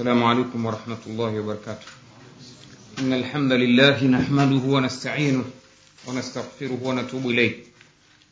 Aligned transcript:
السلام 0.00 0.24
عليكم 0.24 0.66
ورحمة 0.66 1.02
الله 1.06 1.40
وبركاته. 1.40 1.86
إن 2.98 3.12
الحمد 3.12 3.52
لله 3.52 4.04
نحمده 4.04 4.64
ونستعينه 4.64 5.44
ونستغفره 6.08 6.80
ونتوب 6.82 7.26
إليه. 7.26 7.54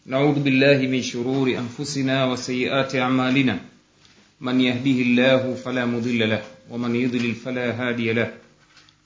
نعوذ 0.06 0.40
بالله 0.40 0.88
من 0.88 1.02
شرور 1.02 1.58
أنفسنا 1.58 2.24
وسيئات 2.24 2.96
أعمالنا. 2.96 3.60
من 4.40 4.60
يهده 4.60 4.98
الله 5.06 5.54
فلا 5.54 5.84
مضل 5.84 6.30
له 6.30 6.42
ومن 6.70 6.96
يضلل 6.96 7.34
فلا 7.34 7.70
هادي 7.76 8.12
له. 8.12 8.32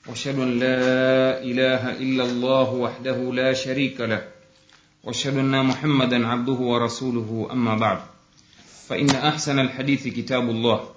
وأشهد 0.07 0.39
أن 0.39 0.59
لا 0.59 1.43
إله 1.43 1.99
إلا 1.99 2.23
الله 2.23 2.69
وحده 2.73 3.33
لا 3.33 3.53
شريك 3.53 4.01
له. 4.01 4.23
وأشهد 5.03 5.37
أن 5.37 5.65
محمدا 5.65 6.27
عبده 6.27 6.59
ورسوله 6.71 7.47
أما 7.51 7.75
بعد. 7.75 7.99
فإن 8.87 9.09
أحسن 9.09 9.59
الحديث 9.59 10.07
كتاب 10.07 10.49
الله. 10.49 10.92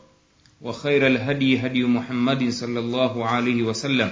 وخير 0.61 1.07
الهدي 1.07 1.57
هدي 1.59 1.83
محمد 1.83 2.49
صلى 2.49 2.79
الله 2.79 3.25
عليه 3.28 3.64
وسلم 3.64 4.11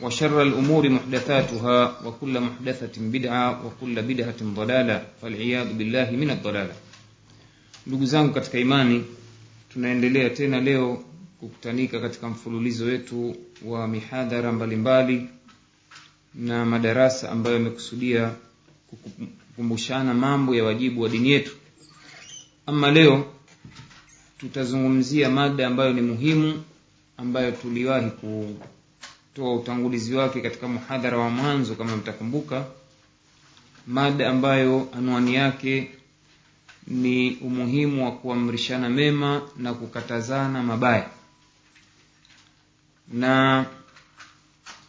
وشر 0.00 0.42
الأمور 0.42 0.88
محدثاتها 0.88 2.06
وكل 2.06 2.40
محدثة 2.40 2.92
بدعة 3.02 3.66
وكل 3.66 4.02
بدعة 4.02 4.40
ضلالة 4.42 5.06
فالعياذ 5.22 5.72
بالله 5.72 6.10
من 6.10 6.30
الضلالة 6.30 6.74
ndugu 7.86 8.06
zangu 8.06 8.34
katika 8.34 8.58
imani 8.58 9.04
tunaendelea 9.72 10.30
tena 10.30 10.60
leo 10.60 11.04
kukutanika 11.40 12.00
katika 12.00 12.28
mfululizo 12.28 12.84
wetu 12.84 13.36
wa 13.64 13.88
mihadhara 13.88 14.52
mbalimbali 14.52 15.26
na 16.34 16.64
madarasa 16.64 17.30
ambayo 17.30 17.56
yamekusudia 17.56 18.32
kukumbushana 18.90 20.14
mambo 20.14 20.54
ya 20.54 20.64
wajibu 20.64 21.00
wa 21.02 21.08
dini 21.08 21.30
yetu 21.30 21.56
ama 22.66 22.90
leo 22.90 23.32
tutazungumzia 24.39 25.29
mada 25.29 25.67
ambayo 25.67 25.93
ni 25.93 26.01
muhimu 26.01 26.63
ambayo 27.17 27.51
tuliwahi 27.51 28.09
kutoa 28.09 29.55
utangulizi 29.55 30.15
wake 30.15 30.41
katika 30.41 30.67
muhadhara 30.67 31.17
wa 31.17 31.29
mwanzo 31.29 31.75
kama 31.75 31.95
mtakumbuka. 31.97 32.65
Mada 33.87 34.29
ambayo 34.29 34.87
anwani 34.97 35.35
yake 35.35 35.91
ni 36.87 37.35
umuhimu 37.35 38.05
wa 38.05 38.11
kuamrishana 38.11 38.89
mema 38.89 39.41
na 39.57 39.73
kukatazana 39.73 40.63
mabaya. 40.63 41.09
Na 43.13 43.65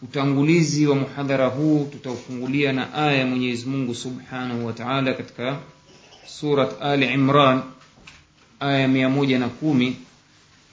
utangulizi 0.03 0.87
wa 0.87 0.95
muhadhara 0.97 1.47
huu 1.47 1.89
tutaufungulia 1.93 2.73
na 2.73 2.95
aya 2.95 3.13
ya 3.19 3.27
mwenyezi 3.27 3.67
mungu 3.67 3.95
subhanahu 3.95 4.67
wa 4.67 4.73
taala 4.73 5.13
katika 5.15 5.59
surat 6.27 6.83
ali 6.83 7.07
imran 7.15 7.63
aya 8.61 8.89
mia 8.89 9.09
moja 9.09 9.39
na 9.39 9.49
kumi 9.49 9.97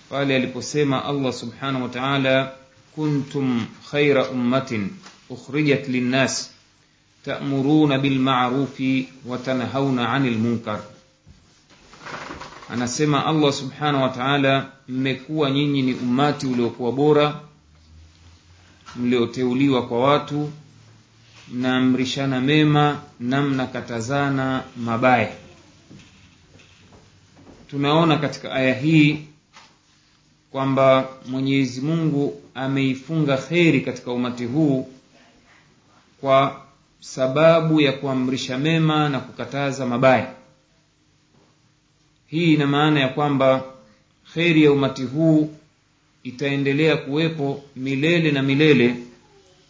pale 0.09 0.35
aliposema 0.35 1.05
allah 1.05 1.33
subhanahu 1.33 1.83
wa 1.83 1.89
taala 1.89 2.51
kuntum 2.95 3.65
khaira 3.91 4.29
ummatin 4.29 4.89
ukhrijat 5.29 5.87
linnas 5.87 6.51
ta'muruna 7.25 7.97
bilma'rufi 7.99 9.09
watanhauna 9.25 10.13
ani 10.13 10.29
lmunkar 10.29 10.79
anasema 12.69 13.25
allah 13.25 13.53
subhanahu 13.53 14.03
wa 14.03 14.09
taala 14.09 14.71
mmekuwa 14.87 15.51
nyinyi 15.51 15.81
ni 15.81 15.93
ummati 15.93 16.47
uliokuwa 16.47 16.91
bora 16.91 17.39
mlioteuliwa 18.95 19.87
kwa 19.87 19.99
watu 19.99 20.51
mnaamrishana 21.51 22.41
mema 22.41 22.99
na 23.19 23.41
mnakatazana 23.41 24.63
mabaya 24.77 25.31
tunaona 27.67 28.17
katika 28.17 28.51
aya 28.53 28.73
hii 28.73 29.19
kwamba 30.51 31.09
mwenyezi 31.29 31.81
mungu 31.81 32.41
ameifunga 32.55 33.37
kheri 33.37 33.81
katika 33.81 34.11
umati 34.11 34.45
huu 34.45 34.89
kwa 36.21 36.61
sababu 36.99 37.81
ya 37.81 37.91
kuamrisha 37.93 38.57
mema 38.57 39.09
na 39.09 39.19
kukataza 39.19 39.85
mabaya. 39.85 40.33
Hii 42.27 42.53
ina 42.53 42.67
maana 42.67 42.99
ya 42.99 43.07
kwamba 43.09 43.63
kheri 44.33 44.63
ya 44.63 44.71
umati 44.71 45.03
huu 45.03 45.53
itaendelea 46.23 46.97
kuwepo 46.97 47.63
milele 47.75 48.31
na 48.31 48.41
milele 48.43 48.95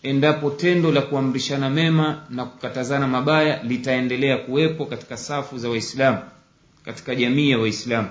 endapo 0.04 0.50
tendo 0.50 0.92
la 0.92 1.02
kuamrishana 1.02 1.70
mema 1.70 2.26
na 2.30 2.46
kukatazana 2.46 3.08
mabaya 3.08 3.64
litaendelea 3.64 4.38
kuwepo 4.38 4.86
katika 4.86 5.18
safu 5.18 5.58
za 5.58 5.70
waislamu 5.70 6.18
katika 6.88 7.16
jamii 7.16 7.50
ya 7.50 7.60
waislamu. 7.60 8.08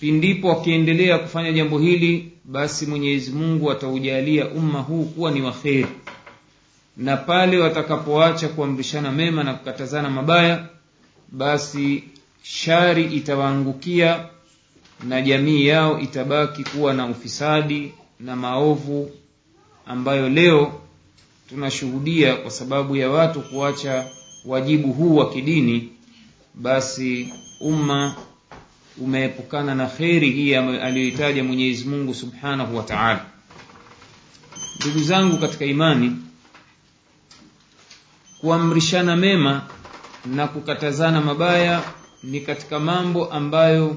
Pindipo 0.00 0.48
wakiendelea 0.48 1.18
kufanya 1.18 1.52
jambo 1.52 1.78
hili 1.78 2.32
basi 2.44 2.86
mwenyezi 2.86 3.30
mungu 3.30 3.70
ataujalia 3.70 4.48
umma 4.48 4.80
huu 4.80 5.04
kuwa 5.04 5.30
ni 5.30 5.42
waheri 5.42 5.86
na 6.96 7.16
pale 7.16 7.58
watakapoacha 7.58 8.48
kuamrishana 8.48 9.12
mema 9.12 9.44
na 9.44 9.54
kukatazana 9.54 10.10
mabaya 10.10 10.68
basi 11.28 12.04
shari 12.42 13.04
itawaangukia 13.04 14.26
na 15.08 15.22
jamii 15.22 15.66
yao 15.66 16.00
itabaki 16.00 16.64
kuwa 16.64 16.94
na 16.94 17.06
ufisadi 17.06 17.92
na 18.20 18.36
maovu 18.36 19.10
ambayo 19.86 20.28
leo 20.28 20.80
tunashuhudia 21.48 22.36
kwa 22.36 22.50
sababu 22.50 22.96
ya 22.96 23.10
watu 23.10 23.40
kuacha 23.40 24.06
wajibu 24.44 24.92
huu 24.92 25.16
wa 25.16 25.30
kidini 25.32 25.91
basi 26.54 27.32
umma 27.60 28.14
umeepukana 28.98 29.74
na 29.74 29.86
kheri 29.86 30.30
hii 30.30 30.54
aliyoitaja 30.54 31.44
mwenyezi 31.44 31.84
mungu 31.84 32.14
subhanahu 32.14 32.76
wa 32.76 32.82
taala. 32.82 33.24
Ndugu 34.80 35.00
zangu 35.04 35.38
katika 35.38 35.64
imani 35.64 36.16
kuamrishana 38.40 39.16
mema 39.16 39.62
na 40.26 40.48
kukatazana 40.48 41.20
mabaya 41.20 41.82
ni 42.22 42.40
katika 42.40 42.80
mambo 42.80 43.26
ambayo 43.32 43.96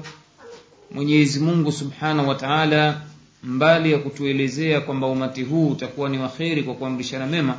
mwenyezi 0.90 1.40
mungu 1.40 1.72
subhanahu 1.72 2.28
wa 2.28 2.34
taala 2.34 3.00
mbali 3.42 3.92
ya 3.92 3.98
kutuelezea 3.98 4.80
kwamba 4.80 5.06
umati 5.06 5.42
huu 5.42 5.68
utakuwa 5.68 6.08
ni 6.08 6.18
waheri 6.18 6.62
kwa 6.62 6.74
kuamrishana 6.74 7.26
mema 7.26 7.56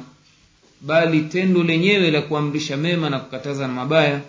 bali 0.81 1.21
tendo 1.21 1.63
lenyewe 1.63 2.11
la 2.11 2.21
kuamrisha 2.21 2.77
mema 2.77 3.09
na 3.09 3.19
kukataza 3.19 3.67
na 3.67 3.73
mabaya 3.73 4.21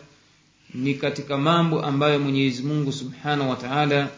ni 0.75 0.95
katika 0.95 1.39
mambo 1.39 1.83
ambayo 1.85 2.19
mwenyezi 2.19 2.63
mungu 2.63 2.93
subhanahu 2.93 3.51
wa 3.51 3.57
taala 3.57 4.09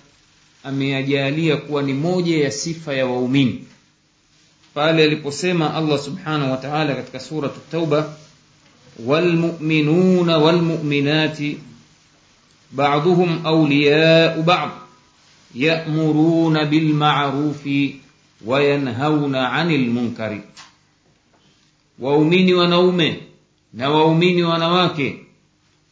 ameyajalia 0.65 1.57
kuwa 1.57 1.83
ni 1.83 1.93
moja 1.95 2.45
ya 2.45 2.51
sifa 2.51 2.95
ya 2.95 3.07
waumini. 3.07 3.65
Pale 4.75 5.05
aliposema 5.05 5.75
allah 5.75 5.99
subhanahu 5.99 6.51
wa 6.51 6.57
taala 6.57 6.95
katika 6.95 7.21
suratu 7.21 7.61
tauba 7.71 8.17
walmuminuna 9.07 10.39
walmuminati 10.39 11.59
baduhum 12.71 13.41
auliyau 13.47 14.43
bad 14.43 14.71
yamuruna 15.55 16.65
bilmarufi 16.65 18.01
wayanhauna 18.47 19.53
ani 19.53 19.79
lmunkari 19.79 20.41
waumini 21.99 22.55
wanaume 22.55 23.21
na 23.73 23.91
waumini 23.91 24.43
wanawake 24.43 25.19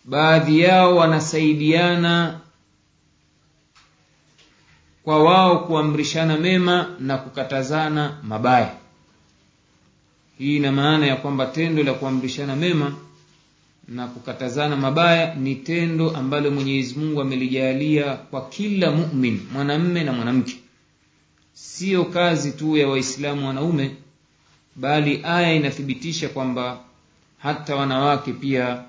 baadhi 0.05 0.61
yao 0.61 0.97
wanasaidiana 0.97 2.41
kwa 5.03 5.23
wao 5.25 5.59
kuamrishana 5.59 6.37
mema 6.39 6.97
na 7.01 7.19
kukatazana 7.19 8.19
mabaya. 8.23 8.73
Hii 10.39 10.57
ina 10.57 10.73
maana 10.73 11.07
ya 11.07 11.17
kwamba 11.17 11.47
tendo 11.47 11.83
la 11.83 11.95
kuamrishana 11.95 12.57
mema 12.57 12.95
na 13.89 14.07
kukatazana 14.07 14.77
mabaya 14.77 15.35
ni 15.35 15.55
tendo 15.55 16.11
ambalo 16.11 16.51
mwenyezi 16.51 16.95
mungu 16.99 17.21
amelijalia 17.21 18.15
kwa 18.17 18.49
kila 18.49 18.91
mumin 18.91 19.41
mwanamme 19.53 20.05
na 20.05 20.13
mwanamke. 20.13 20.57
Siyo 21.53 22.05
kazi 22.05 22.53
tu 22.53 22.77
ya 22.77 22.89
waislamu 22.89 23.47
wanaume 23.47 23.97
bali 24.77 25.21
aya 25.25 25.53
inathibitisha 25.55 26.29
kwamba 26.29 26.81
hata 27.39 27.77
wanawake 27.77 28.33
pia 28.33 28.83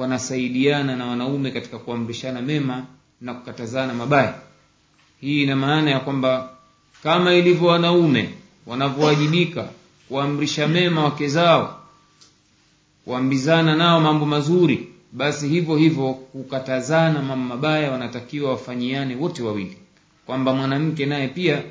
wanasaidiana 0.00 0.96
na 0.96 1.06
wanaume 1.06 1.50
katika 1.50 1.78
kuamrishana 1.78 2.42
mema 2.42 2.86
na 3.20 3.34
kukatazana 3.34 3.94
mabaya. 3.94 4.34
Hii 5.20 5.42
ina 5.42 5.56
maana 5.56 5.90
ya 5.90 6.00
kwamba 6.00 6.50
kama 7.02 7.34
ilivyo 7.34 7.68
wanaume 7.68 8.30
wanavyowajibika 8.66 9.68
kuamrisha 10.08 10.68
mema 10.68 11.04
wake 11.04 11.28
zao 11.28 11.80
kuambizana 13.04 13.76
nao 13.76 14.00
mambo 14.00 14.26
mazuri 14.26 14.88
basi 15.12 15.48
hivyo 15.48 15.76
hivyo 15.76 16.12
kukatazana 16.12 17.22
mambo 17.22 17.48
mabaya 17.54 17.90
wanatakiwa 17.92 18.50
wafanyiane 18.50 19.16
wote 19.16 19.42
wawili. 19.42 19.76
Kwamba 20.26 20.54
mwanamke 20.54 21.06
naye 21.06 21.28
pia 21.28 21.62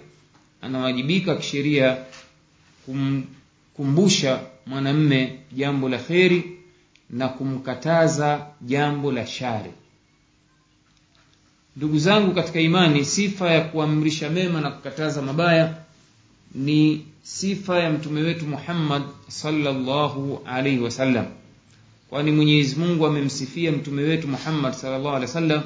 anawajibika 0.62 1.36
kisheria 1.36 1.98
kumkumbusha 2.86 4.40
mwanamme 4.66 5.40
jambo 5.52 5.90
la 5.90 5.98
kheri 5.98 6.59
na 7.10 7.28
kumkataza 7.28 8.46
jambo 8.62 9.12
la 9.12 9.28
shari. 9.28 9.72
Ndugu 11.78 12.00
zangu 12.00 12.34
katika 12.36 12.60
imani 12.60 13.06
sifa 13.06 13.52
ya 13.52 13.62
kuamrisha 13.62 14.30
mema 14.30 14.62
na 14.62 14.72
kukataza 14.72 15.22
mabaya 15.22 15.76
ni 16.56 17.06
sifa 17.24 17.80
ya 17.80 17.90
mtume 17.90 18.22
wetu 18.22 18.46
muhammad 18.48 19.04
salllahu 19.28 20.42
alaihi 20.46 20.80
wasallam 20.80 21.26
kwani 22.10 22.32
mwenyezi 22.32 22.76
mungu 22.76 23.06
amemsifia 23.06 23.72
mtume 23.72 24.02
wetu 24.02 24.28
muhammad 24.28 24.74
sallallahu 24.74 25.08
alaihi 25.10 25.26
wasallam 25.26 25.62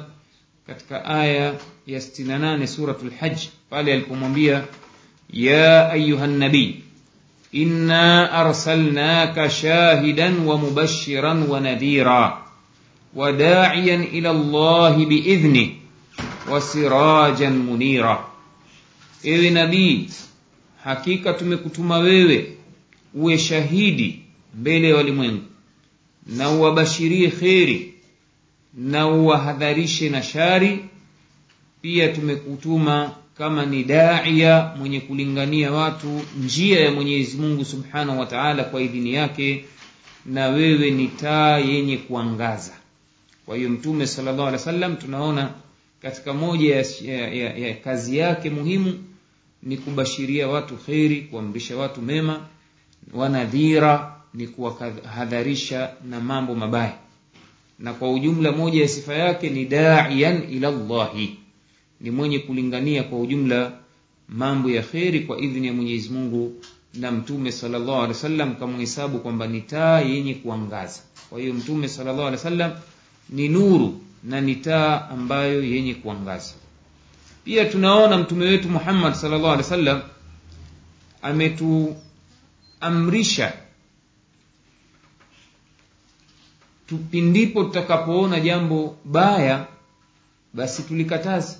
katika 0.66 1.04
aya 1.04 1.54
ya 1.86 1.98
68 2.00 2.66
suratu 2.66 3.06
lhaji 3.06 3.50
pale 3.70 3.92
alipomwambia 3.92 4.64
ya 5.30 5.90
ayuha 5.92 6.26
nabii 6.26 6.83
إنا 7.54 8.40
أرسلناك 8.40 9.46
شاهدا 9.46 10.48
ومبشرا 10.48 11.32
ونذيرا 11.48 12.44
وداعيا 13.14 13.94
إلى 13.96 14.30
الله 14.30 15.04
بإذنه 15.06 15.68
وسراجا 16.50 17.48
منيرا 17.50 18.28
إذ 19.24 19.52
نبي 19.54 20.08
حقيقة 20.82 21.36
مكتوما 21.46 21.98
ويوي 21.98 22.44
وشهيدي 23.14 24.18
بيلي 24.54 24.92
ولمين 24.92 25.42
نو 26.28 26.74
بشري 26.74 27.30
خيري 27.30 27.92
نو 28.78 29.32
هذريش 29.32 30.02
نشاري 30.02 30.84
pia 31.84 32.08
tumekutuma 32.08 33.12
kama 33.38 33.66
ni 33.66 33.84
daia 33.84 34.72
mwenye 34.78 35.00
kulingania 35.00 35.72
watu 35.72 36.22
njia 36.44 36.80
ya 36.80 36.90
mwenyezi 36.90 37.36
mungu 37.36 37.64
subhanahu 37.64 38.20
wa 38.20 38.26
taala 38.26 38.64
kwa 38.64 38.82
idhini 38.82 39.14
yake 39.14 39.64
na 40.26 40.48
wewe 40.48 40.90
ni 40.90 41.08
taa 41.08 41.58
yenye 41.58 41.96
kuangaza. 41.96 42.72
Kwa 43.46 43.56
hiyo 43.56 43.68
mtume 43.70 44.06
sallallahu 44.06 44.52
wa 44.52 44.58
sallam 44.58 44.96
tunaona 44.96 45.50
katika 46.02 46.32
moja 46.32 46.76
ya, 46.76 46.84
ya, 47.04 47.28
ya, 47.34 47.56
ya 47.56 47.74
kazi 47.74 48.16
yake 48.18 48.50
muhimu 48.50 49.04
ni 49.62 49.76
kubashiria 49.76 50.48
watu 50.48 50.76
kheri 50.76 51.20
kuamrisha 51.20 51.76
watu 51.76 52.02
mema 52.02 52.40
wanadhira 53.14 54.14
ni 54.34 54.46
kuwahadharisha 54.46 55.90
na 56.10 56.20
mambo 56.20 56.54
mabaya. 56.54 56.94
Na 57.78 57.92
kwa 57.92 58.12
ujumla 58.12 58.52
moja 58.52 58.82
ya 58.82 58.88
sifa 58.88 59.14
yake 59.14 59.50
ni 59.50 59.64
daian 59.64 60.42
ila 60.52 60.70
llahi 60.70 61.36
ni 62.04 62.10
mwenye 62.10 62.38
kulingania 62.38 63.02
kwa 63.02 63.18
ujumla 63.20 63.72
mambo 64.28 64.70
ya 64.70 64.82
kheri 64.82 65.20
kwa 65.20 65.38
idhini 65.40 65.66
ya 65.66 65.72
mwenyezi 65.72 66.08
mungu 66.10 66.54
na 66.94 67.10
mtume 67.12 67.52
sallallahu 67.52 67.92
alaihi 67.92 68.08
wasallam 68.12 68.56
kamhesabu 68.56 69.18
kwamba 69.18 69.46
ni 69.46 69.60
taa 69.60 70.00
yenye 70.00 70.34
kuangaza. 70.34 71.00
Kwa 71.30 71.40
hiyo 71.40 71.54
mtume 71.54 71.88
sallallahu 71.88 72.20
alaihi 72.28 72.36
wasallam 72.36 72.72
ni 73.30 73.48
nuru 73.48 74.00
na 74.24 74.40
ni 74.40 74.54
taa 74.56 75.08
ambayo 75.08 75.64
yenye 75.64 75.94
kuangaza. 75.94 76.54
Pia 77.44 77.64
tunaona 77.64 78.18
mtume 78.18 78.44
wetu 78.44 78.68
muhammad 78.68 79.14
sallallahu 79.14 79.46
alaihi 79.52 79.62
wasallam 79.62 80.02
ametuamrisha 81.22 83.52
tupindipo 86.86 87.64
tutakapoona 87.64 88.40
jambo 88.40 88.96
baya 89.04 89.66
basi 90.54 90.82
tulikataza 90.82 91.56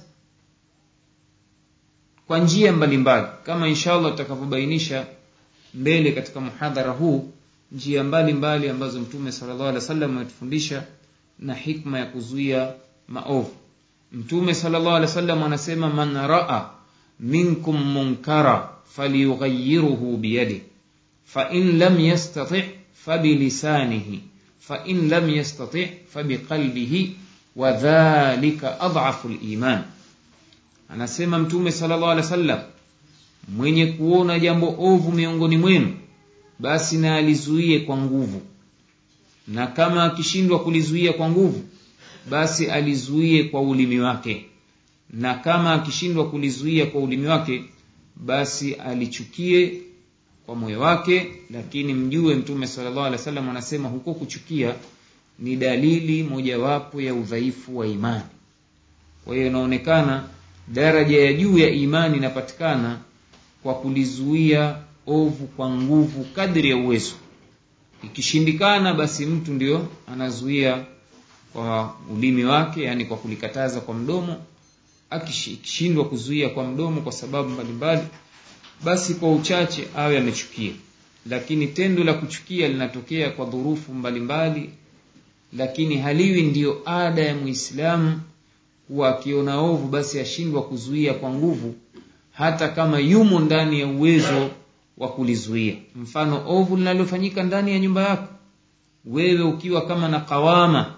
kwa 2.26 2.38
njia 2.38 2.72
mbalimbali 2.72 3.26
kama 3.46 3.68
inshallah 3.68 4.10
tutakavyobainisha 4.10 5.06
mbele 5.74 6.12
katika 6.12 6.40
muhadhara 6.40 6.90
huu 6.92 7.32
njia 7.72 8.04
mbalimbali 8.04 8.32
mbali 8.62 8.68
ambazo 8.68 9.00
mtume 9.00 9.32
sallallahu 9.32 9.62
alaihi 9.62 9.78
wasallam 9.78 10.16
ametufundisha 10.16 10.84
na 11.38 11.54
hikma 11.54 11.98
ya 11.98 12.06
kuzuia 12.06 12.72
maovu 13.08 13.52
mtume 14.12 14.54
sallallahu 14.54 14.96
alaihi 14.96 15.06
wasallam 15.08 15.42
anasema 15.42 15.90
man 15.90 16.14
raa 16.26 16.70
minkum 17.20 17.76
munkara 17.92 18.68
falyughayiruhu 18.96 20.16
biyadi 20.16 20.62
fain 21.24 21.78
lam 21.78 22.00
yastati 22.00 22.64
fabilisanihi 23.04 24.20
fain 24.60 25.08
lam 25.08 25.30
yastati 25.30 25.90
fabiqalbihi 26.12 27.16
wadhalika 27.56 28.80
adhafu 28.80 29.28
liman 29.28 29.82
anasema 30.88 31.38
mtume 31.38 31.72
sallallahu 31.72 32.10
alaihi 32.10 32.24
wasallam 32.30 32.58
mwenye 33.48 33.86
kuona 33.86 34.38
jambo 34.38 34.76
ovu 34.78 35.12
miongoni 35.12 35.56
mwenu 35.56 35.94
basi 36.58 36.96
na 36.98 37.16
alizuie 37.16 37.80
kwa 37.80 37.96
nguvu. 37.96 38.42
Na 39.48 39.66
kama 39.66 40.04
akishindwa 40.04 40.58
kulizuia 40.64 41.12
kwa 41.12 41.28
nguvu 41.30 41.62
basi 42.30 42.66
alizuie 42.66 43.44
kwa 43.44 43.60
ulimi 43.62 44.00
wake. 44.00 44.46
Na 45.10 45.34
kama 45.34 45.72
akishindwa 45.72 46.30
kulizuia 46.30 46.86
kwa 46.86 47.00
ulimi 47.00 47.26
wake 47.26 47.64
basi 48.16 48.74
alichukie 48.74 49.80
kwa 50.46 50.54
moyo 50.54 50.80
wake. 50.80 51.26
Lakini 51.50 51.94
mjue 51.94 52.34
mtume 52.34 52.66
sallallahu 52.66 53.00
alaihi 53.06 53.16
wasallam 53.18 53.48
anasema 53.48 53.88
huko 53.88 54.14
kuchukia 54.14 54.74
ni 55.38 55.56
dalili 55.56 56.22
mojawapo 56.22 57.00
ya 57.00 57.14
udhaifu 57.14 57.78
wa 57.78 57.86
imani. 57.86 58.24
Kwa 59.24 59.34
hiyo 59.34 59.46
inaonekana 59.46 60.24
daraja 60.68 61.24
ya 61.24 61.32
juu 61.32 61.58
ya 61.58 61.70
imani 61.70 62.16
inapatikana 62.16 62.98
kwa 63.62 63.74
kulizuia 63.74 64.76
ovu 65.06 65.46
kwa 65.46 65.70
nguvu 65.70 66.24
kadri 66.24 66.70
ya 66.70 66.76
uwezo. 66.76 67.14
Ikishindikana 68.04 68.94
basi 68.94 69.26
mtu 69.26 69.52
ndio 69.52 69.88
anazuia 70.12 70.84
kwa 71.52 71.94
ulimi 72.12 72.44
wake 72.44 72.82
yani 72.82 73.04
kwa 73.04 73.16
kulikataza 73.16 73.80
kwa 73.80 73.94
mdomo. 73.94 74.36
Akishindwa 75.10 76.04
kuzuia 76.04 76.48
kwa 76.48 76.64
mdomo 76.64 77.00
kwa 77.00 77.12
sababu 77.12 77.48
mbalimbali 77.48 78.02
basi 78.84 79.14
kwa 79.14 79.32
uchache 79.32 79.88
awe 79.96 80.18
amechukia. 80.18 80.72
Lakini 81.26 81.66
tendo 81.66 82.04
la 82.04 82.14
kuchukia 82.14 82.68
linatokea 82.68 83.30
kwa 83.30 83.46
dhurufu 83.46 83.94
mbalimbali 83.94 84.70
lakini 85.56 85.96
haliwi 85.96 86.42
ndiyo 86.42 86.82
ada 86.86 87.22
ya 87.22 87.34
muislamu 87.34 88.20
kuwa 88.88 89.08
akiona 89.08 89.58
ovu 89.60 89.88
basi 89.88 90.20
ashindwa 90.20 90.62
kuzuia 90.62 91.14
kwa 91.14 91.30
nguvu 91.30 91.74
hata 92.32 92.68
kama 92.68 92.98
yumo 92.98 93.40
ndani 93.40 93.80
ya 93.80 93.86
uwezo 93.86 94.50
wa 94.98 95.08
kulizuia. 95.08 95.74
Mfano 95.96 96.42
ovu 96.46 96.76
linalofanyika 96.76 97.42
ndani 97.42 97.72
ya 97.72 97.78
nyumba 97.78 98.02
yako. 98.08 98.28
Wewe 99.06 99.42
ukiwa 99.42 99.86
kama 99.86 100.08
na 100.08 100.20
kawama 100.20 100.94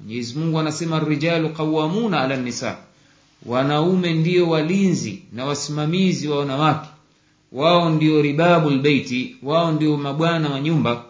mwenyezi 0.00 0.38
mungu 0.38 0.58
anasema 0.58 1.00
rijalu 1.00 1.48
qawamuna 1.48 2.20
ala 2.20 2.36
nisa. 2.36 2.76
Wanaume 3.46 4.12
ndio 4.14 4.48
walinzi 4.50 5.22
na 5.32 5.44
wasimamizi 5.44 6.28
wa 6.28 6.38
wanawake. 6.38 6.88
Wao 7.52 7.90
ndio 7.90 8.22
ribabu 8.22 8.70
lbeiti 8.70 9.36
wao 9.42 9.72
ndio 9.72 9.96
mabwana 9.96 10.48
wa 10.48 10.60
nyumba. 10.60 11.04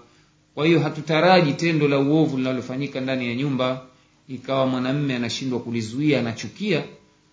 Kwa 0.54 0.66
hiyo 0.66 0.80
hatutaraji 0.80 1.52
tendo 1.52 1.88
la 1.88 1.98
uovu 1.98 2.36
linalofanyika 2.36 3.00
ndani 3.00 3.26
ya 3.28 3.34
nyumba 3.34 3.80
ikawa 4.30 4.66
mwanamme 4.66 5.16
anashindwa 5.16 5.60
kulizuia 5.60 6.18
anachukia 6.20 6.84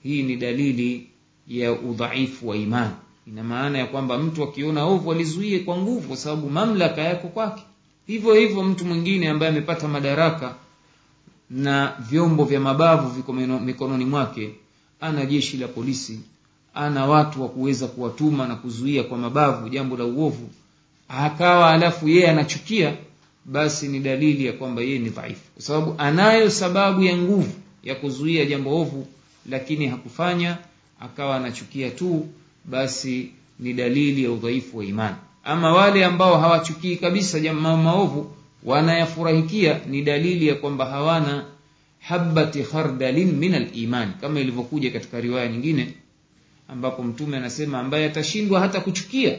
hii 0.03 0.23
ni 0.23 0.35
dalili 0.35 1.07
ya 1.47 1.71
udhaifu 1.71 2.47
wa 2.47 2.57
imani. 2.57 2.93
Ina 3.27 3.43
maana 3.43 3.77
ya 3.77 3.85
kwamba 3.85 4.17
mtu 4.17 4.43
akiona 4.43 4.85
ovu 4.85 5.11
alizuie 5.11 5.59
kwa 5.59 5.77
nguvu 5.77 6.07
kwa 6.07 6.17
sababu 6.17 6.49
mamlaka 6.49 7.01
yako 7.01 7.27
kwake. 7.27 7.63
Hivyo 8.07 8.33
hivyo 8.33 8.63
mtu 8.63 8.85
mwingine 8.85 9.29
ambaye 9.29 9.51
amepata 9.51 9.87
madaraka 9.87 10.55
na 11.49 11.93
vyombo 12.09 12.43
vya 12.45 12.59
mabavu 12.59 13.09
viko 13.09 13.33
mikononi 13.33 14.05
mwake 14.05 14.49
ana 15.01 15.25
jeshi 15.25 15.57
la 15.57 15.67
polisi 15.67 16.19
ana 16.73 17.05
watu 17.05 17.41
wa 17.41 17.49
kuweza 17.49 17.87
kuwatuma 17.87 18.47
na 18.47 18.55
kuzuia 18.55 19.03
kwa 19.03 19.17
mabavu 19.17 19.69
jambo 19.69 19.97
la 19.97 20.05
uovu 20.05 20.49
akawa 21.09 21.71
alafu 21.71 22.07
yeye 22.09 22.29
anachukia 22.29 22.93
basi 23.47 23.87
ni 23.87 23.99
dalili 23.99 24.45
ya 24.45 24.53
kwamba 24.53 24.81
yeye 24.81 24.99
ni 24.99 25.09
dhaifu 25.09 25.41
kwa 25.53 25.61
sababu 25.63 25.95
anayo 25.97 26.49
sababu 26.49 27.03
ya 27.03 27.17
nguvu 27.17 27.51
ya 27.83 27.95
kuzuia 27.95 28.45
jambo 28.45 28.81
ovu 28.81 29.07
lakini 29.49 29.87
hakufanya 29.87 30.57
akawa 30.99 31.35
anachukia 31.35 31.89
tu 31.89 32.27
basi 32.65 33.31
ni 33.59 33.73
dalili 33.73 34.23
ya 34.23 34.31
udhaifu 34.31 34.77
wa 34.77 34.85
imani 34.85 35.15
ama 35.43 35.73
wale 35.73 36.05
ambao 36.05 36.37
hawachukii 36.39 36.95
kabisa 36.95 37.39
jambo 37.39 37.77
maovu 37.77 38.31
wanayafurahikia 38.63 39.79
ni 39.89 40.01
dalili 40.01 40.47
ya 40.47 40.55
kwamba 40.55 40.85
hawana 40.85 41.45
habati 41.99 42.63
khardalin 42.63 43.31
min 43.31 43.53
aliman 43.55 44.13
kama 44.21 44.39
ilivyokuja 44.39 44.91
katika 44.91 45.19
riwaya 45.21 45.47
nyingine 45.47 45.93
ambapo 46.67 47.03
mtume 47.03 47.37
anasema 47.37 47.79
ambaye 47.79 48.05
atashindwa 48.05 48.59
hata 48.59 48.79
kuchukia 48.81 49.37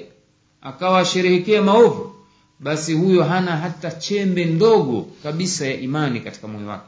akawa 0.62 1.00
asherehekea 1.00 1.62
maovu 1.62 2.14
basi 2.60 2.92
huyo 2.94 3.24
hana 3.24 3.56
hata 3.56 3.90
chembe 3.90 4.44
ndogo 4.44 5.08
kabisa 5.22 5.66
ya 5.66 5.80
imani 5.80 6.20
katika 6.20 6.48
moyo 6.48 6.66
wake. 6.68 6.86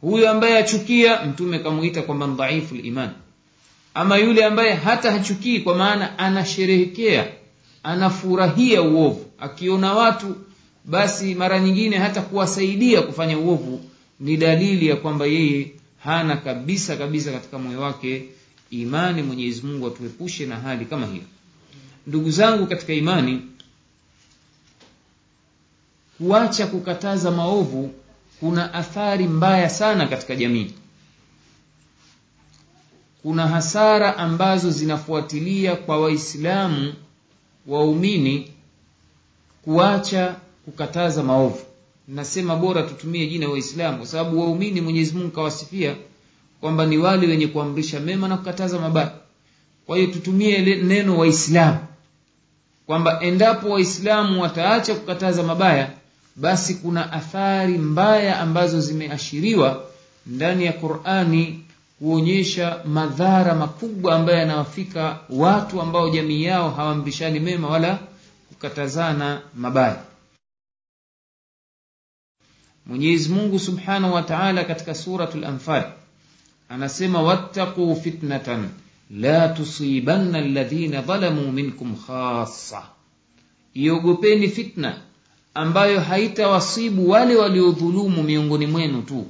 Huyo 0.00 0.30
ambaye 0.30 0.58
achukia 0.58 1.24
mtume 1.24 1.58
kamuita 1.58 2.02
kwamba 2.02 2.26
dhaifu 2.26 2.74
liman. 2.74 3.10
Ama 3.94 4.16
yule 4.16 4.44
ambaye 4.44 4.74
hata 4.74 5.12
hachukii 5.12 5.60
kwa 5.60 5.74
maana 5.76 6.18
anasherehekea 6.18 7.26
anafurahia 7.82 8.82
uovu. 8.82 9.26
Akiona 9.38 9.92
watu 9.92 10.36
basi 10.84 11.34
mara 11.34 11.60
nyingine 11.60 11.96
hata 11.96 12.22
kuwasaidia 12.22 13.02
kufanya 13.02 13.38
uovu 13.38 13.80
ni 14.20 14.36
dalili 14.36 14.86
ya 14.86 14.96
kwamba 14.96 15.26
yeye 15.26 15.72
hana 15.98 16.36
kabisa 16.36 16.96
kabisa 16.96 17.32
katika 17.32 17.58
moyo 17.58 17.80
wake 17.80 18.24
imani. 18.70 19.22
Mwenyezi 19.22 19.66
mungu 19.66 19.86
atuepushe 19.86 20.46
na 20.46 20.56
hali 20.56 20.84
kama 20.84 21.06
hiyo. 21.06 21.22
Ndugu 22.06 22.30
zangu 22.30 22.66
katika 22.66 22.92
imani 22.92 23.40
kuacha 26.26 26.66
kukataza 26.66 27.30
maovu 27.30 27.90
kuna 28.40 28.74
athari 28.74 29.26
mbaya 29.28 29.70
sana 29.70 30.06
katika 30.06 30.36
jamii. 30.36 30.70
Kuna 33.22 33.46
hasara 33.48 34.16
ambazo 34.18 34.70
zinafuatilia 34.70 35.76
kwa 35.76 36.00
waislamu 36.00 36.94
waumini 37.66 38.50
kuacha 39.64 40.36
kukataza 40.64 41.22
maovu. 41.22 41.60
Nasema 42.08 42.56
bora 42.56 42.82
tutumie 42.82 43.26
jina 43.26 43.48
waislamu 43.48 43.98
kwa 43.98 44.06
sababu 44.06 44.40
waumini 44.40 44.80
mwenyezi 44.80 45.14
mungu 45.14 45.30
kawasifia 45.30 45.96
kwamba 46.60 46.86
ni 46.86 46.98
wale 46.98 47.26
wenye 47.26 47.46
kuamrisha 47.46 48.00
mema 48.00 48.28
na 48.28 48.36
kukataza 48.36 48.78
mabaya. 48.78 49.12
Kwa 49.86 49.96
hiyo 49.96 50.10
tutumie 50.10 50.58
neno 50.76 51.18
waislamu 51.18 51.78
kwamba 52.86 53.20
endapo 53.20 53.68
waislamu 53.70 54.42
wataacha 54.42 54.94
kukataza 54.94 55.42
mabaya 55.42 55.90
basi 56.36 56.74
kuna 56.74 57.12
athari 57.12 57.78
mbaya 57.78 58.40
ambazo 58.40 58.80
zimeashiriwa 58.80 59.84
ndani 60.26 60.64
ya 60.64 60.72
qurani 60.72 61.64
kuonyesha 61.98 62.80
madhara 62.84 63.54
makubwa 63.54 64.14
ambayo 64.16 64.38
yanawafika 64.38 65.18
watu 65.30 65.80
ambao 65.82 66.10
jamii 66.10 66.42
yao 66.44 66.70
hawaamrishani 66.70 67.40
mema 67.40 67.68
wala 67.68 67.98
kukatazana 68.48 69.42
mabaya. 69.54 70.02
Mwenyezi 72.86 73.28
mungu 73.28 73.58
subhanahu 73.58 74.14
wa 74.14 74.22
taala 74.22 74.64
katika 74.64 74.94
suratu 74.94 75.38
lanfal 75.38 75.92
anasema 76.68 77.22
wattaquu 77.22 77.96
fitnatan 77.96 78.68
la 79.10 79.48
tusibanna 79.48 80.40
ladhina 80.40 81.00
dhalamuu 81.02 81.52
minkum 81.52 81.96
khassa. 82.06 82.82
Iogopeni 83.74 84.48
fitna 84.48 85.00
ambayo 85.54 86.00
haitawasibu 86.00 87.10
wale 87.10 87.36
waliodhulumu 87.36 88.22
miongoni 88.22 88.66
mwenu 88.66 89.02
tu. 89.02 89.26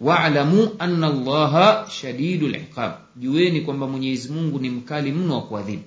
Wa'lamu 0.00 0.70
anna 0.78 1.06
allaha 1.06 1.86
shadidu 1.90 2.48
liqab 2.48 2.92
jueni 3.16 3.60
kwamba 3.60 3.86
mwenyezi 3.86 4.32
mungu 4.32 4.58
ni 4.58 4.70
mkali 4.70 5.12
mno 5.12 5.34
wa 5.34 5.42
kuadhibu. 5.42 5.82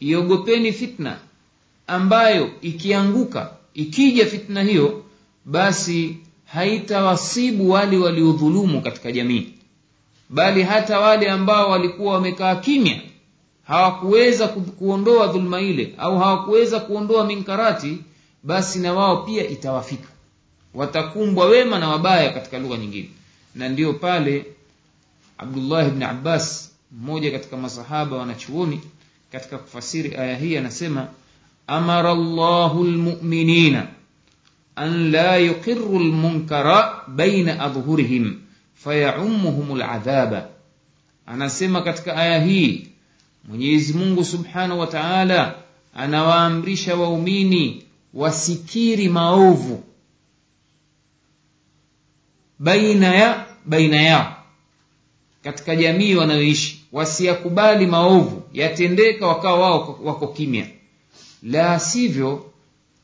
Iogopeni 0.00 0.72
fitna 0.72 1.18
ambayo 1.86 2.50
ikianguka 2.60 3.50
ikija 3.74 4.26
fitna 4.26 4.62
hiyo 4.62 5.04
basi 5.44 6.16
haitawasibu 6.44 7.70
wale 7.70 7.96
waliodhulumu 7.98 8.82
katika 8.82 9.12
jamii 9.12 9.48
bali 10.28 10.62
hata 10.62 11.00
wale 11.00 11.30
ambao 11.30 11.70
walikuwa 11.70 12.14
wamekaa 12.14 12.56
kimya 12.56 13.00
hawakuweza 13.64 14.48
kuondoa 14.48 15.26
dhulma 15.26 15.60
ile 15.60 15.94
au 15.98 16.18
hawakuweza 16.18 16.80
kuondoa 16.80 17.26
minkarati 17.26 17.98
basi 18.42 18.78
na 18.78 18.92
wao 18.92 19.16
pia 19.16 19.48
itawafika. 19.48 20.08
Watakumbwa 20.74 21.46
wema 21.46 21.78
na 21.78 21.88
wabaya 21.88 22.32
katika 22.32 22.58
lugha 22.58 22.76
nyingine. 22.76 23.10
Na 23.54 23.68
ndiyo 23.68 23.92
pale 23.92 24.44
abdullah 25.38 25.90
bni 25.90 26.04
abbas 26.04 26.70
mmoja 26.92 27.30
katika 27.30 27.56
masahaba 27.56 28.16
wanachuoni 28.16 28.80
katika 29.32 29.58
kufasiri 29.58 30.16
aya 30.16 30.36
hii 30.36 30.56
anasema 30.56 31.06
amara 31.66 32.14
llahu 32.14 32.84
lmuminina 32.84 33.86
an 34.76 35.10
la 35.10 35.36
yuqiru 35.36 35.98
lmunkara 35.98 36.94
baina 37.08 37.60
adhhurihim 37.60 38.40
fayaumuhum 38.74 39.78
ladhaba 39.78 40.48
anasema 41.26 41.82
katika 41.82 42.16
aya 42.16 42.40
hii 42.44 42.88
mwenyezi 43.48 43.92
mungu 43.92 44.24
subhanahu 44.24 44.80
wa 44.80 44.86
taala 44.86 45.54
anawaamrisha 45.94 46.96
waumini 46.96 47.84
wasikiri 48.14 49.08
maovu 49.08 49.82
baina 52.58 53.14
ya 53.14 53.46
baina 53.64 54.02
yao 54.02 54.36
katika 55.44 55.76
jamii 55.76 56.14
wanayoishi 56.14 56.84
wasiyakubali 56.92 57.86
maovu 57.86 58.42
yatendeka 58.52 59.26
wakawa 59.26 59.60
wao 59.60 59.98
wako 60.02 60.26
kimya. 60.28 60.66
La 61.42 61.80
sivyo 61.80 62.50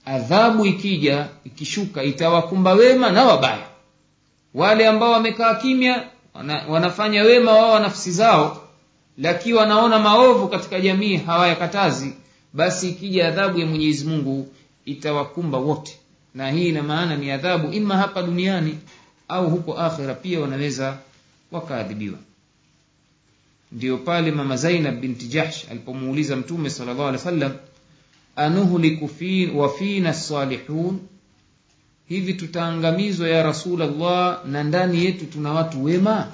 adhabu 0.04 0.66
ikija 0.66 1.28
ikishuka 1.44 2.02
itawakumba 2.02 2.72
wema 2.72 3.10
na 3.10 3.24
wabaya. 3.24 3.66
Wale 4.54 4.88
ambao 4.88 5.12
wamekaa 5.12 5.54
kimya 5.54 6.04
wana, 6.34 6.64
wanafanya 6.68 7.22
wema 7.22 7.52
wao 7.52 7.78
nafsi 7.78 8.12
zao 8.12 8.59
lakini 9.20 9.54
wanaona 9.54 9.98
maovu 9.98 10.48
katika 10.48 10.80
jamii 10.80 11.16
hawayakatazi 11.16 12.12
basi 12.52 12.88
ikija 12.88 13.28
adhabu 13.28 13.58
ya 13.58 13.66
mwenyezi 13.66 14.04
mungu 14.04 14.48
itawakumba 14.84 15.58
wote. 15.58 15.98
Na 16.34 16.50
hii 16.50 16.68
ina 16.68 16.82
maana 16.82 17.16
ni 17.16 17.30
adhabu 17.30 17.72
ima 17.72 17.96
hapa 17.96 18.22
duniani 18.22 18.78
au 19.28 19.50
huko 19.50 19.78
akhira 19.78 20.14
pia 20.14 20.40
wanaweza 20.40 20.98
wakaadhibiwa. 21.52 22.18
Ndiyo 23.72 23.98
pale 23.98 24.30
mama 24.30 24.56
zainab 24.56 25.00
binti 25.00 25.26
jahsh 25.26 25.64
alipomuuliza 25.70 26.36
mtume 26.36 26.70
sala 26.70 26.94
llahu 26.94 27.08
alehi 27.08 27.44
wa 27.44 27.50
anuhliku 28.36 29.08
fi, 29.08 29.50
wafina 29.54 30.14
salihun 30.14 30.98
hivi 32.08 32.34
tutaangamizwa 32.34 33.28
ya 33.28 33.42
rasulllah 33.42 34.44
na 34.46 34.64
ndani 34.64 35.04
yetu 35.04 35.24
tuna 35.26 35.52
watu 35.52 35.84
wema 35.84 36.28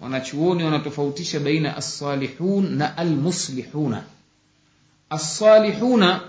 wanachuoni 0.00 0.64
wanatofautisha 0.64 1.40
baina 1.40 1.76
alsalihun 1.76 2.74
na 2.76 2.96
almuslihuna. 2.96 4.02
Alsalihuna 5.10 6.20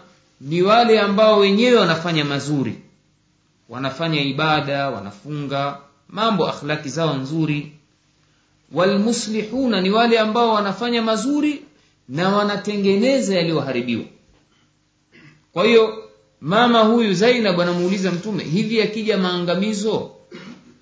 ni 0.42 0.62
wale 0.62 1.00
ambao 1.00 1.40
wenyewe 1.40 1.80
wanafanya 1.80 2.26
mazuri. 2.26 2.76
Wanafanya 3.70 4.22
ibada 4.22 4.90
wanafunga 4.90 5.78
mambo 6.10 6.48
akhlaki 6.48 6.90
zao 6.90 7.14
nzuri. 7.18 7.72
Walmuslihuna 8.74 9.82
ni 9.82 9.90
wale 9.90 10.20
ambao 10.20 10.54
wanafanya 10.54 11.02
mazuri 11.02 11.62
na 12.10 12.30
wanatengeneza 12.30 13.36
yaliyoharibiwa. 13.36 14.04
Kwa 15.54 15.66
hiyo 15.66 16.10
mama 16.42 16.80
huyu 16.80 17.14
zainab 17.14 17.62
anamuuliza 17.62 18.12
mtume 18.12 18.44
hivi 18.44 18.82
akija 18.82 19.18
maangamizo 19.18 20.12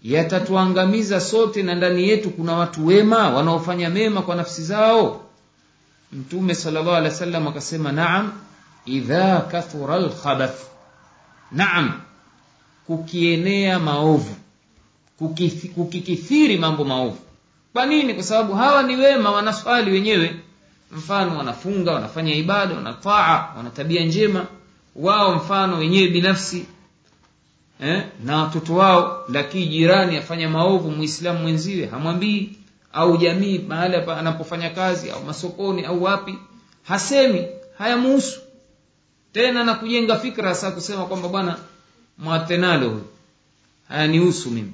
yatatuangamiza 0.04 1.22
sote 1.22 1.64
na 1.64 1.76
ndani 1.76 2.10
yetu 2.10 2.30
kuna 2.30 2.54
watu 2.54 2.86
wema 2.88 3.30
wanaofanya 3.30 3.90
mema 3.90 4.22
kwa 4.22 4.36
nafsi 4.36 4.64
zao. 4.64 5.26
Mtume 6.14 6.56
salllah 6.56 6.96
alih 6.98 7.12
wa 7.12 7.18
sallam 7.18 7.48
akasema 7.48 7.92
naam 7.92 8.32
idha 8.86 9.40
kathura 9.42 10.00
lkhabath 10.00 10.60
naam 11.52 11.92
kukienea 12.88 13.80
maovu 13.80 14.36
kukikithiri 15.76 16.58
mambo 16.58 16.84
maovu. 16.86 17.18
Kwa 17.74 17.86
nini? 17.86 18.14
Kwa 18.14 18.24
sababu 18.24 18.54
hawa 18.54 18.84
ni 18.84 18.96
wema 18.96 19.32
wanaswali 19.32 19.92
wenyewe. 19.92 20.36
Mfano 20.92 21.38
wanafunga 21.38 21.92
wanafanya 21.92 22.36
ibada 22.36 22.76
wanataa 22.76 23.54
wana 23.58 23.70
tabia 23.70 24.06
njema. 24.06 24.46
Wao 24.96 25.36
mfano 25.36 25.78
wenyewe 25.78 26.08
binafsi 26.08 26.66
eh, 27.80 28.04
na 28.24 28.38
watoto 28.44 28.76
wao 28.76 29.26
lakini 29.30 29.68
jirani 29.68 30.18
afanya 30.18 30.50
maovu 30.50 30.92
muislamu 30.92 31.40
mwenziwe 31.40 31.86
hamwambii. 31.88 32.50
Au 32.94 33.18
jamii 33.18 33.60
mahali 33.60 33.96
anapofanya 33.96 34.70
kazi 34.70 35.10
au 35.12 35.24
masokoni 35.24 35.86
au 35.86 36.04
wapi 36.04 36.36
hasemi 36.84 37.48
hayamuhusu. 37.78 38.40
Tena 39.34 39.64
na 39.64 39.74
kujenga 39.74 40.20
fikra 40.20 40.56
saa 40.56 40.72
kusema 40.72 41.06
kwamba 41.06 41.28
bwana 41.28 41.58
mwatenalo 42.18 42.90
huyu. 42.90 43.04
Hayanihusu 43.88 44.52
mimi. 44.52 44.74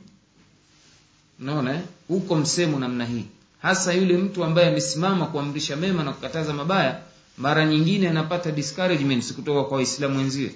Unaona 1.39 1.73
eh? 1.73 1.81
huko 2.07 2.35
msemo 2.35 2.79
namna 2.79 3.05
hii. 3.05 3.25
Hasa 3.61 3.93
yule 3.93 4.17
mtu 4.17 4.43
ambaye 4.43 4.67
amesimama 4.67 5.25
kuamrisha 5.25 5.75
mema 5.75 6.03
na 6.03 6.13
kukataza 6.13 6.53
mabaya 6.53 6.99
mara 7.37 7.65
nyingine 7.65 8.09
anapata 8.09 8.51
discouragement 8.51 9.33
kutoka 9.33 9.63
kwa 9.63 9.77
waislamu 9.77 10.17
wenziwe 10.17 10.55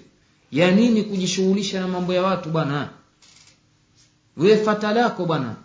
ya 0.52 0.72
nini 0.72 1.04
kujishughulisha 1.04 1.80
na 1.80 1.88
mambo 1.88 2.14
ya 2.14 2.22
watu 2.24 2.50
bwana? 2.50 2.90
We 4.38 4.58
fata 4.58 4.94
lako 4.94 5.26
bwana. 5.26 5.56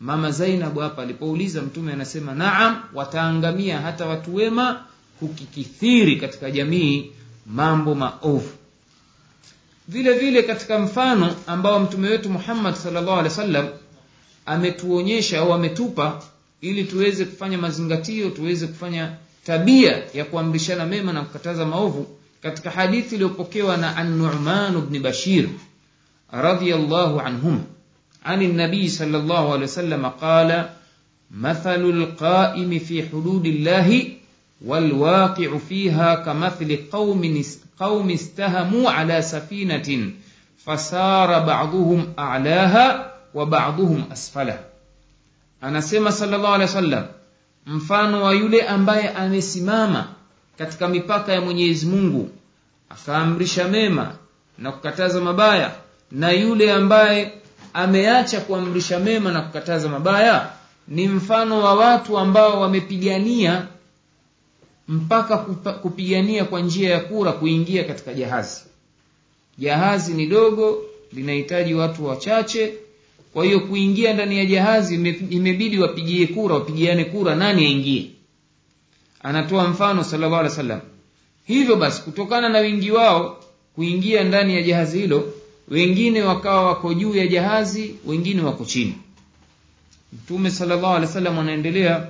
Mama 0.00 0.30
zainab 0.30 0.78
hapa 0.78 1.02
alipouliza 1.02 1.62
mtume 1.62 1.92
anasema 1.92 2.34
naam 2.34 2.82
wataangamia 2.94 3.80
hata 3.80 4.06
watu 4.06 4.34
wema 4.34 4.84
kukikithiri 5.20 6.16
katika 6.16 6.50
jamii 6.50 7.12
mambo 7.46 7.94
maovu. 7.94 8.50
Vile 9.88 10.12
vile 10.18 10.42
katika 10.42 10.78
mfano 10.78 11.36
ambao 11.46 11.80
mtume 11.80 12.08
wetu 12.08 12.30
muhammad 12.30 12.74
salllah 12.74 13.02
alehi 13.12 13.24
wa 13.24 13.30
sallam 13.30 13.68
ametuonyesha 14.46 15.40
au 15.40 15.52
ametupa 15.52 16.22
ili 16.60 16.84
tuweze 16.84 17.24
kufanya 17.24 17.58
mazingatio 17.58 18.30
tuweze 18.30 18.66
kufanya 18.66 19.12
tabia 19.44 20.02
ya 20.14 20.24
kuamrishana 20.24 20.86
mema 20.86 21.12
na 21.12 21.22
kukataza 21.22 21.66
maovu 21.66 22.06
katika 22.42 22.70
hadithi 22.70 23.14
iliyopokewa 23.14 23.76
na 23.76 23.96
an-Nu'man 23.96 24.76
ibn 24.78 25.02
Bashir 25.02 25.48
radhiyallahu 26.32 27.20
anhuma 27.20 27.60
عن 28.24 28.42
النبي 28.42 28.88
صلى 28.88 29.16
الله 29.18 29.52
عليه 29.52 29.62
وسلم 29.64 30.06
قال 30.06 30.68
مثل 31.30 31.80
القائم 31.90 32.78
في 32.78 33.08
حدود 33.08 33.46
الله 33.46 34.08
والواقع 34.64 35.58
فيها 35.68 36.14
كمثل 36.14 36.78
قوم 36.92 37.42
قوم 37.80 38.10
استهموا 38.10 38.90
على 38.90 39.22
سفينة 39.22 40.10
فسار 40.64 41.38
بعضهم 41.46 42.12
أعلاها 42.18 43.12
وبعضهم 43.34 44.04
أسفلها 44.12 44.60
anasema 45.62 46.12
sallallahu 46.12 46.54
alaihi 46.54 46.70
wasallam 46.70 47.06
mfano 47.66 48.22
wa 48.24 48.34
yule 48.34 48.62
ambaye 48.62 49.08
amesimama 49.08 50.08
katika 50.58 50.88
mipaka 50.88 51.32
ya 51.32 51.40
mwenyezi 51.40 51.86
mungu 51.86 52.30
akaamrisha 52.90 53.68
mema 53.68 54.14
na 54.58 54.72
kukataza 54.72 55.20
mabaya 55.20 55.74
na 56.12 56.32
yule 56.32 56.72
ambaye 56.72 57.32
ameacha 57.74 58.40
kuamrisha 58.40 58.98
mema 58.98 59.32
na 59.32 59.40
kukataza 59.40 59.88
mabaya 59.88 60.50
ni 60.88 61.08
mfano 61.08 61.58
wa 61.62 61.74
watu 61.74 62.18
ambao 62.18 62.60
wamepigania 62.60 63.66
mpaka 64.88 65.36
kupigania 65.82 66.44
kwa 66.44 66.60
njia 66.60 66.90
ya 66.90 67.00
kura 67.00 67.32
kuingia 67.32 67.84
katika 67.84 68.14
jahazi. 68.14 68.60
Jahazi 69.58 70.14
ni 70.14 70.26
dogo 70.26 70.82
linahitaji 71.12 71.74
watu 71.74 72.06
wachache 72.06 72.74
kwa 73.32 73.44
hiyo 73.44 73.60
kuingia 73.60 74.12
ndani 74.12 74.38
ya 74.38 74.46
jahazi 74.46 74.94
imebidi 75.30 75.78
wapigie 75.78 76.26
kura 76.26 76.54
wapigiane 76.54 77.04
kura 77.04 77.34
nani 77.34 77.66
aingie 77.66 78.10
anatoa 79.22 79.68
mfano 79.68 80.04
sallallahu 80.04 80.34
alaihi 80.36 80.50
wasallam. 80.52 80.80
Hivyo 81.46 81.76
basi 81.76 82.02
kutokana 82.02 82.48
na 82.48 82.58
wingi 82.58 82.90
wao 82.90 83.40
kuingia 83.74 84.24
ndani 84.24 84.54
ya 84.54 84.62
jahazi 84.62 84.98
hilo 84.98 85.32
wengine 85.68 86.22
wakawa 86.22 86.62
wako 86.66 86.94
juu 86.94 87.14
ya 87.16 87.26
jahazi 87.26 87.94
wengine 88.06 88.42
wako 88.42 88.64
chini. 88.64 88.94
Mtume 90.12 90.50
sallallahu 90.50 90.86
alaihi 90.86 91.06
wasallam 91.06 91.38
anaendelea 91.38 92.08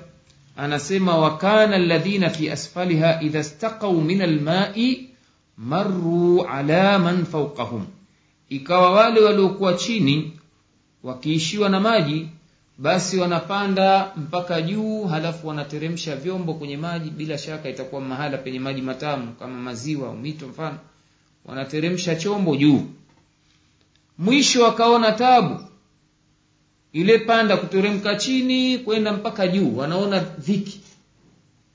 anasema 0.56 1.16
wakana 1.16 1.76
alladhina 1.76 2.30
fi 2.30 2.50
asfaliha 2.50 3.22
idha 3.22 3.44
staqau 3.44 4.00
min 4.02 4.22
almai 4.22 5.08
marru 5.56 6.42
ala 6.42 6.98
man 6.98 7.24
fawqahum. 7.26 7.86
Ikawa 8.48 8.90
wale 8.92 9.20
waliokuwa 9.20 9.74
chini 9.74 10.32
wakiishiwa 11.02 11.68
na 11.68 11.80
maji 11.80 12.28
basi 12.78 13.18
wanapanda 13.18 14.12
mpaka 14.16 14.62
juu 14.62 15.04
halafu 15.04 15.48
wanateremsha 15.48 16.16
vyombo 16.16 16.54
kwenye 16.54 16.76
maji. 16.76 17.10
Bila 17.10 17.38
shaka 17.38 17.68
itakuwa 17.68 18.00
mahala 18.00 18.38
penye 18.38 18.58
maji 18.60 18.82
matamu 18.82 19.32
kama 19.32 19.54
maziwa 19.60 20.08
au 20.08 20.16
mito 20.16 20.48
mfano. 20.48 20.78
Wanateremsha 21.44 22.16
chombo 22.16 22.56
juu. 22.56 22.82
Mwisho 24.18 24.62
wakaona 24.62 25.12
tabu. 25.12 25.60
Ile 26.92 27.18
panda 27.18 27.56
kuteremka 27.56 28.14
chini 28.14 28.78
kwenda 28.78 29.12
mpaka 29.12 29.48
juu. 29.48 29.76
Wanaona 29.76 30.18
dhiki. 30.18 30.80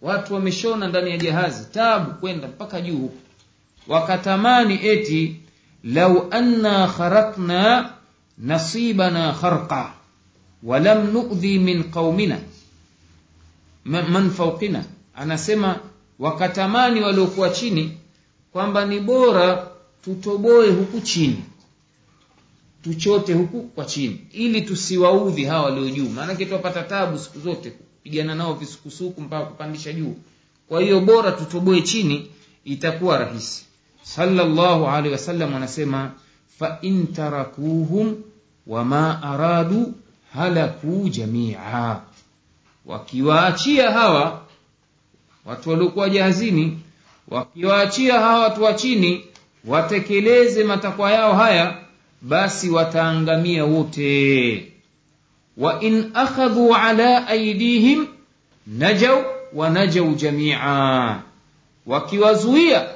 Watu 0.02 0.34
wameshona 0.34 0.88
ndani 0.88 1.12
ya 1.12 1.18
jahazi. 1.18 1.66
Tabu 1.72 2.12
kwenda 2.14 2.48
mpaka 2.48 2.82
juu 2.82 2.98
huko. 2.98 3.16
Wakatamani 3.88 4.88
eti 4.88 5.36
lau 5.84 6.28
anna 6.32 6.88
kharakna 6.88 7.94
nasibana 8.38 9.34
kharqa 9.34 9.94
walam 10.64 11.12
nudhi 11.14 11.60
min 11.60 11.84
qaumina. 11.92 12.40
Man 13.86 14.30
fawqina. 14.32 14.86
Anasema 15.16 15.80
wakatamani 16.20 17.02
waliokuwa 17.02 17.50
chini 17.50 17.98
kwamba 18.52 18.86
ni 18.86 19.00
bora 19.00 19.68
tutoboe 20.04 20.70
huku 20.72 21.02
chini. 21.02 21.44
Tuchote 22.84 23.34
huku 23.34 23.62
kwa 23.62 23.86
chini. 23.86 24.20
Ili 24.32 24.62
tusiwaudhi 24.62 25.44
hawa 25.46 25.64
walio 25.64 25.90
juu. 25.90 26.10
Maanake 26.10 26.46
twapata 26.46 26.84
tabu 26.84 27.18
siku 27.20 27.40
zote 27.40 27.70
kupigana 27.72 28.36
nao 28.36 28.54
visukusuku 28.54 29.22
mpaka 29.22 29.46
kupandisha 29.46 29.94
juu. 29.94 30.16
Kwa 30.68 30.82
hiyo 30.82 31.02
bora 31.02 31.32
tutoboe 31.32 31.82
chini 31.82 32.30
itakuwa 32.66 33.18
rahisi. 33.18 33.66
Sallallahu 34.04 34.88
alaihi 34.88 35.12
wasallam 35.12 35.56
anasema 35.56 36.12
fain 36.60 37.08
tarakuhum 37.08 38.16
wama 38.68 39.24
aradu 39.24 39.94
halaku 40.34 41.10
jamia. 41.10 42.00
Wakiwaachia 42.86 43.92
hawa 43.92 44.42
watu 45.46 45.70
waliokuwa 45.70 46.10
jahazini 46.10 46.80
wakiwaachia 47.28 48.20
hawa 48.20 48.40
watu 48.44 48.64
wa 48.64 48.74
chini 48.74 49.26
watekeleze 49.66 50.64
matakwa 50.64 51.12
yao 51.12 51.34
haya 51.34 51.78
basi 52.22 52.70
wataangamia 52.70 53.66
wote. 53.66 54.72
Wa 55.58 55.82
in 55.82 56.12
akhadhu 56.14 56.76
ala 56.76 57.28
aidihim 57.28 58.08
najau 58.68 59.24
wanajau 59.54 60.14
jamia. 60.16 61.22
Wakiwazuia 61.86 62.88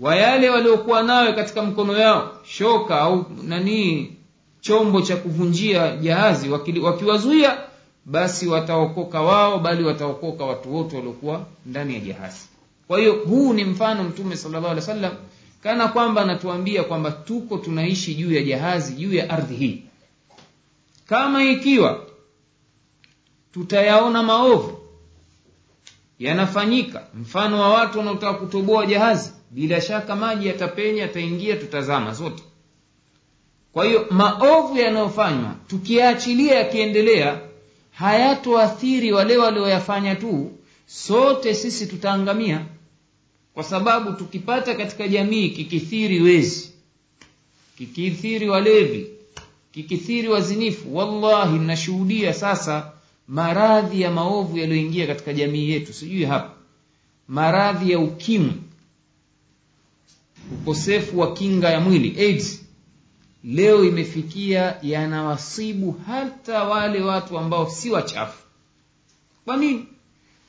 wa 0.00 0.16
yale 0.16 0.50
waliokuwa 0.50 1.02
nayo 1.02 1.32
katika 1.32 1.62
mkono 1.62 1.96
yao 1.98 2.32
shoka 2.44 3.00
au 3.00 3.26
nanii 3.42 4.12
chombo 4.60 5.00
cha 5.02 5.16
kuvunjia 5.16 5.96
jahazi 5.96 6.48
wakiwazuia 6.82 7.58
basi 8.04 8.46
wataokoka 8.46 9.22
wao 9.22 9.58
bali 9.58 9.84
wataokoka 9.84 10.44
watu 10.44 10.74
wote 10.74 10.96
waliokuwa 10.96 11.46
ndani 11.66 11.94
ya 11.94 12.00
jahazi. 12.00 12.48
Kwa 12.88 12.98
hiyo 12.98 13.12
huu 13.12 13.52
ni 13.52 13.64
mfano 13.64 14.04
mtume 14.04 14.36
sallallahu 14.36 14.66
alaihi 14.72 14.80
wasallam 14.90 15.12
kana 15.62 15.88
kwamba 15.88 16.22
anatuambia 16.22 16.84
kwamba 16.84 17.10
tuko 17.10 17.56
tunaishi 17.58 18.14
juu 18.14 18.32
ya 18.32 18.42
jahazi 18.42 18.92
juu 18.94 19.14
ya 19.14 19.30
ardhi 19.30 19.54
hii. 19.54 19.82
Kama 21.06 21.44
ikiwa 21.44 22.00
tutayaona 23.52 24.22
maovu 24.22 24.78
yanafanyika 26.18 27.02
mfano 27.14 27.60
wa 27.60 27.68
watu 27.68 27.98
wanaotaka 27.98 28.34
kutoboa 28.38 28.86
jahazi 28.86 29.32
bila 29.50 29.80
shaka 29.80 30.16
maji 30.16 30.46
yatapenya 30.48 31.02
yataingia 31.02 31.56
tutazama 31.56 32.12
zote 32.14 32.42
kwa 33.72 33.84
hiyo 33.86 34.06
maovu 34.10 34.78
yanayofanywa 34.78 35.54
tukiyaachilia 35.68 36.54
yakiendelea 36.54 37.40
hayatoathiri 37.92 39.12
wale 39.12 39.36
walioyafanya 39.36 40.14
tu 40.16 40.50
sote 40.86 41.54
sisi 41.54 41.86
tutaangamia. 41.86 42.66
Kwa 43.54 43.64
sababu 43.64 44.12
tukipata 44.12 44.74
katika 44.74 45.08
jamii 45.08 45.48
kikithiri 45.50 46.20
wezi 46.20 46.70
kikithiri 47.78 48.48
walevi 48.48 49.06
kikithiri 49.72 50.28
wazinifu 50.28 50.96
wallahi 50.96 51.58
nashuhudia 51.58 52.34
sasa 52.34 52.92
maradhi 53.28 54.00
ya 54.00 54.10
maovu 54.10 54.58
yaliyoingia 54.58 55.06
katika 55.06 55.32
jamii 55.32 55.70
yetu. 55.70 55.92
Sijui 55.92 56.24
hapa. 56.24 56.50
Maradhi 57.28 57.90
ya 57.92 57.98
ukimwi 57.98 58.52
ukosefu 60.52 61.18
wa 61.20 61.32
kinga 61.34 61.70
ya 61.70 61.80
mwili 61.80 62.20
AIDS 62.20 62.64
leo 63.44 63.84
imefikia 63.84 64.76
yanawasibu 64.82 66.00
hata 66.06 66.64
wale 66.64 67.00
watu 67.02 67.38
ambao 67.38 67.70
si 67.70 67.90
wachafu. 67.90 68.42
Kwa 69.44 69.56
nini? 69.56 69.86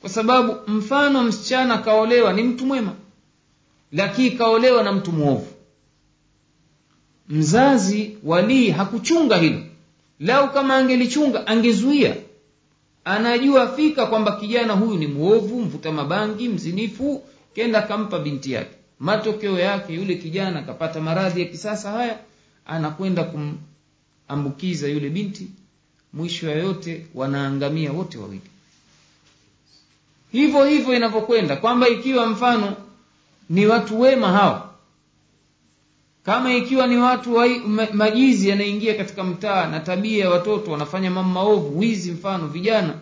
Kwa 0.00 0.10
sababu 0.10 0.56
mfano 0.70 1.22
msichana 1.22 1.78
kaolewa 1.78 2.32
ni 2.32 2.42
mtu 2.42 2.66
mwema 2.66 2.92
lakini 3.92 4.30
kaolewa 4.30 4.82
na 4.82 4.92
mtu 4.92 5.12
mwovu. 5.12 5.46
Mzazi 7.28 8.16
walii 8.24 8.70
hakuchunga 8.70 9.36
hilo. 9.38 9.60
Lau 10.20 10.52
kama 10.52 10.76
angelichunga 10.76 11.46
angezuia. 11.46 12.16
Anajua 13.04 13.68
fika 13.68 14.06
kwamba 14.06 14.36
kijana 14.36 14.72
huyu 14.72 14.98
ni 14.98 15.06
mwovu 15.06 15.60
mvuta 15.62 15.92
mabangi 15.92 16.48
mzinifu 16.48 17.22
kenda 17.54 17.78
akampa 17.84 18.18
binti 18.18 18.52
yake. 18.52 18.70
Matokeo 18.98 19.58
yake 19.58 19.92
yule 19.94 20.14
kijana 20.14 20.58
akapata 20.58 21.00
maradhi 21.00 21.40
ya 21.40 21.46
kisasa 21.46 21.90
haya 21.90 22.18
anakwenda 22.70 23.24
kumambukiza 23.24 24.88
yule 24.88 25.10
binti 25.10 25.46
mwisho 26.12 26.50
ya 26.50 26.56
yote 26.56 27.06
wanaangamia 27.14 27.92
wote 27.92 28.18
wawili. 28.18 28.40
Hivyo 30.32 30.64
hivyo 30.64 30.96
inavyokwenda 30.96 31.56
kwamba 31.56 31.88
ikiwa 31.88 32.26
mfano 32.26 32.76
ni 33.50 33.66
watu 33.66 34.00
wema 34.00 34.28
hawa 34.32 34.70
kama 36.24 36.54
ikiwa 36.54 36.86
ni 36.86 36.96
watu 36.96 37.34
wa, 37.34 37.48
majizi 37.92 38.48
yanaingia 38.48 38.94
katika 38.94 39.24
mtaa 39.24 39.66
na 39.66 39.80
tabia 39.80 40.24
ya 40.24 40.30
watoto 40.30 40.70
wanafanya 40.70 41.10
mambo 41.10 41.32
maovu 41.40 41.78
wizi 41.78 42.12
mfano 42.12 42.46
vijana 42.48 42.94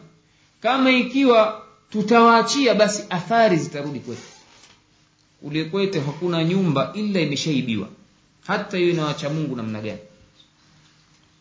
kama 0.62 0.90
ikiwa 0.90 1.62
tutawaachia 1.90 2.74
basi 2.74 3.04
athari 3.10 3.56
zitarudi 3.56 4.00
kwetu. 4.00 4.22
Kule 5.40 5.64
kwetu 5.64 6.00
hakuna 6.00 6.44
nyumba 6.44 6.92
ila 6.94 7.20
imeshaibiwa 7.20 7.88
hata 8.48 8.76
hiyo 8.76 8.90
inawacha 8.90 9.30
mungu 9.30 9.56
namna 9.56 9.80
gani. 9.80 9.98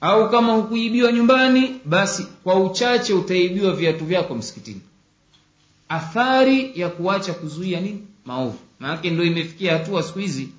Au 0.02 0.30
kama 0.32 0.54
hukuibiwa 0.54 1.12
nyumbani 1.12 1.76
basi 1.86 2.28
kwa 2.44 2.60
uchache 2.60 3.14
utaibiwa 3.14 3.72
viatu 3.76 4.06
vyako 4.06 4.36
msikitini. 4.36 4.82
Athari 5.90 6.72
ya 6.80 6.90
kuacha 6.90 7.34
kuzuia 7.34 7.80
nini? 7.82 8.08
Maovu. 8.26 8.58
Maanake 8.80 9.10
ndo 9.10 9.24
imefikia 9.24 9.74
hatua 9.74 10.04
siku 10.04 10.20
hizi 10.20 10.50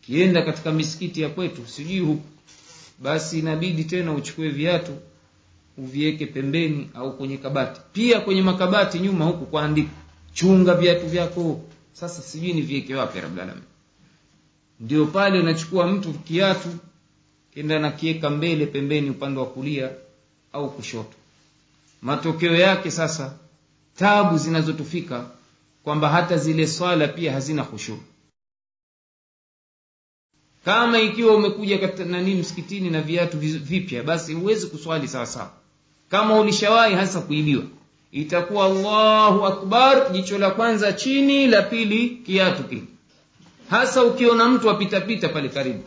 kienda 0.00 0.42
katika 0.42 0.72
misikiti 0.72 1.22
ya 1.22 1.28
kwetu 1.28 1.66
sijui 1.66 1.98
huku 1.98 2.24
basi 2.98 3.38
inabidi 3.38 3.84
tena 3.84 4.12
uchukue 4.12 4.48
viatu 4.48 4.92
uviweke 5.78 6.26
pembeni 6.26 6.90
au 6.94 7.16
kwenye 7.16 7.36
kabati. 7.36 7.80
Pia 7.92 8.20
kwenye 8.20 8.42
makabati 8.42 8.98
nyuma 8.98 9.24
huku 9.24 9.46
kwaandika 9.46 9.90
chunga 10.34 10.74
viatu 10.74 11.06
vyako 11.06 11.60
sasa 11.92 12.22
sijui 12.22 12.52
ni 12.52 12.62
viweke 12.62 12.94
wapi 12.94 13.20
rablalami 13.20 13.60
ndio 14.80 15.06
pale 15.06 15.40
unachukua 15.40 15.86
mtu 15.86 16.12
kiatu 16.12 16.68
kenda 17.54 17.78
nakiweka 17.78 18.30
mbele 18.30 18.66
pembeni 18.66 19.10
upande 19.10 19.40
wa 19.40 19.46
kulia 19.46 19.90
au 20.52 20.70
kushoto. 20.70 21.14
Matokeo 22.02 22.54
yake 22.56 22.90
sasa 22.90 23.34
tabu 23.96 24.38
zinazotufika 24.38 25.30
kwamba 25.84 26.08
hata 26.08 26.36
zile 26.36 26.66
swala 26.66 27.08
pia 27.08 27.32
hazina 27.32 27.64
khushuu 27.64 27.98
kama 30.64 31.00
ikiwa 31.00 31.34
umekuja 31.36 31.92
nani 32.06 32.34
msikitini 32.34 32.90
na 32.90 33.00
viatu 33.02 33.38
vipya 33.38 34.02
basi 34.02 34.34
huwezi 34.34 34.66
kuswali 34.66 35.08
sawa 35.08 35.26
sawa. 35.26 35.50
Kama 36.10 36.38
ulishawahi 36.40 36.94
hasa 36.94 37.20
kuibiwa 37.20 37.62
itakuwa 38.12 38.66
allahu 38.66 39.46
akbar 39.46 40.12
jicho 40.12 40.38
la 40.38 40.50
kwanza 40.50 40.92
chini 40.92 41.46
la 41.46 41.62
pili 41.62 42.08
kiatu 42.08 42.64
kile 42.64 42.82
hasa 43.70 44.04
ukiona 44.04 44.48
mtu 44.48 44.70
apitapita 44.70 45.28
pale 45.28 45.48
karibu. 45.48 45.82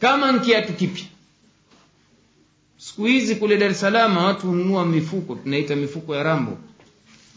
Kama 0.00 0.32
nkiatu 0.32 0.44
kiatu 0.46 0.72
kipya 0.72 1.04
siku 2.78 3.04
hizi 3.04 3.36
kule 3.36 3.56
dar 3.56 3.74
salaam 3.74 4.16
watu 4.16 4.46
hununua 4.46 4.86
mifuko 4.86 5.34
tunaita 5.34 5.76
mifuko 5.76 6.16
ya 6.16 6.22
rambo. 6.22 6.58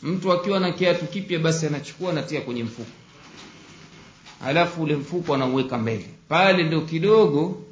Mtu 0.04 0.32
akiwa 0.34 0.60
na 0.60 0.72
kiatu 0.72 1.06
kipya 1.06 1.40
basi 1.40 1.66
anachukua 1.68 2.10
anatia 2.12 2.42
kwenye 2.42 2.64
mfuko. 2.64 2.90
Alafu 4.46 4.84
ule 4.84 4.96
mfuko 4.96 5.36
anauweka 5.36 5.78
mbele. 5.78 6.06
Pale 6.30 6.64
ndo 6.64 6.82
kidogo 6.82 7.64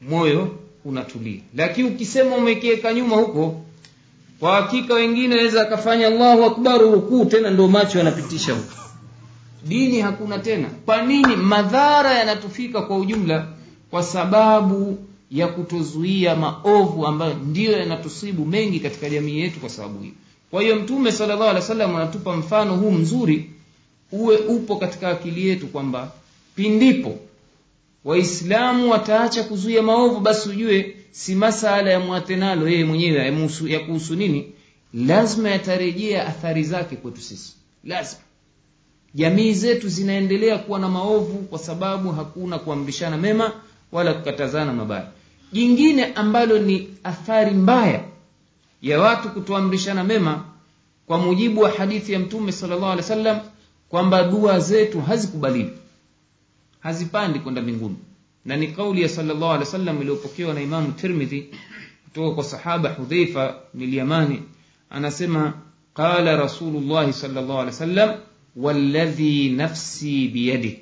moyo 0.00 0.58
unatulia. 0.84 1.40
Lakini 1.56 1.88
ukisema 1.88 2.36
umekiweka 2.36 2.94
nyuma 2.94 3.16
huko 3.16 3.64
kwa 4.40 4.62
hakika 4.62 4.94
wengine 4.94 5.34
aweza 5.34 5.62
akafanya 5.62 6.06
allahu 6.06 6.44
akbar 6.44 6.80
rukuu 6.80 7.24
tena 7.24 7.50
ndo 7.50 7.68
macho 7.68 7.98
yanapitisha 7.98 8.52
huko 8.54 8.72
dini 9.66 10.00
hakuna 10.00 10.38
tena. 10.38 10.68
Kwa 10.86 11.02
nini? 11.02 11.36
Madhara 11.36 12.14
yanatufika 12.14 12.82
kwa 12.82 12.96
ujumla 12.98 13.46
kwa 13.90 14.02
sababu 14.02 14.98
ya 15.30 15.48
kutozuia 15.48 16.36
maovu 16.36 17.06
ambayo 17.06 17.34
ndiyo 17.34 17.72
yanatusibu 17.72 18.44
mengi 18.44 18.80
katika 18.80 19.10
jamii 19.10 19.38
yetu 19.38 19.60
kwa 19.60 19.68
sababu 19.68 19.98
hiyo 20.00 20.14
kwa 20.50 20.62
hiyo 20.62 20.76
mtume 20.76 21.12
sallallahu 21.12 21.96
anatupa 21.96 22.36
mfano 22.36 22.76
huu 22.76 22.90
mzuri 22.90 23.50
uwe 24.12 24.36
upo 24.36 24.76
katika 24.76 25.08
akili 25.08 25.48
yetu 25.48 25.66
kwamba 25.66 26.12
pindipo 26.54 27.18
waislamu 28.04 28.90
wataacha 28.90 29.44
kuzuia 29.44 29.82
maovu 29.82 30.20
basi 30.20 30.48
ujue 30.48 30.96
si 31.10 31.34
masala 31.34 31.90
ya 31.90 32.00
mwatenalo 32.00 32.68
yeye 32.68 32.84
mwenyewe 32.84 33.34
ya 33.66 33.80
kuhusu 33.80 34.14
nini. 34.16 34.52
Lazima 34.94 35.50
yatarejea 35.50 36.26
athari 36.26 36.64
zake 36.64 36.96
kwetu 36.96 37.20
sisi. 37.20 37.52
Lazima 37.84 38.22
jamii 39.14 39.52
zetu 39.52 39.88
zinaendelea 39.88 40.58
kuwa 40.58 40.78
na 40.78 40.88
maovu 40.88 41.38
kwa 41.38 41.58
sababu 41.58 42.12
hakuna 42.12 42.58
kuamrishana 42.58 43.16
mema 43.16 43.52
wala 43.92 44.14
kukatazana 44.14 44.72
mabaya. 44.72 45.06
Jingine 45.52 46.04
ambalo 46.04 46.58
ni 46.58 46.88
athari 47.04 47.50
mbaya 47.50 48.04
ya 48.82 49.00
watu 49.00 49.28
kutoamrishana 49.30 50.04
mema 50.04 50.44
kwa 51.06 51.18
mujibu 51.18 51.60
wa 51.60 51.70
hadithi 51.70 52.12
ya 52.12 52.18
mtume 52.18 52.52
sallallahu 52.52 52.84
alaihi 52.92 53.02
wasallam 53.02 53.40
kwamba 53.88 54.24
dua 54.24 54.60
zetu 54.60 55.00
hazikubaliwi 55.00 55.70
hazipandi 56.80 57.38
kwenda 57.38 57.62
mbinguni. 57.62 57.96
Na 58.44 58.56
ni 58.56 58.68
kauli 58.68 59.02
ya 59.02 59.08
sallallahu 59.08 59.44
alaihi 59.52 59.64
wasallam 59.64 60.00
iliyopokewa 60.00 60.54
na 60.54 60.60
imamu 60.62 60.92
tirmidhi 60.92 61.48
kutoka 62.04 62.34
kwa 62.34 62.44
sahaba 62.44 62.88
hudhaifa 62.90 63.54
nilyamani 63.74 64.42
anasema 64.90 65.52
qala 65.94 66.36
rasulullahi 66.36 67.12
sallallahu 67.12 67.52
alaihi 67.52 67.66
wasallam 67.66 68.14
والذي 68.56 69.50
نفسي 69.50 70.26
بيده. 70.28 70.76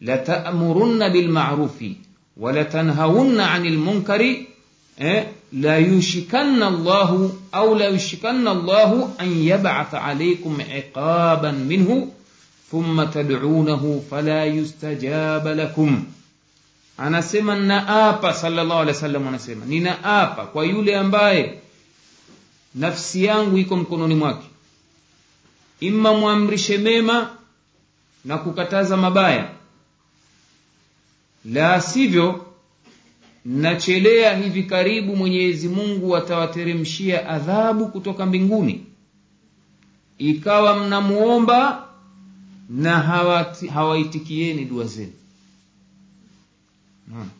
لتأمرن 0.00 1.08
بالمعروف 1.08 1.84
ولتنهون 2.36 3.40
عن 3.40 3.66
المنكر 3.66 4.36
لا 5.52 5.78
يشكن 5.78 6.62
الله 6.62 7.32
أو 7.54 7.74
لا 7.74 7.88
يشكن 7.88 8.48
الله 8.48 9.08
أن 9.20 9.30
يبعث 9.38 9.94
عليكم 9.94 10.58
عقابا 10.70 11.50
منه 11.50 12.08
ثم 12.70 13.04
تدعونه 13.04 14.02
فلا 14.10 14.44
يستجاب 14.44 15.48
لكم. 15.48 16.04
anasema 16.98 17.54
ninaapa 17.56 18.34
sallallahu 18.34 18.80
alaihi 18.80 18.96
wasallam 18.96 19.28
anasema 19.28 19.66
ninaapa 19.66 20.46
kwa 20.46 20.64
yule 20.64 20.96
ambaye 20.96 21.58
nafsi 22.74 23.24
yangu 23.24 23.58
iko 23.58 23.76
mkononi 23.76 24.14
mwake 24.14 24.46
imma 25.80 26.14
mwamrishe 26.14 26.78
mema 26.78 27.30
na 28.24 28.38
kukataza 28.38 28.96
mabaya. 28.96 29.50
La 31.44 31.80
sivyo 31.80 32.46
nachelea 33.44 34.36
hivi 34.36 34.62
karibu 34.62 35.16
mwenyezi 35.16 35.68
mungu 35.68 36.16
atawateremshia 36.16 37.28
adhabu 37.28 37.88
kutoka 37.88 38.26
mbinguni. 38.26 38.86
Ikawa 40.18 40.76
mnamuomba 40.84 41.88
na 42.70 43.00
hawaitikieni 43.74 44.64
dua 44.64 44.84
zenu. 44.84 45.12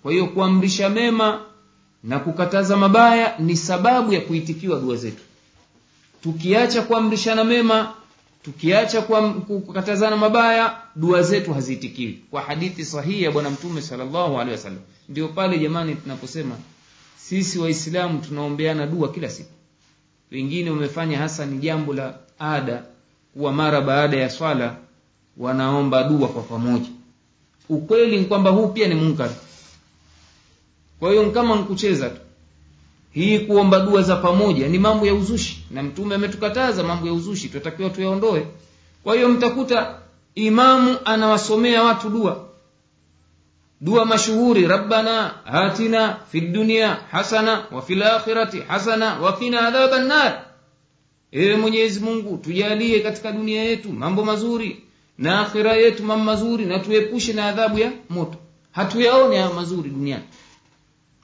Kwa 0.02 0.12
hiyo 0.12 0.26
kuamrisha 0.26 0.88
mema 0.88 1.40
na 2.04 2.18
kukataza 2.18 2.76
mabaya 2.76 3.38
ni 3.38 3.56
sababu 3.56 4.12
ya 4.12 4.20
kuitikiwa 4.20 4.80
dua 4.80 4.96
zetu. 4.96 5.22
Tukiacha 6.22 6.82
kuamrishana 6.82 7.44
mema 7.44 7.94
tukiacha 8.44 9.02
kukatazana 9.02 10.16
mabaya 10.16 10.76
dua 10.96 11.22
zetu 11.22 11.54
haziitikiwi 11.54 12.18
kwa 12.30 12.40
hadithi 12.42 12.84
sahihi 12.84 13.22
ya 13.22 13.30
bwana 13.30 13.50
mtume 13.50 13.82
sallallahu 13.82 14.34
alaihi 14.34 14.50
wasallam. 14.52 14.80
Ndio 15.08 15.28
pale 15.28 15.58
jamani 15.58 15.94
tunaposema 15.94 16.56
sisi 17.16 17.58
waislamu 17.58 18.18
tunaombeana 18.18 18.86
dua 18.86 19.12
kila 19.12 19.30
siku. 19.30 19.50
Wengine 20.32 20.70
wamefanya 20.70 21.18
hasa 21.18 21.46
ni 21.46 21.58
jambo 21.58 21.94
la 21.94 22.14
ada 22.38 22.82
kuwa 23.34 23.52
mara 23.52 23.80
baada 23.80 24.16
ya 24.16 24.30
swala 24.30 24.76
wanaomba 25.36 26.04
dua 26.04 26.28
kwa 26.28 26.42
pamoja. 26.42 26.88
Ukweli 27.68 28.18
ni 28.18 28.24
kwamba 28.24 28.50
huu 28.50 28.68
pia 28.68 28.88
ni 28.88 28.94
munkari 28.94 29.34
kwa 31.00 31.10
hiyo 31.10 31.30
kama 31.30 31.54
nkucheza 31.56 32.10
tu 32.10 32.20
hii 33.14 33.38
kuomba 33.38 33.80
dua 33.80 34.02
za 34.02 34.16
pamoja 34.16 34.68
ni 34.68 34.78
mambo 34.78 35.06
ya 35.06 35.14
uzushi. 35.14 35.64
Na 35.70 35.82
mtume 35.82 36.14
ametukataza 36.14 36.82
mambo 36.82 37.06
ya 37.06 37.12
uzushi 37.12 37.48
tunatakiwa 37.48 37.90
tuyaondoe. 37.90 38.46
Kwa 39.04 39.14
hiyo 39.14 39.28
mtakuta 39.28 39.98
imamu 40.34 40.96
anawasomea 41.04 41.82
watu 41.82 42.08
dua. 42.08 42.44
Dua 43.80 44.04
mashuhuri 44.04 44.66
rabbana 44.66 45.46
atina 45.46 46.16
fi 46.32 46.40
dunia 46.40 46.96
hasana 47.10 47.66
wa 47.72 47.82
fi 47.82 48.02
akhirati 48.02 48.60
hasana 48.60 49.20
wa 49.20 49.32
qina 49.36 49.68
adhaban 49.68 50.06
nar. 50.06 50.44
Ewe 51.32 51.56
mwenyezi 51.56 52.00
mungu 52.00 52.36
tujalie 52.36 53.00
katika 53.00 53.32
dunia 53.32 53.62
yetu 53.64 53.92
mambo 53.92 54.24
mazuri 54.24 54.82
na 55.18 55.40
akhira 55.40 55.72
yetu 55.72 56.02
mambo 56.02 56.24
mazuri 56.24 56.64
na 56.64 56.78
tuepushe 56.78 57.32
na 57.32 57.46
adhabu 57.48 57.78
ya 57.78 57.92
moto. 58.10 58.38
Hatuyaone 58.72 59.38
hayo 59.38 59.52
mazuri 59.52 59.90
duniani 59.90 60.24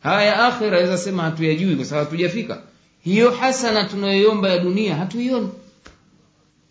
haya 0.03 0.47
akhira 0.47 0.77
aweza 0.79 0.99
sema 0.99 1.23
hatuyajui 1.23 1.77
kwa 1.77 1.85
sababu 1.85 2.05
hatujafika. 2.11 2.63
Hiyo 3.05 3.31
hasana 3.31 3.85
tunayoiomba 3.85 4.49
ya 4.49 4.59
dunia 4.59 4.97
hatuioni. 4.97 5.49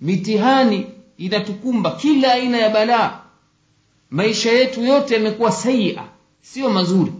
Mitihani 0.02 0.88
inatukumba 1.18 1.92
kila 1.92 2.34
aina 2.34 2.58
ya 2.58 2.70
balaa. 2.70 3.20
Maisha 4.10 4.52
yetu 4.52 4.82
yote 4.84 5.14
yamekuwa 5.14 5.52
saia 5.52 6.04
sio 6.42 6.70
mazuri. 6.70 7.12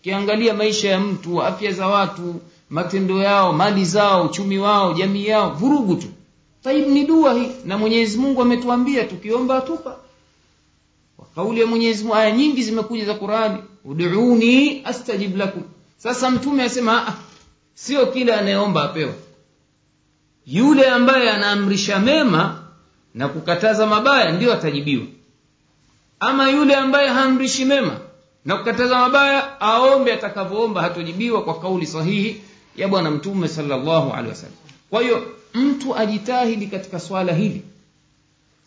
Ukiangalia 0.00 0.54
maisha 0.54 0.88
ya 0.90 1.00
mtu 1.00 1.42
afya 1.42 1.72
za 1.72 1.86
watu 1.86 2.34
matendo 2.70 3.18
yao 3.22 3.52
mali 3.52 3.84
zao 3.84 4.26
uchumi 4.26 4.58
wao 4.58 4.92
jamii 4.92 5.26
yao 5.26 5.50
vurugu 5.50 5.96
tu. 5.96 6.06
Taib 6.62 6.88
ni 6.88 7.04
dua 7.04 7.34
hii 7.34 7.48
na 7.64 7.78
mwenyezi 7.78 8.18
mungu 8.18 8.42
ametuambia 8.42 9.04
tukiomba 9.04 9.56
atupa. 9.58 9.96
Kwa 11.16 11.26
kauli 11.34 11.60
ya 11.60 11.66
mwenyezi 11.66 12.02
mungu 12.04 12.14
aya 12.16 12.30
nyingi 12.30 12.62
zimekuja 12.62 13.04
za 13.04 13.14
qurani 13.14 13.58
uduuni 13.84 14.82
astajib 14.84 15.36
lakum. 15.36 15.62
Sasa 15.98 16.30
mtume 16.30 16.62
asema 16.62 17.08
ah, 17.08 17.14
sio 17.74 18.06
kila 18.06 18.38
anayeomba 18.38 18.84
apewa 18.84 19.14
yule 20.46 20.88
ambaye 20.88 21.30
anaamrisha 21.30 21.98
mema 21.98 22.64
na 23.14 23.28
kukataza 23.28 23.86
mabaya 23.86 24.32
ndiyo 24.32 24.52
atajibiwa. 24.52 25.06
Ama 26.20 26.50
yule 26.50 26.74
ambaye 26.76 27.08
haamrishi 27.08 27.64
mema 27.64 28.00
na 28.44 28.56
kukataza 28.56 28.98
mabaya 28.98 29.60
aombe 29.60 30.12
atakavyoomba 30.12 30.82
hatojibiwa 30.82 31.42
kwa 31.44 31.60
kauli 31.60 31.86
sahihi 31.86 32.40
ya 32.76 32.88
bwana 32.88 33.10
mtume 33.10 33.48
salllahu 33.48 34.12
alehi 34.12 34.28
wasallam. 34.28 34.56
Kwa 34.90 35.02
hiyo 35.02 35.34
mtu 35.54 35.96
ajitahidi 35.96 36.66
katika 36.66 37.00
swala 37.00 37.32
hili. 37.32 37.62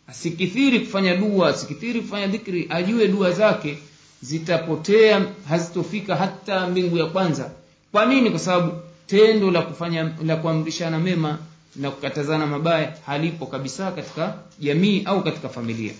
Asikithiri 0.08 0.80
kufanya 0.80 1.16
dua 1.16 1.50
asikithiri 1.50 2.02
kufanya 2.02 2.28
dhikri 2.28 2.68
ajue 2.70 3.08
dua 3.08 3.32
zake 3.32 3.78
zitapotea 4.22 5.22
hazitofika 5.50 6.16
hata 6.16 6.68
mbingu 6.68 6.98
ya 6.98 7.06
kwanza. 7.06 7.52
Kwa 7.92 8.06
nini? 8.06 8.30
Kwa 8.30 8.40
sababu 8.40 8.74
tendo 9.08 9.52
la 9.52 9.62
kufanya 9.62 10.12
la 10.26 10.36
kuamrishana 10.36 11.00
mema 11.00 11.38
na 11.76 11.92
kukatazana 11.92 12.48
mabaya 12.48 12.94
halipo 13.06 13.46
kabisa 13.46 13.92
katika 13.92 14.34
jamii 14.60 15.02
au 15.06 15.24
katika 15.24 15.50
familia. 15.50 15.94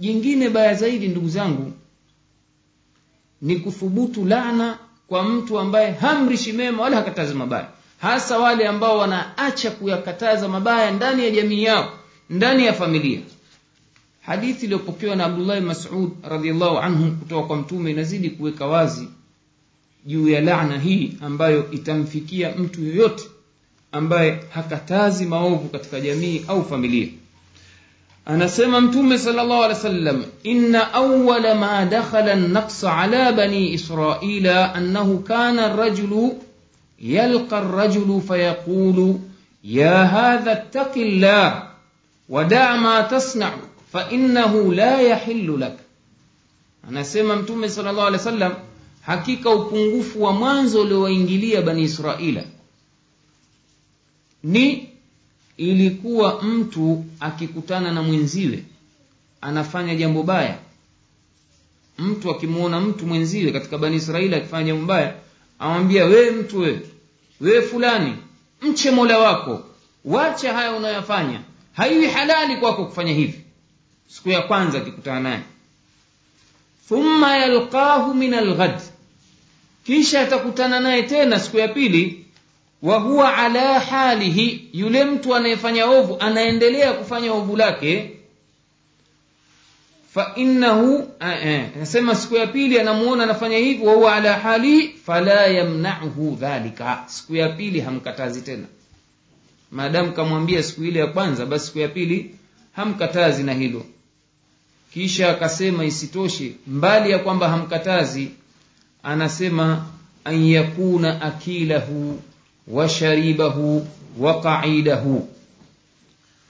Jingine 0.00 0.48
baya 0.50 0.74
zaidi 0.74 1.08
ndugu 1.08 1.28
zangu 1.28 1.72
ni 3.42 3.56
kuthubutu 3.56 4.24
laana 4.24 4.78
kwa 5.08 5.22
mtu 5.22 5.58
ambaye 5.58 5.90
hamrishi 5.92 6.52
mema 6.52 6.82
wala 6.82 6.96
hakatazi 6.96 7.34
mabaya. 7.34 7.68
Hasa 7.98 8.38
wale 8.38 8.66
ambao 8.68 8.98
wanaacha 8.98 9.70
kuyakataza 9.70 10.48
mabaya 10.48 10.90
ndani 10.90 11.24
ya 11.24 11.30
jamii 11.30 11.62
yao 11.62 11.92
ndani 12.30 12.66
ya 12.66 12.72
familia 12.72 13.20
hadithi 14.28 14.64
iliyopokewa 14.64 15.16
na 15.16 15.24
abdullahi 15.24 15.60
masud 15.60 16.10
radiallahu 16.28 16.78
anhu 16.78 17.10
kutoka 17.16 17.46
kwa 17.46 17.56
mtume 17.56 17.90
inazidi 17.90 18.30
kuweka 18.30 18.66
wazi 18.66 19.08
juu 20.06 20.28
ya 20.28 20.40
laana 20.40 20.78
hii 20.78 21.12
ambayo 21.20 21.70
itamfikia 21.70 22.50
mtu 22.56 22.84
yoyote 22.84 23.24
ambaye 23.92 24.40
hakatazi 24.50 25.24
maovu 25.26 25.68
katika 25.68 26.00
jamii 26.00 26.44
au 26.48 26.64
familia 26.64 27.08
anasema 28.26 28.80
mtume 28.80 29.18
sallallahu 29.18 29.62
alaihi 29.62 29.74
wasallam 29.76 30.24
inna 30.42 30.92
awwala 30.94 31.54
ma 31.54 31.84
dakhala 31.86 32.32
an-naqs 32.32 32.84
ala 32.84 33.32
bani 33.32 33.72
israila 33.72 34.74
annahu 34.74 35.18
kana 35.18 35.64
ar-rajulu 35.66 36.42
yalqa 37.00 37.58
ar-rajulu 37.58 38.20
fayaqulu 38.20 39.20
ya 39.64 40.06
hadha 40.06 40.52
ittaqillah 40.62 41.68
wada' 42.28 42.76
ma 42.76 43.02
tasna'u 43.02 43.67
fa 43.92 44.10
innahu 44.10 44.72
la 44.72 45.00
yahillu 45.00 45.56
lak. 45.56 45.78
Anasema 46.88 47.36
mtume 47.36 47.68
salllah 47.70 48.06
alehi 48.06 48.12
wa 48.12 48.32
sallam 48.32 48.54
hakika 49.00 49.50
upungufu 49.50 50.22
wa 50.22 50.32
mwanzo 50.32 50.80
uliowaingilia 50.82 51.62
bani 51.62 51.82
israila 51.82 52.44
ni 54.42 54.88
ilikuwa 55.56 56.42
mtu 56.42 57.04
akikutana 57.20 57.92
na 57.92 58.02
mwenziwe 58.02 58.62
anafanya 59.40 59.94
jambo 59.94 60.22
baya. 60.22 60.58
Mtu 61.98 62.30
akimwona 62.30 62.80
mtu 62.80 63.06
mwenziwe 63.06 63.52
katika 63.52 63.78
bani 63.78 63.96
israeli 63.96 64.34
akifanya 64.34 64.64
jambo 64.66 64.86
baya 64.86 65.14
amwambia 65.58 66.04
wee 66.04 66.30
mtu 66.30 66.58
wewe 66.60 66.80
wewe 67.40 67.62
fulani 67.62 68.12
mche 68.62 68.90
mola 68.90 69.18
wako 69.18 69.62
wacha 70.04 70.52
haya 70.54 70.72
unayoyafanya. 70.72 71.40
Haiwi 71.72 72.06
halali 72.06 72.56
kwako 72.56 72.84
kufanya 72.84 73.12
hivi 73.12 73.40
siku 74.08 74.28
ya 74.30 74.42
kwanza 74.42 74.78
akikutana 74.78 75.20
naye. 75.20 75.40
Thumma 76.88 77.36
yalqahu 77.36 78.14
min 78.14 78.34
alghad. 78.34 78.80
Kisha 79.84 80.20
atakutana 80.20 80.80
naye 80.80 81.02
tena 81.02 81.40
siku 81.40 81.56
ya 81.58 81.68
pili. 81.68 82.24
Wa 82.82 82.98
huwa 82.98 83.36
ala 83.36 83.80
halihi 83.80 84.68
yule 84.72 85.04
mtu 85.04 85.34
anayefanya 85.36 85.86
ovu 85.86 86.16
anaendelea 86.20 86.92
kufanya 86.92 87.32
ovu 87.32 87.56
lake. 87.56 88.10
Fainnahu 90.14 91.08
anasema 91.20 92.14
siku 92.14 92.34
ya 92.34 92.46
pili 92.46 92.80
anamuona 92.80 93.22
anafanya 93.24 93.56
hivi 93.58 93.86
wa 93.86 93.94
huwa 93.94 94.14
ala 94.16 94.38
halihi 94.38 94.88
fala 95.04 95.46
yamnahu 95.46 96.36
dhalika. 96.40 97.02
Siku 97.06 97.36
ya 97.36 97.48
pili 97.48 97.80
hamkatazi 97.80 98.40
tena. 98.42 98.66
Maadamu 99.70 100.12
kamwambia 100.12 100.62
siku 100.62 100.84
ile 100.84 101.00
ya 101.00 101.06
kwanza 101.06 101.46
basi 101.46 101.66
siku 101.66 101.78
ya 101.78 101.88
pili 101.88 102.34
hamkatazi 102.72 103.42
na 103.42 103.54
hilo 103.54 103.86
kisha 104.94 105.30
akasema 105.30 105.84
isitoshe 105.84 106.54
mbali 106.66 107.10
ya 107.10 107.18
kwamba 107.18 107.48
hamkatazi 107.48 108.30
anasema 109.02 109.84
an 110.24 110.44
yakuna 110.46 111.22
akilahu 111.22 112.22
wa 112.68 112.88
sharibahu 112.88 113.86
wa 114.18 114.40
qaidahu. 114.40 115.28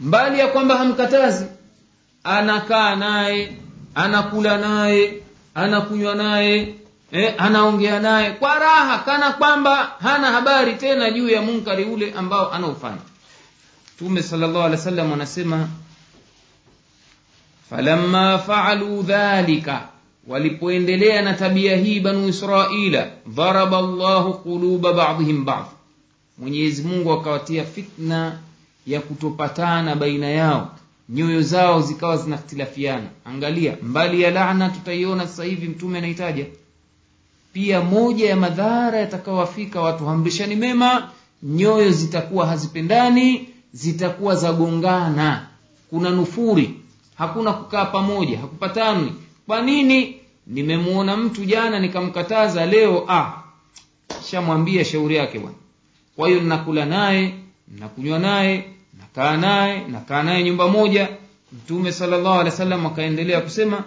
Mbali 0.01 0.39
ya 0.39 0.47
kwamba 0.47 0.77
hamkatazi 0.79 1.45
anakaa 2.25 2.97
naye 2.97 3.57
anakula 3.95 4.59
naye 4.59 5.23
anakunywa 5.55 6.15
naye 6.15 6.75
eh, 7.13 7.35
anaongea 7.39 8.01
naye 8.01 8.31
kwa 8.31 8.59
raha 8.59 8.99
kana 8.99 9.33
kwamba 9.33 9.77
hana 10.01 10.33
habari 10.33 10.75
tena 10.75 11.11
juu 11.11 11.29
ya 11.29 11.43
munkari 11.43 11.85
ule 11.85 12.13
ambao 12.13 12.53
anaofanya 12.53 12.99
mtume 13.97 14.23
sallallahu 14.23 14.71
wa 14.71 14.77
salam 14.77 15.13
anasema 15.13 15.69
falamma 17.71 18.39
faalu 18.39 19.03
dhalika 19.03 19.89
walipoendelea 20.27 21.23
na 21.23 21.35
tabia 21.35 21.77
hii 21.77 22.01
banu 22.01 22.29
israila 22.29 23.11
dharaba 23.27 23.81
llahu 23.83 24.35
quluba 24.35 24.93
badhihim 24.93 25.45
badh 25.45 25.67
mwenyezi 26.39 26.83
mungu 26.83 27.13
akawatia 27.13 27.65
fitna 27.65 28.39
ya 28.87 29.01
kutopatana 29.01 29.95
baina 29.97 30.29
yao. 30.29 30.71
Nyoyo 31.09 31.43
zao 31.43 31.83
zikawa 31.83 32.17
zinakhtilafiana 32.17 33.07
angalia 33.25 33.77
mbali 33.83 34.23
ya 34.23 34.31
lana 34.31 34.69
tutaiona 34.69 35.27
sasa 35.27 35.45
hivi 35.45 35.69
mtume 35.69 35.99
anahitaja 35.99 36.47
pia 37.53 37.81
moja 37.81 38.29
ya 38.29 38.37
madhara 38.37 38.99
yatakawafika 38.99 39.81
watu 39.81 40.07
hamrishani 40.07 40.57
mema 40.57 41.11
nyoyo 41.43 41.91
zitakuwa 41.91 42.47
hazipendani 42.47 43.49
zitakuwa 43.73 44.35
zagongana 44.37 45.47
kuna 45.91 46.11
nufuri 46.11 46.78
hakuna 47.19 47.53
kukaa 47.53 47.85
pamoja 47.85 48.39
hakupatanwi 48.39 49.13
kwa 49.47 49.63
nini? 49.63 50.15
Nimemuona 50.47 51.17
mtu 51.17 51.45
jana 51.45 51.79
nikamkataza 51.81 52.67
leo 52.67 53.05
ah 53.09 53.33
shamwambia 54.31 54.85
shauri 54.85 55.17
yake 55.17 55.39
bwana. 55.39 55.57
Kwa 56.17 56.29
hiyo 56.29 56.41
nakula 56.41 56.85
naye 56.85 57.35
nakunywa 57.79 58.19
naye 58.19 58.65
nakaa 59.01 59.37
naye 59.37 59.85
nakaa 59.89 60.23
naye 60.23 60.45
nyumba 60.45 60.69
moja. 60.69 61.09
Mtume 61.53 61.93
salllahu 61.93 62.29
alehi 62.41 62.45
wa 62.51 62.51
sallam 62.51 62.87
akaendelea 62.87 63.41
kusema 63.41 63.85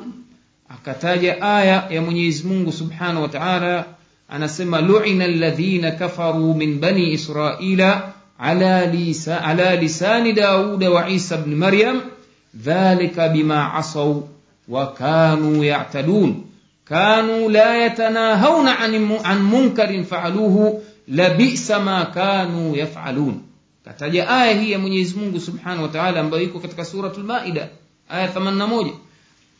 akataja 0.69 1.41
aya 1.41 1.87
ya 1.89 2.01
Mwenyezi 2.01 2.47
Mungu 2.47 2.71
Subhanahu 2.71 3.21
wa 3.21 3.27
Ta'ala 3.27 3.85
anasema 4.29 4.81
lu'ina 4.81 5.27
ladhina 5.27 5.91
kafaru 5.91 6.53
min 6.53 6.79
bani 6.79 7.11
israila 7.11 8.11
ala 8.39 8.91
ala 9.43 9.75
lisani 9.75 10.33
dauda 10.33 10.89
wa 10.91 11.09
Isa 11.09 11.37
bni 11.37 11.55
Maryam 11.55 12.01
dhalika 12.53 13.29
bima 13.29 13.73
asaw 13.73 14.21
wa 14.67 14.93
kanu 14.93 15.63
ya'tadun. 15.63 16.43
Kanu 16.85 17.49
la 17.49 17.75
yatanahawna 17.77 18.79
an 19.23 19.39
munkarin 19.39 20.03
fa'aluhu 20.03 20.83
labisa 21.07 21.79
ma 21.79 22.05
kanu 22.05 22.75
yaf'alun. 22.75 23.41
Kataja 23.85 24.29
aya 24.29 24.53
hii 24.61 24.71
ya 24.71 24.79
Mwenyezi 24.79 25.15
Mungu 25.19 25.39
Subhanahu 25.39 25.81
wa 25.83 25.89
Ta'ala 25.89 26.19
ambayo 26.19 26.43
iko 26.43 26.59
katika 26.59 26.85
suratul 26.85 27.23
Maida 27.23 27.69
aya 28.09 28.27
81 28.27 28.91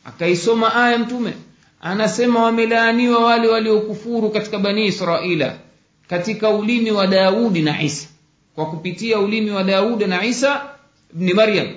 akaisoma 0.06 0.76
aya 0.76 0.98
mtume 0.98 1.34
anasema 1.82 2.44
wamelaaniwa 2.44 3.26
wale 3.26 3.48
waliokufuru 3.48 4.30
katika 4.30 4.60
bani 4.60 4.86
Israila 4.86 5.56
katika 6.10 6.50
ulimi 6.50 6.92
wa 6.92 7.08
Daudi 7.08 7.62
na 7.62 7.82
Isa. 7.82 8.08
Kwa 8.56 8.66
kupitia 8.66 9.20
ulimi 9.20 9.52
wa 9.52 9.64
Daudi 9.64 10.06
na 10.06 10.26
Isa 10.26 10.62
ibn 11.16 11.34
Maryam 11.34 11.68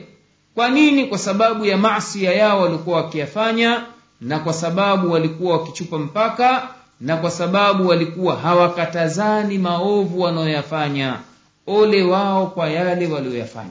kwa 0.54 0.68
nini? 0.68 1.06
Kwa 1.06 1.18
sababu 1.18 1.64
ya 1.64 1.76
masia 1.76 2.32
yao 2.32 2.60
walikuwa 2.60 2.96
wakiyafanya 2.96 3.84
na 4.20 4.38
kwa 4.38 4.52
sababu 4.52 5.12
walikuwa 5.12 5.56
wakichupa 5.58 5.98
mpaka 5.98 6.68
na 7.00 7.16
kwa 7.16 7.30
sababu 7.30 7.88
walikuwa 7.88 8.36
hawakatazani 8.36 9.58
maovu 9.58 10.20
wanayoyafanya 10.20 11.18
ole 11.66 12.02
wao 12.02 12.46
kwa 12.46 12.68
yale 12.70 13.06
walioyafanya. 13.06 13.70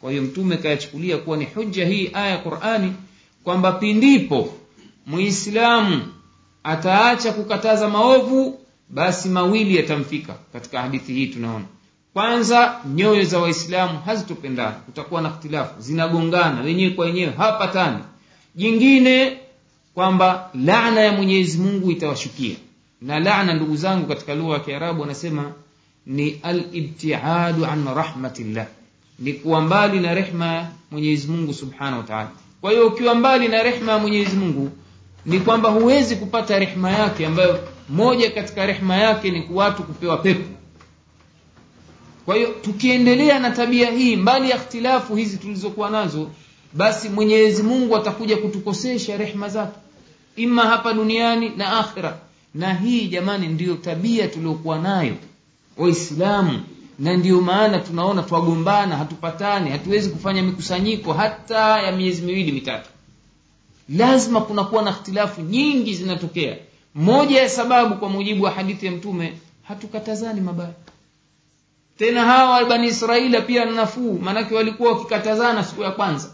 Kwa 0.00 0.10
hiyo 0.10 0.22
mtume 0.22 0.56
kayachukulia 0.56 1.16
kuwa 1.18 1.36
ni 1.36 1.44
hujja 1.44 1.86
hii 1.86 2.10
aya 2.14 2.30
ya 2.30 2.38
Qur'ani 2.38 2.92
kwamba 3.44 3.72
pindipo 3.72 4.54
muislamu 5.06 6.02
ataacha 6.64 7.32
kukataza 7.32 7.88
maovu 7.88 8.60
basi 8.88 9.28
mawili 9.28 9.76
yatamfika 9.76 10.34
katika 10.52 10.82
hadithi 10.82 11.12
hii 11.14 11.26
tunaona 11.26 11.64
kwanza 12.14 12.80
nyoyo 12.94 13.24
za 13.24 13.38
waislamu 13.38 13.98
hazitopendana 14.06 14.70
kutakuwa 14.70 15.22
na 15.22 15.28
ikhtilafu. 15.28 15.80
Zinagongana. 15.80 16.60
Wenyewe 16.60 16.90
kwa 16.90 17.04
wenyewe 17.06 17.32
hawapatani. 17.36 17.98
Jingine 18.54 19.36
kwamba 19.94 20.50
lana 20.64 21.00
ya 21.00 21.12
Mwenyezi 21.12 21.58
Mungu 21.58 21.90
itawashukia. 21.90 22.56
Na 23.02 23.20
lana 23.20 23.54
ndugu 23.54 23.76
zangu 23.76 24.06
katika 24.06 24.34
lugha 24.34 24.54
ya 24.54 24.60
Kiarabu 24.60 25.00
wanasema 25.00 25.52
ni 26.06 26.40
al-ibtiadu 26.42 27.66
an 27.66 27.84
rahmatillah. 27.94 28.66
Ni 29.18 29.32
kuwa 29.32 29.60
mbali 29.60 30.00
na 30.00 30.14
rehma 30.14 30.66
Mwenyezi 30.90 31.28
Mungu 31.28 31.54
Subhanahu 31.54 31.96
wataala 31.96 32.28
kwa 32.60 32.70
hiyo 32.70 32.86
ukiwa 32.86 33.14
mbali 33.14 33.48
na 33.48 33.62
rehma 33.62 33.92
ya 33.92 33.98
Mwenyezi 33.98 34.36
Mungu 34.36 34.70
ni 35.26 35.40
kwamba 35.40 35.68
huwezi 35.70 36.16
kupata 36.16 36.58
rehma 36.58 36.90
yake 36.90 37.26
ambayo 37.26 37.68
moja 37.88 38.30
katika 38.30 38.66
rehma 38.66 38.96
yake 38.96 39.30
ni 39.30 39.46
watu 39.52 39.82
kupewa 39.82 40.16
pepo 40.16 40.44
kwa 42.28 42.36
hiyo 42.36 42.48
tukiendelea 42.62 43.38
na 43.38 43.50
tabia 43.50 43.90
hii 43.90 44.16
mbali 44.16 44.50
ya 44.50 44.56
ikhtilafu 44.56 45.16
hizi 45.16 45.36
tulizokuwa 45.36 45.90
nazo 45.90 46.30
basi 46.72 47.08
Mwenyezi 47.08 47.62
Mungu 47.62 47.96
atakuja 47.96 48.36
kutukosesha 48.36 49.16
rehma 49.16 49.48
zake 49.48 49.78
ima 50.36 50.62
hapa 50.62 50.92
duniani 50.92 51.48
na 51.48 51.78
akhira. 51.78 52.18
Na 52.54 52.74
hii 52.74 53.08
jamani 53.08 53.46
ndiyo 53.48 53.74
tabia 53.74 54.28
tuliokuwa 54.28 54.78
nayo 54.78 55.14
waislamu. 55.76 56.60
Na 56.98 57.16
ndiyo 57.16 57.40
maana 57.40 57.78
tunaona 57.78 58.22
twagombana 58.22 58.96
hatupatani 58.96 59.70
hatuwezi 59.70 60.10
kufanya 60.10 60.42
mikusanyiko 60.42 61.12
hata 61.12 61.82
ya 61.82 61.92
miezi 61.92 62.22
miwili 62.22 62.52
mitatu. 62.52 62.88
Lazima 63.88 64.40
kunakuwa 64.40 64.82
na 64.82 64.90
ikhtilafu 64.90 65.40
nyingi 65.40 65.94
zinatokea. 65.94 66.56
Moja 66.94 67.42
ya 67.42 67.48
sababu 67.48 67.94
kwa 67.96 68.08
mujibu 68.08 68.44
wa 68.44 68.50
hadithi 68.50 68.86
ya 68.86 68.92
mtume 68.92 69.32
hatukatazani 69.62 70.40
mabaya 70.40 70.72
tena 71.98 72.24
hawa 72.24 72.64
bani 72.64 72.86
israila 72.88 73.40
pia 73.40 73.64
na 73.64 73.70
nafuu 73.72 74.18
maanake 74.18 74.54
walikuwa 74.54 74.92
wakikatazana 74.92 75.64
siku 75.64 75.82
ya 75.82 75.90
kwanza. 75.90 76.30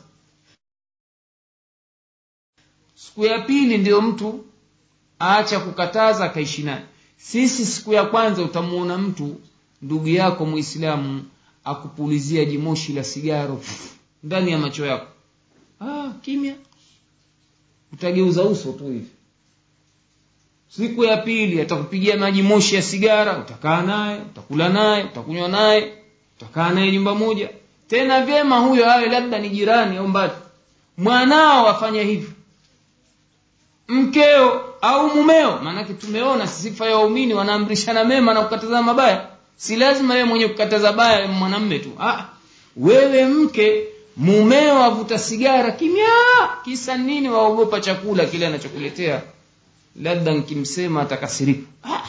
Siku 2.95 3.25
ya 3.25 3.39
pili 3.39 3.79
ndio 3.79 4.01
mtu 4.03 4.45
aacha 5.21 5.61
kukataza 5.61 6.25
akaishi 6.25 6.63
naye. 6.63 6.85
Sisi 7.17 7.67
siku 7.67 7.93
ya 7.93 8.05
kwanza 8.05 8.43
utamuona 8.43 8.99
mtu 8.99 9.41
ndugu 9.83 10.09
yako 10.09 10.47
muislamu 10.47 11.25
akupulizia 11.65 12.45
jimoshi 12.45 12.93
la 12.93 13.05
sigaro 13.05 13.63
ndani 14.23 14.51
ya 14.51 14.59
macho 14.59 14.87
yako. 14.87 15.07
Ah, 15.81 16.13
kimya. 16.23 16.55
Utageuza 17.93 18.43
uso 18.45 18.73
tu 18.73 18.85
hivi 18.85 19.11
siku 20.77 21.05
ya 21.05 21.17
pili 21.17 21.61
atakupigia 21.61 22.17
maji 22.17 22.43
moshi 22.43 22.75
ya 22.75 22.83
sigara 22.83 23.39
utakaa 23.39 23.83
naye 23.83 24.17
utakula 24.21 24.69
naye 24.69 25.05
utakunywa 25.05 25.49
naye 25.49 25.93
utakaa 26.37 26.71
naye 26.71 26.93
nyumba 26.93 27.15
moja. 27.15 27.49
Tena 27.89 28.21
vyema 28.21 28.59
huyo 28.59 28.93
awe 28.93 29.07
labda 29.07 29.39
ni 29.39 29.49
jirani 29.49 29.97
au 29.97 30.09
mbali. 30.09 30.33
Mwanao 30.99 31.69
afanya 31.69 32.03
hivyo. 32.03 32.29
Mkeo 33.89 34.65
au 34.81 35.09
mumeo 35.17 35.59
maanake 35.63 35.93
tumeona 35.93 36.47
sifa 36.47 36.87
ya 36.87 36.97
waumini 36.97 37.35
wanaamrishana 37.35 38.05
mema 38.05 38.35
na 38.35 38.43
kukataza 38.43 38.83
mabaya. 38.83 39.27
Si 39.57 39.77
lazima 39.77 40.15
wewe 40.15 40.27
mwenye 40.27 40.49
kukataza 40.49 40.93
baya 40.93 41.29
mwanamme 41.29 41.79
tu. 41.79 41.91
Ah, 42.01 42.25
wewe 42.77 43.27
mke 43.27 43.85
mumeo 44.17 44.83
avuta 44.85 45.19
sigara 45.19 45.71
kimya. 45.73 46.09
Kisa 46.65 46.97
nini 46.97 47.29
waogopa 47.29 47.81
chakula 47.81 48.25
kile 48.27 48.47
anachokuletea 48.47 49.23
labda 50.03 50.35
nkimsema 50.35 51.03
atakasirika. 51.03 51.67
Ah, 51.85 52.03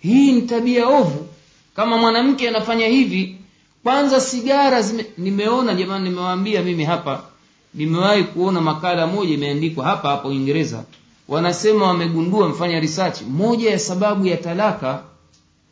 hii 0.00 0.32
ni 0.32 0.42
tabia 0.42 0.86
ovu. 0.88 1.26
Kama 1.76 1.98
mwanamke 1.98 2.48
anafanya 2.48 2.86
hivi 2.86 3.36
kwanza 3.82 4.20
sigara 4.20 4.82
zime, 4.82 5.06
nimeona 5.18 5.74
jamani 5.74 6.08
nimewaambia 6.10 6.62
mimi 6.62 6.84
hapa 6.84 7.22
nimewahi 7.74 8.24
kuona 8.24 8.60
makala 8.60 9.06
moja 9.06 9.34
imeandikwa 9.34 9.84
hapa 9.84 10.08
hapo 10.08 10.28
uingereza. 10.28 10.84
Wanasema 11.28 11.86
wamegundua 11.86 12.48
mfanya 12.48 12.80
research 12.80 13.22
moja 13.22 13.70
ya 13.70 13.78
sababu 13.78 14.26
ya 14.26 14.36
talaka 14.36 15.02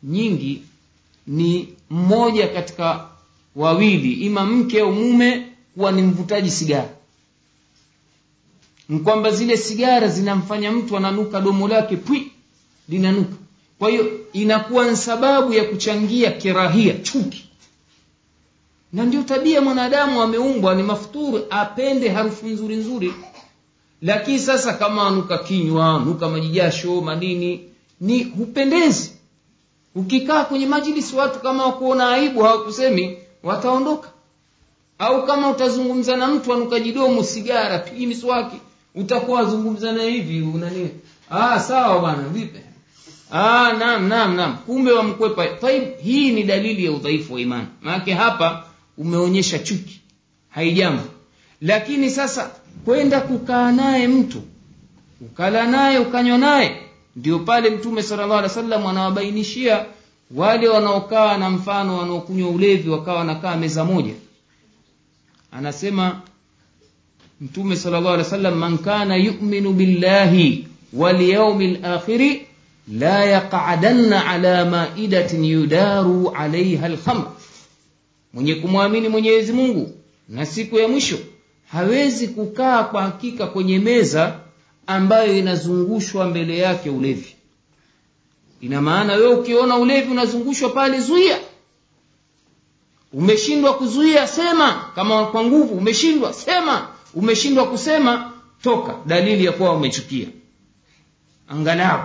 nyingi 0.03 0.61
ni 1.27 1.69
mmoja 1.89 2.47
katika 2.47 3.05
wawili 3.55 4.13
ima 4.13 4.45
mke 4.45 4.81
au 4.81 4.91
mume 4.91 5.47
kuwa 5.75 5.91
ni 5.91 6.01
mvutaji 6.01 6.51
sigara 6.51 6.89
kwamba 9.03 9.31
zile 9.31 9.57
sigara 9.57 10.07
zinamfanya 10.07 10.71
mtu 10.71 10.97
ananuka 10.97 11.41
domo 11.41 11.67
lake 11.67 11.95
pwi 11.97 12.31
linanuka. 12.89 13.35
Kwa 13.79 13.89
hiyo 13.89 14.11
inakuwa 14.33 14.89
ni 14.91 14.97
sababu 14.97 15.53
ya 15.53 15.63
kuchangia 15.63 16.31
kirahia 16.31 16.93
chuki. 16.93 17.43
Na 18.93 19.05
ndio 19.05 19.23
tabia 19.23 19.61
mwanadamu 19.61 20.21
ameumbwa 20.21 20.75
ni 20.75 20.83
mafuturu 20.83 21.45
apende 21.49 22.09
harufu 22.09 22.47
nzuri 22.47 22.75
nzuri. 22.75 23.13
Lakini 24.01 24.39
sasa 24.39 24.73
kama 24.73 25.07
anuka 25.07 25.37
kinywa 25.37 25.95
anuka 25.95 26.29
majijasho 26.29 27.01
manini 27.01 27.61
ni 28.01 28.23
hupendezi. 28.23 29.11
Ukikaa 29.95 30.43
kwenye 30.45 30.65
majilisi 30.65 31.15
watu 31.15 31.39
kama 31.39 31.65
wakuona 31.65 32.09
aibu 32.09 32.41
hawakusemi 32.41 33.17
wataondoka. 33.43 34.09
Au 34.99 35.25
kama 35.25 35.49
utazungumza 35.49 36.17
na 36.17 36.27
mtu 36.27 36.53
anukajidomo 36.53 37.23
sigara 37.23 37.79
pigi 37.79 38.07
miswaki 38.07 38.57
utakuwa 38.97 39.39
wazungumza 39.41 39.91
na 39.91 40.03
hivi 40.03 40.41
unani 40.41 40.89
ah 41.29 41.59
sawa 41.59 41.99
bwana 41.99 42.23
vipi? 42.29 42.59
Ah 43.31 43.73
naam 43.79 44.07
naam 44.07 44.35
naam. 44.35 44.57
Kumbe 44.57 44.91
wamkwepa. 44.91 45.47
Taib 45.47 45.83
hii 46.03 46.31
ni 46.31 46.43
dalili 46.43 46.85
ya 46.85 46.91
udhaifu 46.91 47.33
wa 47.33 47.41
imani. 47.41 47.67
Maanake 47.81 48.13
hapa 48.13 48.63
umeonyesha 48.97 49.59
chuki. 49.59 50.01
Haijambo 50.49 51.03
lakini 51.61 52.09
sasa 52.09 52.51
kwenda 52.85 53.21
kukaa 53.21 53.71
naye 53.71 54.07
mtu 54.07 54.41
ukala 55.21 55.67
naye 55.67 55.99
ukanywa 55.99 56.37
naye 56.37 56.81
ndio 57.15 57.39
pale 57.39 57.69
mtume 57.69 58.03
sallallahu 58.03 58.33
alaihi 58.39 58.57
wasallam 58.57 58.85
anawabainishia 58.87 59.85
wale 60.35 60.67
wanaokaa 60.67 61.37
na 61.37 61.49
mfano 61.49 61.97
wanaokunywa 61.97 62.49
ulevi 62.49 62.89
wakawa 62.89 63.17
wanakaa 63.17 63.55
meza 63.57 63.85
moja. 63.85 64.13
Anasema 65.51 66.21
mtume 67.41 67.75
sallallahu 67.75 68.13
alaihi 68.13 68.23
wasallam 68.23 68.55
man 68.57 68.77
kana 68.77 69.15
yu'minu 69.15 69.73
billahi 69.73 70.67
wal 70.93 71.21
yawmil 71.21 71.85
akhir 71.85 72.39
la 72.93 73.25
yaq'adanna 73.25 74.25
ala 74.27 74.65
ma'idatin 74.65 75.45
yudaru 75.45 76.29
alaiha 76.29 76.85
al-khamr. 76.85 77.27
Mwenye 78.33 78.55
kumwamini 78.55 79.09
Mwenyezi 79.09 79.53
Mungu 79.53 79.91
na 80.29 80.45
siku 80.45 80.77
ya 80.77 80.87
mwisho 80.87 81.17
hawezi 81.71 82.27
kukaa 82.27 82.83
kwa 82.83 83.01
hakika 83.01 83.47
kwenye 83.47 83.79
meza 83.79 84.39
ambayo 84.87 85.37
inazungushwa 85.37 86.25
mbele 86.25 86.57
yake 86.57 86.89
ulevi. 86.89 87.35
Ina 88.61 88.81
maana 88.81 89.13
wewe 89.13 89.33
ukiona 89.33 89.77
ulevi 89.77 90.11
unazungushwa 90.11 90.69
pale 90.69 90.99
zuia. 90.99 91.39
Umeshindwa 93.13 93.73
kuzuia 93.73 94.27
sema. 94.27 94.91
Kama 94.95 95.25
kwa 95.25 95.43
nguvu 95.43 95.73
umeshindwa 95.75 96.33
sema 96.33 96.87
umeshindwa 97.13 97.67
kusema 97.67 98.31
toka 98.61 98.95
dalili 99.05 99.45
ya 99.45 99.51
kuwa 99.51 99.73
umechukia. 99.73 100.27
Angalau. 101.47 102.03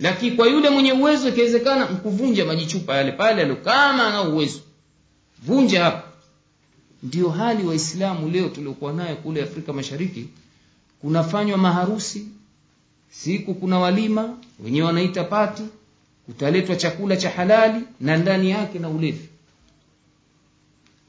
Lakini 0.00 0.36
kwa 0.36 0.46
yule 0.48 0.70
mwenye 0.70 0.92
uwezo 0.92 1.28
ikiwezekana 1.28 1.86
mkuvunja 1.86 2.44
majichupa 2.44 2.96
yale 2.96 3.12
pale 3.12 3.42
alo 3.42 3.56
kama 3.56 4.06
ana 4.06 4.22
uwezo. 4.22 4.60
Vunja 5.42 5.84
hapo 5.84 6.08
ndio 7.02 7.28
hali 7.30 7.66
waislamu 7.66 8.28
leo 8.30 8.48
tuliokuwa 8.48 8.92
nayo 8.92 9.16
kule 9.16 9.42
afrika 9.42 9.72
mashariki. 9.72 10.26
Kunafanywa 11.00 11.58
maharusi 11.58 12.26
siku 13.10 13.54
kuna 13.54 13.78
walima 13.78 14.36
wenyewe 14.64 14.86
wanaita 14.86 15.24
pati 15.24 15.62
utaletwa 16.28 16.76
chakula 16.76 17.16
cha 17.16 17.30
halali 17.30 17.80
na 18.00 18.16
ndani 18.16 18.50
yake 18.50 18.78
na 18.78 18.88
ulevi. 18.88 19.28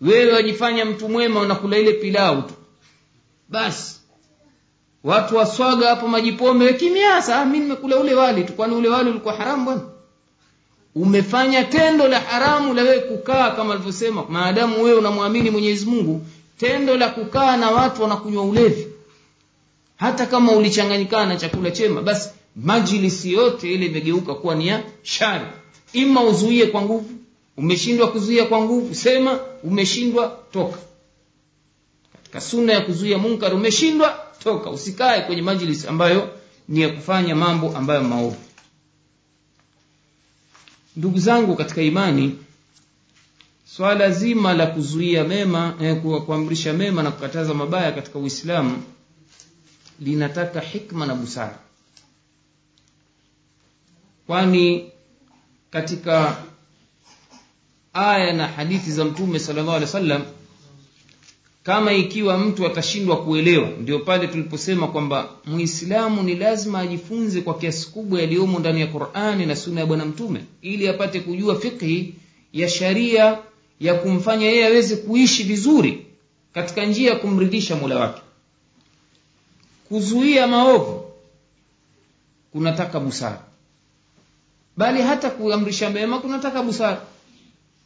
Wewe 0.02 0.34
wajifanya 0.34 0.86
mtu 0.86 1.10
mwema 1.10 1.40
unakula 1.40 1.78
ile 1.78 1.94
pilau 1.94 2.42
tu 2.42 2.54
basi 3.52 3.96
watu 5.04 5.36
waswaga 5.38 5.88
hapo 5.90 6.08
majipombe 6.08 6.74
kimiasa 6.74 7.46
mi 7.46 7.60
nimekula 7.60 7.98
ule 7.98 8.14
wali 8.14 8.44
tu. 8.44 8.54
Kwani 8.54 8.76
ule 8.76 8.90
wali 8.90 9.10
ulikuwa 9.10 9.34
haramu 9.34 9.66
bwana? 9.66 9.82
Umefanya 10.96 11.64
tendo 11.64 12.08
la 12.08 12.20
haramu 12.20 12.74
la 12.74 12.82
wewe 12.82 13.00
kukaa 13.00 13.52
kama 13.52 13.74
alivyosema 13.74 14.26
maadamu 14.30 14.84
wewe 14.84 14.98
unamwamini 14.98 15.50
mwenyezi 15.50 15.86
mungu 15.86 16.26
tendo 16.58 16.98
la 16.98 17.10
kukaa 17.10 17.58
na 17.58 17.72
watu 17.72 18.02
wanakunywa 18.02 18.44
ulevi. 18.44 18.88
Hata 19.96 20.26
kama 20.26 20.52
ulichanganyikana 20.52 21.26
na 21.26 21.36
chakula 21.36 21.72
chema 21.72 22.02
basi 22.02 22.30
majlisi 22.56 23.34
yote 23.34 23.74
ile 23.74 23.86
imegeuka 23.86 24.34
kuwa 24.36 24.56
ni 24.56 24.68
ya 24.68 24.84
shari. 25.04 25.46
Ima 25.94 26.24
uzuie 26.24 26.66
kwa 26.66 26.82
nguvu 26.82 27.10
umeshindwa 27.58 28.08
kuzuia 28.08 28.46
kwa 28.46 28.62
nguvu 28.62 28.96
sema 28.96 29.40
umeshindwa 29.64 30.38
toka 30.54 30.78
katika 32.32 32.42
sunna 32.52 32.74
ya 32.74 32.82
kuzuia 32.82 33.18
munkar 33.18 33.54
umeshindwa 33.56 34.26
toka 34.44 34.70
usikae 34.70 35.22
kwenye 35.22 35.42
majlis 35.42 35.86
ambayo 35.86 36.30
ni 36.68 36.82
ya 36.82 36.90
kufanya 36.90 37.36
mambo 37.36 37.78
ambayo 37.78 38.04
maovu. 38.04 38.38
Ndugu 40.96 41.20
zangu 41.20 41.56
katika 41.56 41.82
imani 41.82 42.38
swala 43.66 44.12
zima 44.12 44.54
la 44.54 44.68
kuzuia 44.68 45.24
mema 45.24 45.76
eh, 45.82 46.02
kuamrisha 46.26 46.74
mema 46.74 47.04
na 47.04 47.12
kukataza 47.12 47.54
mabaya 47.54 47.92
katika 47.92 48.20
uislamu 48.20 48.84
linataka 50.00 50.60
hikma 50.60 51.06
na 51.06 51.16
busara. 51.16 51.60
Kwani 54.28 54.92
katika 55.72 56.38
aya 57.94 58.34
na 58.34 58.48
hadithi 58.48 58.92
za 58.92 59.06
mtume 59.06 59.40
sallallahu 59.40 59.72
alaihi 59.78 59.86
wasallam 59.86 60.26
kama 61.64 61.94
ikiwa 61.94 62.38
mtu 62.38 62.66
atashindwa 62.66 63.24
kuelewa 63.24 63.70
ndio 63.70 64.00
pale 64.00 64.28
tuliposema 64.28 64.88
kwamba 64.88 65.30
muislamu 65.46 66.24
ni 66.24 66.36
lazima 66.36 66.80
ajifunze 66.80 67.42
kwa 67.42 67.58
kiasi 67.58 67.90
kubwa 67.92 68.20
yaliyomo 68.22 68.60
ndani 68.60 68.82
ya 68.82 68.88
qurani 68.88 69.46
na 69.46 69.56
sunna 69.56 69.80
ya 69.80 69.86
bwana 69.86 70.06
mtume 70.06 70.44
ili 70.62 70.88
apate 70.88 71.20
kujua 71.20 71.60
fikhi 71.60 72.14
ya 72.54 72.70
sharia 72.70 73.38
ya 73.80 73.94
kumfanya 73.94 74.46
yeye 74.46 74.66
aweze 74.66 74.96
kuishi 74.96 75.44
vizuri 75.44 76.06
katika 76.54 76.86
njia 76.86 77.10
ya 77.10 77.16
kumridhisha 77.16 77.76
mola 77.76 78.00
wake. 78.00 78.22
Kuzuia 79.90 80.48
maovu 80.48 81.06
kunataka 82.52 83.00
busara. 83.00 83.42
Bali 84.78 85.02
hata 85.02 85.30
kuamrisha 85.30 85.90
mema 85.90 86.20
kunataka 86.20 86.64
busara 86.64 87.02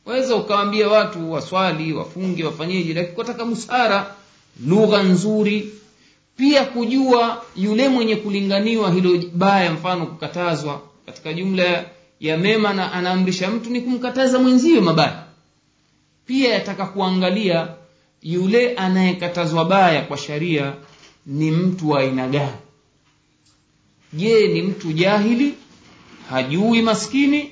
waweza 0.06 0.36
ukawaambia 0.36 0.88
watu 0.90 1.32
waswali 1.32 1.94
wafunge 1.94 2.44
wafanyeje 2.44 2.94
lakini 2.94 3.16
kwataka 3.16 3.46
busara 3.46 4.16
lugha 4.68 5.04
nzuri. 5.04 5.72
Pia 6.38 6.66
kujua 6.66 7.44
yule 7.56 7.90
mwenye 7.90 8.16
kulinganiwa 8.16 8.92
hilo 8.92 9.24
baya 9.34 9.72
mfano 9.72 10.06
kukatazwa. 10.06 10.82
Katika 11.06 11.34
jumla 11.34 11.86
ya 12.20 12.38
mema 12.38 12.74
na 12.74 12.92
anaamrisha 12.94 13.52
mtu 13.52 13.70
ni 13.70 13.82
kumkataza 13.82 14.40
mwenziwe 14.40 14.82
mabaya. 14.82 15.24
Pia 16.26 16.54
yataka 16.54 16.86
kuangalia 16.86 17.68
yule 18.22 18.74
anayekatazwa 18.76 19.66
baya 19.66 20.02
kwa 20.02 20.18
sharia 20.18 20.74
ni 21.26 21.52
mtu 21.52 21.90
wa 21.90 22.00
aina 22.00 22.28
gani. 22.28 22.52
Je 24.14 24.48
ni 24.48 24.62
mtu 24.62 24.94
jahili 24.94 25.54
hajui 26.30 26.82
maskini 26.82 27.52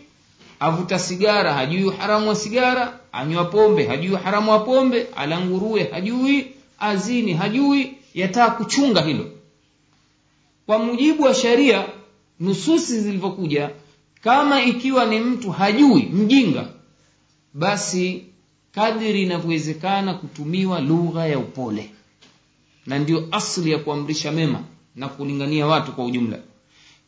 avuta 0.63 0.99
sigara 0.99 1.53
hajui 1.53 1.83
uharamu 1.83 2.27
wa 2.29 2.35
sigara 2.35 2.99
anywa 3.11 3.45
pombe 3.45 3.85
hajui 3.87 4.13
uharamu 4.13 4.51
wa 4.51 4.59
pombe 4.59 5.07
alangurue 5.15 5.83
hajui 5.83 6.47
azini 6.79 7.33
hajui 7.33 7.91
yataa 8.13 8.49
kuchunga 8.49 9.01
hilo. 9.01 9.31
Kwa 10.65 10.79
mujibu 10.79 11.23
wa 11.23 11.33
sharia 11.35 11.85
nususi 12.39 12.99
zilivyokuja 13.01 13.69
kama 14.21 14.63
ikiwa 14.63 15.05
ni 15.05 15.19
mtu 15.19 15.51
hajui 15.51 16.01
mjinga 16.03 16.67
basi 17.53 18.23
kadiri 18.71 19.21
inavyowezekana 19.21 20.13
kutumiwa 20.13 20.81
lugha 20.81 21.25
ya 21.27 21.39
upole. 21.39 21.89
Na 22.85 22.99
ndio 22.99 23.27
asli 23.31 23.71
ya 23.71 23.79
kuamrisha 23.79 24.31
mema 24.31 24.59
na 24.95 25.07
kulingania 25.07 25.67
watu 25.67 25.91
kwa 25.91 26.05
ujumla. 26.05 26.39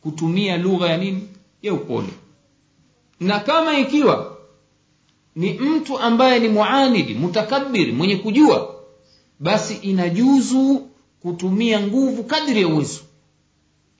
Kutumia 0.02 0.56
lugha 0.56 0.88
ya 0.88 0.96
nini? 0.96 1.28
Ya 1.62 1.74
upole 1.74 2.08
na 3.20 3.40
kama 3.40 3.78
ikiwa 3.78 4.36
ni 5.36 5.52
mtu 5.52 5.98
ambaye 5.98 6.38
ni 6.40 6.48
muanidi 6.48 7.14
mutakabiri 7.14 7.92
mwenye 7.92 8.16
kujua 8.16 8.74
basi 9.40 9.74
inajuzu 9.74 10.88
kutumia 11.22 11.80
nguvu 11.80 12.24
kadri 12.24 12.60
ya 12.62 12.68
uwezo 12.68 13.00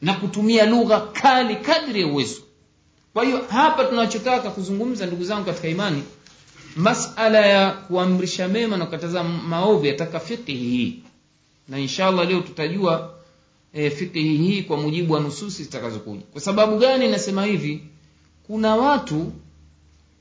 na 0.03 0.15
kutumia 0.15 0.67
lugha 0.67 1.01
kali 1.01 1.57
kadri 1.57 2.01
ya 2.01 2.07
uwezo. 2.07 2.41
Kwa 3.13 3.25
hiyo 3.25 3.45
hapa 3.49 3.85
tunachotaka 3.85 4.51
kuzungumza 4.51 5.07
ndugu 5.07 5.25
zangu 5.25 5.45
katika 5.45 5.69
imani 5.69 6.03
masala 6.77 7.47
ya 7.47 7.71
kuamrisha 7.73 8.49
mema 8.49 8.77
na 8.77 8.85
kukataza 8.85 9.25
maovu 9.25 9.87
yataka 9.87 10.21
fikihi 10.21 10.69
hii. 10.69 10.99
Na 11.69 11.79
inshallah 11.79 12.29
leo 12.29 12.41
tutajua 12.41 13.15
e, 13.73 13.91
fikihi 13.91 14.37
hii 14.37 14.63
kwa 14.63 14.77
mujibu 14.77 15.13
wa 15.15 15.21
nususi 15.21 15.63
zitakazokuja. 15.63 16.23
Kwa 16.33 16.41
sababu 16.41 16.79
gani 16.79 17.09
nasema 17.09 17.45
hivi 17.45 17.83
kuna 18.47 18.77
watu 18.77 19.33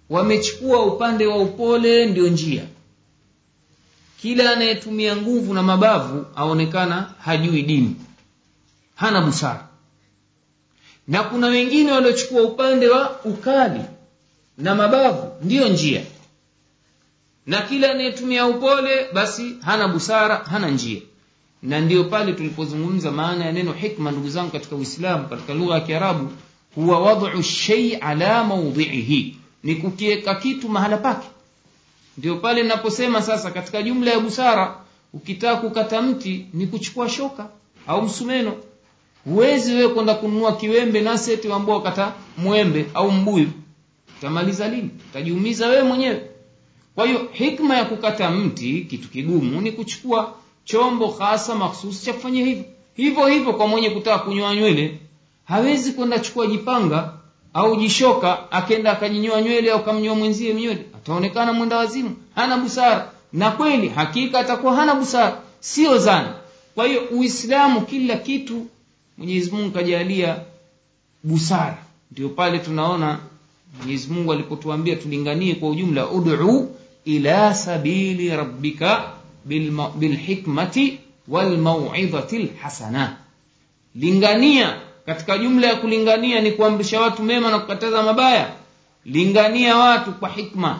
wamechukua 0.10 0.86
upande 0.86 1.26
wa 1.28 1.38
upole 1.38 2.06
ndio 2.06 2.28
njia. 2.28 2.64
Kila 4.22 4.52
anayetumia 4.52 5.16
nguvu 5.16 5.54
na 5.54 5.64
mabavu 5.64 6.26
aonekana 6.36 7.14
hajui 7.20 7.62
dini. 7.64 7.96
Hana 8.96 9.22
busara. 9.22 9.68
Na 11.08 11.24
kuna 11.24 11.48
wengine 11.48 11.92
waliochukua 11.92 12.42
upande 12.44 12.88
wa 12.90 13.20
ukali 13.24 13.82
na 14.58 14.76
mabavu 14.76 15.32
ndiyo 15.46 15.68
njia. 15.68 16.02
Na 17.46 17.62
kila 17.62 17.92
anayetumia 17.92 18.48
upole 18.48 19.08
basi 19.14 19.56
hana 19.62 19.88
busara 19.88 20.36
hana 20.36 20.70
njia. 20.70 21.02
Na 21.62 21.80
ndiyo 21.82 22.04
pale 22.04 22.34
tulipozungumza 22.34 23.12
maana 23.12 23.46
ya 23.46 23.52
neno 23.52 23.74
hikma 23.74 24.12
ndugu 24.12 24.30
zangu 24.30 24.52
katika 24.52 24.76
uislamu 24.76 25.28
katika 25.30 25.54
lugha 25.54 25.76
ya 25.76 25.82
kiarabu 25.82 26.32
huwa 26.76 27.00
wad'u 27.00 27.44
shay 27.44 27.96
ala 27.96 28.44
mawdhihi 28.44 29.36
ni 29.64 29.76
kukiweka 29.76 30.36
kitu 30.36 30.70
mahala 30.70 30.98
pake. 30.98 31.28
Ndio 32.18 32.36
pale 32.36 32.64
ninaposema 32.64 33.22
sasa 33.22 33.52
katika 33.52 33.82
jumla 33.84 34.12
ya 34.12 34.20
busara 34.20 34.76
ukitaka 35.14 35.62
kukata 35.62 36.02
mti 36.02 36.46
ni 36.54 36.68
kuchukua 36.68 37.10
shoka 37.10 37.50
au 37.88 38.02
msumeno. 38.02 38.54
Huwezi 39.26 39.74
wewe 39.76 39.94
kwenda 39.94 40.14
kununua 40.14 40.56
kiwembe 40.56 41.02
naseti 41.02 41.52
ambao 41.52 41.82
kata 41.82 42.14
mwembe 42.38 42.86
au 42.94 43.12
mbuyu. 43.12 43.50
Utamaliza 44.18 44.68
lini? 44.68 44.90
Utajiumiza 45.10 45.68
wewe 45.68 45.84
mwenyewe. 45.84 46.22
Kwa 46.96 47.08
hiyo 47.08 47.30
hikma 47.32 47.78
ya 47.78 47.86
kukata 47.86 48.32
mti 48.32 48.82
kitu 48.90 49.10
kigumu 49.10 49.62
ni 49.62 49.72
kuchukua 49.72 50.34
chombo 50.66 51.08
hasa 51.08 51.56
mahsusi 51.56 52.06
cha 52.06 52.14
kufanya 52.14 52.46
hivyo. 52.46 52.64
Hivyo 52.96 53.28
hivyo 53.28 53.54
kwa 53.54 53.68
mwenye 53.68 53.90
kutaka 53.90 54.20
kunyoa 54.24 54.56
nywele 54.56 55.00
hawezi 55.46 55.92
kwenda 55.92 56.20
chukua 56.20 56.48
jipanga 56.48 57.14
au 57.54 57.76
jishoka 57.76 58.52
akenda 58.52 58.92
akajinyoa 58.92 59.42
nywele 59.42 59.72
au 59.72 59.84
kamnyoa 59.86 60.16
mwenzie 60.16 60.54
nywele 60.54 60.86
ataonekana 60.98 61.54
mwenda 61.54 61.78
wazimu 61.78 62.16
hana 62.36 62.58
busara. 62.58 63.12
Na 63.34 63.52
kweli 63.52 63.90
hakika 63.90 64.40
atakuwa 64.40 64.76
hana 64.76 64.96
busara 64.96 65.42
sio 65.60 65.98
zana. 65.98 66.34
Kwa 66.76 66.88
hiyo 66.88 67.02
uislamu 67.12 67.82
kila 67.82 68.18
kitu 68.18 68.66
mwenyezi 69.18 69.52
mungu 69.52 69.72
kajalia 69.72 70.40
busara. 71.24 71.78
Ndio 72.12 72.30
pale 72.30 72.60
tunaona 72.60 73.20
mwenyezi 73.80 74.14
mungu 74.14 74.34
alipotuambia 74.34 74.96
tulinganie 74.96 75.56
kwa 75.56 75.70
ujumla 75.70 76.08
ud'u 76.10 76.76
ila 77.06 77.56
sabili 77.56 78.30
rabbika 78.30 79.04
bilhikmati 79.96 81.00
walmauidhati 81.28 82.38
lhasana 82.38 83.18
lingania 83.96 84.78
katika 85.06 85.38
jumla 85.38 85.68
ya 85.68 85.76
kulingania 85.76 86.42
ni 86.42 86.52
kuamrisha 86.52 87.02
watu 87.02 87.24
mema 87.24 87.52
na 87.52 87.60
kukataza 87.60 88.04
mabaya 88.04 88.52
lingania 89.06 89.78
watu 89.78 90.12
kwa 90.12 90.30
hikma 90.30 90.80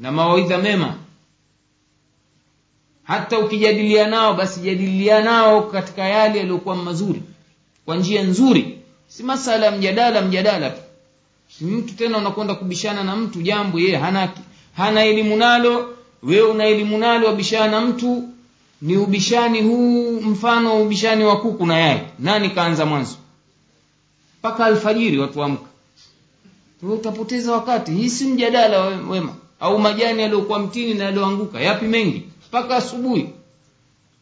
na 0.00 0.12
mawaidha 0.12 0.58
mema. 0.58 0.94
Hata 3.04 3.38
ukijadilia 3.38 4.06
nao 4.08 4.34
basi 4.34 4.60
jadilia 4.60 5.22
nao 5.22 5.62
katika 5.62 6.02
yale 6.04 6.38
yaliyokuwa 6.38 6.76
mazuri 6.76 7.22
kwa 7.84 7.96
njia 7.96 8.22
nzuri. 8.22 8.78
Si 9.08 9.22
masala 9.22 9.66
ya 9.66 9.72
mjadala 9.72 10.22
mjadala 10.22 10.70
tu. 10.70 10.80
Mtu 11.60 11.94
tena 11.94 12.18
unakwenda 12.18 12.54
kubishana 12.54 13.04
na 13.04 13.16
mtu 13.16 13.42
jambo 13.42 13.78
yeye 13.78 13.96
hana 13.96 14.28
hana 14.76 15.04
elimu 15.04 15.36
nalo 15.36 15.96
wewe 16.22 16.50
una 16.50 16.64
elimu 16.66 16.98
nalo 16.98 17.26
wabishana 17.26 17.70
na 17.70 17.80
mtu 17.80 18.28
ni 18.82 18.96
ubishani 18.96 19.62
huu 19.62 20.20
mfano 20.20 20.82
ubishani 20.82 21.24
wa 21.24 21.40
kuku 21.40 21.66
na 21.66 21.78
yai. 21.78 22.00
Nani 22.18 22.50
kaanza 22.50 22.86
mwanzo? 22.86 23.16
Mpaka 24.38 24.64
alfajiri 24.64 25.18
watu 25.18 25.42
amka 25.42 25.66
utapoteza 26.82 27.52
wakati. 27.52 27.92
Hii 27.92 28.10
si 28.10 28.24
mjadala 28.24 28.80
wema. 28.84 29.34
Au 29.60 29.78
majani 29.78 30.22
yaliyokuwa 30.22 30.58
mtini 30.58 30.94
na 30.94 31.04
yaliyoanguka 31.04 31.60
yapi 31.60 31.86
mengi? 31.86 32.22
Mpaka 32.48 32.76
asubuhi. 32.76 33.28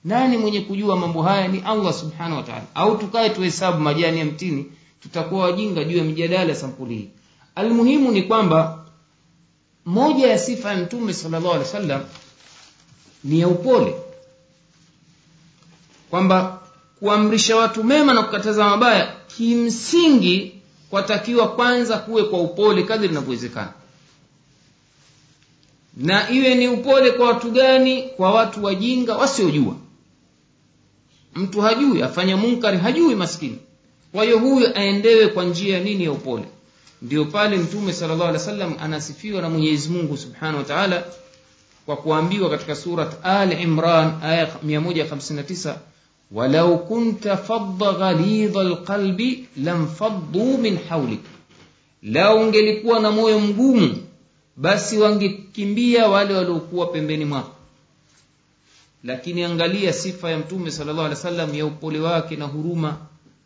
Nani 0.05 0.36
mwenye 0.38 0.61
kujua 0.61 0.96
mambo 0.96 1.22
haya? 1.22 1.48
Ni 1.48 1.59
allah 1.66 1.92
subhanahu 1.94 2.36
wataala 2.36 2.64
au 2.74 2.96
tukae 2.98 3.30
tuhesabu 3.30 3.80
majani 3.80 4.18
ya 4.18 4.24
mtini 4.24 4.66
tutakuwa 5.02 5.42
wajinga 5.44 5.84
juu 5.84 5.96
ya 5.98 6.05
mijadala 6.05 6.55
sampuli 6.55 6.94
hii. 6.94 7.09
Almuhimu 7.55 8.11
ni 8.12 8.22
kwamba 8.22 8.84
moja 9.86 10.26
ya 10.26 10.38
sifa 10.38 10.70
ya 10.70 10.76
mtume 10.76 11.12
sala 11.12 11.40
llahu 11.40 11.55
alehi 11.55 11.66
wa 11.68 11.72
sallam 11.80 12.00
ni 13.24 13.40
ya 13.40 13.48
upole 13.48 13.94
kwamba 16.14 16.60
kuamrisha 16.98 17.56
watu 17.56 17.84
mema 17.84 18.14
na 18.14 18.22
kukataza 18.22 18.64
mabaya 18.64 19.12
kimsingi 19.36 20.52
kwatakiwa 20.90 21.48
kwanza 21.48 21.98
kuwe 21.98 22.24
kwa 22.24 22.40
upole 22.40 22.82
kadri 22.82 23.08
inavyowezekana. 23.08 23.72
Na 25.96 26.30
iwe 26.30 26.54
ni 26.54 26.68
upole 26.68 27.10
kwa 27.10 27.26
watu 27.26 27.50
gani? 27.50 28.02
Kwa 28.02 28.30
watu 28.34 28.64
wajinga 28.64 29.16
wasiojua. 29.16 29.74
Mtu 31.34 31.60
hajui 31.60 32.02
afanya 32.02 32.36
munkari 32.36 32.78
hajui 32.78 33.14
maskini. 33.14 33.58
Kwa 34.12 34.24
hiyo 34.24 34.38
huyu 34.38 34.66
aendewe 34.76 35.28
kwa 35.28 35.44
njia 35.44 35.80
nini 35.80 36.04
ya 36.04 36.12
upole. 36.12 36.44
Ndio 37.02 37.24
pale 37.24 37.56
mtume 37.56 37.92
sallallahu 37.92 38.28
alaihi 38.28 38.38
wasallam 38.48 38.74
anasifiwa 38.80 39.42
na 39.42 39.50
Mwenyezi 39.50 39.88
Mungu 39.88 40.16
Subhanahu 40.16 40.58
wa 40.58 40.64
Ta'ala 40.64 41.04
kwa 41.86 41.96
kuambiwa 41.96 42.50
katika 42.50 42.76
surat 42.76 43.12
Al 43.22 43.60
Imran 43.62 44.12
aya 44.22 44.46
159 44.66 45.74
walau 46.32 46.78
kunta 46.86 47.36
فض 47.36 47.78
ghalidha 47.98 48.60
القلب 48.60 49.44
lamfaddu 49.56 50.58
min 50.58 50.76
hawlik. 50.88 51.20
Lao 52.02 52.36
ungelikuwa 52.40 53.00
na 53.00 53.10
moyo 53.10 53.40
mgumu 53.40 53.96
basi 54.56 54.98
wangekimbia 54.98 56.08
wale 56.08 56.34
waliokuwa 56.34 56.86
pembeni 56.86 57.24
mwako. 57.24 57.50
Lakini 59.04 59.42
angalia 59.44 59.92
sifa 59.92 60.30
ya 60.30 60.38
mtume 60.38 60.70
sallallahu 60.70 61.06
alih 61.06 61.16
wasallam 61.16 61.54
ya 61.54 61.66
upole 61.66 61.98
wake 62.00 62.36
na 62.36 62.44
huruma 62.44 62.96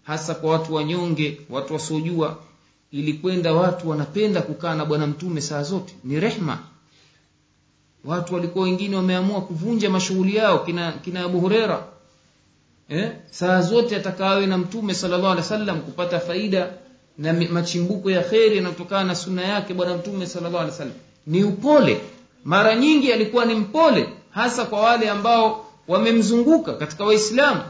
hasa 0.02 0.34
kwa 0.34 0.52
watu 0.52 0.74
wanyonge 0.74 1.40
watu 1.50 1.72
wasiojua. 1.72 2.36
Ilikwenda 2.92 3.52
watu 3.54 3.88
wanapenda 3.90 4.42
kukaa 4.42 4.74
na 4.74 4.84
bwana 4.84 5.06
mtume 5.06 5.40
saa 5.40 5.62
zote 5.62 5.94
ni 6.04 6.20
rehma. 6.20 6.58
Watu 8.04 8.34
walikuwa 8.34 8.64
wengine 8.64 8.96
wameamua 8.96 9.40
kuvunja 9.40 9.90
mashughuli 9.90 10.36
yao 10.36 10.58
kina, 10.58 10.92
kina 10.92 11.24
abu 11.24 11.40
hurera 11.40 11.86
eh? 12.88 13.10
saa 13.30 13.60
zote 13.62 13.96
atakawe 13.96 14.46
na 14.46 14.58
mtume 14.58 14.94
sallallahu 14.94 15.32
alaihi 15.32 15.42
wasallam 15.52 15.80
kupata 15.80 16.20
faida 16.20 16.70
na 17.18 17.32
machimbuko 17.32 18.10
ya 18.10 18.22
kheri 18.22 18.56
yanayotokana 18.56 19.04
na 19.04 19.14
suna 19.14 19.42
yake 19.42 19.74
bwana 19.74 19.94
mtume 19.96 20.26
sallallahu 20.26 20.56
alaihi 20.58 20.72
wasallam. 20.72 20.94
Ni 21.26 21.44
upole. 21.44 22.00
Mara 22.44 22.74
nyingi 22.76 23.12
alikuwa 23.12 23.44
ni 23.44 23.54
mpole 23.54 24.08
hasa 24.30 24.64
kwa 24.64 24.80
wale 24.80 25.10
ambao 25.10 25.66
wamemzunguka 25.88 26.72
katika 26.72 27.04
waislamu. 27.04 27.60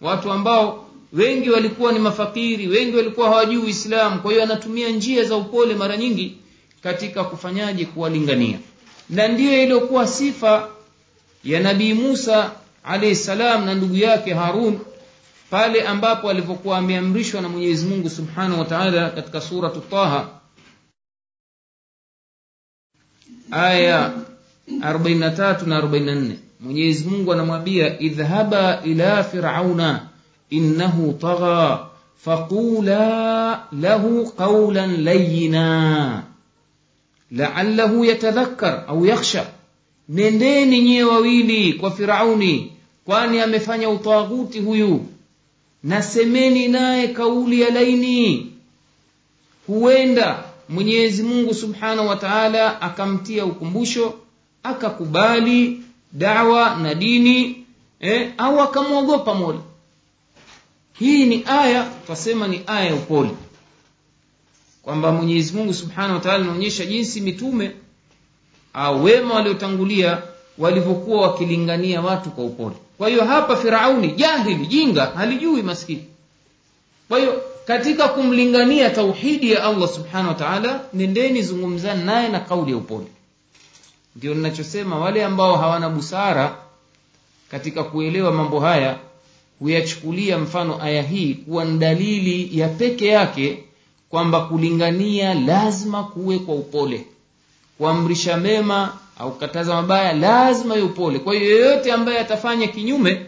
Watu 0.00 0.32
ambao 0.32 0.84
wengi 1.12 1.50
walikuwa 1.50 1.92
ni 1.92 1.98
mafakiri 1.98 2.66
wengi 2.68 2.96
walikuwa 2.96 3.28
hawajui 3.28 3.56
uislamu 3.62 4.20
kwa 4.20 4.30
hiyo 4.30 4.42
anatumia 4.42 4.88
njia 4.88 5.24
za 5.24 5.36
upole 5.36 5.74
mara 5.74 5.96
nyingi 5.96 6.36
katika 6.82 7.24
kufanyaje 7.24 7.84
kuwalingania. 7.84 8.58
Na 9.10 9.28
ndiyo 9.28 9.62
iliyokuwa 9.62 10.06
sifa 10.06 10.68
ya 11.44 11.60
nabii 11.60 11.94
musa 11.94 12.50
alayhi 12.84 13.16
salam 13.16 13.64
na 13.64 13.74
ndugu 13.74 13.96
yake 13.96 14.34
harun 14.34 14.78
pale 15.50 15.82
ambapo 15.82 16.30
alivyokuwa 16.30 16.78
ameamrishwa 16.78 17.40
na 17.40 17.48
mwenyezi 17.48 17.86
mungu 17.86 18.10
subhanahu 18.10 18.58
wa 18.60 18.64
taala 18.66 19.10
katika 19.10 19.40
suratu 19.40 19.80
taha 19.80 20.28
aya 23.50 24.12
43 24.68 25.66
na 25.66 25.80
44 25.80 26.32
mwenyezi 26.60 27.04
mungu 27.08 27.32
anamwambia 27.32 27.98
idhhaba 28.00 28.80
ila 28.84 29.24
firauna 29.24 30.08
innahu 30.50 31.12
tagha 31.12 31.86
faqula 32.24 33.62
lahu 33.72 34.32
qawlan 34.32 35.04
layyina 35.04 36.22
la'allahu 37.30 38.04
yatadhakkar 38.04 38.84
au 38.88 39.06
yakhsha 39.06 39.46
nendeni 40.08 40.80
nyiye 40.82 41.04
wawili 41.04 41.72
kwa 41.72 41.90
firauni 41.90 42.72
kwani 43.04 43.40
amefanya 43.40 43.90
utaghuti 43.90 44.60
huyu. 44.60 45.06
Nasemeni 45.82 46.68
naye 46.68 47.08
kauli 47.08 47.60
ya 47.60 47.70
laini. 47.70 48.52
Huenda 49.66 50.44
mwenyezi 50.68 51.22
mungu 51.22 51.54
subhanahu 51.54 52.08
wa 52.08 52.16
taala 52.16 52.82
akamtia 52.82 53.44
ukumbusho 53.44 54.14
akakubali 54.62 55.80
dawa 56.12 56.76
na 56.76 56.94
dini 56.94 57.64
eh, 58.00 58.32
au 58.38 58.60
akamwogopa 58.60 59.34
mola. 59.34 59.58
Hii 60.98 61.26
ni 61.26 61.44
aya 61.46 61.90
twasema 62.06 62.48
ni 62.48 62.60
aya 62.66 62.84
ya 62.84 62.94
upole. 62.94 63.30
Kwamba 64.82 65.12
mwenyezi 65.12 65.56
mungu 65.56 65.74
subhanahu 65.74 66.14
wa 66.14 66.20
taala 66.20 66.44
anaonyesha 66.44 66.86
jinsi 66.86 67.20
mitume 67.20 67.70
au 68.74 69.04
wema 69.04 69.34
waliotangulia 69.34 70.22
walivyokuwa 70.58 71.20
wakilingania 71.28 72.00
watu 72.00 72.30
kwa 72.30 72.44
upole. 72.44 72.74
Kwa 72.98 73.08
hiyo 73.08 73.24
hapa 73.24 73.56
firauni 73.56 74.12
jahili 74.12 74.66
jinga 74.66 75.06
halijui 75.06 75.62
maskini. 75.62 76.04
Kwa 77.08 77.18
hiyo 77.18 77.42
katika 77.66 78.08
kumlingania 78.08 78.90
tauhidi 78.90 79.52
ya 79.52 79.64
allah 79.64 79.88
subhanahu 79.88 80.28
wa 80.28 80.34
taala 80.34 80.80
nendeni 80.92 81.42
zungumzani 81.42 82.04
naye 82.04 82.28
na 82.28 82.40
kauli 82.40 82.70
ya 82.70 82.76
upole. 82.76 83.06
Ndio 84.16 84.34
ninachosema 84.34 84.98
wale 84.98 85.24
ambao 85.24 85.56
hawana 85.56 85.88
busara 85.88 86.56
katika 87.50 87.84
kuelewa 87.84 88.32
mambo 88.32 88.60
haya 88.60 88.98
huyachukulia 89.58 90.38
mfano 90.38 90.82
aya 90.82 91.02
hii 91.02 91.34
kuwa 91.34 91.64
ni 91.64 91.78
dalili 91.78 92.58
ya 92.58 92.68
peke 92.68 93.06
yake 93.06 93.62
kwamba 94.10 94.40
kulingania 94.40 95.34
lazima 95.34 96.04
kuwe 96.04 96.38
kwa 96.38 96.54
upole 96.54 97.04
kuamrisha 97.78 98.36
mema 98.36 98.92
au 99.18 99.32
kukataza 99.32 99.74
mabaya 99.74 100.12
lazima 100.12 100.74
yupole 100.76 100.92
upole. 100.92 101.18
Kwa 101.18 101.34
hiyo 101.34 101.50
yeyote 101.56 101.92
ambaye 101.92 102.18
atafanya 102.18 102.66
kinyume 102.66 103.26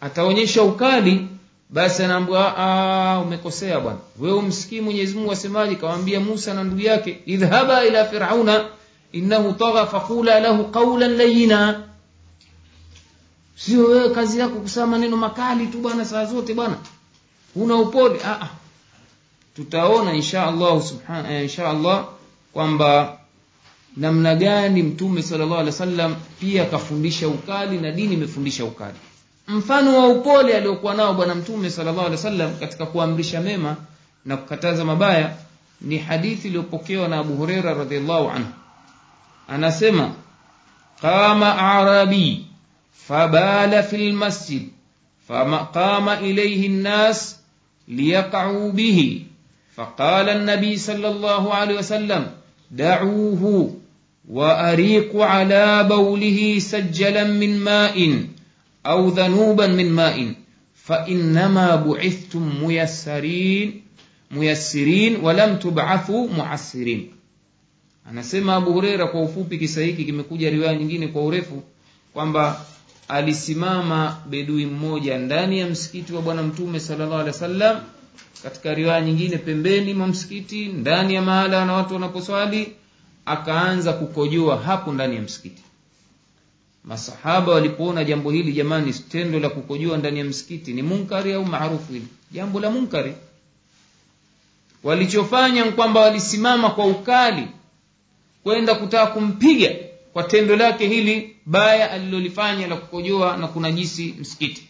ataonyesha 0.00 0.62
ukali 0.62 1.28
basi 1.70 2.02
anaambiwa 2.02 3.20
umekosea 3.26 3.80
bwana. 3.80 3.98
Wewe 4.18 4.38
umsikii 4.38 4.80
mwenyezi 4.80 5.16
mungu 5.16 5.76
kawambia 5.80 6.20
musa 6.20 6.54
na 6.54 6.64
ndugu 6.64 6.80
yake 6.80 7.18
idhhaba 7.26 7.84
ila 7.84 8.04
firauna 8.04 8.64
innahu 9.12 9.52
tagha 9.52 9.86
faqula 9.86 10.40
lahu 10.40 10.64
qaulan 10.64 11.16
layina. 11.16 11.82
Sio 13.56 13.84
wewe 13.84 14.10
kazi 14.10 14.38
yako 14.38 14.60
kusema 14.60 14.86
maneno 14.86 15.16
makali 15.16 15.66
tu 15.66 15.78
bwana 15.78 16.04
saa 16.04 16.24
zote 16.24 16.54
bwana. 16.54 16.76
Huna 17.54 17.76
upole? 17.76 18.20
Ah 18.24 18.48
tutaona 19.56 20.14
insha 20.14 20.46
Allah 20.46 20.82
subhan 20.82 21.42
insha 21.42 21.70
Allah 21.70 22.04
kwamba 22.52 23.18
namna 23.97 24.35
gani 24.35 24.83
mtume 24.83 25.21
sallallahu 25.23 25.53
alaihi 25.53 25.69
wasallam 25.71 26.15
pia 26.39 26.63
akafundisha 26.63 27.27
ukali 27.27 27.77
na 27.77 27.91
dini 27.91 28.13
imefundisha 28.13 28.65
ukali 28.65 28.97
mfano 29.47 29.97
wa 29.99 30.07
upole 30.07 30.53
aliokuwa 30.57 30.93
nao 30.95 31.13
bwana 31.13 31.35
mtume 31.35 31.69
sallallahu 31.69 31.99
alaihi 32.07 32.15
wasallam 32.15 32.55
katika 32.59 32.85
kuamrisha 32.85 33.41
mema 33.41 33.75
na 34.25 34.37
kukataza 34.37 34.85
mabaya 34.85 35.33
ni 35.81 35.97
hadithi 35.97 36.47
iliyopokewa 36.47 37.07
na 37.07 37.19
Abu 37.19 37.35
Huraira 37.35 37.73
radhiallahu 37.73 38.29
anhu 38.29 38.49
anasema 39.47 40.11
qama 41.01 41.57
arabi 41.57 42.45
fabala 43.07 43.83
fil 43.83 44.13
masjid 44.13 44.69
faqama 45.27 46.19
ilayhi 46.21 46.65
an-nas 46.67 47.39
liyaqa'u 47.87 48.71
bihi 48.71 49.23
فقال 49.77 50.29
النبي 50.29 50.77
صلى 50.77 51.07
الله 51.07 51.53
عليه 51.53 51.77
وسلم 51.79 52.31
دعوه 52.71 53.73
وأريق 54.29 55.15
على 55.21 55.83
بوله 55.89 56.59
سجلا 56.59 57.23
من 57.23 57.59
ماء 57.59 58.23
أو 58.85 59.09
ذنوبا 59.09 59.67
من 59.67 59.91
ماء 59.91 60.33
فإنما 60.75 61.75
بعثتم 61.75 62.63
ميسرين 62.63 63.81
ميسرين 64.31 65.15
ولم 65.23 65.55
تبعثوا 65.55 66.27
معسرين 66.37 67.11
anasema 68.09 68.55
abu 68.55 68.73
hureira 68.73 69.07
kwa 69.07 69.21
ufupi 69.21 69.57
kisa 69.57 69.81
hiki 69.81 70.05
kimekuja 70.05 70.49
riwaya 70.49 70.75
nyingine 70.75 71.07
kwa 71.07 71.23
urefu 71.25 71.63
kwamba 72.13 72.65
alisimama 73.07 74.17
bedui 74.29 74.65
mmoja 74.65 75.17
ndani 75.17 75.59
ya 75.59 75.67
msikiti 75.67 76.13
wa 76.13 76.21
bwana 76.21 76.43
mtume 76.43 76.79
sallallahu 76.79 77.13
alaihi 77.13 77.31
wasallam 77.31 77.79
katika 78.43 78.73
riwaya 78.73 79.01
nyingine 79.01 79.37
pembeni 79.37 79.93
mwa 79.93 80.07
msikiti 80.07 80.65
ndani 80.65 81.13
ya 81.13 81.21
mahala 81.21 81.65
na 81.65 81.73
watu 81.73 81.93
wanaposwali 81.93 82.71
akaanza 83.26 83.92
kukojoa 83.92 84.56
hapo 84.56 84.92
ndani 84.92 85.16
ya 85.16 85.22
msikiti. 85.22 85.62
Masahaba 86.84 87.52
walipoona 87.52 88.04
jambo 88.04 88.30
hili 88.30 88.52
jamani 88.52 88.92
tendo 88.92 89.38
la 89.40 89.48
kukojoa 89.50 89.98
ndani 89.98 90.18
ya 90.18 90.24
msikiti 90.24 90.72
ni 90.72 90.82
munkari 90.82 91.32
au 91.32 91.44
maarufu 91.46 91.92
hili? 91.92 92.06
Jambo 92.32 92.60
la 92.60 92.70
munkari. 92.70 93.14
Walichofanya 94.82 95.64
kwamba 95.64 96.00
walisimama 96.00 96.70
kwa 96.70 96.86
ukali 96.86 97.46
kwenda 98.42 98.74
kutaka 98.74 99.06
kumpiga 99.12 99.70
kwa 100.12 100.22
tendo 100.22 100.56
lake 100.56 100.88
hili 100.88 101.36
baya 101.46 101.90
alilolifanya 101.90 102.66
la 102.66 102.76
kukojoa 102.76 103.36
na 103.36 103.48
kunajisi 103.48 104.14
msikiti. 104.20 104.66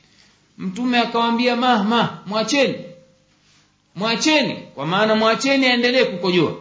Mtume 0.59 0.99
akawambia 0.99 1.57
ma 1.57 1.85
ma 1.85 2.19
mwacheni 2.27 2.75
mwacheni 3.95 4.55
kwa 4.75 4.87
maana 4.87 5.15
mwacheni 5.15 5.67
aendelee 5.67 6.05
kukojoa 6.05 6.57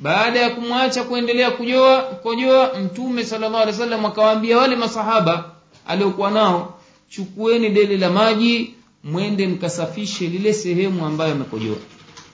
baada 0.00 0.40
ya 0.40 0.50
kumwacha 0.50 1.04
kuendelea 1.04 1.50
kujoa 1.50 2.02
kukojoa 2.02 2.78
mtume 2.78 3.24
sallallahu 3.24 3.62
alaihi 3.62 3.80
wasallam 3.80 4.06
akawaambia 4.06 4.58
wale 4.58 4.76
masahaba 4.76 5.50
aliokuwa 5.86 6.30
nao 6.30 6.80
chukueni 7.08 7.68
dele 7.70 7.96
la 7.96 8.10
maji 8.10 8.74
mwende 9.04 9.46
mkasafishe 9.46 10.26
lile 10.26 10.52
sehemu 10.52 11.06
ambayo 11.06 11.32
amekojoa 11.32 11.76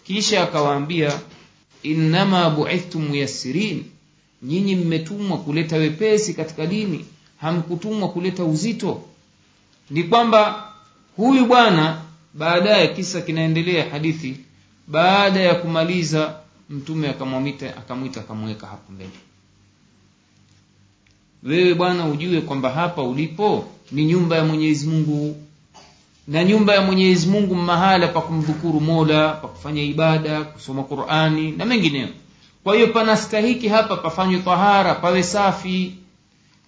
kisha 0.05 0.43
akawaambia 0.43 1.13
innama 1.83 2.51
bu'ithtum 2.51 3.09
muyassirin. 3.09 3.85
Nyinyi 4.43 4.77
mmetumwa 4.77 5.39
kuleta 5.39 5.77
wepesi 5.77 6.35
katika 6.35 6.67
dini 6.67 7.05
hamkutumwa 7.41 8.09
kuleta 8.09 8.45
uzito. 8.45 9.03
Ni 9.91 10.03
kwamba 10.03 10.69
huyu 11.17 11.47
bwana 11.47 12.03
baadaye 12.35 12.89
kisa 12.89 13.21
kinaendelea 13.21 13.91
hadithi 13.91 14.37
baada 14.89 15.41
ya 15.41 15.55
kumaliza 15.55 16.35
mtume 16.71 17.09
akamwamita 17.09 17.77
akamwita 17.77 18.21
akamweka 18.21 18.67
hapo 18.67 18.93
mbele. 18.93 19.11
Wewe 21.43 21.75
bwana 21.75 22.07
ujue 22.07 22.41
kwamba 22.41 22.71
hapa 22.71 23.03
ulipo 23.03 23.65
ni 23.93 24.05
nyumba 24.05 24.37
ya 24.37 24.45
Mwenyezi 24.45 24.87
Mungu. 24.87 25.37
Na 26.29 26.45
nyumba 26.45 26.75
ya 26.75 26.81
Mwenyezi 26.83 27.27
Mungu 27.27 27.55
mahala 27.55 28.09
pa 28.09 28.21
kumdhukuru 28.21 28.81
Mola 28.81 29.29
pa 29.29 29.49
kufanya 29.49 29.83
ibada 29.83 30.45
kusoma 30.45 30.83
Qur'ani 30.83 31.51
na 31.51 31.65
mengineyo. 31.65 32.09
Kwa 32.65 32.75
hiyo 32.75 32.87
panastahiki 32.87 33.69
hapa 33.69 33.97
pafanywe 33.97 34.41
tahara 34.41 34.95
pawe 34.95 35.23
safi. 35.23 35.95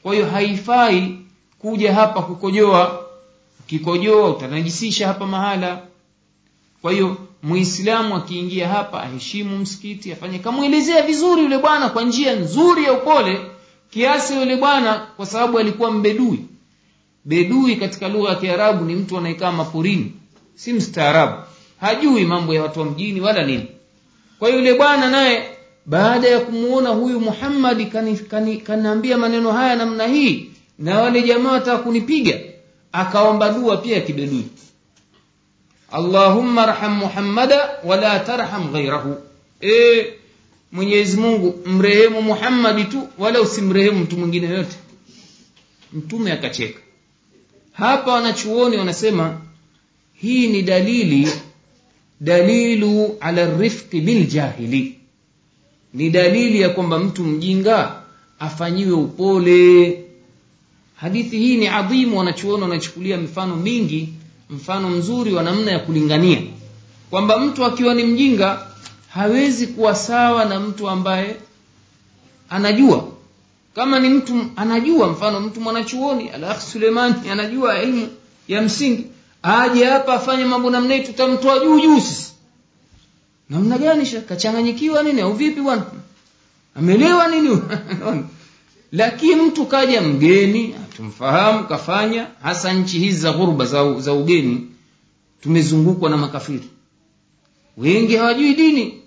Kwa 0.03 0.15
hiyo 0.15 0.27
haifai 0.31 1.19
kuja 1.59 1.95
hapa 1.95 2.23
kukojoa. 2.23 3.05
Ukikojoa 3.61 4.31
utanajisisha 4.31 5.07
hapa 5.09 5.27
mahala. 5.27 5.83
Kwa 6.83 6.93
hiyo 6.93 7.17
muislamu 7.43 8.17
akiingia 8.17 8.69
hapa 8.69 9.03
aheshimu 9.03 9.59
msikiti 9.59 10.13
afanye. 10.13 10.39
Kamwelezea 10.39 11.03
vizuri 11.03 11.43
yule 11.43 11.59
bwana 11.59 11.89
kwa 11.89 12.03
njia 12.03 12.35
nzuri 12.37 12.85
ya 12.85 12.93
upole 12.93 13.41
kiasi 13.91 14.35
yule 14.35 14.57
bwana 14.57 14.95
kwa 15.17 15.27
sababu 15.27 15.59
alikuwa 15.59 15.91
mbedui. 15.91 16.45
Bedui 17.25 17.77
katika 17.77 18.09
lugha 18.09 18.29
ya 18.29 18.35
kiarabu 18.37 18.85
ni 18.85 18.95
mtu 18.95 19.19
anayekaa 19.19 19.53
maporini 19.53 20.13
si 20.55 20.73
mstaarabu. 20.73 21.37
Hajui 21.81 22.25
mambo 22.25 22.55
ya 22.55 22.63
watu 22.63 22.81
wa 22.81 22.87
mjini 22.87 23.21
wala 23.21 23.47
nini. 23.47 23.67
Kwa 24.39 24.49
yule 24.51 24.75
bwana 24.75 25.11
naye 25.11 25.43
baada 25.87 26.29
ya 26.29 26.41
kumuona 26.41 26.89
huyu 26.91 27.21
muhammadi 27.21 27.87
kaniambia 27.87 28.61
kani, 28.65 29.15
maneno 29.17 29.53
haya 29.53 29.77
namna 29.77 30.07
hii 30.07 30.51
na 30.79 31.01
wale 31.01 31.23
jamaa 31.23 31.53
wataka 31.53 31.79
kunipiga 31.79 32.39
akaomba 32.93 33.49
dua 33.53 33.77
pia 33.77 34.01
kibedui 34.01 34.45
allahumma 35.93 36.63
arham 36.63 36.97
muhammada 36.99 37.71
wala 37.85 38.21
tarham 38.21 38.73
ghairahu 38.73 39.17
e, 39.63 40.07
mwenyezi 40.73 41.17
mungu 41.17 41.63
mrehemu 41.67 42.23
muhammadi 42.23 42.85
tu 42.85 43.09
wala 43.19 43.41
usimrehemu 43.41 43.99
mtu 43.99 44.17
mwingine 44.19 44.47
yoyote 44.47 44.77
mtume 45.93 46.33
akacheka. 46.33 46.81
Hapa 47.73 48.13
wanachuoni 48.13 48.77
wanasema 48.77 49.41
hii 50.15 50.47
ni 50.49 50.63
dalili 50.63 51.29
dalilu 52.21 53.17
ala 53.21 53.59
rifqi 53.59 54.01
biljahili 54.01 54.99
ni 55.95 56.11
dalili 56.11 56.61
ya 56.61 56.69
kwamba 56.69 56.99
mtu 56.99 57.25
mjinga 57.25 58.03
afanyiwe 58.39 58.93
upole. 58.93 60.05
Hadithi 60.97 61.39
hii 61.39 61.57
ni 61.57 61.69
adhimu 61.69 62.19
wanachuoni 62.19 62.63
wanachukulia 62.63 63.17
mifano 63.17 63.57
mingi 63.57 64.09
mfano 64.51 64.89
mzuri 64.89 65.33
wa 65.35 65.43
namna 65.43 65.71
ya 65.73 65.79
kulingania. 65.79 66.43
Kwamba 67.11 67.39
mtu 67.39 67.65
akiwa 67.65 67.95
ni 67.95 68.05
mjinga 68.05 68.67
hawezi 69.09 69.67
kuwa 69.67 69.95
sawa 69.95 70.45
na 70.45 70.61
mtu 70.61 70.89
ambaye 70.89 71.37
anajua. 72.51 73.09
Kama 73.75 73.99
ni 74.01 74.09
mtu 74.09 74.47
anajua 74.57 75.09
mfano 75.09 75.41
mtu 75.41 75.61
mwanachuoni 75.61 76.29
alakh 76.29 76.61
sulemani 76.61 77.31
anajua 77.31 77.79
elimu 77.79 78.09
ya 78.49 78.63
msingi 78.63 79.05
aje 79.43 79.85
hapa 79.85 80.15
afanye 80.15 80.45
mambo 80.45 80.71
namna 80.71 80.95
hii 80.95 81.03
tutamtoa 81.03 81.59
juu 81.59 81.81
juu 81.81 82.01
sisi. 82.01 82.33
Namna 83.51 83.79
gani 83.79 84.07
kachanganyikiwa 84.07 85.03
nini? 85.03 85.21
Au 85.21 85.33
vipi 85.33 85.61
bwana? 85.61 85.83
Amelewa 86.75 87.29
nini? 87.29 87.59
Lakini 88.93 89.35
mtu 89.43 89.67
kaja 89.67 90.01
mgeni 90.03 90.75
tumfahamu 90.99 91.69
kafanya 91.69 92.27
hasa 92.43 92.73
nchi 92.73 92.99
hizi 92.99 93.21
za 93.21 93.33
ghurba 93.33 93.65
za, 93.67 94.01
za 94.01 94.13
ugeni 94.13 94.71
tumezungukwa 95.41 96.11
na 96.11 96.17
makafiri. 96.17 96.69
Wengi 97.77 98.17
hawajui 98.17 98.55
dini. 98.55 99.03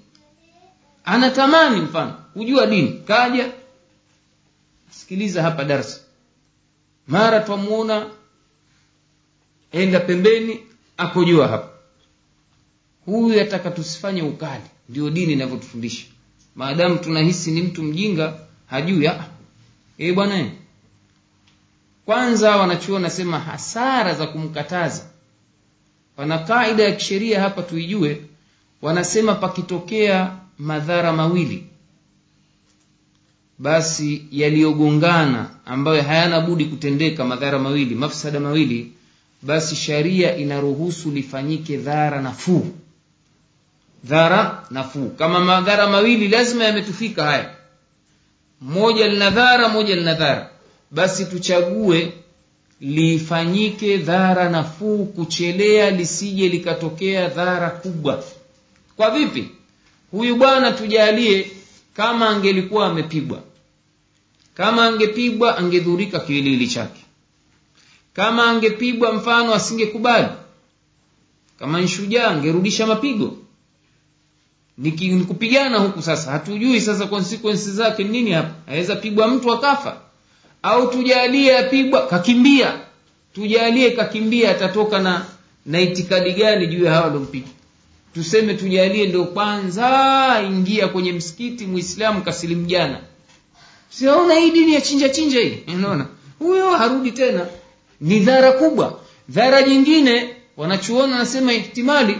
Anatamani 1.06 1.82
mfano 1.82 2.14
kujua 2.34 2.66
dini. 2.68 3.02
Kaja 3.08 3.52
sikiliza 4.92 5.42
hapa 5.42 5.64
darsa 5.64 6.00
mara 7.08 7.39
twamuona 7.39 8.10
enda 9.72 10.00
pembeni 10.00 10.60
akojua 10.98 11.48
hapa. 11.48 11.70
Huyu 13.06 13.42
ataka 13.42 13.72
tusifanye 13.72 14.22
ukali. 14.22 14.64
Ndio 14.89 15.10
dini 15.10 15.34
inavyotufundisha. 15.34 16.06
Maadamu 16.56 16.98
tunahisi 16.98 17.52
ni 17.52 17.62
mtu 17.62 17.84
mjinga 17.84 18.39
hajui 18.68 19.10
e 19.98 20.14
bwana 20.14 20.50
kwanza 22.06 22.58
wanachuo 22.58 22.99
nasema 22.99 23.39
hasara 23.39 24.14
za 24.14 24.28
kumkataza. 24.28 25.04
Wana 26.18 26.38
kaida 26.39 26.84
ya 26.84 26.91
kisheria 26.91 27.41
hapa 27.41 27.62
tuijue 27.62 28.22
wanasema 28.82 29.36
pakitokea 29.36 30.32
madhara 30.60 31.14
mawili. 31.14 31.68
Basi 33.60 34.26
yaliyogongana 34.32 35.49
ambayo 35.66 36.02
hayana 36.02 36.41
budi 36.41 36.66
kutendeka 36.66 37.26
madhara 37.26 37.60
mawili 37.60 37.95
mafsada 37.95 38.39
mawili 38.39 38.93
basi 39.41 39.76
sharia 39.76 40.36
inaruhusu 40.38 41.12
lifanyike 41.12 41.78
dhara 41.78 42.22
nafuu. 42.22 42.68
Dhara 44.04 44.64
nafuu. 44.72 45.10
Kama 45.10 45.39
madhara 45.39 45.88
mawili 45.88 46.28
lazima 46.28 46.64
yametufika 46.64 47.24
haya. 47.26 47.56
Moja 48.62 49.08
lina 49.08 49.30
dhara 49.30 49.70
moja 49.70 49.95
lina 49.95 50.14
dhara 50.14 50.51
basi 50.92 51.26
tuchague 51.26 52.14
lifanyike 52.82 53.98
dhara 53.98 54.50
nafuu 54.50 55.06
kuchelea 55.06 55.92
lisije 55.92 56.50
likatokea 56.50 57.28
dhara 57.30 57.70
kubwa. 57.70 58.24
Kwa 58.96 59.12
vipi? 59.12 59.50
Huyu 60.12 60.36
bwana 60.36 60.72
tujalie 60.72 61.52
kama 61.94 62.30
angelikuwa 62.30 62.88
amepigwa. 62.88 63.42
Kama 64.54 64.86
angepigwa 64.86 65.58
angedhurika 65.58 66.20
kiwiliwili 66.20 66.68
chake. 66.68 67.02
Kama 68.14 68.46
angepigwa 68.50 69.14
mfano 69.14 69.54
asingekubali. 69.54 70.28
Kama 71.60 71.82
nshujaa 71.82 72.28
angerudisha 72.28 72.88
mapigo. 72.88 73.38
Nikupigana 74.78 75.78
huku 75.78 76.02
sasa. 76.02 76.32
Hatujui 76.32 76.82
sasa 76.82 77.08
konsekwensi 77.08 77.72
zake 77.72 78.04
nini 78.04 78.32
hapa. 78.32 78.54
Aweza 78.72 78.96
pigwa 78.96 79.28
mtu 79.28 79.54
akafa 79.54 80.02
au 80.64 80.88
tujalie 80.88 81.57
apigwa 81.57 82.07
kakimbia. 82.07 82.80
Tujalie 83.34 83.91
kakimbia 83.91 84.51
atatoka 84.51 84.99
na 84.99 85.26
na 85.66 85.80
itikadi 85.82 86.32
gani 86.34 86.68
juu 86.68 86.84
ya 86.86 86.91
hawa 86.91 87.05
waliompiga? 87.05 87.47
Tuseme 88.14 88.53
tujalie 88.53 89.07
ndio 89.07 89.26
kwanza 89.26 90.41
ingia 90.47 90.88
kwenye 90.88 91.12
msikiti 91.14 91.66
muislamu 91.66 92.22
kasilimu 92.22 92.66
jana. 92.66 92.99
Siona 93.89 94.34
hii 94.36 94.51
dini 94.51 94.74
ya 94.74 94.82
chinja 94.82 95.09
chinja 95.09 95.39
hii. 95.39 95.57
Unaona? 95.68 96.07
Huyo 96.39 96.70
harudi 96.78 97.12
tena. 97.12 97.47
Ni 98.01 98.20
dhara 98.20 98.51
kubwa. 98.51 98.99
Dhara 99.30 99.62
nyingine 99.62 100.36
wanachuona 100.57 101.18
nasema 101.18 101.53
ihtimali 101.53 102.18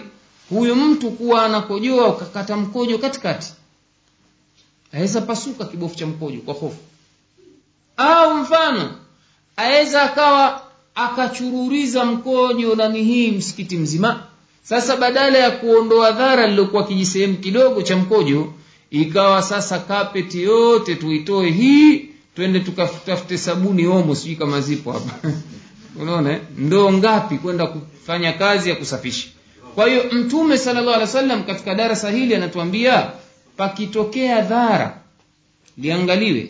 huyu 0.50 0.76
mtu 0.76 1.12
kuwa 1.12 1.46
anakojoa 1.46 2.08
ukakata 2.08 2.58
mkojo 2.58 2.98
katikati. 2.98 3.54
Aweza 4.94 5.22
pasuka 5.22 5.66
kibofu 5.66 5.96
cha 5.96 6.08
mkojo 6.08 6.40
kwa 6.40 6.54
hofu 6.54 6.78
au 8.10 8.38
mfano 8.38 8.92
aweza 9.58 10.02
akawa 10.02 10.62
akachururiza 10.96 12.06
mkojo 12.06 12.76
nani 12.76 13.04
hii 13.04 13.32
msikiti 13.32 13.78
mzima. 13.78 14.24
Sasa 14.64 14.96
badala 14.96 15.38
ya 15.38 15.52
kuondoa 15.52 16.12
dhara 16.12 16.48
lilokuwa 16.48 16.88
kijisehemu 16.88 17.38
kidogo 17.38 17.82
cha 17.82 17.98
mkojo 17.98 18.54
ikawa 18.92 19.42
sasa 19.44 19.80
kapeti 19.80 20.44
yote 20.44 20.96
tuitoe 20.96 21.50
hii 21.52 22.10
twende 22.36 22.60
tukatafute 22.60 23.38
sabuni 23.38 23.88
omo 23.88 24.16
sijui 24.16 24.36
kama 24.36 24.62
zipo 24.62 24.92
hapa. 24.92 25.30
Unaona 26.02 26.40
ndoo 26.58 26.92
ngapi 26.94 27.38
kwenda 27.38 27.68
kufanya 27.68 28.34
kazi 28.34 28.70
ya 28.70 28.76
kusafisha. 28.76 29.28
Kwa 29.76 29.88
hiyo 29.88 30.04
mtume 30.12 30.58
sallallahu 30.58 30.90
alaihi 30.96 31.16
wasallam 31.16 31.44
katika 31.44 31.76
darasa 31.76 32.12
hili 32.12 32.36
anatuambia 32.36 33.12
pakitokea 33.58 34.42
dhara 34.42 34.98
liangaliwe 35.78 36.50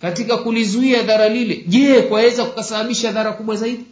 katika 0.00 0.36
kulizuia 0.36 1.02
dhara 1.02 1.28
lile 1.28 1.64
je 1.66 2.02
kwaweza 2.02 2.44
kukasababisha 2.44 3.12
dhara 3.12 3.32
kubwa 3.32 3.56
zaidi? 3.56 3.84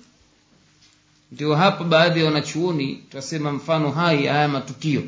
Ndio 1.32 1.54
hapa 1.54 1.84
baadhi 1.84 2.20
ya 2.20 2.26
wanachuoni 2.26 3.02
twasema 3.10 3.52
mfano 3.52 3.90
hai 3.90 4.26
haya 4.26 4.48
matukio. 4.48 5.02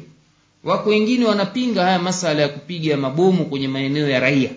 Wako 0.64 0.90
wengine 0.90 1.24
wanapinga 1.24 1.84
haya 1.84 1.98
masala 1.98 2.42
ya 2.42 2.48
kupiga 2.48 2.96
mabomu 2.96 3.44
kwenye 3.46 3.68
maeneo 3.68 4.08
ya 4.08 4.20
raia. 4.20 4.50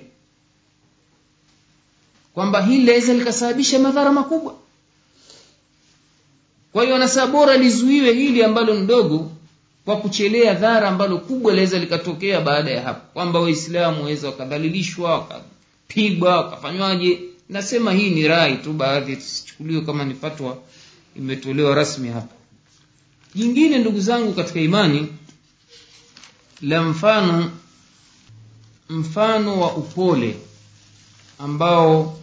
Kwamba 2.34 2.62
hili 2.62 2.86
laweza 2.86 3.14
likasababisha 3.14 3.80
madhara 3.80 4.12
makubwa. 4.12 4.56
Kwa 6.74 6.84
hiyo 6.84 6.94
wanasema 6.94 7.28
bora 7.28 7.58
lizuiwe 7.58 8.14
hili 8.14 8.44
ambalo 8.44 8.74
ndogo 8.74 9.32
kwa 9.86 9.98
kuchelea 9.98 10.54
dhara 10.54 10.88
ambalo 10.90 11.18
kubwa 11.18 11.54
laweza 11.54 11.80
likatokea 11.80 12.42
baada 12.42 12.72
ya 12.72 12.82
hapo. 12.82 13.02
Kwamba 13.14 13.40
waislamu 13.40 14.02
waweza 14.04 14.28
wakadhalilishwa 14.28 15.28
wakapigwa 15.90 16.38
wakafanywaje 16.38 17.20
nasema 17.50 17.94
hii 17.94 18.10
ni 18.10 18.28
rai 18.28 18.58
tu 18.58 18.74
baadhi 18.74 19.16
tusichukuliwe 19.16 19.82
kama 19.82 20.06
ni 20.06 20.14
fatwa 20.14 20.58
imetolewa 21.16 21.76
rasmi 21.76 22.10
hapa. 22.10 22.36
Jingine 23.36 23.78
ndugu 23.78 24.02
zangu 24.02 24.34
katika 24.34 24.60
imani 24.60 25.08
la 26.62 26.82
mfano 26.84 27.52
mfano 28.90 29.60
wa 29.62 29.74
upole 29.76 30.36
ambao 31.40 32.20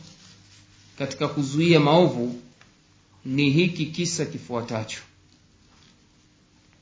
katika 0.99 1.29
kuzuia 1.29 1.81
maovu 1.81 2.41
ni 3.25 3.51
hiki 3.51 3.87
kisa 3.87 4.25
kifuatacho. 4.27 5.01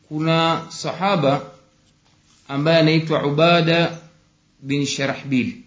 Kuna 0.09 0.67
sahaba 0.69 1.51
ambaye 2.49 2.79
anaitwa 2.79 3.27
ubada 3.27 3.99
bin 4.61 4.87
sharahbil 4.87 5.64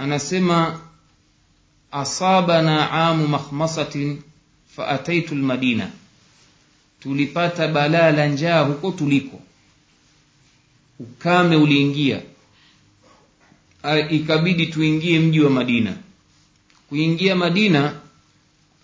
anasema 0.00 0.80
asabana 1.92 2.90
amu 2.90 3.28
makhmasatin 3.28 4.22
faataitu 4.76 5.34
lmadina 5.34 5.90
tulipata 7.00 7.68
balaa 7.68 8.10
la 8.10 8.26
njaa 8.26 8.60
huko 8.60 8.90
tuliko. 8.90 9.40
Ukame 10.98 11.56
uliingia. 11.56 12.22
Ikabidi 14.10 14.66
tuingie 14.66 15.18
mji 15.20 15.40
wa 15.40 15.50
madina. 15.50 15.96
Kuingia 16.88 17.36
madina 17.36 17.94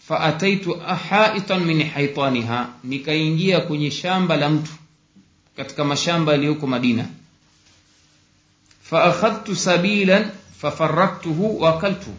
faataitu 0.08 0.74
haitan 1.10 1.64
min 1.64 1.82
haitaniha 1.82 2.68
nikaingia 2.84 3.60
kwenye 3.60 3.90
shamba 3.90 4.36
la 4.36 4.50
mtu 4.50 4.72
katika 5.56 5.84
mashamba 5.84 6.32
yaliyoko 6.32 6.66
madina 6.66 7.08
faakhadhtu 8.90 9.56
sabilan 9.56 10.30
fafaraktuhu 10.60 11.60
waakaltu 11.60 12.10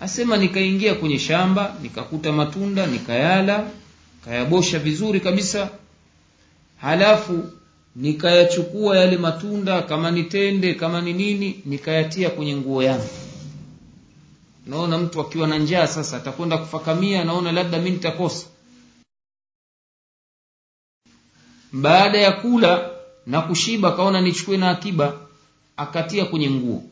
asema 0.00 0.36
nikaingia 0.36 0.94
kwenye 0.94 1.18
shamba 1.18 1.76
nikakuta 1.82 2.32
matunda 2.32 2.86
nikayala 2.86 3.70
kayabosha 4.24 4.78
vizuri 4.78 5.20
kabisa 5.20 5.68
halafu 6.76 7.50
nikayachukua 7.96 8.96
yale 8.98 9.16
matunda 9.16 9.82
kama 9.82 10.10
ni 10.10 10.22
tende 10.24 10.74
kama 10.74 11.00
ni 11.00 11.12
nini 11.12 11.62
nikayatia 11.64 12.30
kwenye 12.30 12.56
nguo 12.56 12.82
yangu 12.82 13.08
naona 14.66 14.98
mtu 14.98 15.20
akiwa 15.20 15.48
na 15.48 15.58
njaa 15.58 15.86
sasa 15.86 16.16
atakwenda 16.16 16.58
kufakamia 16.58 17.24
naona 17.24 17.52
labda 17.52 17.78
mi 17.78 17.90
nitakosa 17.90 18.46
baada 21.72 22.18
ya 22.18 22.32
kula 22.32 22.90
na 23.26 23.40
kushiba 23.40 23.92
kaona 23.96 24.20
nichukue 24.20 24.56
na 24.56 24.70
akiba 24.70 25.12
akatia 25.80 26.24
kwenye 26.24 26.50
nguo. 26.50 26.82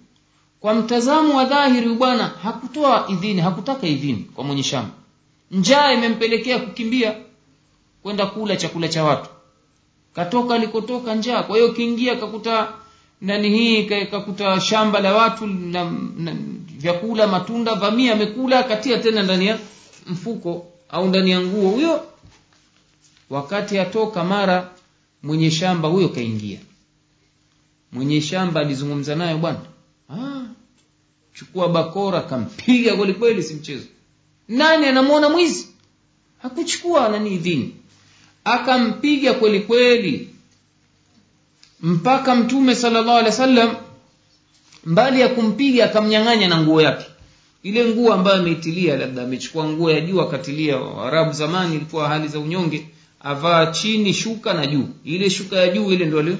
Kwa 0.60 0.74
mtazamo 0.74 1.36
wa 1.36 1.44
dhahiri 1.44 1.88
bwana 1.88 2.24
hakutoa 2.42 3.06
idhini 3.08 3.40
hakutaka 3.40 3.86
idhini 3.86 4.26
kwa 4.34 4.44
mwenye 4.44 4.62
shamba. 4.62 4.90
Njaa 5.50 5.92
imempelekea 5.92 6.58
kukimbia 6.58 7.14
kwenda 8.02 8.26
kula 8.26 8.56
chakula 8.56 8.88
cha 8.88 9.04
watu. 9.04 9.30
Katoka 10.14 10.54
alikotoka 10.54 11.14
njaa 11.14 11.42
kwa 11.42 11.56
hiyo 11.56 11.72
kiingia 11.72 12.16
kakuta 12.16 12.68
nani 13.20 13.48
hii 13.50 13.84
kakuta 13.84 14.60
shamba 14.60 15.00
la 15.00 15.14
watu 15.14 15.46
na, 15.46 15.84
na 16.16 16.36
vyakula 16.78 17.26
matunda 17.26 17.74
vamia 17.74 18.12
amekula 18.12 18.58
akatia 18.58 18.98
tena 18.98 19.22
ndani 19.22 19.46
ya 19.46 19.58
mfuko 20.06 20.66
au 20.88 21.08
ndani 21.08 21.30
ya 21.30 21.40
nguo. 21.40 21.70
Huyo 21.70 22.00
wakati 23.30 23.78
atoka 23.78 24.24
mara 24.24 24.70
mwenye 25.22 25.50
shamba 25.50 25.88
huyo 25.88 26.08
kaingia 26.08 26.58
mwenye 27.92 28.20
shamba 28.20 28.60
alizungumza 28.60 29.14
nayo 29.14 29.38
bwana 29.38 29.60
ah, 30.10 30.42
chukua 31.34 31.68
bakora 31.68 32.20
kampiga 32.20 32.96
kweli 32.96 33.14
kweli 33.14 33.42
si 33.42 33.54
mchezo. 33.54 33.86
Nani 34.48 34.86
anamwona 34.86 35.28
mwizi? 35.28 35.68
Hakuchukua 36.38 37.08
nani 37.08 37.34
idhini. 37.34 37.74
Akampiga 38.44 39.34
kweli 39.34 39.60
kweli 39.60 40.28
mpaka 41.80 42.34
mtume 42.34 42.74
salllahu 42.74 43.10
alehi 43.10 43.26
wa 43.26 43.32
sallam 43.32 43.76
mbali 44.84 45.20
ya 45.20 45.28
kumpiga 45.28 45.84
akamnyang'anya 45.84 46.48
na 46.48 46.62
nguo 46.62 46.82
yake. 46.82 47.06
Ile 47.62 47.84
nguo 47.84 48.12
ambayo 48.12 48.36
ameitilia 48.36 48.96
labda 48.96 49.22
amechukua 49.22 49.64
nguo 49.68 49.90
ya 49.90 50.00
juu 50.00 50.20
akatilia 50.20 50.76
arabu 51.02 51.32
zamani 51.32 51.74
ilikuwa 51.76 52.08
hali 52.08 52.28
za 52.28 52.38
unyonge 52.38 52.88
avaa 53.20 53.66
chini 53.66 54.14
shuka 54.14 54.54
na 54.54 54.66
juu. 54.66 54.88
Ile 55.04 55.30
shuka 55.30 55.56
ya 55.56 55.68
juu 55.68 55.92
ile 55.92 56.04
ndio 56.06 56.36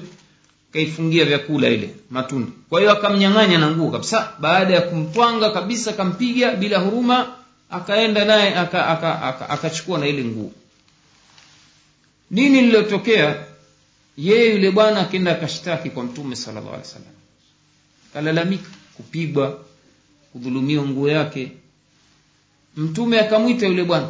kaifungia 0.73 1.25
vyakula 1.25 1.67
ile 1.69 1.95
matunda. 2.09 2.51
Kwa 2.69 2.79
hiyo 2.79 2.91
akamnyang'anya 2.91 3.57
na 3.57 3.71
nguo 3.71 3.91
kabisa. 3.91 4.31
Baada 4.39 4.73
ya 4.73 4.81
kumtwanga 4.81 5.49
kabisa 5.51 5.91
akampiga 5.91 6.55
bila 6.55 6.77
huruma 6.79 7.35
akaenda 7.69 8.25
naye 8.25 8.55
akachukua 8.55 8.87
aka, 8.87 9.21
aka, 9.21 9.49
aka, 9.49 9.97
na 9.97 10.07
ile 10.07 10.23
nguo. 10.23 10.51
Nini 12.31 12.61
lililotokea 12.61 13.45
yeye 14.17 14.51
yule 14.51 14.71
bwana 14.71 14.99
akenda 14.99 15.31
akashtaki 15.31 15.89
kwa 15.89 16.03
mtume 16.03 16.35
sallallahu 16.35 16.75
alaihi 16.75 16.93
wasallam. 18.13 18.57
Kupigwa 18.97 19.59
kudhulumiwa 20.33 20.85
nguo 20.85 21.09
yake. 21.09 21.51
Mtume 22.77 23.19
akamwita 23.19 23.67
yule 23.67 23.83
bwana. 23.83 24.09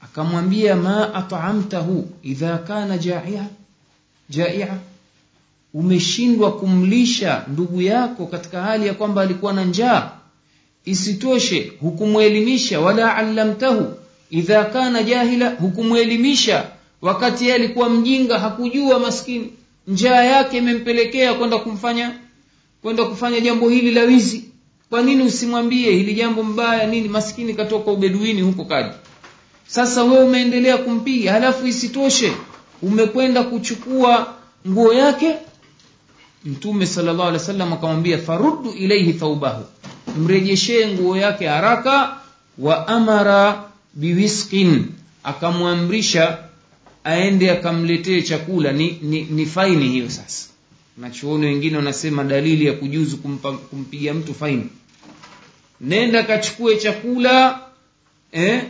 Akamwambia 0.00 0.76
ma 0.76 1.14
at'amtahu 1.14 2.10
idha 2.22 2.58
kana 2.58 2.98
ja'ia 2.98 3.46
ja'ia 4.30 4.78
umeshindwa 5.74 6.52
kumlisha 6.52 7.44
ndugu 7.48 7.82
yako 7.82 8.26
katika 8.26 8.62
hali 8.62 8.86
ya 8.86 8.94
kwamba 8.94 9.22
alikuwa 9.22 9.52
na 9.52 9.64
njaa 9.64 10.10
isitoshe 10.84 11.72
hukumwelimisha 11.80 12.80
wala 12.80 13.16
allamtahu 13.16 13.94
idha 14.30 14.64
kana 14.64 15.02
jahila 15.02 15.50
hukumwelimisha. 15.50 16.64
Wakati 17.02 17.44
yeye 17.44 17.54
alikuwa 17.54 17.90
mjinga 17.90 18.38
hakujua 18.38 18.98
maskini 18.98 19.52
njaa 19.88 20.24
yake 20.24 20.58
imempelekea 20.58 21.34
kwenda 21.34 21.58
kumfanya 21.58 22.12
kwenda 22.82 23.04
kufanya 23.04 23.40
jambo 23.40 23.68
hili 23.68 23.90
la 23.90 24.02
wizi. 24.02 24.44
Kwa 24.90 25.02
nini 25.02 25.22
usimwambie 25.22 25.90
hili 25.90 26.14
jambo 26.14 26.42
mbaya 26.42 26.86
nini? 26.86 27.08
Maskini 27.08 27.54
katoka 27.54 27.90
ubeduini 27.90 28.42
huko 28.42 28.64
kaji 28.64 28.94
sasa 29.66 30.04
wewe 30.04 30.24
umeendelea 30.24 30.78
kumpiga 30.78 31.32
halafu 31.32 31.66
isitoshe 31.66 32.32
umekwenda 32.82 33.42
kuchukua 33.42 34.34
nguo 34.68 34.92
yake 34.94 35.34
mtume 36.48 36.86
sallallahu 36.86 37.28
alaihi 37.28 37.38
wasallam 37.42 37.72
akamwambia 37.72 38.18
faruddu 38.18 38.70
ilaihi 38.72 39.12
thaubahu 39.12 39.64
mrejeshee 40.18 40.86
nguo 40.94 41.16
yake 41.16 41.46
haraka 41.46 42.16
wa 42.58 42.88
amara 42.88 43.64
biwiskin 43.94 44.86
akamwamrisha 45.24 46.38
aende 47.04 47.50
akamletee 47.50 48.22
chakula. 48.22 48.72
Ni, 48.72 48.98
ni, 49.02 49.22
ni 49.22 49.46
faini 49.46 49.88
hiyo 49.88 50.10
sasa. 50.10 50.48
Nachuoni 50.96 51.46
wengine 51.46 51.76
wanasema 51.76 52.24
dalili 52.24 52.66
ya 52.66 52.72
kujuzu 52.72 53.16
kumpa, 53.16 53.52
kumpiga 53.52 54.14
mtu 54.14 54.34
faini. 54.34 54.66
Nenda 55.80 56.22
kachukue 56.22 56.76
chakula 56.76 57.60
eh, 58.32 58.62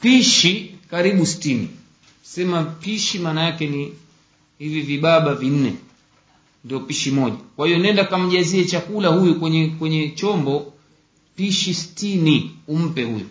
pishi 0.00 0.74
karibu 0.90 1.26
stini 1.26 1.68
sema 2.22 2.62
pishi 2.64 3.18
maana 3.18 3.42
yake 3.44 3.66
ni 3.66 3.92
hivi 4.58 4.80
vibaba 4.80 5.34
vinne 5.34 5.74
ndio 6.64 6.80
pishi 6.80 7.10
moja. 7.10 7.36
Kwa 7.56 7.66
hiyo 7.66 7.78
nenda 7.78 8.04
kamjazie 8.04 8.64
chakula 8.64 9.08
huyu 9.08 9.34
kwenye 9.40 9.66
kwenye 9.66 10.08
chombo 10.08 10.72
pishi 11.36 11.74
stini 11.74 12.50
umpe 12.68 13.02
huyu. 13.04 13.26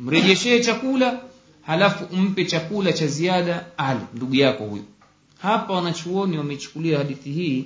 Mrejeshee 0.00 0.60
chakula 0.60 1.20
halafu 1.62 2.04
umpe 2.14 2.44
chakula 2.44 2.92
cha 2.92 3.06
ziada 3.06 3.66
al 3.78 3.98
ndugu 4.14 4.34
yako 4.34 4.64
huyu. 4.64 4.84
Hapa 5.38 5.72
wanachuoni 5.74 6.38
wamechukulia 6.38 6.98
hadithi 6.98 7.32
hii 7.32 7.64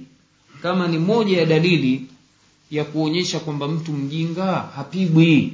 kama 0.63 0.89
ni 0.89 0.99
moja 0.99 1.39
ya 1.39 1.47
dalili 1.47 2.07
ya 2.71 2.85
kuonyesha 2.85 3.41
kwamba 3.41 3.69
mtu 3.69 3.93
mjinga 3.93 4.53
hapigwi. 4.77 5.53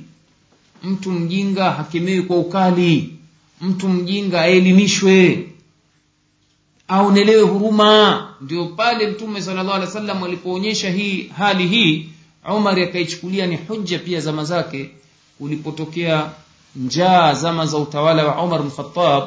Mtu 0.84 1.10
mjinga 1.12 1.70
hakemewi 1.72 2.22
kwa 2.22 2.36
ukali. 2.38 3.12
Mtu 3.60 3.88
mjinga 3.88 4.40
aelimishwe 4.40 5.46
aonelewe 6.88 7.42
huruma. 7.42 8.28
Ndio 8.40 8.64
pale 8.66 9.06
mtume 9.06 9.42
sallallahu 9.42 9.74
alaihi 9.76 9.86
wasallam 9.94 10.24
alipoonyesha 10.24 10.90
hii 10.90 11.28
hali 11.36 11.66
hii 11.68 12.08
umari 12.56 12.82
akaichukulia 12.82 13.46
ni 13.46 13.56
hujja 13.56 13.98
pia 13.98 14.20
zama 14.20 14.44
zake 14.44 14.90
kulipotokea 15.38 16.30
njaa 16.76 17.34
zama 17.34 17.66
za 17.66 17.78
utawala 17.78 18.26
wa 18.26 18.42
umar 18.44 18.62
mkhatab 18.64 19.24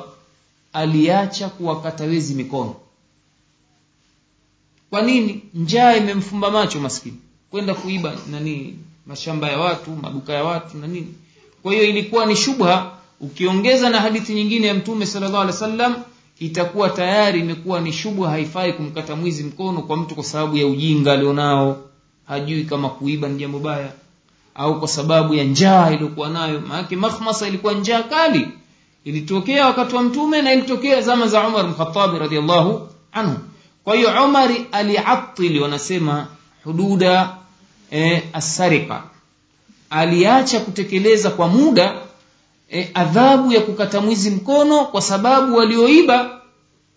aliacha 0.74 1.50
kuwakata 1.50 2.04
wezi 2.04 2.34
mikono. 2.36 2.76
Kwa 4.90 5.02
nini? 5.02 5.42
Njaa 5.54 5.96
imemfumba 5.96 6.52
macho 6.52 6.80
maskini. 6.80 7.18
Kwenda 7.52 7.74
kuiba 7.74 8.16
nani 8.32 8.76
mashamba 9.08 9.50
ya 9.50 9.58
watu 9.60 9.92
maduka 9.92 10.34
ya 10.34 10.44
watu 10.44 10.78
na 10.78 10.88
nini. 10.88 11.14
Kwa 11.64 11.72
hiyo 11.74 11.84
ilikuwa 11.86 12.26
ni 12.26 12.36
shubha 12.36 12.92
ukiongeza 13.20 13.90
na 13.90 14.02
hadithi 14.02 14.34
nyingine 14.34 14.68
ya 14.68 14.74
mtume 14.74 15.06
sallallahu 15.06 15.42
alaihi 15.44 15.54
wasallam 15.54 15.96
itakuwa 16.40 16.90
tayari 16.90 17.40
imekuwa 17.40 17.82
ni 17.82 17.94
shubha 17.94 18.30
haifai 18.30 18.74
kumkata 18.74 19.16
mwizi 19.16 19.44
mkono 19.44 19.82
kwa 19.82 19.98
mtu 19.98 20.16
kwa 20.16 20.24
sababu 20.24 20.58
ya 20.58 20.68
ujinga 20.68 21.14
alionao. 21.14 21.78
Hajui 22.28 22.64
kama 22.64 22.90
kuiba 22.90 23.28
ni 23.28 23.40
jambo 23.40 23.60
baya 23.60 23.92
au 24.56 24.80
kwa 24.80 24.88
sababu 24.88 25.34
ya 25.34 25.44
njaa 25.44 25.92
iliyokuwa 25.92 26.30
nayo. 26.30 26.60
Maanake 26.68 26.96
makhmasa 26.96 27.48
ilikuwa 27.48 27.74
njaa 27.74 28.04
kali. 28.04 28.48
Ilitokea 29.04 29.66
wakati 29.66 29.96
wa 29.96 30.02
mtume 30.04 30.42
na 30.42 30.54
ilitokea 30.54 31.02
zama 31.02 31.28
za 31.28 31.48
Umar 31.48 31.68
mkhatabi 31.68 32.20
radiallahu 32.20 32.88
anhu. 33.12 33.38
Kwa 33.84 33.96
hiyo 33.96 34.26
umari 34.26 34.66
aliatili 34.72 35.60
wanasema 35.60 36.28
hududa 36.64 37.36
e, 37.92 38.24
asarika 38.34 39.04
aliacha 39.90 40.60
kutekeleza 40.60 41.30
kwa 41.30 41.48
muda 41.48 41.96
e, 42.72 42.90
adhabu 42.94 43.52
ya 43.52 43.62
kukata 43.62 44.02
mwizi 44.02 44.32
mkono 44.32 44.86
kwa 44.86 45.02
sababu 45.02 45.56
walioiba 45.56 46.42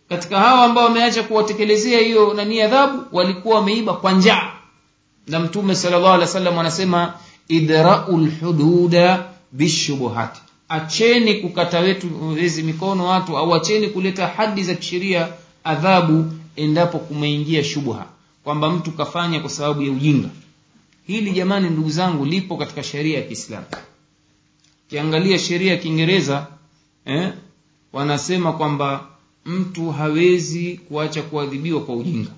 katika 0.09 0.41
hawa 0.41 0.65
ambao 0.65 0.85
wameacha 0.85 1.23
kuwatekelezea 1.23 2.01
hiyo 2.01 2.35
nani 2.35 2.61
adhabu 2.61 3.03
walikuwa 3.13 3.57
wameiba 3.57 3.93
kwa 3.95 4.13
njaa. 4.13 4.53
Na 5.27 5.41
mtume 5.41 5.75
sallallahu 5.75 6.15
alaihi 6.15 6.59
anasema 6.61 7.15
idrau 7.49 8.19
lhududa 8.19 9.25
bishubuhati 9.53 10.41
acheni 10.69 11.35
kukata 11.35 11.81
wetu 11.81 12.29
wezi 12.35 12.63
mikono 12.63 13.07
watu 13.07 13.37
au 13.39 13.55
acheni 13.55 13.89
kuleta 13.89 14.27
hadi 14.27 14.63
za 14.63 14.75
kisheria 14.75 15.29
adhabu 15.65 16.25
endapo 16.57 16.99
kumeingia 16.99 17.65
shubha 17.65 18.07
kwamba 18.45 18.71
mtu 18.71 18.93
kafanya 18.93 19.41
kwa 19.41 19.51
sababu 19.51 19.83
ya 19.83 19.91
ujinga. 19.93 20.29
Hili 21.07 21.31
jamani 21.33 21.71
ndugu 21.71 21.91
zangu 21.91 22.25
lipo 22.25 22.57
katika 22.57 22.83
sheria 22.83 23.19
ya 23.19 23.25
Kiislamu 23.25 23.67
ukiangalia 24.97 25.39
sheria 25.39 25.73
ya 25.73 25.79
kiingereza 25.79 26.47
eh, 27.05 27.33
wanasema 27.93 28.53
kwamba 28.53 29.07
mtu 29.45 29.91
hawezi 29.91 30.81
kuacha 30.89 31.23
kuadhibiwa 31.23 31.81
kwa 31.81 31.97
ujinga. 31.97 32.31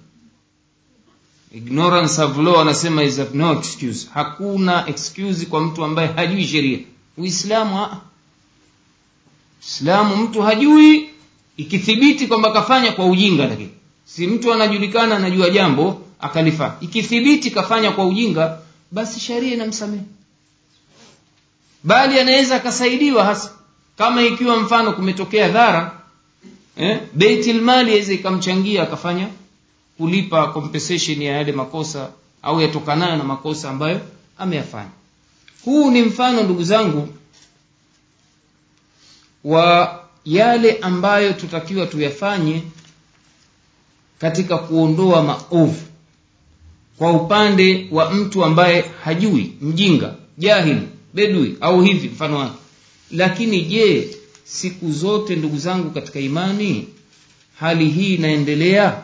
Ignorance 1.55 2.23
of 2.23 2.39
law 2.39 2.61
anasema 2.61 3.03
is 3.03 3.19
of 3.19 3.35
no 3.35 3.53
excuse. 3.53 4.09
Hakuna 4.15 4.89
excuse 4.89 5.47
kwa 5.47 5.61
mtu 5.61 5.85
ambaye 5.85 6.09
hajui 6.09 6.45
sheria. 6.47 6.79
Uislamu 7.19 7.87
islamu 9.63 10.17
mtu 10.17 10.43
hajui 10.43 11.09
ikithibiti 11.57 12.27
kwamba 12.27 12.53
kafanya 12.53 12.93
kwa 12.93 13.07
ujinga 13.07 13.47
lakini. 13.47 13.71
Si 14.05 14.27
mtu 14.27 14.53
anajulikana 14.53 15.17
anajua 15.17 15.51
jambo 15.51 16.03
akalifa. 16.21 16.77
Ikithibiti 16.81 17.51
kafanya 17.51 17.91
kwa 17.91 18.07
ujinga 18.07 18.59
basi 18.93 19.21
sharia 19.21 19.55
inamsamehe 19.55 20.03
bali 21.85 22.21
anaweza 22.21 22.57
akasaidiwa 22.57 23.25
hasa 23.25 23.51
kama 23.99 24.23
ikiwa 24.23 24.57
mfano 24.57 24.93
kumetokea 24.93 25.49
dhara 25.49 26.01
eh, 26.77 27.01
beitil 27.13 27.61
mali 27.61 27.91
aweza 27.93 28.13
ikamchangia 28.13 28.83
akafanya 28.83 29.29
kulipa 29.99 30.47
compensation 30.47 31.23
ya 31.23 31.33
yale 31.37 31.53
makosa 31.53 32.09
au 32.43 32.61
yatokanayo 32.61 33.17
na 33.17 33.25
makosa 33.25 33.71
ambayo 33.71 34.01
ameyafanya. 34.39 34.91
Huu 35.65 35.91
ni 35.91 36.03
mfano 36.03 36.43
ndugu 36.43 36.65
zangu 36.65 37.09
wa 39.45 40.01
yale 40.25 40.79
ambayo 40.83 41.33
tutakiwa 41.33 41.87
tuyafanye 41.87 42.63
katika 44.19 44.59
kuondoa 44.59 45.23
maovu 45.23 45.83
kwa 46.99 47.13
upande 47.13 47.89
wa 47.93 48.11
mtu 48.15 48.45
ambaye 48.45 48.85
hajui 49.05 49.53
mjinga 49.61 50.15
jahili 50.39 50.89
bedui 51.15 51.57
au 51.61 51.83
hivi 51.83 52.09
mfano 52.09 52.39
wake. 52.39 52.57
Lakini 53.11 53.61
je 53.65 54.17
siku 54.45 54.93
zote 54.93 55.37
ndugu 55.37 55.59
zangu 55.59 55.91
katika 55.91 56.21
imani 56.21 56.89
hali 57.61 57.89
hii 57.89 58.15
inaendelea? 58.15 59.03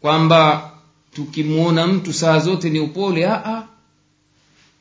Kwamba 0.00 0.70
tukimwona 1.14 1.86
mtu 1.86 2.12
saa 2.12 2.38
zote 2.38 2.70
ni 2.70 2.80
upole 2.80 3.26
aa. 3.28 3.62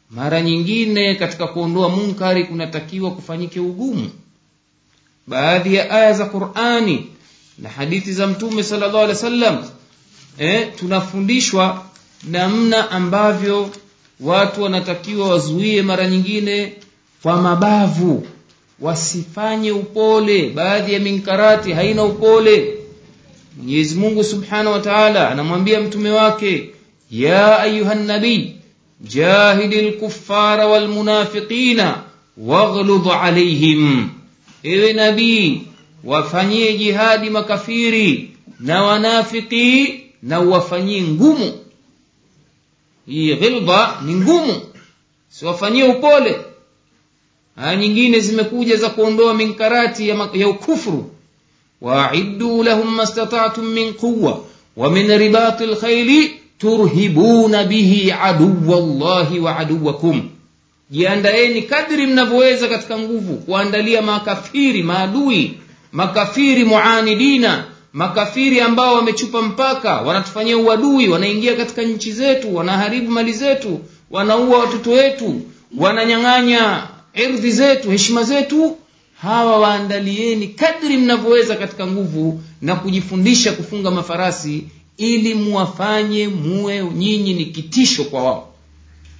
Mara 0.09 0.41
nyingine 0.41 1.15
katika 1.15 1.47
kuondoa 1.47 1.89
munkari 1.89 2.43
kunatakiwa 2.43 3.11
kufanyike 3.11 3.59
ugumu. 3.59 4.09
Baadhi 5.27 5.75
ya 5.75 5.91
aya 5.91 6.13
za 6.13 6.25
qurani 6.25 7.07
na 7.57 7.69
hadithi 7.69 8.13
za 8.13 8.27
mtume 8.27 8.63
sallallahu 8.63 9.09
wa 9.09 9.15
sallam 9.15 9.65
eh, 10.37 10.71
tunafundishwa 10.79 11.85
namna 12.23 12.91
ambavyo 12.91 13.69
watu 14.19 14.63
wanatakiwa 14.63 15.29
wazuie 15.29 15.81
mara 15.81 16.07
nyingine 16.07 16.73
kwa 17.23 17.41
mabavu. 17.41 18.27
Wasifanye 18.79 19.71
upole. 19.71 20.49
Baadhi 20.49 20.93
ya 20.93 20.99
minkarati 20.99 21.71
haina 21.71 22.03
upole. 22.03 22.73
Mwenyezi 23.57 23.95
mungu 23.95 24.23
subhanahu 24.23 24.71
wa 24.73 24.79
taala 24.79 25.29
anamwambia 25.31 25.81
mtume 25.81 26.09
wake 26.11 26.69
ya 27.11 27.59
ayuha 27.59 27.95
nabii 27.95 28.55
jahidi 29.01 29.81
lkufara 29.81 30.67
walmunafiqina 30.67 32.03
waghludh 32.37 33.07
alaihim 33.21 34.09
ewe 34.63 34.93
nabii 34.93 35.61
wafanyie 36.03 36.73
jihadi 36.77 37.29
makafiri 37.29 38.31
na 38.59 38.83
wanafiki 38.83 39.99
na 40.23 40.39
uwafanyie 40.41 41.01
ngumu 41.01 41.53
hii 43.07 43.35
ghilba 43.35 44.01
ni 44.05 44.15
ngumu. 44.15 44.61
Siwafanyie 45.29 45.83
upole. 45.83 46.35
Aya 47.57 47.75
nyingine 47.75 48.19
zimekuja 48.19 48.75
za 48.77 48.89
kuondoa 48.89 49.33
minkarati 49.33 50.09
ya, 50.09 50.29
ya 50.33 50.47
ukufru. 50.49 51.11
Waiddu 51.81 52.63
lahum 52.63 52.95
mastata'tum 52.95 53.65
min 53.65 53.93
quwa 53.93 54.43
wa 54.77 54.89
min 54.91 55.17
ribati 55.17 55.65
lkhaili 55.65 56.39
turhibuna 56.57 57.63
bihi 57.63 58.11
aduwa 58.11 58.79
llahi 58.79 59.39
wa 59.39 59.57
aduwakum. 59.57 60.29
Jiandaeni 60.91 61.61
kadri 61.61 62.07
mnavyoweza 62.07 62.67
katika 62.67 62.99
nguvu 62.99 63.37
kuandalia 63.37 64.01
makafiri 64.01 64.83
maadui 64.83 65.53
makafiri 65.91 66.63
muanidina 66.65 67.65
makafiri 67.93 68.59
ambao 68.59 68.95
wamechupa 68.95 69.41
mpaka 69.41 69.95
wanatufanyia 70.01 70.57
uadui 70.57 71.07
wanaingia 71.09 71.55
katika 71.55 71.81
nchi 71.81 72.11
zetu 72.11 72.55
wanaharibu 72.55 73.11
mali 73.11 73.33
zetu 73.33 73.79
wanaua 74.11 74.59
watoto 74.59 74.91
wetu 74.91 75.41
wananyang'anya 75.77 76.87
ardhi 77.25 77.51
zetu 77.51 77.89
heshima 77.91 78.23
zetu. 78.23 78.77
Hawa 79.21 79.59
waandalieni 79.59 80.47
kadri 80.47 80.97
mnavyoweza 80.97 81.55
katika 81.55 81.87
nguvu 81.87 82.41
na 82.61 82.75
kujifundisha 82.75 83.51
kufunga 83.51 83.91
mafarasi 83.91 84.63
ili 84.97 85.33
muwafanye 85.33 86.27
muwe 86.27 86.83
nyinyi 86.83 87.33
ni 87.33 87.45
kitisho 87.45 88.03
kwa 88.03 88.23
wao. 88.23 88.53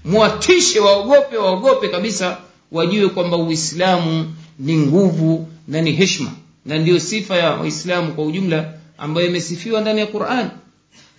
Muwatishe 0.05 0.79
waogope 0.79 1.37
waogope 1.37 1.87
kabisa 1.87 2.37
wajue 2.71 3.09
kwamba 3.09 3.37
uislamu 3.37 4.33
ni 4.59 4.77
nguvu 4.77 5.47
na 5.67 5.81
ni 5.81 5.91
heshma 5.91 6.31
na 6.65 6.77
ndiyo 6.77 6.99
sifa 6.99 7.35
ya 7.37 7.51
waislamu 7.51 8.13
kwa 8.13 8.25
ujumla 8.25 8.73
ambayo 8.97 9.27
imesifiwa 9.27 9.81
ndani 9.81 9.99
ya 9.99 10.05
quran. 10.05 10.49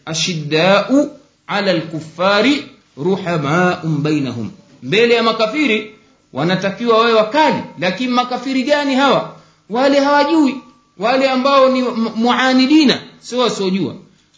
Ashiddau 0.05 1.11
ala 1.47 1.73
lkufari 1.73 2.67
ruhamaun 2.97 3.99
bainahum. 4.03 4.51
Mbele 4.83 5.15
ya 5.15 5.23
makafiri 5.23 5.95
wanatakiwa 6.33 6.99
wawe 6.99 7.13
wakali. 7.13 7.57
Lakini 7.79 8.13
makafiri 8.13 8.63
gani 8.63 8.95
hawa? 8.95 9.37
Wale 9.71 10.01
hawajui. 10.01 10.57
Wale 10.99 11.31
ambao 11.31 11.69
ni 11.69 11.83
muanidina 12.17 13.01
sio 13.21 13.39
wasiojua. 13.39 13.95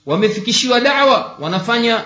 Wamefikishiwa 0.07 0.81
dawa 0.81 1.37
wanafanya 1.41 2.05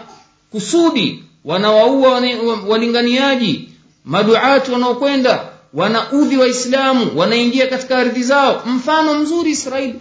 kusudi 0.51 1.25
wanawaua 1.45 2.23
walinganiaji 2.69 3.69
maduati 4.05 4.71
wanaokwenda 4.73 5.49
wanaudhi 5.75 6.37
waislamu 6.37 7.19
wanaingia 7.19 7.67
katika 7.67 7.99
ardhi 7.99 8.23
zao. 8.23 8.63
Mfano 8.67 9.15
mzuri 9.15 9.51
israeli. 9.51 10.01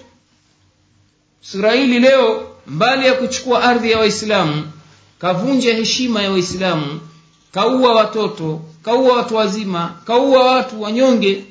Israeli 1.43 1.99
leo 1.99 2.49
mbali 2.67 3.05
ya 3.07 3.13
kuchukua 3.13 3.63
ardhi 3.63 3.91
ya 3.91 3.99
waislamu 3.99 4.71
kavunja 5.19 5.73
heshima 5.75 6.21
ya 6.23 6.31
waislamu 6.31 6.99
kaua 7.51 7.93
watoto 7.95 8.61
kaua 8.83 9.17
watu 9.17 9.35
wazima 9.35 9.95
kaua 10.05 10.43
watu 10.51 10.81
wanyonge 10.81 11.43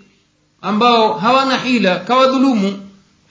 ambao 0.63 1.15
hawana 1.19 1.59
hila 1.59 1.97
kawadhulumu. 1.97 2.85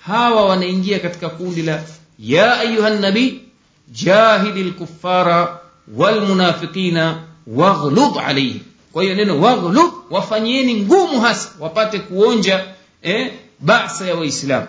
Hawa 0.05 0.45
wanaingia 0.45 0.99
katika 0.99 1.29
kundi 1.29 1.61
la 1.61 1.83
ya 2.19 2.59
ayuha 2.59 2.89
nabii 2.89 3.41
jahidi 3.87 4.63
lkufara 4.63 5.59
walmunafiqina 5.97 7.23
waghlud 7.47 8.17
alaihim 8.25 8.59
kwa 8.97 9.03
hiyo 9.03 9.15
neno 9.15 9.41
waghlu 9.41 9.93
wafanyieni 10.09 10.73
ngumu 10.75 11.21
hasa 11.21 11.49
wapate 11.59 11.99
kuonja 11.99 12.65
eh, 13.01 13.31
basa 13.59 14.07
ya 14.07 14.15
waislamu. 14.15 14.67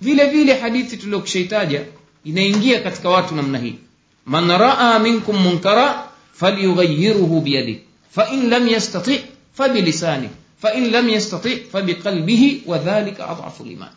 Vile 0.00 0.26
vile 0.26 0.54
hadithi 0.54 0.96
tuliokushaitaja 0.96 1.84
inaingia 2.24 2.80
katika 2.80 3.08
watu 3.08 3.34
namna 3.34 3.58
hii. 3.58 3.74
Man 4.26 4.48
raa 4.48 4.98
minkum 4.98 5.36
munkara 5.36 6.04
falyughayiruhu 6.32 7.40
biyadih 7.40 7.76
fain 8.10 8.50
lam 8.50 8.68
yastati 8.68 9.24
fabilisani 9.54 10.28
fain 10.62 10.90
lam 10.90 11.08
yastati 11.08 11.56
fabiqalbihi 11.56 12.62
wadhalika 12.66 13.28
adafu 13.28 13.64
liman. 13.64 13.88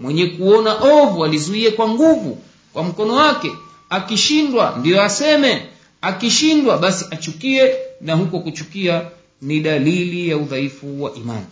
Mwenye 0.00 0.26
kuona 0.26 0.74
ovu 0.74 1.24
alizuie 1.24 1.70
kwa 1.70 1.88
nguvu 1.88 2.38
kwa 2.72 2.82
mkono 2.82 3.14
wake. 3.14 3.52
Akishindwa 3.90 4.76
ndiyo 4.80 5.02
aseme. 5.02 5.62
Akishindwa 6.00 6.78
basi 6.78 7.04
achukie 7.10 7.74
na 8.04 8.14
huko 8.14 8.40
kuchukia 8.40 9.02
ni 9.42 9.60
dalili 9.60 10.28
ya 10.28 10.36
udhaifu 10.36 11.02
wa 11.02 11.14
imani. 11.14 11.46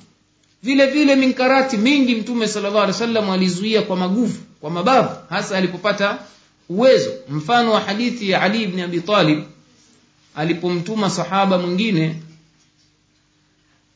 Vile 0.63 0.87
vile 0.87 1.17
minkarati 1.17 1.77
mingi 1.77 2.15
mtume 2.15 2.49
sallallahu 2.49 2.79
alaihi 2.79 2.93
wasallam 2.93 3.31
alizuia 3.31 3.83
kwa 3.83 3.97
maguvu 3.97 4.39
kwa 4.61 4.71
mabavu 4.71 5.09
hasa 5.31 5.57
alipopata 5.57 6.19
uwezo. 6.69 7.11
Mfano 7.29 7.73
wa 7.73 7.81
hadithi 7.81 8.31
ya 8.31 8.43
ali 8.43 8.67
bni 8.67 8.83
abi 8.83 9.01
talib 9.01 9.39
alipomtuma 10.35 11.11
sahaba 11.11 11.59
mwingine 11.59 12.17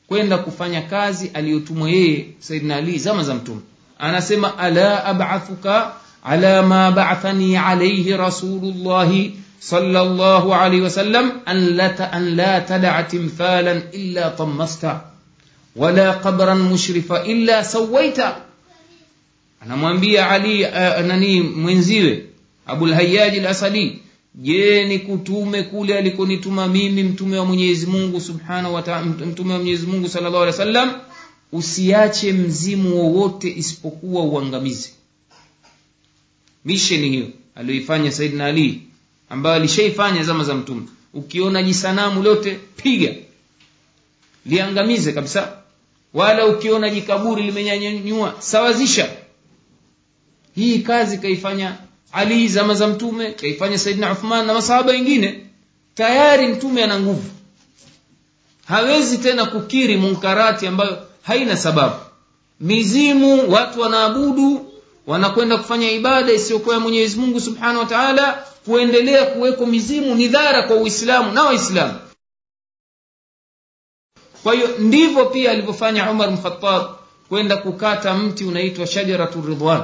kwenda 0.07 0.39
kufanya 0.39 0.83
kazi 0.83 1.31
aliyotumwa 1.35 1.91
yeye 1.91 2.27
saidna 2.39 2.77
ali 2.77 2.99
zama 2.99 3.23
za 3.25 3.35
mtume. 3.35 3.61
Anasema 3.99 4.59
ala 4.59 5.05
ab'athuka 5.05 5.93
ala 6.25 6.63
ma 6.63 6.93
bathani 6.93 7.57
alaihi 7.57 8.17
rasulullahi 8.17 9.37
sallallahu 9.59 10.55
alayhi 10.55 10.83
wasallam 10.83 11.41
an 11.47 11.77
la 11.77 12.13
an 12.13 12.37
la 12.37 12.61
tad'a 12.61 13.03
timthalan 13.03 13.83
illa 13.93 14.31
tammasta 14.31 15.01
wala 15.77 16.15
qabran 16.23 16.59
mushrifa 16.59 17.25
illa 17.25 17.65
sawaita. 17.65 18.43
Anamwambia 19.61 20.31
ali 20.31 20.65
uh, 20.65 21.01
nani 21.07 21.41
mwenziwe 21.41 22.25
abul 22.67 22.93
hayyaj 22.95 23.39
al-asadi 23.39 23.99
je 24.35 24.85
ni 24.85 24.99
kutume 24.99 25.63
kule 25.63 25.99
alikonituma 25.99 26.69
mimi 26.69 27.03
mtume 27.03 27.39
wa 27.39 27.45
mwenyezi 27.45 27.87
mungu 27.87 28.21
subhanahu 28.21 28.75
wa 28.75 28.83
ta'ala 28.83 29.05
mtume 29.05 29.53
wa 29.53 29.59
mwenyezi 29.59 29.87
mungu 29.87 30.09
sallallahu 30.09 30.43
alaihi 30.43 30.59
wasallam 30.61 30.93
usiache 31.53 32.33
mzimu 32.33 32.97
wowote 32.99 33.55
isipokuwa 33.57 34.23
uangamizi. 34.25 34.93
Misheni 36.65 37.09
hiyo 37.09 37.27
aliyoifanya 37.55 38.13
saidina 38.13 38.45
ali 38.47 38.83
ambayo 39.31 39.57
alishaifanya 39.57 40.23
zama 40.23 40.45
za 40.45 40.55
mtume. 40.55 40.83
Ukiona 41.15 41.63
jisanamu 41.63 42.23
lote 42.23 42.59
piga. 42.77 43.15
Liangamize 44.47 45.13
kabisa. 45.13 45.53
Wala 46.15 46.47
ukiona 46.47 46.91
jikaburi 46.91 47.43
limenyanyanyua 47.43 48.35
sawazisha. 48.39 49.11
Hii 50.55 50.79
kazi 50.79 51.19
kaifanya 51.19 51.77
ali 52.13 52.49
zama 52.49 52.75
za 52.75 52.87
mtume 52.89 53.31
kaifanya 53.33 53.79
saidina 53.79 54.13
uthman 54.13 54.47
na 54.47 54.55
masahaba 54.55 54.91
wengine. 54.93 55.41
Tayari 55.95 56.47
mtume 56.47 56.85
ana 56.85 57.01
nguvu. 57.01 57.31
Hawezi 58.67 59.19
tena 59.19 59.47
kukiri 59.47 59.97
munkarati 59.97 60.67
ambayo 60.67 61.07
haina 61.23 61.57
sababu. 61.57 61.95
Mizimu 62.61 63.53
watu 63.53 63.81
wanaabudu 63.81 64.66
wanakwenda 65.07 65.57
kufanya 65.59 65.91
ibada 65.91 66.33
isiyokuwa 66.33 66.75
ya 66.75 66.81
mwenyezi 66.81 67.19
mungu 67.19 67.41
subhanahu 67.41 67.79
wa 67.79 67.87
taala 67.87 68.33
kuendelea 68.65 69.27
kuweko 69.27 69.67
mizimu 69.67 70.15
ni 70.15 70.29
dhara 70.29 70.63
kwa 70.63 70.77
uislamu 70.77 71.33
na 71.33 71.43
waislamu. 71.43 71.99
Kwa 74.43 74.55
hiyo 74.55 74.69
ndivyo 74.79 75.27
pia 75.27 75.51
alivyofanya 75.51 76.11
umar 76.11 76.31
mkhatab 76.31 76.83
kwenda 77.29 77.57
kukata 77.57 78.15
mti 78.15 78.45
unaitwa 78.45 78.87
shajaratu 78.87 79.43
ridwan. 79.43 79.83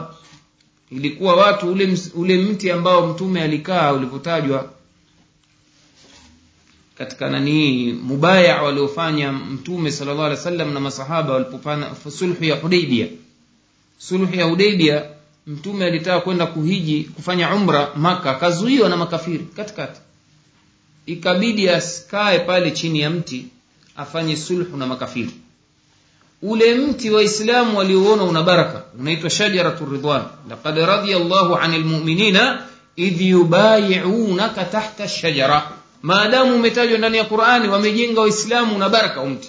Ilikuwa 0.90 1.36
watu 1.36 1.72
ule, 1.72 1.98
ule 2.14 2.36
mti 2.36 2.70
ambao 2.70 3.06
mtume 3.06 3.42
alikaa 3.42 3.92
ulivyotajwa 3.92 4.70
katika 6.98 7.30
nanii 7.30 7.92
mubaya 7.92 8.62
waliofanya 8.62 9.32
mtume 9.32 9.90
sala 9.90 10.12
llahu 10.12 10.24
alih 10.26 10.38
wa 10.38 10.44
sallam 10.44 10.74
na 10.74 10.80
masahaba 10.80 11.32
walipofanya 11.32 11.86
sulhu 12.18 12.44
ya 12.44 12.56
hudaibia 12.56 13.06
sulhu 13.98 14.34
ya 14.36 14.44
hudaibia 14.44 15.04
mtume 15.46 15.84
alitaka 15.84 16.20
kwenda 16.20 16.46
kuhiji 16.46 17.04
kufanya 17.04 17.54
umra 17.54 17.90
maka 17.96 18.30
akazuiwa 18.30 18.88
na 18.88 18.96
makafiri 18.96 19.46
katikati. 19.56 20.00
Ikabidi 21.06 21.68
asikae 21.68 22.38
pale 22.38 22.70
chini 22.70 23.00
ya 23.00 23.10
mti 23.10 23.46
afanye 23.96 24.36
sulhu 24.36 24.76
na 24.76 24.86
makafiri. 24.86 25.30
Ule 26.42 26.74
mti 26.74 27.10
waislamu 27.10 27.78
waliouona 27.78 28.22
una 28.22 28.42
baraka 28.42 28.82
unaitwa 29.00 29.30
shajaratu 29.30 29.86
ridwan. 29.86 30.22
Laqad 30.50 30.76
radhiya 30.78 31.18
llahu 31.18 31.54
ani 31.56 31.78
lmuminina 31.78 32.66
idh 32.96 33.20
yubayiunaka 33.20 34.64
tahta 34.64 35.08
shajara. 35.08 35.68
Maadamu 36.02 36.54
umetajwa 36.56 36.98
ndani 36.98 37.16
ya 37.18 37.24
qurani 37.24 37.68
wamejenga 37.68 38.20
waislamu 38.20 38.76
una 38.76 38.88
baraka 38.88 39.20
umti. 39.20 39.48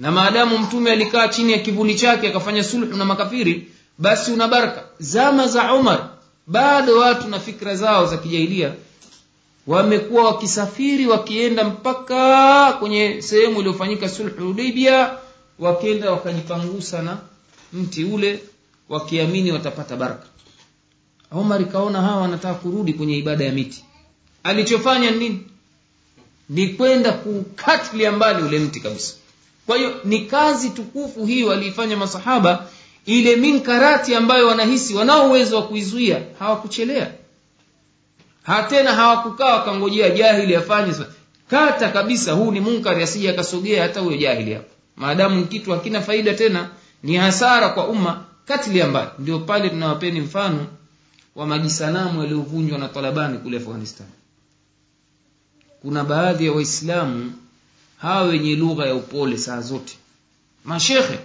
Na 0.00 0.10
maadamu 0.12 0.58
mtume 0.58 0.90
alikaa 0.92 1.28
chini 1.28 1.52
ya 1.52 1.58
kivuli 1.58 1.94
chake 1.94 2.28
akafanya 2.28 2.64
sulhu 2.64 2.96
na 2.96 3.04
makafiri 3.04 3.68
basi 3.98 4.32
una 4.32 4.48
baraka. 4.48 4.84
Zama 5.00 5.46
za 5.48 5.74
umar 5.74 6.08
bado 6.46 6.98
watu 6.98 7.28
na 7.28 7.40
fikra 7.40 7.76
zao 7.76 8.06
za 8.06 8.16
kijailia 8.16 8.74
wamekuwa 9.66 10.24
wakisafiri 10.24 11.06
wakienda 11.06 11.64
mpaka 11.64 12.72
kwenye 12.72 13.22
sehemu 13.22 13.58
iliyofanyika 13.60 14.08
sulhu 14.08 14.46
hudaibia 14.46 15.10
wakenda 15.58 16.10
wakajipangusa 16.10 17.02
na 17.02 17.18
mti 17.72 18.04
ule 18.04 18.42
wakiamini 18.88 19.52
watapata 19.52 19.96
baraka. 19.96 20.26
Umar 21.32 21.62
ikaona 21.62 22.00
hawa 22.02 22.20
wanataka 22.22 22.54
kurudi 22.54 22.92
kwenye 22.92 23.16
ibada 23.18 23.44
ya 23.44 23.52
miti. 23.52 23.84
Alichofanya 24.42 25.10
nini? 25.10 25.46
Ni 26.48 26.68
kwenda 26.68 27.12
kukatilia 27.12 28.12
mbali 28.12 28.42
ule 28.42 28.58
mti 28.58 28.80
kabisa. 28.80 29.14
Kwa 29.66 29.76
hiyo 29.76 29.94
ni 30.04 30.20
kazi 30.20 30.70
tukufu 30.70 31.26
hiyo 31.26 31.52
aliifanya 31.52 31.96
masahaba 31.96 32.66
ile 33.08 33.36
minkarati 33.36 34.14
ambayo 34.14 34.46
wanahisi 34.46 34.94
wanao 34.94 35.28
uwezo 35.28 35.56
wa 35.56 35.62
kuizuia 35.62 36.22
hawakuchelea. 36.38 37.10
Hatena 38.42 38.92
hawakukaa 38.94 39.54
wakangojea 39.54 40.10
jahili 40.10 40.56
afanye 40.56 40.94
kata 41.50 41.88
kabisa 41.88 42.32
huu 42.32 42.50
ni 42.52 42.60
munkari 42.60 43.02
asije 43.02 43.30
akasogea 43.30 43.82
hata 43.82 44.00
huyo 44.00 44.16
jahili 44.16 44.54
hapo. 44.54 44.70
Maadamu 44.96 45.46
kitu 45.46 45.70
hakina 45.72 46.00
faida 46.02 46.34
tena 46.34 46.68
ni 47.02 47.16
hasara 47.16 47.68
kwa 47.68 47.88
umma 47.88 48.24
katili 48.46 48.82
ambayo 48.82 49.10
ndio 49.18 49.38
pale 49.38 49.68
tunawapeni 49.70 50.20
mfano 50.20 50.66
wa 51.36 51.46
majisanamu 51.46 52.20
yaliyovunjwa 52.22 52.78
na 52.78 52.88
talabani 52.88 53.38
kule 53.38 53.56
afghanistan. 53.56 54.06
Kuna 55.82 56.04
baadhi 56.04 56.46
ya 56.46 56.52
waislamu 56.52 57.32
hawa 57.96 58.22
wenye 58.22 58.56
lugha 58.56 58.86
ya 58.86 58.94
upole 58.94 59.38
saa 59.38 59.60
zote. 59.60 59.96
Mashekhe 60.64 61.18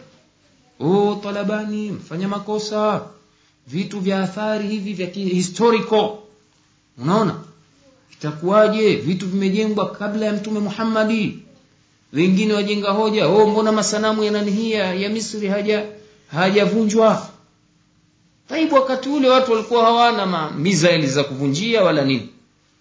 oh 0.83 1.15
talabani 1.23 1.91
mfanya 1.91 2.27
makosa. 2.27 3.01
Vitu 3.67 3.99
vya 3.99 4.19
athari 4.23 4.67
hivi 4.67 4.93
vya 4.93 5.07
historical. 5.07 6.09
Unaona? 6.97 7.35
Itakuwaje? 8.13 8.95
Vitu 8.95 9.27
vimejengwa 9.27 9.91
kabla 9.91 10.25
ya 10.25 10.33
mtume 10.33 10.59
muhammadi. 10.59 11.39
Wengine 12.13 12.53
wajenga 12.53 12.91
hoja 12.91 13.27
oh 13.27 13.47
mbona 13.47 13.71
masanamu 13.71 14.23
ya 14.23 14.31
nanihia 14.31 14.93
ya 14.93 15.09
misri 15.09 15.47
haja 15.47 15.85
hajavunjwa? 16.31 17.29
Taibu 18.49 18.75
wakati 18.75 19.09
ule 19.09 19.29
watu 19.29 19.51
walikuwa 19.51 19.83
hawana 19.83 20.25
ma 20.25 20.53
za 21.05 21.23
kuvunjia 21.23 21.83
wala 21.83 22.05
nini. 22.05 22.29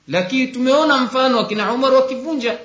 Lakini 0.09 0.47
tumeona 0.47 0.99
mfano 0.99 1.41
akina 1.41 1.73
umar 1.73 1.95
wakivunja 1.95 2.59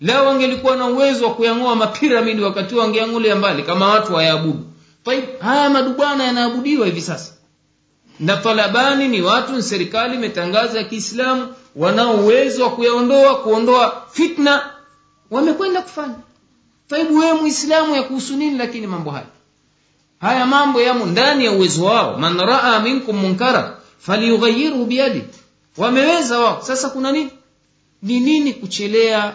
lao 0.00 0.26
wangelikuwa 0.26 0.76
na 0.76 0.86
uwezo 0.86 1.24
wa 1.26 1.34
kuyang'oa 1.34 1.76
mapiramidi 1.76 2.42
wakati 2.42 2.74
wangeangulia 2.74 3.36
mbali 3.36 3.62
kama 3.62 3.88
watu 3.88 4.14
wayaabudu 4.14 4.64
haya 5.40 5.70
madubwana 5.70 6.24
yanaabudiwa 6.24 6.86
hivi 6.86 7.00
sasa. 7.02 7.32
Na 8.20 8.36
talabani 8.36 9.08
ni 9.08 9.22
watu 9.22 9.62
serikali 9.62 10.14
imetangaza 10.14 10.78
ya 10.78 10.84
kiislamu 10.84 11.54
wanao 11.76 12.14
uwezo 12.16 12.62
wa 12.64 12.70
kuyaondoa 12.70 13.34
kuondoa 13.38 14.06
fitna. 14.12 14.70
Wamekwenda 15.30 15.82
kufanya. 15.82 16.14
Faibu 16.88 17.18
wewe 17.18 17.32
muislamu 17.32 17.96
ya 17.96 18.02
kuhusu 18.02 18.36
nini 18.36 18.58
lakini 18.58 18.86
mambo 18.86 19.10
haya? 19.10 19.26
Haya 20.20 20.46
mambo 20.46 20.80
yamo 20.80 21.06
ndani 21.06 21.44
ya 21.44 21.52
uwezo 21.52 21.84
wao. 21.84 22.18
Man 22.18 22.38
raa 22.40 22.80
minkum 22.80 23.16
munkara 23.16 23.78
falyughayyirhu 23.98 24.84
biyadi 24.84 25.24
wameweza 25.76 26.38
wao. 26.38 26.62
Sasa 26.62 26.88
kuna 26.90 27.12
nini? 27.12 27.30
Ni 28.02 28.20
nini 28.20 28.52
kuchelea 28.52 29.34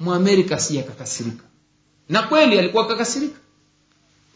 mwamerika 0.00 0.58
si 0.58 0.78
akakasirika. 0.78 1.44
Na 2.08 2.22
kweli 2.22 2.58
alikuwa 2.58 2.84
akakasirika. 2.84 3.38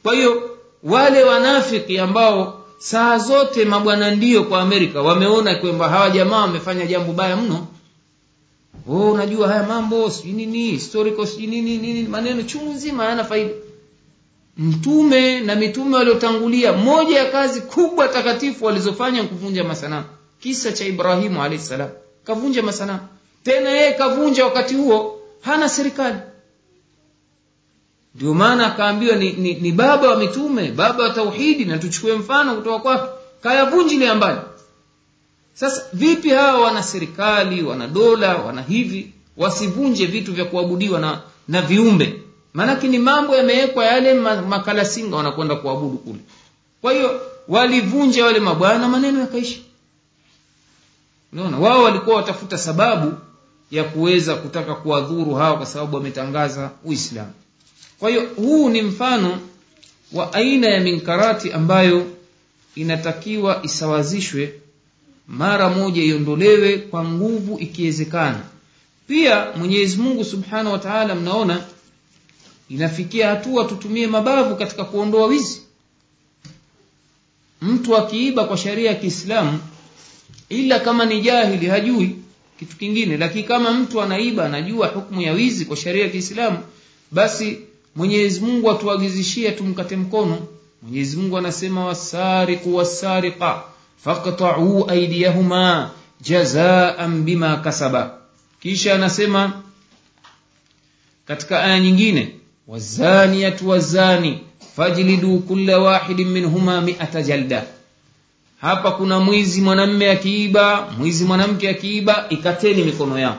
Kwa 0.02 0.14
hiyo 0.14 0.58
wale 0.82 1.24
wanafiki 1.24 1.98
ambao 1.98 2.64
saa 2.78 3.18
zote 3.18 3.64
mabwana 3.64 4.11
ndio 4.11 4.44
kwa 4.44 4.61
amerika 4.62 5.02
wameona 5.02 5.54
kwamba 5.54 5.88
hawa 5.88 6.11
jamaa 6.11 6.40
wamefanya 6.40 6.86
jambo 6.86 7.12
baya 7.12 7.36
mno. 7.36 7.66
Oh 8.88 9.12
unajua 9.12 9.48
haya 9.48 9.62
mambo 9.62 10.11
sijui 10.11 10.32
nini 10.32 10.70
historical 10.70 11.26
sijui 11.26 11.46
nini 11.46 11.78
nini 11.78 12.08
maneno 12.08 12.42
chungu 12.42 12.72
nzima 12.72 13.02
hayana 13.02 13.24
faida. 13.24 13.50
Mtume 14.56 15.40
na 15.40 15.54
mitume 15.56 15.96
waliotangulia 15.96 16.72
moja 16.72 17.18
ya 17.18 17.30
kazi 17.30 17.61
kubwa 17.61 18.08
takatifu 18.08 18.64
walizofanya 18.64 19.22
kuvunja 19.22 19.64
masanamu. 19.64 20.06
Kisa 20.40 20.72
cha 20.72 20.84
ibrahimu 20.84 21.42
alahi 21.42 21.58
salam. 21.58 21.88
Kavunja 22.24 22.62
masanamu. 22.62 23.00
Tena 23.44 23.70
yeye 23.70 23.92
kavunja 23.92 24.44
wakati 24.44 24.74
huo 24.74 25.20
hana 25.41 25.68
serikali. 25.68 26.18
Ndio 28.14 28.34
maana 28.34 28.66
akaambiwa 28.66 29.16
ni, 29.16 29.32
ni, 29.32 29.55
ni 29.55 29.72
baba 29.72 30.09
wa 30.09 30.16
mitume 30.16 30.70
baba 30.72 31.05
wa 31.05 31.11
tauhidi 31.11 31.64
na 31.64 31.78
tuchukue 31.78 32.14
mfano 32.16 32.55
kutoka 32.57 32.78
kwake. 32.78 33.12
Kayavunjilia 33.43 34.12
ambali 34.12 34.41
sasa 35.55 35.82
vipi 35.93 36.30
hawa 36.30 36.61
wana 36.61 36.82
serikali 36.82 37.62
wana 37.62 37.86
dola 37.88 38.36
wana 38.36 38.62
hivi 38.62 39.12
wasivunje 39.36 40.07
vitu 40.07 40.32
vya 40.32 40.45
kuabudiwa 40.45 41.01
na 41.01 41.20
na 41.49 41.62
viumbe? 41.62 42.22
Maanake 42.55 42.88
ni 42.88 42.99
mambo 42.99 43.36
yamewekwa 43.36 43.84
yale 43.86 44.14
makalasinga 44.49 45.16
wanakwenda 45.16 45.57
kuabudu 45.57 45.99
kule. 45.99 46.18
Kwa 46.80 46.93
hiyo 46.93 47.20
walivunja 47.49 48.24
wale 48.24 48.41
mabwana 48.41 48.88
maneno 48.88 49.20
yakaisha 49.20 49.59
unaona 51.32 51.59
wao 51.59 51.82
walikuwa 51.82 52.16
watafuta 52.16 52.59
sababu 52.59 53.12
ya 53.71 53.85
kuweza 53.85 54.35
kutaka 54.37 54.75
kuwadhuru 54.75 55.35
hawa 55.35 55.57
kwa 55.57 55.66
sababu 55.66 55.97
wametangaza 55.97 56.71
uislamu. 56.85 57.33
Kwa 57.99 58.11
hiyo 58.11 58.29
huu 58.37 58.68
ni 58.71 58.83
mfano 58.83 59.41
wa 60.12 60.33
aina 60.33 60.68
ya 60.71 60.81
minkarati 60.81 61.53
ambayo 61.53 62.07
inatakiwa 62.75 63.61
isawazishwe 63.62 64.55
mara 65.29 65.68
moja 65.68 66.03
iondolewe 66.03 66.79
kwa 66.79 67.05
nguvu 67.05 67.59
ikiwezekana. 67.59 68.41
Pia 69.09 69.47
mwenyezi 69.57 69.97
mungu 69.97 70.25
subhanahu 70.25 70.73
wa 70.73 70.79
taala 70.79 71.14
mnaona 71.14 71.64
inafikia 72.68 73.29
hatua 73.29 73.64
tutumie 73.64 74.07
mabavu 74.07 74.57
katika 74.57 74.85
kuondoa 74.85 75.27
wizi. 75.27 75.62
Mtu 77.62 77.97
akiiba 77.97 78.45
kwa 78.45 78.57
sharia 78.57 78.91
ya 78.91 78.97
kiislamu 78.97 79.59
ila 80.49 80.79
kama 80.81 81.05
ni 81.05 81.21
jahili 81.21 81.66
hajui 81.66 82.16
kitu 82.61 82.76
kingine. 82.76 83.16
Lakini 83.16 83.44
kama 83.44 83.72
mtu 83.72 84.02
anaiba 84.02 84.44
anajua 84.46 84.86
hukumu 84.86 85.20
ya 85.22 85.32
wizi 85.32 85.64
kwa 85.64 85.76
sheria 85.76 86.04
ya 86.04 86.11
Kiislamu 86.11 86.58
basi 87.11 87.58
Mwenyezi 87.96 88.40
Mungu 88.40 88.70
atuagizishie 88.70 89.50
tumkate 89.50 89.96
mkono. 89.96 90.38
Mwenyezi 90.82 91.16
Mungu 91.16 91.38
anasema 91.38 91.84
wasariku 91.84 92.76
wasariqa 92.76 93.62
faktauu 94.04 94.90
aidiyahuma 94.90 95.90
jazaan 96.20 97.22
bima 97.22 97.56
kasaba. 97.56 98.18
Kisha 98.61 98.94
anasema 98.94 99.62
katika 101.26 101.62
aya 101.64 101.80
nyingine 101.80 102.34
wazaniyatu 102.68 103.68
wazani 103.68 104.38
fajlidu 104.76 105.38
kulla 105.38 105.78
wahidin 105.78 106.28
minhuma 106.28 106.80
mi'ata 106.80 107.22
jalda 107.22 107.64
hapa 108.61 108.90
kuna 108.90 109.20
mwizi 109.20 109.61
mwanamme 109.61 110.11
akiiba 110.11 110.88
mwizi 110.98 111.24
mwanamke 111.24 111.68
akiiba 111.68 112.26
ikateni 112.28 112.82
mikono 112.82 113.18
yao. 113.18 113.38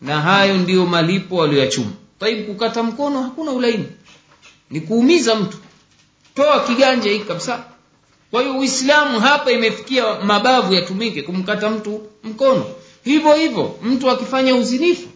Na 0.00 0.20
hayo 0.20 0.56
ndiyo 0.56 0.86
malipo 0.86 1.36
walioyachuma 1.36 1.90
taib 2.20 2.46
kukata 2.46 2.82
mkono 2.82 3.22
hakuna 3.22 3.50
ulaini. 3.52 3.86
Ni 4.70 4.80
kuumiza 4.80 5.34
mtu. 5.34 5.56
Toa 6.34 6.60
kiganja 6.60 7.10
hiki 7.10 7.24
kabisa. 7.24 7.64
Kwa 8.30 8.42
hiyo 8.42 8.58
uislamu 8.58 9.20
hapa 9.20 9.50
imefikia 9.52 10.20
mabavu 10.20 10.74
yatumike 10.74 11.22
kumkata 11.22 11.70
mtu 11.70 12.00
mkono. 12.24 12.64
Hivyo 13.04 13.34
hivyo 13.34 13.74
mtu 13.82 14.10
akifanya 14.10 14.54
uzinifu. 14.54 15.08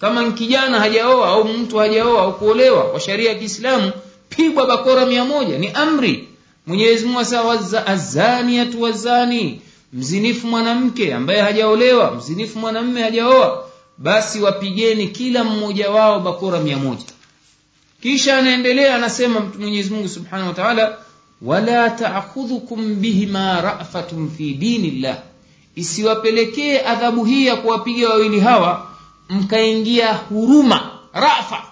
Kama 0.00 0.30
kijana 0.32 0.80
hajaoa 0.80 1.28
au 1.28 1.44
mtu 1.48 1.78
hajaoa 1.78 2.22
au 2.22 2.38
kuolewa 2.38 2.84
kwa 2.84 3.00
sharia 3.00 3.28
ya 3.32 3.38
Kiislamu 3.38 3.92
pigwa 4.28 4.66
bakora 4.66 5.06
mia 5.06 5.24
moja. 5.24 5.58
Ni 5.58 5.68
amri 5.68 6.28
Mwenyezi 6.66 7.04
Mungu 7.06 7.20
asawa 7.20 7.58
azaniatu 7.86 8.82
wazani 8.82 9.60
mzinifu 9.92 10.46
mwanamke 10.46 11.14
ambaye 11.14 11.40
hajaolewa 11.40 12.14
mzinifu 12.14 12.58
mwanamme 12.58 13.02
hajaoa 13.02 13.64
basi 13.98 14.40
wapigeni 14.40 15.08
kila 15.08 15.44
mmoja 15.44 15.90
wao 15.90 16.20
bakora 16.20 16.60
mia 16.60 16.76
moja. 16.78 17.04
Kisha 18.02 18.38
anaendelea 18.38 18.94
anasema 18.96 19.40
Mwenyezi 19.58 19.90
Mungu 19.90 20.08
Subhanahu 20.08 20.48
wa 20.48 20.54
Ta'ala 20.54 20.98
wala 21.42 21.90
ta'khudhukum 21.90 22.94
bihima 23.00 23.60
ra'fatun 23.60 24.30
fi 24.36 24.54
dinillah. 24.54 25.18
Isiwapelekee 25.74 26.78
adhabu 26.80 27.24
hii 27.24 27.46
ya 27.46 27.56
kuwapiga 27.56 28.08
wawili 28.08 28.40
hawa 28.40 28.86
mkaingia 29.28 30.12
huruma 30.14 30.90
rafa 31.12 31.62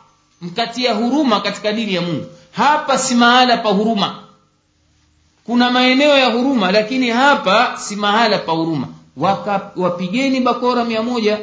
mkatia 0.41 0.95
huruma 0.95 1.41
katika 1.41 1.73
dini 1.73 1.95
ya 1.95 2.01
Mungu. 2.01 2.27
Hapa 2.53 2.99
si 2.99 3.15
mahala 3.15 3.57
pa 3.57 3.69
huruma 3.69 4.19
kuna 5.45 5.71
maeneo 5.71 6.19
ya 6.19 6.27
huruma 6.33 6.73
lakini 6.73 7.09
hapa 7.11 7.79
si 7.79 7.97
mahala 7.97 8.39
pa 8.39 8.53
huruma. 8.53 8.89
Wapigeni 9.77 10.41
bakora 10.41 10.85
mia 10.85 11.03
moja. 11.03 11.39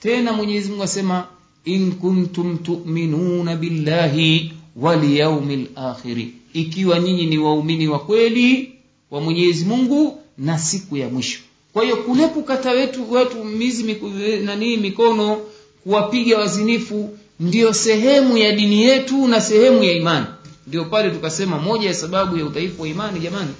Tena 0.00 0.32
Mwenyezi 0.32 0.68
Mungu 0.70 0.82
asema 0.82 1.24
in 1.64 1.92
kuntum 1.92 2.58
tu'minuna 2.58 3.56
billahi 3.56 4.52
walyaumi 4.76 5.56
lakhiri 5.76 6.22
akhir 6.22 6.28
ikiwa 6.52 6.98
nyinyi 6.98 7.26
ni 7.26 7.38
waumini 7.38 7.88
wa 7.88 7.98
kweli 7.98 8.72
wa 9.10 9.20
Mwenyezi 9.20 9.64
Mungu 9.64 10.18
na 10.38 10.58
siku 10.58 10.96
ya 10.96 11.08
mwisho. 11.08 11.40
Kwa 11.72 11.82
hiyo 11.84 11.96
kule 11.96 12.26
kukata 12.28 12.70
wetu 12.70 13.12
wetu 13.12 13.44
mizi 13.44 13.84
miku, 13.84 14.08
nani 14.44 14.76
mikono 14.76 15.38
kuwapiga 15.84 16.38
wazinifu 16.38 17.18
ndiyo 17.40 17.72
sehemu 17.72 18.36
ya 18.38 18.52
dini 18.52 18.82
yetu 18.82 19.28
na 19.28 19.40
sehemu 19.40 19.84
ya 19.84 19.92
imani 19.92 20.26
ndio 20.66 20.84
pale 20.84 21.10
tukasema 21.10 21.58
moja 21.58 21.88
ya 21.88 21.94
sababu 21.94 22.36
ya 22.38 22.44
udhaifu 22.44 22.82
wa 22.82 22.88
imani 22.88 23.20
jamani 23.20 23.50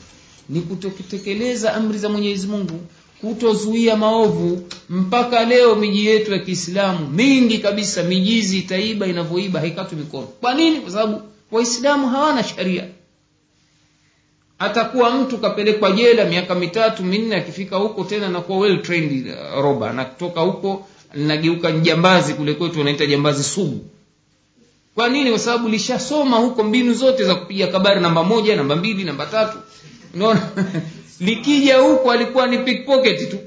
ni 0.49 0.61
kutokutekeleza 0.61 1.75
amri 1.75 1.99
za 1.99 2.09
Mwenyezi 2.09 2.47
Mungu 2.47 2.81
kutozuia 3.21 3.97
maovu. 3.97 4.67
Mpaka 4.91 5.45
leo 5.45 5.75
miji 5.75 6.07
yetu 6.07 6.33
ya 6.33 6.39
Kiislamu 6.39 7.09
mingi 7.09 7.59
kabisa 7.59 8.03
mijizi 8.03 8.59
itaiba 8.59 9.07
inavyoiba 9.07 9.61
haikatwi 9.61 9.99
mikono. 9.99 10.27
Kwa 10.27 10.55
nini? 10.55 10.81
Kwa 10.81 10.91
sababu 10.91 11.23
waislamu 11.51 12.09
hawana 12.09 12.45
sharia. 12.45 12.85
Atakuwa 14.59 15.11
mtu 15.11 15.39
kapelekwa 15.39 15.93
jela 15.93 16.25
miaka 16.25 16.55
mitatu 16.55 17.05
minne 17.05 17.37
akifika 17.37 17.77
huko 17.77 18.05
tena 18.05 18.27
anakuwa 18.27 18.59
well 18.59 18.83
trained 18.83 19.27
uh, 19.27 19.63
roba 19.63 19.93
na 19.93 20.05
kutoka 20.05 20.41
huko 20.41 20.87
linageuka 21.15 21.73
jambazi 21.73 22.35
kule 22.35 22.55
kwetu 22.55 22.79
wanaita 22.79 23.07
jambazi 23.07 23.43
sugu 23.45 23.85
kwa 24.97 25.09
nini? 25.09 25.31
Kwa 25.31 25.39
sababu 25.39 25.69
lishasoma 25.69 26.37
huko 26.37 26.65
mbinu 26.65 26.95
zote 26.95 27.25
za 27.25 27.35
kupiga 27.35 27.67
kabari 27.67 28.01
namba 28.01 28.25
moja 28.25 28.57
namba 28.57 28.77
mbili 28.77 29.05
namba 29.05 29.27
tatu. 29.27 29.59
Unaona? 30.15 30.49
Likija 31.21 31.79
huko 31.79 32.11
alikuwa 32.13 32.47
ni 32.47 32.59
pickpocket 32.59 33.31
tu. 33.31 33.39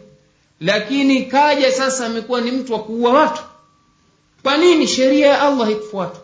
Lakini 0.62 1.26
kaja 1.26 1.72
sasa 1.72 2.06
amekuwa 2.06 2.42
ni 2.42 2.52
mtu 2.52 2.74
wa 2.74 2.80
kuua 2.80 3.14
watu. 3.14 3.42
Kwa 4.44 4.58
nini? 4.58 4.88
Sheria 4.88 5.28
ya 5.28 5.42
Allah 5.42 5.66
haikufuatwa 5.68 6.22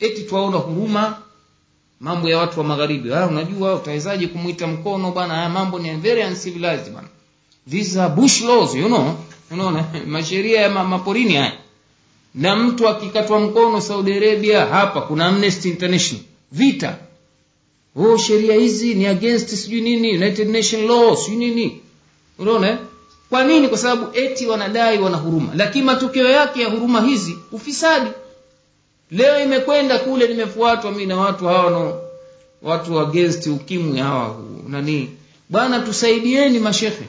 eti 0.00 0.22
twaona 0.22 0.56
huruma 0.56 1.16
mambo 2.00 2.28
ya 2.28 2.38
watu 2.38 2.60
wa 2.60 2.66
magharibi. 2.66 3.12
Ah 3.12 3.26
unajua 3.26 3.74
utawezaje 3.74 4.26
kumwita 4.26 4.66
mkono 4.66 5.10
bwana? 5.10 5.34
Haya 5.34 5.48
mambo 5.48 5.78
ni 5.78 5.90
very 5.96 6.22
uncivilized 6.24 6.92
bwana. 6.92 7.08
These 7.70 8.00
are 8.00 8.14
bush 8.14 8.42
laws 8.42 8.74
you 8.74 8.86
know. 8.86 9.14
Unaona? 9.50 9.84
Masheria 10.06 10.60
ya 10.60 10.70
maporini 10.70 11.34
haya 11.34 11.52
na 12.34 12.56
mtu 12.56 12.88
akikatwa 12.88 13.40
mkono 13.40 13.80
Saudi 13.80 14.12
Arabia 14.12 14.66
hapa 14.66 15.00
kuna 15.00 15.26
Amnesty 15.26 15.68
International. 15.70 16.24
Vita. 16.52 16.96
Oh 17.96 18.16
sheria 18.18 18.54
hizi 18.54 18.94
ni 18.94 19.06
against 19.06 19.48
sijui 19.48 19.80
nini 19.80 20.16
United 20.16 20.48
Nation 20.48 20.86
law 20.86 21.16
sijui 21.16 21.36
nini. 21.46 21.80
Unaona? 22.38 22.78
Kwa 23.30 23.44
nini? 23.44 23.68
Kwa 23.68 23.78
sababu 23.78 24.18
eti 24.18 24.46
wanadai 24.46 24.98
wana 24.98 25.16
huruma. 25.16 25.52
Lakini 25.56 25.84
matokeo 25.84 26.28
yake 26.30 26.62
ya 26.62 26.68
huruma 26.68 27.00
hizi 27.02 27.38
ufisadi. 27.52 28.10
Leo 29.10 29.42
imekwenda 29.44 29.98
kule 29.98 30.28
nimefuatwa 30.28 30.92
mi 30.92 31.06
na 31.06 31.16
watu 31.16 31.44
hawa 31.46 31.70
no 31.70 32.00
watu 32.62 33.00
against 33.00 33.46
ukimwi 33.46 33.98
hawa 33.98 34.36
nani? 34.68 35.10
Bwana 35.48 35.80
tusaidieni 35.80 36.58
mashehe 36.58 37.08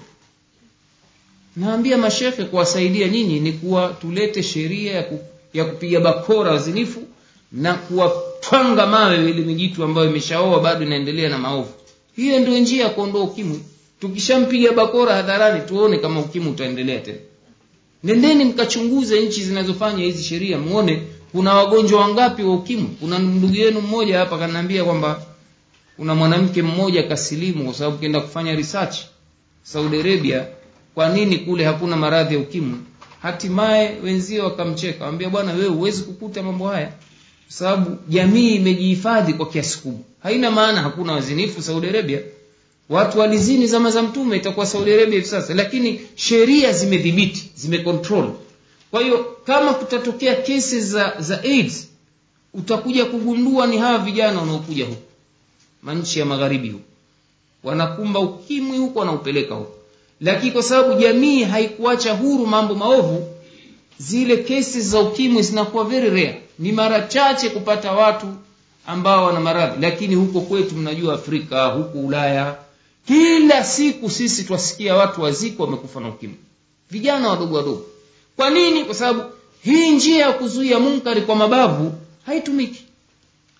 naambia 1.55 1.97
mashehe 1.97 2.43
kuwasaidia 2.43 3.07
nyinyi 3.07 3.39
ni 3.39 3.51
kuwa 3.53 3.95
tulete 4.01 4.43
sheria 4.43 4.93
ya, 4.95 5.05
ya 5.53 5.65
kupiga 5.65 5.99
bakora 5.99 6.51
wazinifu 6.51 7.01
na 7.51 7.73
kuwapanga 7.73 8.87
mawe 8.87 9.15
ile 9.29 9.41
mijitu 9.41 9.83
ambayo 9.83 10.09
imeshaoa 10.09 10.59
bado 10.59 10.85
inaendelea 10.85 11.29
na 11.29 11.37
maovu. 11.37 11.69
Hiyo 12.15 12.39
ndio 12.39 12.57
njia 12.59 12.83
ya 12.83 12.89
kuondoa 12.89 13.23
ukimwi. 13.23 13.59
Tukishampiga 13.99 14.71
bakora 14.71 15.15
hadharani 15.15 15.61
tuone 15.67 15.97
kama 15.97 16.19
ukimwi 16.19 16.49
utaendelea 16.51 16.99
tena. 16.99 17.17
Nendeni 18.03 18.45
mkachunguze 18.45 19.21
nchi 19.21 19.43
zinazofanya 19.43 20.03
hizi 20.03 20.23
sheria 20.23 20.57
muone 20.57 21.01
kuna 21.31 21.53
wagonjwa 21.53 22.01
wangapi 22.01 22.43
wa 22.43 22.53
ukimwi. 22.53 22.89
Kuna 22.99 23.19
ndugu 23.19 23.55
yenu 23.55 23.81
mmoja 23.81 24.19
hapa 24.19 24.37
kanaambia 24.37 24.83
kwamba 24.83 25.25
kuna 25.97 26.15
mwanamke 26.15 26.61
mmoja 26.61 27.03
kasilimu 27.03 27.65
kwa 27.65 27.73
sababu 27.73 27.97
kenda 27.97 28.19
kufanya 28.21 28.55
research 28.55 28.95
Saudi 29.63 29.99
Arabia 29.99 30.45
kwa 30.95 31.09
nini 31.09 31.37
kule 31.37 31.63
hakuna 31.65 31.97
maradhi 31.97 32.33
ya 32.33 32.39
ukimwi? 32.39 32.77
Hatimaye 33.21 33.97
wenzio 34.03 34.43
wakamcheka 34.43 35.05
wambia 35.05 35.29
bwana 35.29 35.53
wewe 35.53 35.67
huwezi 35.69 36.03
kukuta 36.03 36.43
mambo 36.43 36.67
haya. 36.67 36.87
Kwa 36.87 36.95
sababu 37.57 37.97
jamii 38.09 38.55
imejihifadhi 38.55 39.33
kwa 39.33 39.49
kiasi 39.49 39.77
kubwa. 39.79 39.99
Haina 40.23 40.51
maana 40.51 40.81
hakuna 40.81 41.13
wazinifu 41.13 41.61
Saudi 41.61 41.87
Arabia. 41.87 42.19
Watu 42.89 43.19
walizini 43.19 43.67
zama 43.67 43.91
za 43.91 44.01
mtume 44.01 44.37
itakuwa 44.37 44.65
Saudi 44.65 44.93
Arabia 44.93 45.13
hivi 45.15 45.25
sasa. 45.27 45.53
Lakini 45.53 46.01
sheria 46.15 46.73
zimedhibiti 46.73 47.51
zimecontrol. 47.55 48.31
Kwa 48.91 49.01
hiyo 49.03 49.25
kama 49.45 49.73
kutatokea 49.73 50.35
kesi 50.35 50.81
za 50.81 51.13
za 51.19 51.43
AIDS 51.43 51.87
utakuja 52.53 53.05
kugundua 53.05 53.67
ni 53.67 53.77
hawa 53.77 53.97
vijana 53.97 54.39
wanaokuja 54.39 54.85
huku. 54.85 55.01
Manchi 55.83 56.19
ya 56.19 56.25
magharibi 56.25 56.69
huku. 56.69 56.85
Wanakumba 57.63 58.19
ukimwi 58.19 58.77
huku 58.77 58.99
wanaupeleka 58.99 59.55
huko 59.55 59.71
lakini 60.21 60.51
kwa 60.51 60.63
sababu 60.63 61.01
jamii 61.01 61.43
haikuacha 61.43 62.13
huru 62.13 62.47
mambo 62.47 62.75
maovu 62.75 63.27
zile 63.97 64.37
kesi 64.37 64.81
za 64.81 64.99
ukimwi 64.99 65.43
zinakuwa 65.43 65.83
very 65.83 66.09
rare. 66.09 66.41
Ni 66.59 66.71
mara 66.71 67.01
chache 67.01 67.49
kupata 67.49 67.91
watu 67.91 68.27
ambao 68.87 69.25
wana 69.25 69.39
maradhi. 69.39 69.81
Lakini 69.81 70.15
huko 70.15 70.41
kwetu 70.41 70.75
mnajua 70.75 71.13
Afrika 71.13 71.65
huko 71.65 71.97
Ulaya 71.99 72.55
kila 73.07 73.63
siku 73.63 74.09
sisi 74.09 74.43
twasikia 74.43 74.95
watu 74.95 75.21
waziko 75.21 75.63
wamekufa 75.63 75.99
na 75.99 76.07
ukimwi. 76.09 76.35
Vijana 76.91 77.29
wadogo 77.29 77.55
wadogo. 77.57 77.85
Kwa 78.35 78.49
nini? 78.49 78.85
Kwa 78.85 78.95
sababu 78.95 79.23
hii 79.63 79.91
njia 79.91 80.25
ya 80.25 80.33
kuzuia 80.33 80.79
munkari 80.79 81.21
kwa 81.21 81.35
mabavu 81.35 81.93
haitumiki. 82.25 82.83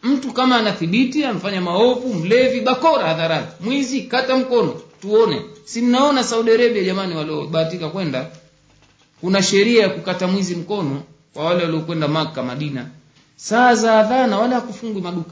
Mtu 0.03 0.31
kama 0.33 0.55
anathibiti 0.55 1.23
amfanya 1.25 1.61
maovu 1.61 2.13
mlevi 2.13 2.61
bakora 2.61 3.07
hadharani. 3.07 3.47
Mwizi 3.59 4.01
kata 4.01 4.37
mkono 4.37 4.81
tuone. 5.05 5.41
Si 5.65 5.81
mnaona 5.81 6.23
Saudi 6.23 6.51
Arabia 6.51 6.83
jamani 6.83 7.15
waliobahatika 7.15 7.89
kwenda 7.89 8.27
kuna 9.21 9.43
sheria 9.43 9.81
ya 9.83 9.89
kukata 9.89 10.27
mwizi 10.27 10.55
mkono 10.55 11.03
kwa 11.33 11.45
wale 11.45 11.63
waliokwenda 11.63 12.07
maka 12.07 12.43
Madina. 12.43 12.85
Saa 13.35 13.75
za 13.75 13.99
adhana 13.99 14.37
wala 14.37 14.55
hakufungwi 14.55 15.01
maduka. 15.01 15.31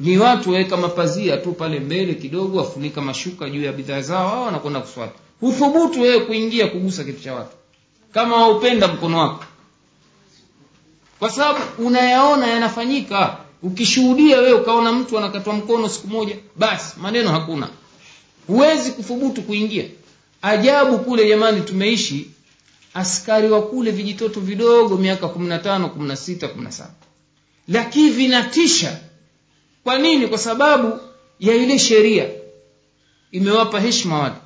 Ni 0.00 0.18
watu 0.18 0.50
waweka 0.50 0.76
mapazia 0.76 1.36
tu 1.36 1.52
pale 1.52 1.80
mbele 1.80 2.14
kidogo 2.14 2.58
wafunika 2.58 3.00
mashuka 3.00 3.50
juu 3.50 3.62
ya 3.62 3.72
bidhaa 3.72 4.00
zao 4.00 4.28
hao 4.28 4.42
wanakwenda 4.44 4.80
kuswali. 4.80 5.12
Huthubutu 5.40 6.00
wewe 6.02 6.20
kuingia 6.20 6.66
kugusa 6.66 7.04
kitu 7.04 7.22
cha 7.22 7.34
watu. 7.34 7.56
Kama 8.12 8.36
waupenda 8.36 8.88
mkono 8.88 9.18
wako. 9.18 9.44
Kwa 11.18 11.30
sababu 11.30 11.58
unayaona 11.78 12.46
yanafanyika. 12.46 13.36
Ukishuhudia 13.62 14.38
wewe 14.38 14.52
ukaona 14.52 14.92
mtu 14.92 15.18
anakatwa 15.18 15.54
mkono 15.54 15.88
siku 15.88 16.08
moja 16.08 16.36
basi 16.56 16.94
maneno 17.00 17.30
hakuna 17.30 17.68
huwezi 18.46 18.90
kuthubutu 18.90 19.42
kuingia. 19.42 19.84
Ajabu 20.42 20.98
kule 20.98 21.28
jamani 21.28 21.60
tumeishi 21.60 22.30
askari 22.94 23.50
wa 23.50 23.62
kule 23.62 23.90
vijitoto 23.90 24.40
vidogo 24.40 24.96
miaka 24.96 25.28
kumi 25.28 25.48
na 25.48 25.58
tano 25.58 25.88
kumi 25.88 26.08
na 26.08 26.16
sita 26.16 26.48
kumi 26.48 26.72
saba. 26.72 26.90
Lakini 27.68 28.10
vinatisha. 28.10 28.98
Kwa 29.84 29.98
nini? 29.98 30.26
Kwa 30.26 30.38
sababu 30.38 30.98
ya 31.40 31.54
ile 31.54 31.78
sheria. 31.78 32.28
Imewapa 33.32 33.80
heshima 33.80 34.18
watu. 34.18 34.40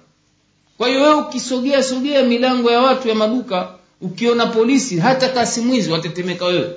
Kwa 0.79 0.89
hiyo 0.89 1.01
wewe 1.03 1.15
ukisogea 1.15 1.83
sogea 1.83 2.23
milango 2.23 2.71
ya 2.71 2.81
watu 2.81 3.09
ya 3.09 3.15
maduka 3.15 3.75
ukiona 4.01 4.47
polisi 4.47 4.99
hata 4.99 5.29
kasi 5.29 5.61
mwizi 5.61 5.91
watetemeka 5.91 6.45
wewe. 6.45 6.75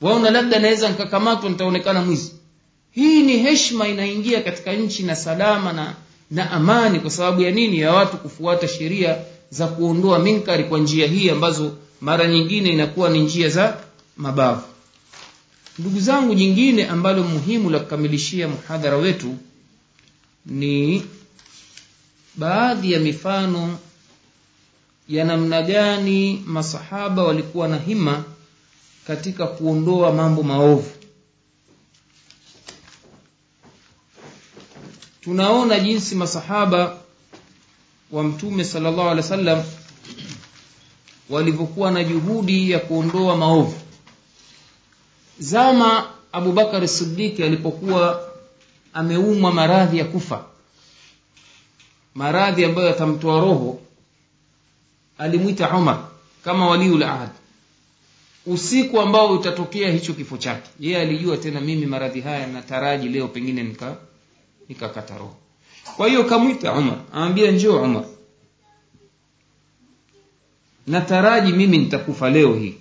Waona 0.00 0.30
labda 0.30 0.58
naweza 0.58 0.88
nikakamatwa 0.88 1.50
nitaonekana 1.50 2.02
mwizi 2.02 2.31
hii 2.92 3.22
ni 3.22 3.38
heshma 3.38 3.88
inaingia 3.88 4.42
katika 4.42 4.72
nchi 4.72 5.02
na 5.02 5.16
salama 5.16 5.72
na 5.72 5.94
na 6.30 6.50
amani 6.50 7.00
kwa 7.00 7.10
sababu 7.10 7.42
ya 7.42 7.50
nini? 7.50 7.78
Ya 7.80 7.92
watu 7.92 8.16
kufuata 8.16 8.68
sheria 8.68 9.16
za 9.50 9.66
kuondoa 9.66 10.18
minkari 10.18 10.64
kwa 10.64 10.78
njia 10.78 11.06
hii 11.06 11.30
ambazo 11.30 11.76
mara 12.00 12.26
nyingine 12.28 12.68
inakuwa 12.68 13.10
ni 13.10 13.20
njia 13.22 13.48
za 13.48 13.76
mabavu. 14.16 14.62
Ndugu 15.78 16.00
zangu 16.00 16.34
jingine 16.34 16.86
ambalo 16.86 17.22
muhimu 17.24 17.70
la 17.70 17.78
kukamilishia 17.78 18.48
muhadhara 18.48 18.96
wetu 18.96 19.36
ni 20.46 21.02
baadhi 22.34 22.92
ya 22.92 23.00
mifano 23.00 23.78
ya 25.08 25.24
namna 25.24 25.62
gani 25.62 26.42
masahaba 26.46 27.22
walikuwa 27.24 27.68
na 27.68 27.78
hima 27.78 28.24
katika 29.06 29.46
kuondoa 29.46 30.12
mambo 30.12 30.42
maovu 30.42 30.90
tunaona 35.22 35.80
jinsi 35.80 36.14
masahaba 36.14 36.96
wa 38.10 38.22
mtume 38.22 38.64
sallallahu 38.64 39.00
alaihi 39.08 39.16
wasallam 39.20 39.62
walivyokuwa 41.30 41.90
na 41.90 42.04
juhudi 42.04 42.70
ya 42.70 42.78
kuondoa 42.78 43.36
maovu. 43.36 43.74
Zama 45.38 46.10
abubakar 46.32 46.88
sidiki 46.88 47.42
alipokuwa 47.42 48.28
ameumwa 48.92 49.52
maradhi 49.52 49.98
ya 49.98 50.04
kufa 50.04 50.44
maradhi 52.14 52.64
ambayo 52.64 52.86
yatamtoa 52.88 53.40
roho 53.40 53.80
alimwita 55.18 55.70
umar 55.76 56.04
kama 56.44 56.66
waliul 56.68 57.02
ahad. 57.02 57.30
Usiku 58.46 59.00
ambao 59.00 59.32
utatokea 59.32 59.90
hicho 59.90 60.12
kifo 60.14 60.36
chake 60.38 60.70
yeye 60.80 61.00
alijua 61.00 61.36
tena 61.36 61.60
mimi 61.60 61.86
maradhi 61.86 62.20
haya 62.20 62.46
nataraji 62.46 63.08
leo 63.08 63.28
pengine 63.28 63.62
nika 63.62 63.96
nikakata 64.72 65.18
roho 65.18 65.36
kwa 65.96 66.08
hiyo 66.08 66.24
kamwita 66.24 66.72
umar 66.72 66.98
amwambia 67.12 67.50
njoo 67.50 67.82
umar. 67.82 68.04
Nataraji 70.86 71.52
mimi 71.52 71.78
nitakufa 71.78 72.30
leo 72.30 72.54
hii. 72.54 72.74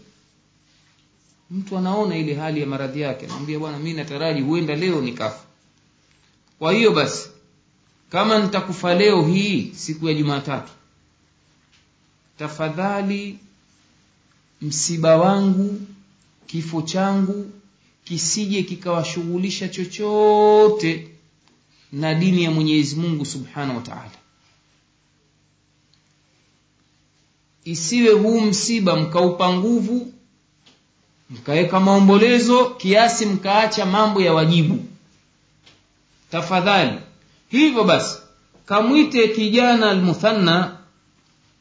Mtu 1.51 1.77
anaona 1.77 2.18
ile 2.18 2.34
hali 2.35 2.59
ya 2.61 2.65
maradhi 2.68 3.01
yake 3.01 3.26
anamwambia 3.26 3.59
bwana 3.59 3.80
mi 3.80 3.93
nataraji 3.93 4.41
huenda 4.41 4.76
leo 4.76 5.01
nikafa. 5.01 5.43
Kwa 6.59 6.73
hiyo 6.73 6.91
basi 6.91 7.30
kama 8.09 8.39
nitakufa 8.39 8.93
leo 8.95 9.26
hii 9.27 9.72
siku 9.76 10.07
ya 10.07 10.13
jumatatu 10.13 10.72
tafadhali 12.39 13.38
msiba 14.61 15.18
wangu 15.18 15.81
kifo 16.47 16.81
changu 16.81 17.51
kisije 18.03 18.63
kikawashughulisha 18.63 19.68
chochote 19.69 21.07
na 21.91 22.13
dini 22.13 22.43
ya 22.43 22.51
mwenyezi 22.51 22.95
mungu 22.95 23.26
subhanahu 23.26 23.77
wa 23.77 23.84
taala. 23.84 24.11
Isiwe 27.65 28.13
huu 28.13 28.41
msiba 28.41 28.95
mkaupa 28.95 29.53
nguvu 29.53 30.13
mkaweka 31.30 31.80
maombolezo 31.80 32.65
kiasi 32.69 33.26
mkaacha 33.26 33.85
mambo 33.85 34.22
ya 34.22 34.34
wajibu. 34.34 34.85
Tafadhali. 36.31 36.99
Hivyo 37.49 37.84
basi 37.84 38.18
kamwite 38.65 39.27
kijana 39.27 39.89
almuthanna 39.89 40.77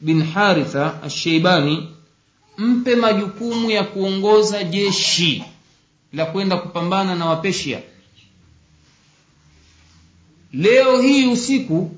bin 0.01 0.23
haritha 0.23 1.03
asheibani 1.03 1.87
mpe 2.57 2.95
majukumu 2.95 3.71
ya 3.71 3.83
kuongoza 3.83 4.63
jeshi 4.63 5.43
la 6.13 6.25
kwenda 6.25 6.57
kupambana 6.57 7.15
na 7.15 7.25
wapeshia 7.25 7.81
leo 10.53 11.01
hii 11.01 11.27
usiku 11.27 11.91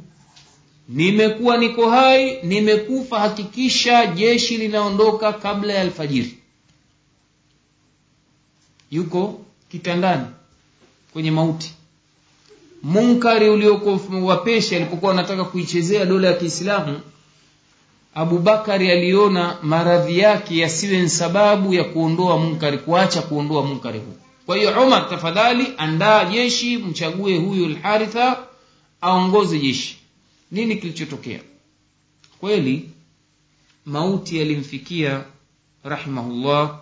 nimekuwa 0.89 1.57
niko 1.57 1.89
hai 1.89 2.39
nimekufa 2.43 3.19
hakikisha 3.19 4.05
jeshi 4.05 4.57
linaondoka 4.57 5.33
kabla 5.33 5.73
ya 5.73 5.81
alfajiri. 5.81 6.37
Yuko 8.91 9.41
kitandani 9.71 10.25
kwenye 11.13 11.31
mauti. 11.31 11.73
Munkari 12.83 13.49
uliokuwa 13.49 13.99
wapeshi 14.23 14.75
alipokuwa 14.75 15.11
anataka 15.11 15.43
kuichezea 15.45 16.05
dola 16.05 16.27
ya 16.27 16.33
kiislamu 16.33 16.99
abubakari 18.15 18.91
aliona 18.91 19.57
maradhi 19.61 20.19
yake 20.19 20.57
yasiwe 20.57 21.01
ni 21.01 21.09
sababu 21.09 21.73
ya 21.73 21.83
kuondoa 21.83 22.37
munkari 22.37 22.77
kuacha 22.77 23.21
kuondoa 23.21 23.63
munkari 23.65 23.99
huu 23.99 24.17
kwa 24.45 24.57
hiyo 24.57 24.83
umar 24.83 25.09
tafadhali 25.09 25.73
andaa 25.77 26.25
jeshi 26.25 26.77
mchague 26.77 27.37
huyu 27.37 27.67
lharitha 27.67 28.47
aongoze 29.01 29.59
jeshi. 29.59 29.97
Nini 30.51 30.75
kilichotokea? 30.75 31.39
Kweli 32.39 32.89
mauti 33.85 34.37
yalimfikia 34.37 35.23
rahimahullah 35.83 36.79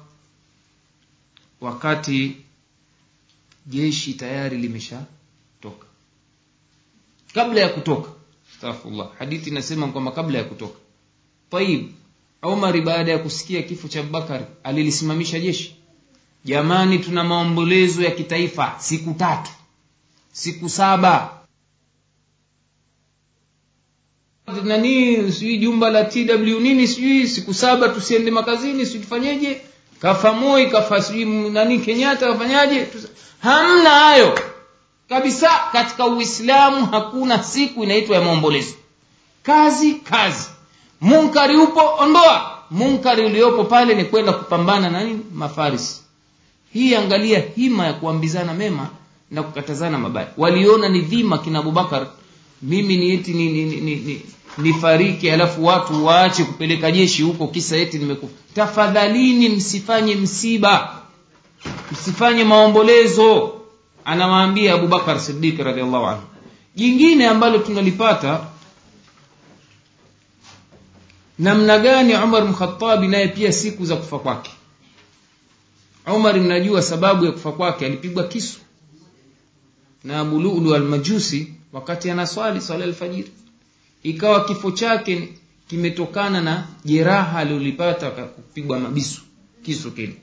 wakati 1.61 2.37
jeshi 3.65 4.13
tayari 4.13 4.57
limeshatoka. 4.57 5.85
Kabla 7.33 7.61
ya 7.61 7.69
kutoka 7.69 8.11
astaghfirullah 8.53 9.09
hadithi 9.19 9.49
inasema 9.49 9.87
kwamba 9.87 10.11
kabla 10.11 10.37
ya 10.37 10.43
kutoka. 10.43 10.79
Taib 11.51 11.89
umari 12.43 12.81
baada 12.81 13.11
ya 13.11 13.17
kusikia 13.19 13.61
kifo 13.63 13.87
cha 13.87 13.99
abubakari 13.99 14.45
alilisimamisha 14.63 15.39
jeshi 15.39 15.75
jamani 16.45 16.99
tuna 16.99 17.23
maombolezo 17.23 18.03
ya 18.03 18.11
kitaifa 18.11 18.75
siku 18.79 19.13
tatu 19.13 19.51
siku 20.31 20.69
saba. 20.69 21.29
Nani 24.63 25.31
sijui 25.31 25.57
jumba 25.57 25.89
la 25.89 26.03
tw 26.05 26.59
nini 26.59 26.87
sijui 26.87 27.27
siku 27.27 27.53
saba 27.53 27.89
tusiende 27.89 28.31
makazini 28.31 28.85
sijui 28.85 29.01
tufanyeje? 29.01 29.61
Kafa 30.01 30.33
moi 30.33 30.67
kafa 30.69 31.01
sijui 31.01 31.49
nani 31.49 31.79
kenyatta 31.79 32.27
kafanyaje? 32.27 32.87
Hamna 33.39 33.89
hayo. 33.89 34.39
Kabisa 35.09 35.49
katika 35.71 36.05
uislamu 36.07 36.85
hakuna 36.85 37.43
siku 37.43 37.83
inaitwa 37.83 38.15
ya 38.15 38.21
maombolezo. 38.21 38.73
Kazi 39.43 39.93
kazi. 39.93 40.49
Munkari 41.01 41.57
upo 41.57 41.81
ondoa. 41.99 42.57
Munkari 42.71 43.25
uliopo 43.25 43.63
pale 43.63 43.95
ni 43.95 44.05
kwenda 44.05 44.33
kupambana 44.33 44.89
na 44.89 45.03
nini? 45.03 45.25
Mafarisi 45.33 46.01
hii 46.73 46.95
angalia 46.95 47.43
hima 47.55 47.85
ya 47.85 47.93
kuambizana 47.93 48.53
mema 48.53 48.89
na 49.31 49.43
kukatazana 49.43 49.97
mabaya. 49.97 50.27
Waliona 50.37 50.89
ni 50.89 51.01
dhima 51.01 51.37
kina 51.37 51.59
abubakar 51.59 52.07
mimi 52.61 52.97
ni 52.97 53.11
eti 53.13 53.33
ni, 53.33 53.49
ni, 53.51 53.65
ni, 53.65 53.75
ni, 53.81 53.95
ni 53.95 54.21
nifariki 54.57 55.31
alafu 55.31 55.65
watu 55.65 56.05
waache 56.05 56.43
kupeleka 56.43 56.91
jeshi 56.91 57.21
huko 57.23 57.47
kisa 57.47 57.77
eti 57.77 57.97
nimekufa. 57.99 58.33
Tafadhalini 58.55 59.49
msifanye 59.49 60.15
msiba 60.15 60.95
msifanye 61.91 62.43
maombolezo 62.43 63.53
anawaambia 64.05 64.73
abubakar 64.73 65.19
sidik 65.19 65.59
radiallahu 65.59 66.05
anhu. 66.05 66.21
Jingine 66.75 67.27
ambalo 67.27 67.57
tunalipata 67.57 68.41
namna 71.39 71.79
gani 71.79 72.15
umar 72.15 72.45
mkhatabi 72.45 73.07
naye 73.07 73.27
pia 73.27 73.51
siku 73.51 73.85
za 73.85 73.95
kufa 73.95 74.19
kwake 74.19 74.51
umar 76.07 76.39
mnajua 76.39 76.81
sababu 76.81 77.25
ya 77.25 77.31
kufa 77.31 77.51
kwake 77.51 77.85
alipigwa 77.85 78.23
kisu 78.27 78.59
na 80.03 80.19
abululu 80.19 80.75
almajusi 80.75 81.53
wakati 81.73 82.09
anaswali 82.09 82.61
swala 82.61 82.83
alfajiri 82.85 83.31
ikawa 84.03 84.45
kifo 84.45 84.71
chake 84.71 85.29
kimetokana 85.67 86.41
na 86.41 86.67
jeraha 86.85 87.39
alilolipata 87.39 88.09
kupigwa 88.11 88.79
mabisu 88.79 89.21
kisu 89.63 89.91
kile. 89.91 90.15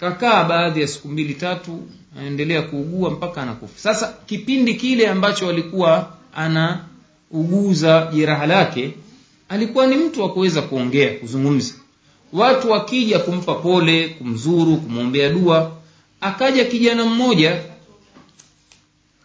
Kakaa 0.00 0.44
baadhi 0.44 0.80
ya 0.80 0.88
siku 0.88 1.08
mbili 1.08 1.34
tatu 1.34 1.82
anaendelea 2.18 2.62
kuugua 2.62 3.10
mpaka 3.10 3.42
anakufa. 3.42 3.78
Sasa 3.78 4.14
kipindi 4.26 4.74
kile 4.74 5.08
ambacho 5.08 5.48
alikuwa 5.48 6.16
anauguza 6.34 8.10
jeraha 8.14 8.46
lake 8.46 8.94
alikuwa 9.48 9.86
ni 9.86 9.96
mtu 9.96 10.22
wa 10.22 10.32
kuweza 10.32 10.62
kuongea 10.62 11.14
kuzungumza 11.14 11.74
watu 12.34 12.70
wakija 12.70 13.18
kumpa 13.18 13.54
pole 13.54 14.08
kumzuru 14.08 14.76
kumwombea 14.76 15.28
dua 15.30 15.76
akaja 16.20 16.64
kijana 16.64 17.04
mmoja 17.04 17.62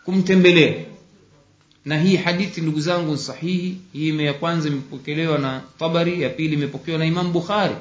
kumtembelea. 0.06 0.74
Na 1.86 2.00
hii 2.02 2.16
hadithi 2.16 2.62
ndugu 2.62 2.80
zangu 2.80 3.18
sahihi. 3.18 3.78
Hii 3.94 4.24
ya 4.24 4.34
kwanza 4.34 4.68
imepokelewa 4.68 5.38
na 5.38 5.62
tabari 5.80 6.22
ya 6.22 6.30
pili 6.30 6.54
imepokewa 6.54 6.98
na 6.98 7.06
imam 7.06 7.32
bukhari. 7.32 7.76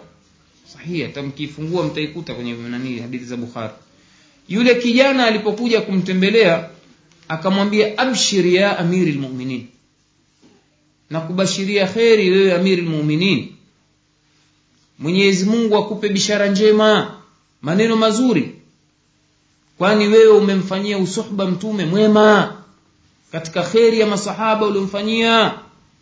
Sahihi 0.72 1.02
hata 1.02 1.22
mkiifungua 1.22 1.84
mtaikuta 1.86 2.34
kwenye 2.34 2.52
nani 2.52 2.98
hadithi 2.98 3.24
za 3.24 3.36
bukhari. 3.36 3.72
Yule 4.48 4.74
kijana 4.74 5.26
alipokuja 5.26 5.80
kumtembelea 5.80 6.68
akamwambia 7.28 7.98
abshir 7.98 8.46
ya 8.46 8.78
amiri 8.78 9.12
lmuminin 9.12 9.66
na 11.10 11.20
kubashiria 11.20 11.86
kheri 11.86 12.30
wewe 12.30 12.52
amiri 12.54 12.82
lmuminin 12.82 13.48
mwenyezi 14.98 15.44
mungu 15.44 15.76
akupe 15.76 16.08
bishara 16.08 16.46
njema 16.46 17.10
maneno 17.62 17.96
mazuri. 17.96 18.54
Kwani 19.78 20.08
wewe 20.08 20.28
umemfanyia 20.38 20.98
usuhba 20.98 21.46
mtume 21.46 21.84
mwema. 21.84 22.52
Katika 23.32 23.62
kheri 23.62 24.00
ya 24.00 24.06
masahaba 24.06 24.66
uliomfanyia 24.66 25.54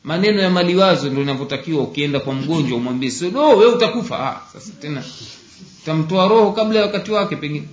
maneno 0.04 0.40
ya 0.42 0.50
maliwazo 0.50 1.08
ndio 1.10 1.22
inavyotakiwa 1.22 1.82
ukienda 1.82 2.20
kwa 2.20 2.34
mgonjwa 2.34 2.78
umwambie 2.78 3.10
sio 3.10 3.30
no, 3.30 3.48
wewe 3.48 3.72
utakufa. 3.72 4.18
Ah, 4.30 4.40
sasa 4.52 4.72
tena 4.80 5.02
utamtoa 5.82 6.28
roho 6.28 6.52
kabla 6.52 6.78
ya 6.80 6.86
wakati 6.86 7.10
wake 7.12 7.36
pengine. 7.36 7.68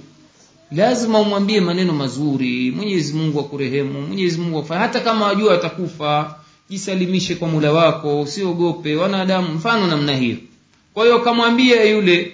Lazima 0.72 1.20
umwambie 1.20 1.62
maneno 1.62 1.94
mazuri. 1.94 2.72
Mwenyezi 2.72 3.14
mungu 3.14 3.40
akurehemu 3.40 4.02
mwenyezi 4.02 4.38
mungu 4.42 4.60
afanye 4.60 4.82
hata 4.82 5.00
kama 5.00 5.26
wajua 5.26 5.54
atakufa 5.56 6.36
jisalimishe 6.70 7.36
kwa 7.36 7.48
mula 7.48 7.72
wako 7.72 8.22
usiogope. 8.22 8.96
Wanadamu 8.96 9.54
mfano 9.54 9.88
namna 9.88 10.16
hiyo 10.16 10.38
kwa 10.94 11.04
hiyo 11.06 11.20
kamwambia 11.20 11.84
yule 11.84 12.32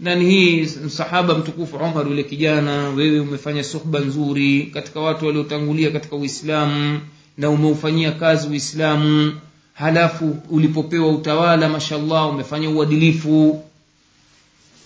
nani 0.00 0.24
hii 0.30 0.60
msahaba 0.84 1.34
mtukufu 1.34 1.76
umar 1.76 2.06
yule 2.08 2.22
kijana 2.24 2.88
wewe 2.88 3.20
umefanya 3.20 3.64
suhba 3.64 3.98
nzuri 4.00 4.62
katika 4.74 5.00
watu 5.00 5.26
waliotangulia 5.26 5.90
katika 5.90 6.16
uislamu 6.16 7.00
na 7.38 7.50
umeufanyia 7.50 8.12
kazi 8.12 8.48
uislamu 8.48 9.40
halafu 9.74 10.36
ulipopewa 10.50 11.08
utawala 11.08 11.68
mashallah 11.68 12.28
umefanya 12.28 12.70
uadilifu. 12.70 13.64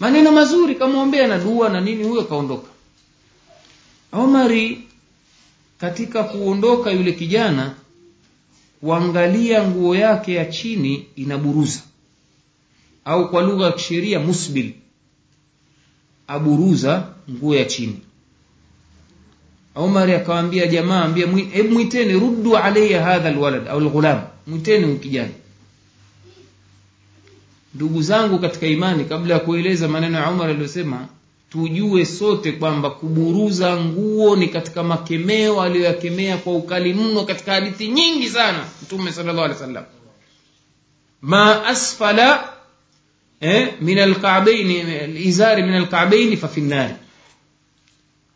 Maneno 0.01 0.33
mazuri 0.33 0.75
kamwombea 0.75 1.29
na 1.29 1.39
dua 1.39 1.69
na 1.69 1.81
nini 1.81 2.05
huyo 2.05 2.23
kaondoka. 2.23 2.69
Omari 4.13 4.81
katika 5.81 6.25
kuondoka 6.25 6.91
yule 6.91 7.13
kijana 7.13 7.75
kuangalia 8.81 9.69
nguo 9.69 9.97
yake 9.97 10.35
ya 10.35 10.45
chini 10.45 11.07
inaburuza 11.17 11.81
au 13.05 13.31
kwa 13.31 13.43
lugha 13.43 13.67
ya 13.67 13.73
kisheria 13.73 14.21
musbil 14.21 14.73
aburuza 16.27 17.09
nguo 17.31 17.55
ya 17.55 17.65
chini. 17.65 18.01
Umar 19.77 20.11
akawambia 20.11 20.67
jamaa 20.67 21.03
ambia 21.05 21.27
hebu 21.27 21.71
mwiteni 21.73 22.13
ruddu 22.13 22.57
alaya 22.57 23.05
hadha 23.05 23.31
lwalad 23.31 23.69
au 23.69 23.81
lghulam 23.81 24.21
mwiteni 24.47 24.85
ukijani 24.93 25.33
ndugu 27.75 28.03
zangu 28.03 28.39
katika 28.39 28.67
imani 28.67 29.05
kabla 29.05 29.35
ya 29.35 29.41
kueleza 29.41 29.89
maneno 29.89 30.19
ya 30.19 30.31
umar 30.31 30.51
aliyosema 30.51 31.09
tujue 31.51 32.05
sote 32.07 32.53
kwamba 32.53 32.91
kuburuza 32.91 33.77
nguo 33.77 34.37
ni 34.37 34.49
katika 34.49 34.83
makemeo 34.83 35.63
aliyoyakemea 35.63 36.37
kwa 36.37 36.53
ukali 36.57 36.95
mno 36.95 37.25
katika 37.25 37.53
hadithi 37.53 37.89
nyingi 37.89 38.29
sana 38.29 38.65
mtume 38.83 39.13
sallallahu 39.13 39.45
alaihi 39.45 39.61
wasallam. 39.63 39.85
Ma 41.23 41.67
asfala 41.67 42.52
min 43.81 43.99
alka'baini 43.99 44.85
izari 45.25 45.63
min 45.63 45.75
alka'baini 45.75 46.37
fa 46.37 46.49
finnari 46.49 46.95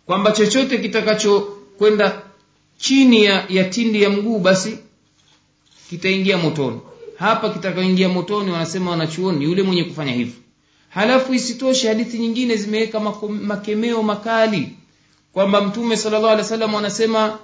kwamba 0.07 0.33
chochote 0.33 0.79
kitakachokwenda 0.79 2.23
chini 2.79 3.25
ya, 3.25 3.45
ya 3.49 3.65
tindi 3.65 4.03
ya 4.03 4.11
mguu 4.11 4.39
basi 4.39 4.79
kitaingia 5.91 6.39
motoni. 6.39 6.81
Hapa 7.19 7.51
kitakaingia 7.51 8.09
motoni 8.09 8.51
wanasema 8.51 8.91
wanachuoni 8.91 9.45
yule 9.45 9.63
mwenye 9.63 9.85
kufanya 9.85 10.13
hivyo. 10.13 10.35
Halafu 10.89 11.35
isitoshe 11.35 11.89
hadithi 11.89 12.19
nyingine 12.19 12.57
zimeweka 12.57 13.01
makemeo 13.43 14.03
makali. 14.03 14.69
Kwamba 15.33 15.61
mtume 15.61 15.97
salllah 15.97 16.25
alehi 16.25 16.39
wa 16.43 16.45
sallam 16.49 16.75
anasema 16.75 17.39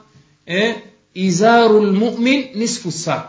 eh, 0.47 0.77
izaru 1.15 1.81
lmumin 1.87 2.45
nisfu 2.55 2.93
saa 2.93 3.29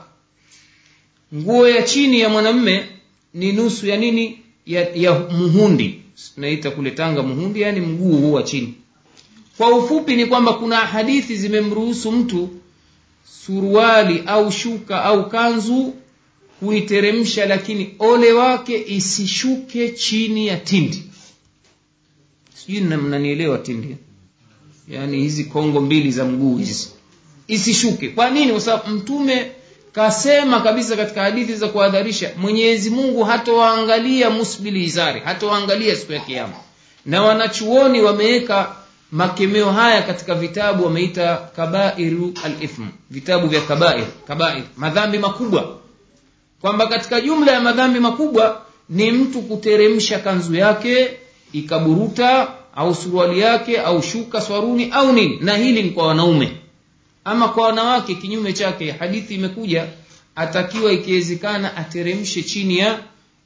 nguo 1.35 1.69
ya 1.69 1.83
chini 1.83 2.19
ya 2.19 2.29
mwanamme 2.29 2.89
ni 3.33 3.51
nusu 3.51 3.87
ya 3.87 3.97
nini? 3.97 4.39
Ya, 4.65 4.89
ya 4.95 5.19
muhundi. 5.19 5.99
Tunaita 6.35 6.71
kule 6.71 6.91
tanga 6.91 7.23
muhundi 7.23 7.61
yani 7.61 7.79
mguu 7.81 8.17
huu 8.17 8.33
wa 8.33 8.43
chini. 8.43 8.73
Kwa 9.57 9.77
ufupi 9.77 10.15
ni 10.15 10.25
kwamba 10.25 10.53
kuna 10.53 10.77
hadithi 10.77 11.35
zimemruhusu 11.37 12.11
mtu 12.11 12.49
suruali 13.45 14.23
au 14.25 14.51
shuka 14.51 15.03
au 15.03 15.29
kanzu 15.29 15.93
kuiteremsha 16.59 17.45
lakini 17.45 17.95
ole 17.99 18.31
wake 18.33 18.83
isishuke 18.87 19.89
chini 19.89 20.47
ya 20.47 20.57
tindi. 20.57 21.03
Sijui 22.55 22.81
mnanielewa 22.81 23.57
tindi? 23.57 23.95
Yaani 24.89 25.17
hizi 25.17 25.43
kongo 25.43 25.81
mbili 25.81 26.11
za 26.11 26.25
mguu 26.25 26.57
hizi. 26.57 26.89
Isishuke. 27.47 28.09
Kwa 28.09 28.29
nini? 28.29 28.51
Kwa 28.51 28.61
sababu 28.61 28.89
mtume 28.89 29.51
kasema 29.93 30.59
kabisa 30.59 30.95
katika 30.95 31.21
hadithi 31.21 31.55
za 31.55 31.67
kuadharisha 31.67 32.31
mwenyezi 32.37 32.89
mungu 32.89 33.23
hatowaangalia 33.23 34.29
musbili 34.29 34.89
hatowaangalia 35.25 35.95
siku 35.95 36.13
ya 36.13 36.19
kiama 36.19 36.53
na 37.05 37.21
wanachuoni 37.23 38.01
wameweka 38.01 38.75
makemeo 39.11 39.71
haya 39.71 40.01
katika 40.01 40.35
vitabu 40.35 40.83
wameita 40.85 41.35
kabairu 41.55 42.33
alithm 42.43 42.87
vitabu 43.09 43.47
vya 43.47 43.61
kabair 43.61 44.05
kabair 44.27 44.63
madhambi 44.77 45.17
makubwa. 45.17 45.77
Kwamba 46.61 46.87
katika 46.87 47.21
jumla 47.21 47.51
ya 47.51 47.61
madhambi 47.61 47.99
makubwa 47.99 48.61
ni 48.89 49.11
mtu 49.11 49.41
kuteremsha 49.41 50.19
kanzu 50.19 50.55
yake 50.55 51.11
ikaburuta 51.53 52.47
au 52.75 52.95
suruali 52.95 53.39
yake 53.39 53.77
au 53.79 54.03
shuka 54.03 54.41
swaruni 54.41 54.89
au 54.91 55.13
nini. 55.13 55.37
Na 55.41 55.57
hili 55.57 55.83
ni 55.83 55.89
kwa 55.89 56.07
wanaume 56.07 56.51
ama 57.25 57.47
kwa 57.49 57.65
wanawake 57.67 58.15
kinyume 58.15 58.53
chake 58.53 58.91
hadithi 58.91 59.35
imekuja 59.35 59.87
atakiwa 60.35 60.91
ikiwezekana 60.91 61.77
ateremshe 61.77 62.43
chini 62.43 62.77
ya 62.77 62.99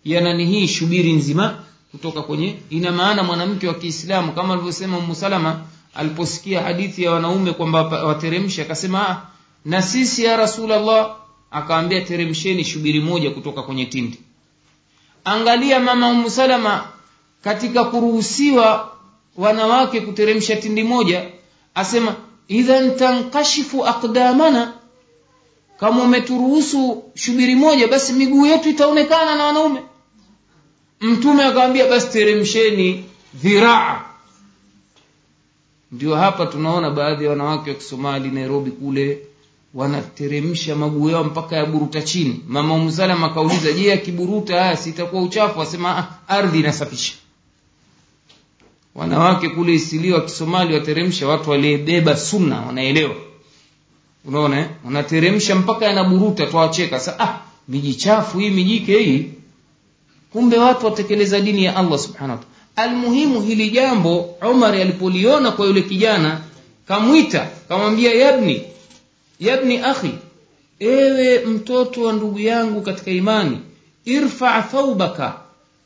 ya 0.06 0.22
nani 0.22 0.46
hii 0.46 0.68
shubiri 0.68 1.14
nzima 1.14 1.64
kutoka 1.92 2.22
kwenye 2.22 2.56
ina 2.70 2.92
maana 2.92 3.24
mwanamke 3.24 3.68
wa 3.68 3.74
Kiislamu 3.74 4.32
kama 4.32 4.54
alivyosema 4.54 5.16
Salama 5.16 5.62
aliposikia 5.96 6.62
hadithi 6.64 7.04
ya 7.04 7.12
wanaume 7.12 7.54
kwamba 7.54 7.84
wateremshe 7.84 8.62
akasema 8.62 9.22
na 9.66 9.82
sisi 9.82 10.24
ya 10.24 10.38
rasulllah 10.38 11.16
akaambia 11.52 12.02
teremsheni 12.02 12.64
shubiri 12.64 13.00
moja 13.00 13.32
kutoka 13.32 13.64
kwenye 13.64 13.86
tindi. 13.86 14.20
Angalia 15.24 15.80
mama 15.80 16.30
Salama 16.30 16.88
katika 17.44 17.84
kuruhusiwa 17.84 18.92
wanawake 19.38 20.02
kuteremsha 20.02 20.56
tindi 20.56 20.84
moja 20.84 21.26
asema 21.76 22.16
idhan 22.48 22.96
tankashifu 22.98 23.86
aqdamana. 23.88 24.74
Kama 25.80 26.04
umeturuhusu 26.04 27.04
shubiri 27.16 27.56
moja 27.56 27.88
basi 27.88 28.14
miguu 28.14 28.46
yetu 28.46 28.70
itaonekana 28.70 29.36
na 29.36 29.46
wanaume. 29.46 29.82
Mtume 31.02 31.44
akamwambia 31.44 31.88
basi 31.90 32.08
teremsheni 32.10 33.06
dhiraa. 33.34 34.02
Ndio 35.92 36.16
hapa 36.16 36.46
tunaona 36.46 36.90
baadhi 36.92 37.24
ya 37.24 37.30
wanawake 37.30 37.70
wa 37.70 37.76
Kisomali 37.76 38.30
Nairobi 38.30 38.72
kule 38.72 39.28
wanateremsha 39.74 40.76
maguu 40.76 41.10
yao 41.10 41.24
mpaka 41.24 41.56
ya 41.56 41.66
buruta 41.66 42.02
chini. 42.02 42.44
Mama 42.48 42.74
Umsalama 42.76 43.28
akauliza 43.28 43.72
je 43.72 43.94
akiburuta 43.94 44.78
sitakuwa 44.78 45.22
uchafu? 45.22 45.62
Asema 45.62 45.98
ah, 45.98 46.08
ardhi 46.34 46.60
inasafisha 46.60 47.14
wanawake 48.98 49.50
kule 49.50 49.74
isilio 49.74 50.16
wa 50.16 50.22
Kisomali 50.22 50.74
wateremsha 50.74 51.28
watu 51.28 51.50
waliyebeba 51.50 52.18
sunna 52.18 52.62
wanaelewa. 52.62 53.16
Unaona 54.26 54.60
eh? 54.60 54.66
wanateremsha 54.86 55.56
mpaka 55.56 55.86
yanaburuta 55.86 56.46
twawacheka. 56.46 57.00
Sa 57.00 57.20
ah 57.20 57.40
miji 57.68 57.94
chafu 57.96 58.40
hii 58.40 58.50
mijike 58.50 59.00
hii. 59.00 59.26
Kumbe 60.34 60.58
watu 60.58 60.86
watekeleza 60.86 61.40
dini 61.40 61.64
ya 61.64 61.76
Allah 61.76 62.00
subhanahu 62.00 62.40
almuhimu 62.76 63.42
hili 63.42 63.70
jambo 63.70 64.20
Umar 64.52 64.76
alipoliona 64.76 65.52
kwa 65.52 65.66
yule 65.66 65.82
kijana 65.82 66.42
kamwita 66.88 67.48
kamwambia 67.70 68.14
yabni 68.14 68.64
yabni 69.40 69.78
akhi 69.78 70.12
ewe 70.80 71.46
mtoto 71.46 72.04
wa 72.04 72.14
ndugu 72.14 72.40
yangu 72.40 72.82
katika 72.82 73.12
imani 73.12 73.58
irfa 74.06 74.62
thaubaka 74.62 75.34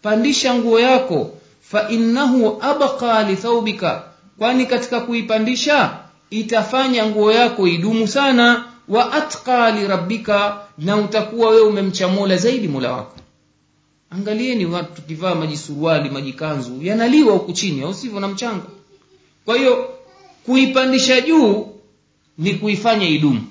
pandisha 0.02 0.56
nguo 0.56 0.80
yako 0.80 1.32
fa 1.72 1.89
innahu 1.89 2.57
abqa 2.61 3.23
lithaubika 3.23 4.03
kwani 4.38 4.65
katika 4.65 4.99
kuipandisha 4.99 5.98
itafanya 6.30 7.06
nguo 7.06 7.31
yako 7.31 7.68
idumu 7.68 8.07
sana 8.07 8.65
wa 8.88 9.14
atqa 9.14 9.72
lirabbika 9.72 10.57
na 10.77 10.98
utakuwa 10.98 11.49
wewe 11.49 11.61
umemcha 11.68 12.07
mola 12.07 12.38
zaidi 12.38 12.68
mola 12.68 12.91
wako. 12.91 13.15
Angalieni 14.10 14.65
watu 14.65 14.93
tukivaa 14.93 15.35
majisuruali 15.35 16.10
majikanzu 16.10 16.77
yanaliwa 16.81 17.34
huku 17.34 17.52
chini 17.53 17.81
au 17.84 17.93
sivyo 17.93 18.19
na 18.19 18.27
mchanga 18.27 18.64
kwa 19.45 19.57
hiyo 19.57 19.89
kuipandisha 20.45 21.22
juu 21.22 21.68
ni 22.38 22.53
kuifanya 22.53 23.07
idumu. 23.07 23.41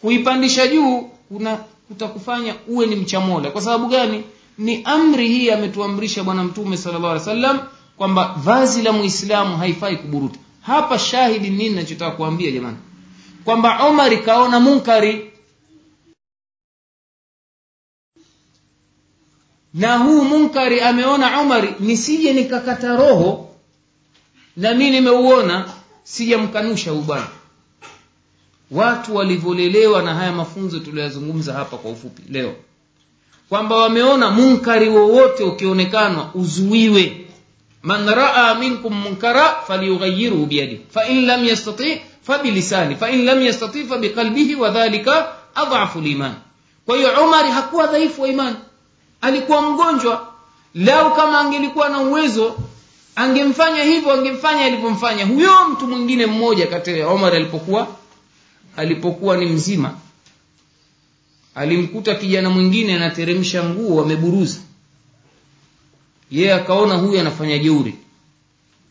Kuipandisha 0.00 0.66
juu 0.66 1.00
kuna 1.28 1.56
kutakufanya 1.88 2.54
uwe 2.68 2.86
ni 2.86 2.96
mcha 2.96 3.20
mola 3.20 3.50
kwa 3.50 3.60
sababu 3.62 3.86
gani 3.88 4.24
ni 4.58 4.82
amri 4.84 5.28
hii 5.28 5.50
ametuamrisha 5.50 6.24
bwana 6.24 6.44
mtume 6.44 6.76
sallallahu 6.76 7.06
alih 7.12 7.20
wasallam 7.20 7.60
kwamba 7.96 8.34
vazi 8.44 8.82
la 8.82 8.92
muislamu 8.92 9.56
haifai 9.56 9.96
kuburuta. 9.96 10.38
Hapa 10.62 10.98
shahidi 10.98 11.50
nini 11.50 11.74
nachotaka 11.74 12.16
kuambia 12.16 12.50
jamani? 12.50 12.76
Kwamba 13.44 13.84
omar 13.86 14.24
kaona 14.24 14.60
munkari. 14.60 15.30
Na 19.74 19.96
huu 19.98 20.24
munkari 20.24 20.80
ameona 20.80 21.40
umari 21.40 21.74
nisije 21.80 22.32
nikakata 22.32 22.96
roho. 22.96 23.54
Na 24.56 24.74
mi 24.74 24.90
nimeuona 24.90 25.72
sijamkanusha 26.04 26.90
huu 26.90 27.00
bwana. 27.00 27.26
Watu 28.70 29.16
walivyolelewa 29.16 30.02
na 30.02 30.14
haya 30.14 30.32
mafunzo 30.32 30.78
tuliyozungumza 30.80 31.52
hapa 31.52 31.76
kwa 31.78 31.90
ufupi 31.90 32.22
leo 32.28 32.56
kwamba 33.48 33.76
wameona 33.76 34.30
munkari 34.30 34.88
wowote 34.88 35.44
ukionekana 35.44 36.30
uzuiwe. 36.34 37.26
Man 37.82 38.06
raa 38.08 38.54
minkum 38.54 38.94
munkara 38.94 39.56
falyughayiruhu 39.66 40.46
biyadihi. 40.46 40.80
Fain 40.90 41.26
lam 41.26 41.44
yastati 41.44 42.00
fabilisani 42.22 42.96
fain 42.96 43.24
lam 43.24 43.42
yastati 43.42 43.84
fabiqalbihi 43.84 44.54
wadhalika 44.54 45.26
adhafu 45.54 46.00
liman. 46.00 46.32
Kwa 46.86 46.96
hiyo 46.96 47.24
umari 47.24 47.50
hakuwa 47.50 47.86
dhaifu 47.86 48.22
wa 48.22 48.28
imani. 48.28 48.56
Alikuwa 49.20 49.62
mgonjwa. 49.62 50.26
Lau 50.74 51.14
kama 51.16 51.40
angelikuwa 51.40 51.88
na 51.88 51.98
uwezo 52.00 52.56
angemfanya 53.16 53.82
hivyo 53.84 54.12
angemfanya 54.12 54.64
alivyomfanya. 54.64 55.26
Huyo 55.26 55.50
mtu 55.72 55.86
mwingine 55.86 56.26
mmoja 56.26 56.66
kati 56.66 56.98
ya 56.98 57.08
omar 57.08 57.34
alipokuwa 57.34 57.86
alipokuwa 58.76 59.36
ni 59.36 59.46
mzima 59.46 59.94
alimkuta 61.56 62.14
kijana 62.14 62.50
mwingine 62.50 62.94
anateremsha 62.94 63.64
nguo 63.64 64.02
ameburuza. 64.02 64.58
Yeye 66.30 66.52
akaona 66.54 66.94
huyu 66.94 67.20
anafanya 67.20 67.58
jeuri. 67.58 67.94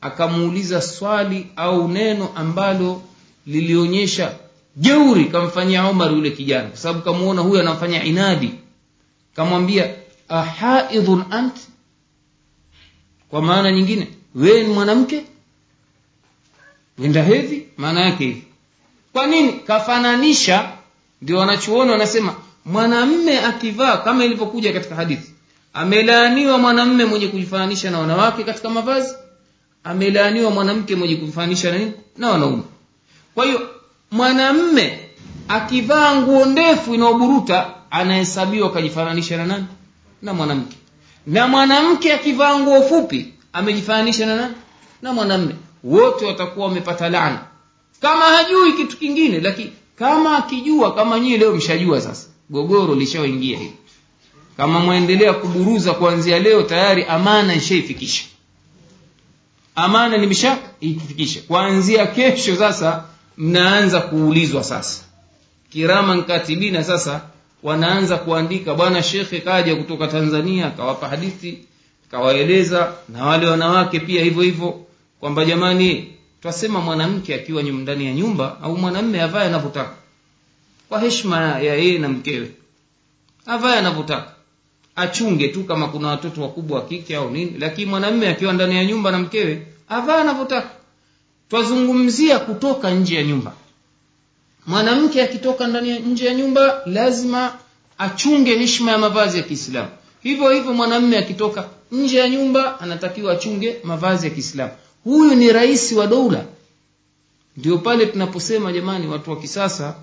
Akamuuliza 0.01 0.81
swali 0.81 1.47
au 1.55 1.87
neno 1.87 2.29
ambalo 2.35 3.01
lilionyesha 3.47 4.35
jeuri 4.77 5.25
kamfanyia 5.25 5.85
omar 5.87 6.11
yule 6.11 6.31
kijana. 6.31 6.67
Kwa 6.69 6.77
sababu 6.77 7.01
kamuona 7.01 7.41
huyu 7.41 7.59
anafanya 7.61 8.03
inadi. 8.03 8.51
Kamwambia 9.35 9.93
ahaidhun 10.29 11.23
ant? 11.29 11.55
Kwa 13.29 13.41
maana 13.41 13.71
nyingine 13.71 14.07
wewe 14.35 14.63
ni 14.63 14.73
mwanamke? 14.73 15.23
Wenda 16.97 17.23
hedhi? 17.23 17.67
Maana 17.77 18.01
yake 18.01 18.23
hivi. 18.25 18.43
Kwa 19.13 19.27
nini? 19.27 19.53
Kafananisha 19.53 20.71
ndio 21.21 21.37
wanachuoni 21.37 21.91
wanasema 21.91 22.35
mwanamme 22.65 23.39
akivaa 23.39 23.97
kama 23.97 24.25
ilivyokuja 24.25 24.73
katika 24.73 24.95
hadithi. 24.95 25.31
Amelaaniwa 25.73 26.57
mwanamme 26.57 27.05
mwenye 27.05 27.27
kujifananisha 27.27 27.91
na 27.91 27.99
wanawake 27.99 28.43
katika 28.43 28.69
mavazi. 28.69 29.15
Amelaaniwa 29.83 30.51
mwanamke 30.51 30.95
mwenye 30.95 31.15
kujifananisha 31.15 31.71
na 31.71 31.77
nini? 31.77 31.91
Na 32.17 32.29
wanaume. 32.29 32.63
Kwa 33.35 33.45
hiyo 33.45 33.69
mwanamme 34.11 34.99
akivaa 35.47 36.15
nguo 36.15 36.45
ndefu 36.45 36.93
inayoburuta 36.93 37.73
anahesabiwa 37.91 38.67
akajifananisha 38.69 39.37
na 39.37 39.45
nani? 39.45 39.65
Na 40.21 40.33
mwanamke. 40.33 40.77
Na 41.27 41.47
mwanamke 41.47 42.13
akivaa 42.13 42.59
nguo 42.59 42.81
fupi 42.81 43.33
amejifananisha 43.53 44.25
na 44.25 44.35
nani? 44.35 44.53
Na 45.01 45.13
mwanamme. 45.13 45.55
Wote 45.83 46.25
watakuwa 46.25 46.67
wamepata 46.67 47.09
laana. 47.09 47.39
Kama 48.01 48.25
hajui 48.25 48.73
kitu 48.73 48.97
kingine 48.97 49.39
lakini 49.39 49.71
kama 49.95 50.37
akijua 50.37 50.95
kama 50.95 51.19
nyie 51.19 51.37
leo 51.37 51.51
mshajua 51.55 52.01
sasa 52.01 52.27
gogoro 52.49 52.95
lishaoingia 52.95 53.57
hivi. 53.57 53.73
Kama 54.57 54.79
mwaendelea 54.79 55.33
kuburuza 55.33 55.93
kuanzia 55.93 56.39
leo 56.39 56.61
tayari 56.63 57.03
amana 57.03 57.55
ishaifikisha. 57.55 58.23
Amana 59.75 60.17
nimesha 60.17 60.57
ikifikisha 60.81 61.39
kuanzia 61.41 62.05
kesho 62.07 62.55
sasa 62.55 63.03
mnaanza 63.37 64.01
kuulizwa 64.01 64.63
sasa. 64.63 65.03
Kirama 65.69 66.15
nkatibina 66.15 66.83
sasa 66.83 67.21
wanaanza 67.63 68.17
kuandika 68.17 68.73
bwana 68.73 69.03
shekhe 69.03 69.39
kaja 69.39 69.75
kutoka 69.75 70.07
tanzania 70.07 70.67
akawapa 70.67 71.07
hadithi 71.07 71.59
kawaeleza 72.11 72.93
na 73.09 73.25
wale 73.25 73.47
wanawake 73.47 73.99
pia 73.99 74.23
hivyo 74.23 74.43
hivyo 74.43 74.85
kwamba 75.19 75.45
jamani 75.45 76.13
twasema 76.41 76.79
mwanamke 76.81 77.35
akiwa 77.35 77.63
ndani 77.63 78.05
ya 78.05 78.13
nyumba 78.13 78.57
au 78.63 78.77
mwanamme 78.77 79.21
avae 79.21 79.45
anavyotaka 79.45 79.93
kwa 80.89 80.99
heshima 80.99 81.37
ya 81.59 81.75
yeye 81.75 81.99
na 81.99 82.09
mkewe. 82.09 82.51
Avae 83.45 83.77
anavyotaka. 83.79 84.31
Achunge 84.95 85.47
tu 85.47 85.63
kama 85.63 85.87
kuna 85.87 86.07
watoto 86.07 86.41
wakubwa 86.41 86.79
wa 86.79 87.17
au 87.17 87.29
nini 87.31 87.55
lakini 87.59 87.89
mwanamme 87.89 88.27
akiwa 88.27 88.53
ndani 88.53 88.75
ya 88.75 88.85
nyumba 88.85 89.11
na 89.11 89.17
mkewe 89.19 89.67
avae 89.89 90.21
anavyotaka. 90.21 90.69
Twazungumzia 91.49 92.39
kutoka 92.39 92.91
nje 92.91 93.15
ya 93.15 93.23
nyumba. 93.23 93.53
Mwanamke 94.67 95.21
akitoka 95.23 95.67
ndani 95.67 95.99
nje 95.99 96.25
ya 96.25 96.33
nyumba 96.33 96.81
lazima 96.85 97.53
achunge 97.97 98.57
heshima 98.57 98.91
ya 98.91 98.97
mavazi 98.97 99.37
ya 99.37 99.43
kiislamu. 99.43 99.89
Hivyo 100.23 100.49
hivyo 100.49 100.73
mwanamme 100.73 101.17
akitoka 101.17 101.69
nje 101.91 102.17
ya 102.17 102.29
nyumba 102.29 102.79
anatakiwa 102.79 103.33
achunge 103.33 103.77
mavazi 103.83 104.27
ya 104.27 104.33
kiislamu. 104.33 104.71
Huyu 105.03 105.35
ni 105.35 105.51
rais 105.53 105.91
wa 105.91 106.07
doula 106.07 106.45
ndio 107.57 107.77
pale 107.77 108.05
tunaposema 108.05 108.71
jamani 108.73 109.07
watu 109.07 109.29
wa 109.31 109.39
kisasa 109.39 109.95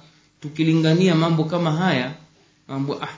tukilingania 0.43 1.14
mambo 1.14 1.44
kama 1.44 1.73
haya 1.73 2.12
mambo 2.69 2.94
ah 3.02 3.09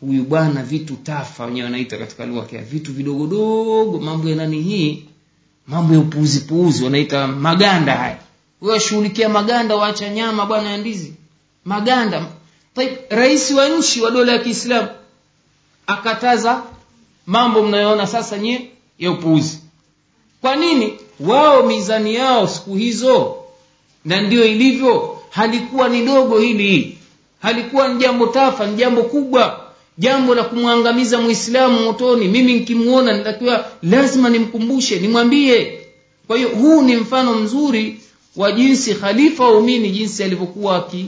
huyu 0.00 0.24
bwana 0.24 0.62
vitu 0.62 0.96
tafa 0.96 1.44
wenyewe 1.44 1.64
wanaita 1.64 1.98
katika 1.98 2.26
lugha 2.26 2.56
ya 2.56 2.62
vitu 2.62 2.92
vidogodogo 2.92 3.98
mambo 4.00 4.28
ya 4.28 4.36
nani 4.36 4.62
hii 4.62 5.04
mambo 5.66 5.94
ya 5.94 6.00
upuuzipuuzi 6.00 6.84
wanaita 6.84 7.26
maganda 7.26 7.94
haya. 7.96 8.18
Washughulikia 8.60 9.28
maganda 9.28 9.76
waacha 9.76 10.08
nyama 10.08 10.46
bwana 10.46 10.70
ya 10.70 10.76
ndizi. 10.76 11.14
Maganda. 11.64 12.26
Rais 13.10 13.50
wa 13.50 13.68
nchi 13.68 14.00
wa 14.00 14.10
dola 14.10 14.32
ya 14.32 14.38
kiislamu 14.38 14.88
akataza 15.86 16.62
mambo 17.26 17.62
mnayoona 17.62 18.06
sasa 18.06 18.38
nye 18.38 18.70
ya 18.98 19.10
upuuzi. 19.10 19.58
Kwa 20.40 20.56
nini? 20.56 20.92
Wao 21.20 21.62
mizani 21.66 22.14
yao 22.14 22.46
siku 22.46 22.74
hizo 22.74 23.36
na 24.04 24.20
ndio 24.20 24.44
ilivyo 24.44 25.13
halikuwa 25.34 25.88
ni 25.88 26.04
dogo 26.04 26.38
hili. 26.38 26.98
Halikuwa 27.42 27.88
ni 27.88 27.98
jambo 28.00 28.26
tafa 28.26 28.66
ni 28.66 28.76
jambo 28.76 29.02
kubwa. 29.02 29.60
Jambo 29.98 30.34
la 30.34 30.44
kumwangamiza 30.44 31.18
muislamu 31.20 31.80
motoni. 31.82 32.28
Mimi 32.28 32.54
nikimuona 32.54 33.16
nitakiwa 33.18 33.66
lazima 33.82 34.28
nimkumbushe 34.30 34.98
nimwambie. 35.00 35.80
Kwa 36.26 36.36
hiyo 36.36 36.48
huu 36.48 36.82
ni 36.82 36.96
mfano 36.96 37.34
mzuri 37.34 38.00
wa 38.36 38.52
jinsi 38.52 38.94
khalifa 38.94 39.44
waumini 39.44 39.90
jinsi 39.90 40.24
alivyokuwa 40.24 40.72
waki, 40.72 41.06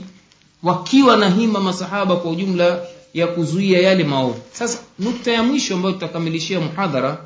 wakiwa 0.63 1.17
na 1.17 1.29
hima 1.29 1.59
masahaba 1.59 2.15
kwa 2.15 2.31
ujumla 2.31 2.81
ya 3.13 3.27
kuzuia 3.27 3.79
yale 3.81 4.03
maovu. 4.03 4.39
Sasa 4.51 4.79
nukta 4.99 5.31
ya 5.31 5.43
mwisho 5.43 5.73
ambayo 5.75 5.93
tutakamilishia 5.93 6.59
muhadhara 6.59 7.17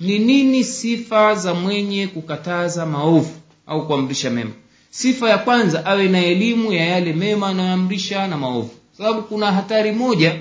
ni 0.00 0.18
nini 0.18 0.64
sifa 0.64 1.34
za 1.34 1.54
mwenye 1.54 2.06
kukataza 2.06 2.86
maovu 2.86 3.30
au 3.66 3.86
kuamrisha 3.86 4.30
mema 4.30 4.50
sifa 4.90 5.30
ya 5.30 5.38
kwanza 5.38 5.86
awe 5.86 6.08
na 6.08 6.24
elimu 6.24 6.72
ya 6.72 6.84
yale 6.86 7.12
mema 7.12 7.48
anayoamrisha 7.48 8.26
na 8.28 8.36
maovu. 8.36 8.70
Sababu 8.98 9.22
kuna 9.22 9.52
hatari 9.52 9.92
moja 9.92 10.36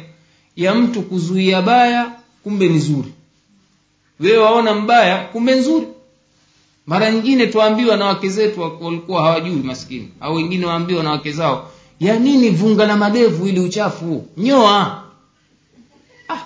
ya 0.55 0.76
mtu 0.76 1.01
kuzuia 1.01 1.61
baya 1.61 2.11
kumbe 2.43 2.67
ni 2.67 2.80
zuri. 2.80 3.13
Wewe 4.19 4.38
waona 4.38 4.73
mbaya 4.73 5.23
kumbe 5.23 5.55
nzuri 5.55 5.88
mara 6.88 7.11
nyingine 7.11 7.47
tuambiwa 7.47 7.97
na 7.97 8.05
wake 8.05 8.30
zetu 8.30 8.77
walikuwa 8.81 9.23
hawajui 9.23 9.55
maskini. 9.55 10.09
Au 10.22 10.35
wengine 10.35 10.65
waambiwa 10.65 11.03
na 11.03 11.11
wake 11.11 11.31
zao 11.31 11.72
ya 11.99 12.19
nini 12.19 12.49
vunga 12.49 12.88
na 12.88 12.97
madevu 12.97 13.47
ili 13.47 13.59
uchafu 13.59 14.26
nyoa. 14.38 15.03
Ah, 16.30 16.38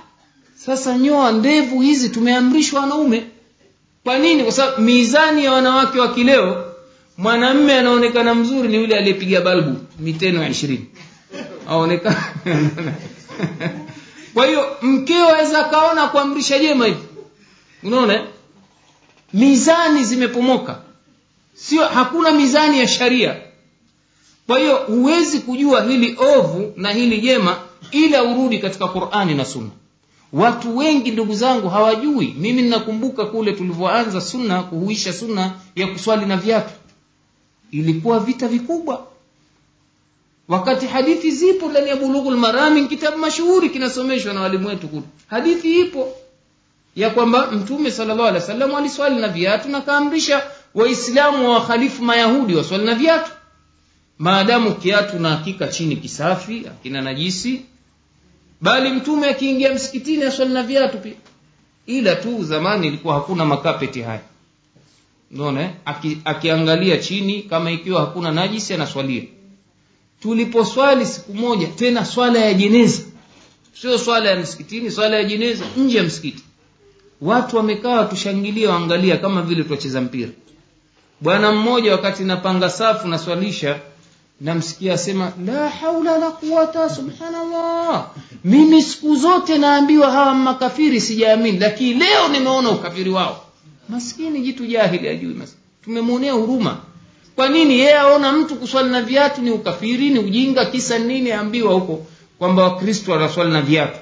sasa 0.56 0.98
nyoa 0.98 1.32
ndevu 1.32 1.82
hizi 1.82 2.10
tumeamrishwa 2.10 2.82
wanaume. 2.82 3.24
Kwa 4.04 4.18
nini? 4.20 4.44
Kwa 4.44 4.52
sababu 4.52 4.82
mizani 4.82 5.46
ya 5.46 5.52
wanawake 5.52 6.00
wa 6.00 6.14
kileo 6.14 6.69
mwanamme 7.20 7.74
anaonekana 7.74 8.36
mzuri 8.36 8.68
ni 8.68 8.76
yule 8.76 8.98
aliyepiga 8.98 9.42
balbu 9.42 9.76
miteno 10.00 10.44
ya 10.44 10.50
ishirini. 10.50 10.86
Kwa 14.34 14.46
hiyo 14.46 14.78
mkeo 14.82 15.30
aweza 15.30 15.66
akaona 15.66 16.08
kuamrisha 16.08 16.60
jema 16.60 16.86
hivi. 16.86 17.00
Unaona 17.84 18.28
mizani 19.34 20.04
zimepomoka. 20.04 20.80
Sio 21.54 21.86
hakuna 21.86 22.32
mizani 22.32 22.80
ya 22.80 22.88
sharia. 22.88 23.36
Kwa 24.48 24.60
hiyo 24.60 24.76
huwezi 24.76 25.40
kujua 25.40 25.84
hili 25.84 26.18
ovu 26.36 26.74
na 26.76 26.92
hili 26.92 27.22
jema 27.22 27.58
ila 27.92 28.24
urudi 28.24 28.60
katika 28.60 28.88
qurani 28.88 29.36
na 29.36 29.46
sunna. 29.46 29.70
Watu 30.34 30.78
wengi 30.78 31.12
ndugu 31.12 31.34
zangu 31.36 31.70
hawajui. 31.70 32.36
Mimi 32.40 32.62
ninakumbuka 32.62 33.26
kule 33.26 33.52
tulivyoanza 33.52 34.22
sunna 34.22 34.64
kuhuisha 34.64 35.14
sunna 35.14 35.52
ya 35.76 35.88
kuswali 35.88 36.26
na 36.26 36.38
viatu 36.38 36.70
ilikuwa 37.72 38.20
vita 38.20 38.48
vikubwa. 38.48 39.08
Wakati 40.48 40.88
hadithi 40.88 41.32
zipo 41.32 41.70
ndani 41.70 41.90
ya 41.90 41.96
bulughul 41.96 42.38
marami 42.38 42.88
kitabu 42.88 43.18
mashuhuri 43.18 43.70
kinasomeshwa 43.70 44.34
na 44.34 44.42
walimu 44.42 44.68
wetu 44.68 44.88
kule. 44.88 45.04
Hadithi 45.28 45.80
ipo 45.80 46.14
ya 46.96 47.10
kwamba 47.10 47.52
mtume 47.52 47.92
sallallahu 47.92 48.28
alaihi 48.28 48.42
wasallam 48.42 48.76
aliswali 48.76 49.16
na 49.22 49.28
viatu 49.28 49.70
na 49.70 49.82
kaamrisha 49.82 50.44
waislamu 50.76 51.48
wa 51.50 51.54
wakhalifu 51.54 52.04
mayahudi 52.04 52.56
waswali 52.56 52.86
na 52.86 52.96
viatu. 52.96 53.32
Maadamu 54.20 54.76
kiatu 54.76 55.20
na 55.20 55.30
hakika 55.30 55.68
chini 55.68 55.96
kisafi 55.96 56.68
akina 56.68 57.02
najisi 57.02 57.62
bali 58.62 58.90
mtume 58.90 59.30
akiingia 59.30 59.74
msikitini 59.74 60.24
aswali 60.24 60.54
na 60.54 60.64
viatu 60.64 60.98
pia. 60.98 61.14
Ila 61.86 62.16
tu 62.16 62.44
zamani 62.44 62.88
ilikuwa 62.88 63.14
hakuna 63.14 63.46
makapeti 63.46 64.02
haya 64.02 64.22
unaona 65.32 65.70
Aki, 65.86 66.18
akiangalia 66.26 66.98
chini 66.98 67.42
kama 67.44 67.72
ikiwa 67.72 68.02
hakuna 68.02 68.32
najisi 68.32 68.74
anaswalia. 68.74 69.24
Tuliposwali 70.22 71.06
siku 71.06 71.34
moja 71.34 71.68
tena 71.68 72.06
swala 72.06 72.40
ya 72.40 72.54
jeneza. 72.54 73.02
Sio 73.82 73.98
swala 73.98 74.30
ya 74.30 74.36
msikitini 74.36 74.92
swala 74.92 75.16
ya 75.18 75.24
jeneza 75.24 75.66
nje 75.78 75.98
ya 75.98 76.04
msikiti. 76.04 76.44
Watu 77.22 77.58
wamekaa 77.58 77.90
watushangilia 78.00 78.70
waangalia 78.70 79.18
kama 79.18 79.42
vile 79.42 79.64
twacheza 79.64 80.02
mpira. 80.02 80.30
Bwana 81.22 81.52
mmoja 81.52 81.92
wakati 81.92 82.24
napanga 82.24 82.70
safu 82.70 83.08
naswalisha 83.08 83.80
namsikia 84.42 84.94
asema 84.94 85.32
la 85.46 85.70
haula 85.70 86.18
la 86.18 86.32
quwata 86.32 86.90
subhanallah. 86.90 88.08
Mimi 88.44 88.82
siku 88.82 89.16
zote 89.16 89.58
naambiwa 89.58 90.12
hawa 90.12 90.34
makafiri 90.36 91.02
sijaamini 91.02 91.60
lakini 91.60 91.94
leo 92.00 92.28
nimeona 92.28 92.70
ukafiri 92.70 93.10
wao 93.10 93.46
maskini 93.90 94.42
jitu 94.42 94.66
jahili 94.66 95.08
ajui 95.08 95.36
tumemwonea 95.84 96.34
huruma. 96.34 96.78
Kwa 97.36 97.50
nini 97.50 97.80
yeye 97.80 97.98
aona 97.98 98.32
mtu 98.32 98.56
kuswali 98.56 98.90
na 98.90 99.02
viatu 99.02 99.42
ni 99.42 99.52
ukafiri 99.52 100.10
ni 100.10 100.20
ujinga 100.20 100.66
kisa 100.66 101.00
nini 101.00 101.32
aambiwa 101.32 101.74
huko 101.74 102.06
kwamba 102.40 102.64
wakristo 102.64 103.12
wanaswali 103.12 103.52
na 103.52 103.62
viatu? 103.62 104.00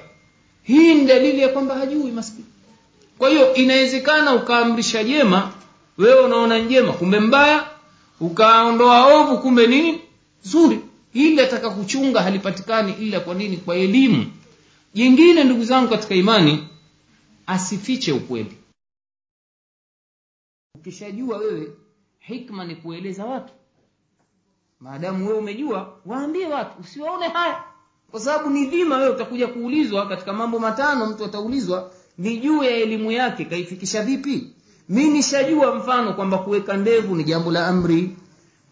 Hii 0.62 0.94
ni 0.94 1.04
dalili 1.04 1.40
ya 1.40 1.48
kwamba 1.48 1.74
hajui 1.74 2.10
maskini. 2.10 2.44
Kwa 3.18 3.28
hiyo 3.30 3.54
inawezekana 3.54 4.34
ukaamrisha 4.34 5.04
jema 5.04 5.52
wewe 5.98 6.20
unaona 6.24 6.58
njema 6.58 6.92
kumbe 6.92 7.20
mbaya 7.20 7.66
ukaondoa 8.20 9.14
ovu 9.20 9.38
kumbe 9.38 9.66
nini 9.66 10.00
zuri 10.42 10.80
hili 11.12 11.40
ataka 11.40 11.70
kuchunga 11.70 12.22
halipatikani 12.22 12.94
ila 13.00 13.20
kwa 13.20 13.34
nini? 13.34 13.56
Kwa 13.56 13.76
elimu. 13.76 14.26
Jingine 14.94 15.44
ndugu 15.44 15.64
zangu 15.64 15.88
katika 15.88 16.14
imani 16.14 16.64
asifiche 17.46 18.12
ukweli 18.12 18.52
ukishajua 20.92 21.36
wewe 21.38 21.68
hikma 22.18 22.64
ni 22.64 22.76
kueleza 22.76 23.24
watu. 23.24 23.52
Maadamu 24.80 25.26
wewe 25.26 25.38
umejua 25.38 25.94
waambie 26.06 26.46
watu 26.46 26.80
usiwaone 26.80 27.28
haya. 27.28 27.62
Kwa 28.10 28.20
sababu 28.20 28.50
ni 28.50 28.66
dhima 28.66 28.96
wewe 28.96 29.10
utakuja 29.10 29.46
kuulizwa 29.48 30.08
katika 30.08 30.32
mambo 30.32 30.58
matano 30.58 31.06
mtu 31.06 31.24
ataulizwa 31.24 31.90
ni 32.18 32.36
juu 32.38 32.62
ya 32.62 32.70
elimu 32.70 33.12
yake 33.12 33.44
kaifikisha 33.44 34.02
vipi? 34.02 34.50
Mi 34.88 35.08
nishajua 35.08 35.74
mfano 35.74 36.12
kwamba 36.14 36.38
kuweka 36.38 36.76
ndevu 36.76 37.14
ni 37.14 37.24
jambo 37.24 37.50
la 37.52 37.66
amri 37.66 38.16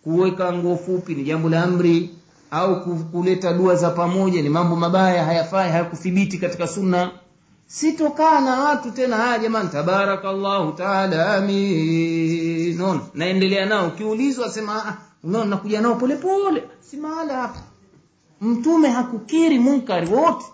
kuweka 0.02 0.52
nguo 0.52 0.76
fupi 0.76 1.14
ni 1.14 1.22
jambo 1.24 1.48
la 1.48 1.62
amri 1.62 2.10
au 2.50 2.84
kuleta 3.12 3.52
dua 3.52 3.74
za 3.74 3.90
pamoja 3.90 4.42
ni 4.42 4.48
mambo 4.48 4.76
mabaya 4.76 5.24
hayafai 5.24 5.70
hayakuthibiti 5.70 6.38
katika 6.38 6.66
sunna 6.66 7.10
sitokaa 7.66 8.40
na 8.40 8.60
watu 8.60 8.90
tena 8.90 9.38
jamani. 9.38 9.68
Tabarakallahu 9.68 10.72
taala 10.72 11.34
amin. 11.34 12.80
Naendelea 13.14 13.66
nao. 13.66 13.88
Ukiulizwa 13.88 14.50
sema 14.50 14.96
unaona 15.24 15.50
nakuja 15.50 15.80
nao 15.80 15.94
polepole 15.94 16.64
si 16.80 16.96
mahala 16.96 17.34
hapa. 17.36 17.60
Mtume 18.40 18.88
hakukiri 18.88 19.58
munkari 19.58 20.06
wote. 20.14 20.44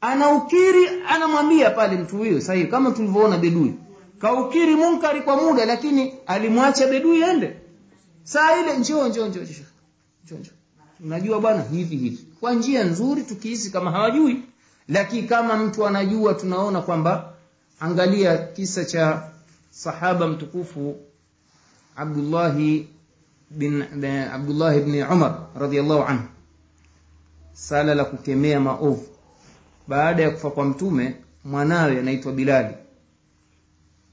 Anaukiri 0.00 0.88
anamwambia 1.08 1.70
pale 1.70 1.96
mtu 1.96 2.16
huyo 2.16 2.40
sahihi 2.40 2.66
kama 2.66 2.90
tulivyoona 2.90 3.38
bedui. 3.38 3.74
Kaukiri 4.18 4.74
munkari 4.74 5.20
kwa 5.22 5.36
muda 5.36 5.64
lakini 5.66 6.14
alimwacha 6.26 6.86
bedui 6.88 7.20
ende 7.22 7.56
saa 8.24 8.56
ile 8.60 8.78
njoo 8.78 9.08
njoo 9.08 9.26
njoo 9.26 9.42
njoo 9.42 10.36
njoo 10.38 10.52
unajua 11.04 11.40
bwana 11.40 11.62
hivi 11.62 11.96
hivi. 11.96 12.24
Kwa 12.40 12.52
njia 12.52 12.84
nzuri 12.84 13.22
tukihisi 13.22 13.70
kama 13.70 13.90
hawajui 13.90 14.42
lakini 14.92 15.22
kama 15.28 15.56
mtu 15.56 15.86
anajua 15.86 16.34
tunaona 16.34 16.80
kwamba 16.82 17.32
angalia 17.80 18.38
kisa 18.38 18.84
cha 18.84 19.30
sahaba 19.70 20.26
mtukufu 20.26 20.96
Abdullahi 21.96 22.88
bin, 23.50 23.82
Abdullah 24.32 24.76
ibn 24.76 25.02
Umar 25.02 25.38
radhiallahu 25.60 26.02
anhu. 26.02 26.24
Sala 27.52 27.94
la 27.94 28.04
kukemea 28.04 28.60
maovu. 28.60 29.06
Baada 29.88 30.22
ya 30.22 30.30
kufa 30.30 30.50
kwa 30.50 30.64
mtume 30.64 31.16
mwanawe 31.44 31.98
anaitwa 31.98 32.32
Bilali 32.32 32.74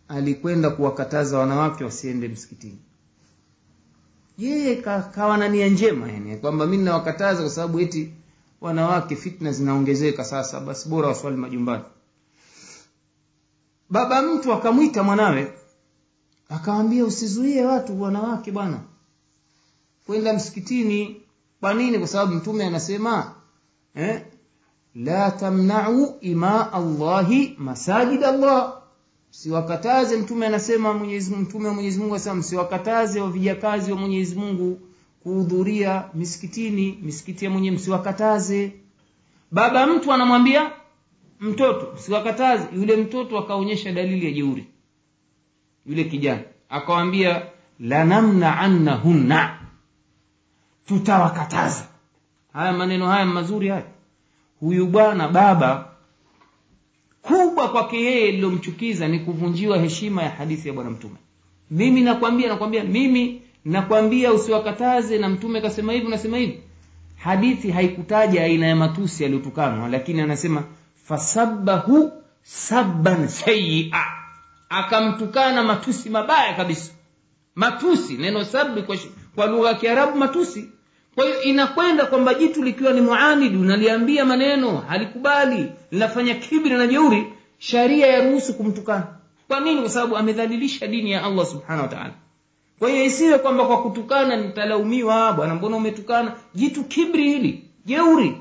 alikwenda 0.08 0.70
kuwakataza 0.70 1.38
wanawake 1.40 1.84
wasiende 1.84 2.28
msikitini. 2.28 2.80
Yeye 4.38 4.76
kawa 5.16 5.38
na 5.38 5.48
nia 5.50 5.68
njema 5.70 6.12
yani 6.12 6.38
kwamba 6.38 6.66
mimi 6.68 6.84
nawakataza 6.84 7.42
kwa 7.42 7.50
sababu 7.52 7.80
eti 7.80 8.14
wanawake 8.62 9.16
fitna 9.16 9.52
zinaongezeka 9.52 10.26
sasa 10.26 10.60
basi 10.60 10.90
bora 10.90 11.08
waswali 11.08 11.38
majumbani. 11.38 11.84
Baba 13.90 14.22
mtu 14.22 14.54
akamwita 14.54 15.04
mwanawe 15.04 15.54
akamwambia 16.50 17.06
usizuie 17.06 17.66
watu 17.66 18.02
wanawake 18.02 18.52
bwana 18.52 18.80
kwenda 20.06 20.34
msikitini. 20.34 21.22
Kwa 21.60 21.74
nini? 21.74 22.00
Kwa 22.00 22.08
sababu 22.08 22.34
mtume 22.36 22.66
anasema 22.66 23.36
eh, 23.96 24.22
la 24.96 25.32
tamna'u 25.32 26.16
ima 26.22 26.74
allahi 26.74 27.56
masajid 27.58 28.24
allah. 28.24 28.82
Msiwakataze 29.32 30.18
mtume 30.18 30.46
anasema 30.48 30.94
mwenyezi 30.94 31.36
mtume 31.36 31.68
wa 31.68 31.74
Mwenyezi 31.74 32.00
Mungu 32.00 32.14
anasema 32.16 32.36
msiwakataze 32.36 33.22
wa 33.22 33.30
vijakazi 33.32 33.92
wa 33.92 33.98
Mwenyezi 33.98 34.36
Mungu 34.36 34.80
kuhudhuria 35.30 36.04
misikitini 36.14 37.00
misikiti 37.02 37.46
ya 37.46 37.52
mwenye 37.52 37.72
msiwakataze. 37.72 38.72
Baba 39.52 39.88
mtu 39.88 40.14
anamwambia 40.14 40.72
mtoto 41.40 41.92
msiwakataze. 41.96 42.68
Yule 42.76 42.96
mtoto 42.96 43.38
akaonyesha 43.40 43.92
dalili 43.92 44.26
ya 44.26 44.32
jeuri. 44.32 44.66
Yule 45.86 46.04
kijana 46.04 46.42
akawambia 46.70 47.42
lanamna 47.80 48.58
annahunna 48.60 49.60
tutawakataza. 50.86 51.88
Haya 52.54 52.74
maneno 52.74 53.08
haya 53.08 53.26
mazuri 53.26 53.68
haya. 53.68 53.86
Huyu 54.60 54.88
bwana 54.88 55.28
baba 55.28 55.92
kubwa 57.22 57.70
kwake 57.72 58.02
yeye 58.02 58.32
lilomchukiza 58.32 59.08
ni 59.08 59.20
kuvunjiwa 59.20 59.78
heshima 59.78 60.24
ya 60.24 60.30
hadithi 60.30 60.68
ya 60.68 60.74
bwana 60.74 60.90
mtume. 60.90 61.16
Mimi 61.72 62.02
nakwambia 62.02 62.48
nakwambia 62.50 62.84
mimi 62.84 63.42
nakwambia 63.66 64.34
usiwakataze 64.34 65.18
na 65.18 65.30
mtume 65.30 65.62
kasema 65.62 65.94
hivi 65.94 66.06
unasema 66.08 66.38
hivi. 66.38 66.60
Hadithi 67.18 67.72
haikutaja 67.72 68.44
aina 68.44 68.68
ya 68.68 68.76
matusi 68.76 69.24
yaliyotukanwa 69.24 69.90
lakini 69.90 70.22
anasema 70.22 70.64
fasabbahu 71.06 72.12
sabban 72.44 73.28
sayia 73.28 73.96
akamtukana 74.70 75.64
matusi 75.64 76.10
mabaya 76.10 76.54
kabisa. 76.54 76.92
Matusi 77.56 78.18
neno 78.18 78.46
sabi 78.46 78.82
kwa, 78.82 78.98
kwa 79.36 79.46
lugha 79.48 79.68
ya 79.70 79.74
kiarabu 79.76 80.18
matusi. 80.18 80.70
Kwa 81.16 81.26
hiyo 81.26 81.42
inakwenda 81.42 82.06
kwamba 82.06 82.34
jitu 82.34 82.64
likiwa 82.64 82.94
ni 82.94 83.02
muanidi 83.02 83.58
unaliambia 83.58 84.26
maneno 84.26 84.78
halikubali 84.78 85.72
linafanya 85.92 86.36
kibri 86.36 86.70
na 86.70 86.88
jeuri 86.88 87.34
sharia 87.58 88.08
yaruhusu 88.08 88.54
kumtukana. 88.54 89.08
Kwa 89.48 89.60
nini? 89.60 89.82
Kwa 89.82 89.90
sababu 89.90 90.18
amedhalilisha 90.18 90.88
dini 90.88 91.12
ya 91.12 91.24
allah 91.24 91.46
subhanahu 91.46 91.82
wa 91.82 91.88
kwa 92.80 92.90
hiyo 92.90 93.06
isiwe 93.06 93.38
kwamba 93.38 93.66
kwa 93.66 93.82
kutukana 93.82 94.36
nitalaumiwa 94.36 95.34
bwana 95.34 95.56
mbona 95.56 95.76
umetukana? 95.78 96.36
Jitu 96.56 96.84
kibri 96.84 97.24
hili 97.24 97.64
jeuri. 97.86 98.38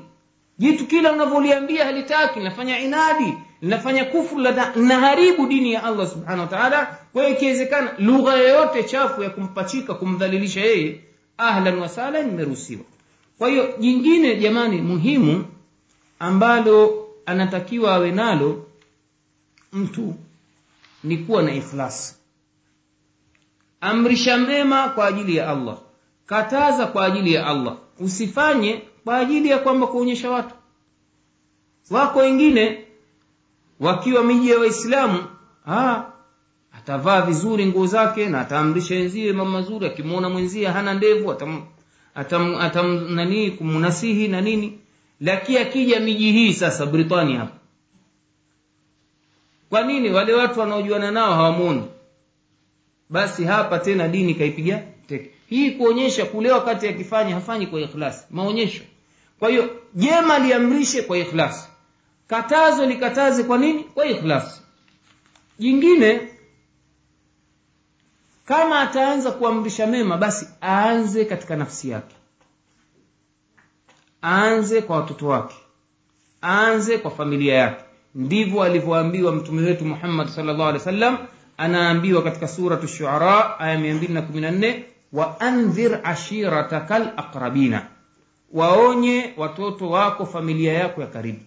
Jitu 0.59 0.85
kila 0.87 1.11
unavyoliambia 1.11 1.85
halitaki 1.85 2.39
linafanya 2.39 2.79
inadi 2.79 3.33
linafanya 3.61 4.05
kufru 4.05 4.39
linaharibu 4.75 5.47
dini 5.47 5.73
ya 5.73 5.83
allah 5.83 6.07
subhanahu 6.07 6.53
wa 6.53 6.87
kwa 7.13 7.23
hiyo 7.23 7.35
ikiwezekana 7.35 7.91
lugha 7.99 8.33
yoyote 8.33 8.83
chafu 8.83 9.23
ya 9.23 9.29
kumpachika 9.29 9.93
kumdhalilisha 9.93 10.61
yeye 10.61 10.99
ahlan 11.37 11.79
wasala 11.79 12.19
imeruhusiwa. 12.19 12.81
Kwa 13.37 13.49
hiyo 13.49 13.73
jingine 13.79 14.35
jamani 14.35 14.81
muhimu 14.81 15.45
ambalo 16.19 17.07
anatakiwa 17.25 17.93
awe 17.93 18.11
nalo 18.11 18.65
mtu 19.73 20.15
ni 21.03 21.17
kuwa 21.17 21.43
na 21.43 21.53
ikhlasi 21.53 22.15
amrisha 23.81 24.37
mema 24.37 24.89
kwa 24.89 25.07
ajili 25.07 25.35
ya 25.35 25.49
allah. 25.49 25.77
Kataza 26.25 26.87
kwa 26.87 27.05
ajili 27.05 27.33
ya 27.33 27.47
allah. 27.47 27.77
Usifanye 27.99 28.81
kwa 29.03 29.17
ajili 29.17 29.49
ya 29.49 29.57
kwamba 29.59 29.87
kuonyesha 29.87 30.29
watu. 30.31 30.55
Wako 31.91 32.19
wengine 32.19 32.85
wakiwa 33.79 34.23
miji 34.23 34.49
ya 34.49 34.59
waislamu 34.59 35.23
atavaa 36.77 37.21
vizuri 37.21 37.65
nguo 37.65 37.85
zake 37.87 38.29
na 38.29 38.41
ataamrisha 38.41 38.95
wenzie 38.95 39.33
mambo 39.33 39.51
mazuri. 39.51 39.85
Akimwona 39.85 40.29
mwenzie 40.29 40.67
hana 40.67 40.93
ndevu 40.93 41.31
atam, 41.31 41.61
atam, 42.15 42.55
atam 42.55 43.13
nani 43.15 43.51
kumnasihi 43.51 44.27
na 44.27 44.41
nini. 44.41 44.79
Lakini 45.21 45.57
akija 45.57 45.99
miji 45.99 46.31
hii 46.31 46.53
sasa 46.53 46.85
britania 46.85 47.47
kwa 49.69 49.81
nini? 49.83 50.09
Wale 50.09 50.33
watu 50.33 50.59
wanaojuana 50.59 51.11
nao 51.11 51.33
hawamwoni 51.33 51.83
basi 53.09 53.43
hapa 53.45 53.79
tena 53.79 54.07
dini 54.07 54.35
kaipiga 54.35 54.83
teke. 55.07 55.31
Hii 55.49 55.71
kuonyesha 55.71 56.25
kule 56.25 56.51
wakati 56.51 56.87
akifanya 56.87 57.35
hafanyi 57.35 57.67
kwa 57.67 57.81
ikhlasi 57.81 58.25
maonyesho. 58.31 58.83
Kwa 59.39 59.49
hiyo 59.49 59.69
jema 59.95 60.39
liamrishe 60.39 61.01
kwa 61.01 61.17
ikhlasi 61.17 61.67
katazo 62.27 62.85
likataze 62.85 63.43
kwa 63.43 63.57
nini? 63.57 63.83
Kwa 63.83 64.05
ikhlasi 64.05 64.61
jingine 65.59 66.21
kama 68.45 68.79
ataanza 68.79 69.31
kuamrisha 69.31 69.87
mema 69.87 70.17
basi 70.17 70.47
aanze 70.63 71.25
katika 71.25 71.55
nafsi 71.55 71.89
yake. 71.89 72.15
Aanze 74.23 74.81
kwa 74.81 74.95
watoto 74.95 75.27
wake. 75.27 75.55
Aanze 76.43 76.97
kwa 76.97 77.11
familia 77.11 77.53
yake. 77.55 77.83
Ndivyo 78.15 78.63
alivyoambiwa 78.63 79.31
mtume 79.31 79.61
wetu 79.61 79.85
muhammad 79.85 80.27
salllah 80.27 80.67
alih 80.67 80.79
wasallam 80.79 81.17
anaambiwa 81.59 82.21
katika 82.23 82.47
suratu 82.47 82.87
shuara 82.87 83.59
aya 83.59 83.77
214 83.77 84.79
waandhir 85.13 85.99
ashirataka 86.03 86.99
laqrabina 86.99 87.85
waonye 88.53 89.33
watoto 89.37 89.89
wako 89.89 90.25
familia 90.25 90.73
yako 90.73 91.01
ya 91.01 91.07
karibu. 91.07 91.39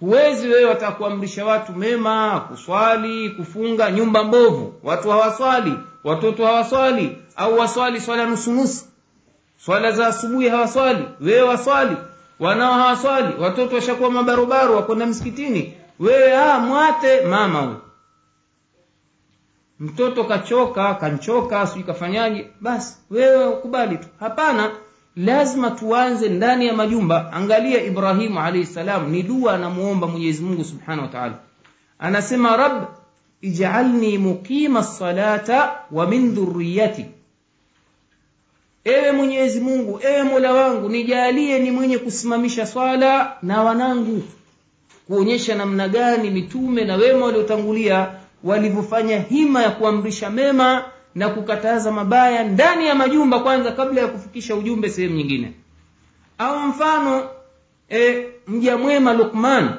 Huwezi 0.00 0.48
wewe 0.48 0.64
watakuamrisha 0.64 1.44
watu 1.44 1.72
mema 1.72 2.40
kuswali 2.40 3.30
kufunga 3.30 3.90
nyumba 3.90 4.24
mbovu. 4.24 4.74
Watu 4.82 5.10
hawaswali 5.10 5.74
watoto 6.04 6.46
hawaswali 6.46 7.18
au 7.36 7.58
waswali 7.58 8.00
swala 8.00 8.26
nusunusu. 8.26 8.84
Swala 9.64 9.92
za 9.92 10.06
asubuhi 10.06 10.48
hawaswali 10.48 11.04
wewe 11.20 11.42
waswali. 11.42 11.96
Wanao 12.40 12.72
hawaswali 12.72 13.34
watoto 13.42 13.74
washakuwa 13.74 14.10
mabarobaro 14.10 14.76
wakwenda 14.76 15.06
msikitini. 15.06 15.74
Wewe 16.00 16.36
ah, 16.36 16.58
mwate 16.58 17.20
mama 17.20 17.60
huyo 17.60 17.81
mtoto 19.82 20.24
kachoka 20.24 20.94
kanchoka 20.94 21.66
sijui 21.66 21.82
kafanyaje 21.84 22.46
basi 22.60 22.96
wewe 23.10 23.46
ukubali 23.46 23.96
tu. 23.96 24.06
Hapana 24.20 24.70
lazima 25.16 25.70
tuanze 25.70 26.28
ndani 26.28 26.66
ya 26.66 26.74
majumba. 26.74 27.32
Angalia 27.32 27.84
ibrahimu 27.84 28.40
alaihi 28.40 28.66
salam 28.66 29.10
ni 29.10 29.22
dua 29.22 29.54
anamuomba 29.54 30.06
mwenyezi 30.06 30.42
mungu 30.42 30.64
subhanahu 30.64 31.14
wa 31.14 31.32
anasema 31.98 32.56
rab 32.56 32.84
ijalni 33.40 34.18
muqima 34.18 34.82
salata 34.82 35.72
wa 35.90 36.06
min 36.06 36.34
dhuriyati 36.34 37.06
ewe 38.84 39.12
mwenyezi 39.12 39.60
mungu 39.60 40.00
ewe 40.02 40.22
mola 40.22 40.52
wangu 40.52 40.88
nijalie 40.88 41.58
ni 41.58 41.70
mwenye 41.70 41.98
kusimamisha 41.98 42.66
swala 42.66 43.36
na 43.42 43.62
wanangu 43.62 44.22
kuonyesha 45.06 45.54
namna 45.54 45.88
gani 45.88 46.30
mitume 46.30 46.84
na 46.84 46.96
wema 46.96 47.26
waliotangulia 47.26 48.21
walivyofanya 48.44 49.20
hima 49.20 49.62
ya 49.62 49.70
kuamrisha 49.70 50.30
mema 50.30 50.84
na 51.14 51.28
kukataza 51.28 51.92
mabaya 51.92 52.44
ndani 52.44 52.86
ya 52.86 52.94
majumba 52.94 53.40
kwanza 53.40 53.72
kabla 53.72 54.00
ya 54.00 54.08
kufikisha 54.08 54.54
ujumbe 54.56 54.90
sehemu 54.90 55.14
nyingine. 55.16 55.52
Au 56.38 56.58
mfano 56.60 57.28
e, 57.90 58.26
mja 58.46 58.76
mwema 58.78 59.12
lukman 59.12 59.70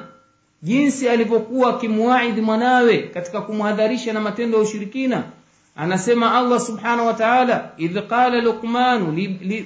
jinsi 0.62 1.08
alivyokuwa 1.08 1.70
akimwaidhi 1.76 2.40
mwanawe 2.40 2.98
katika 2.98 3.40
kumhadharisha 3.40 4.12
na 4.12 4.20
matendo 4.20 4.56
ya 4.58 4.62
ushirikina. 4.64 5.22
Anasema 5.76 6.34
allah 6.34 6.60
subhanahu 6.60 7.06
wa 7.06 7.14
taala 7.14 7.70
idh 7.78 7.98
qala 7.98 8.40
luqmanu 8.40 9.12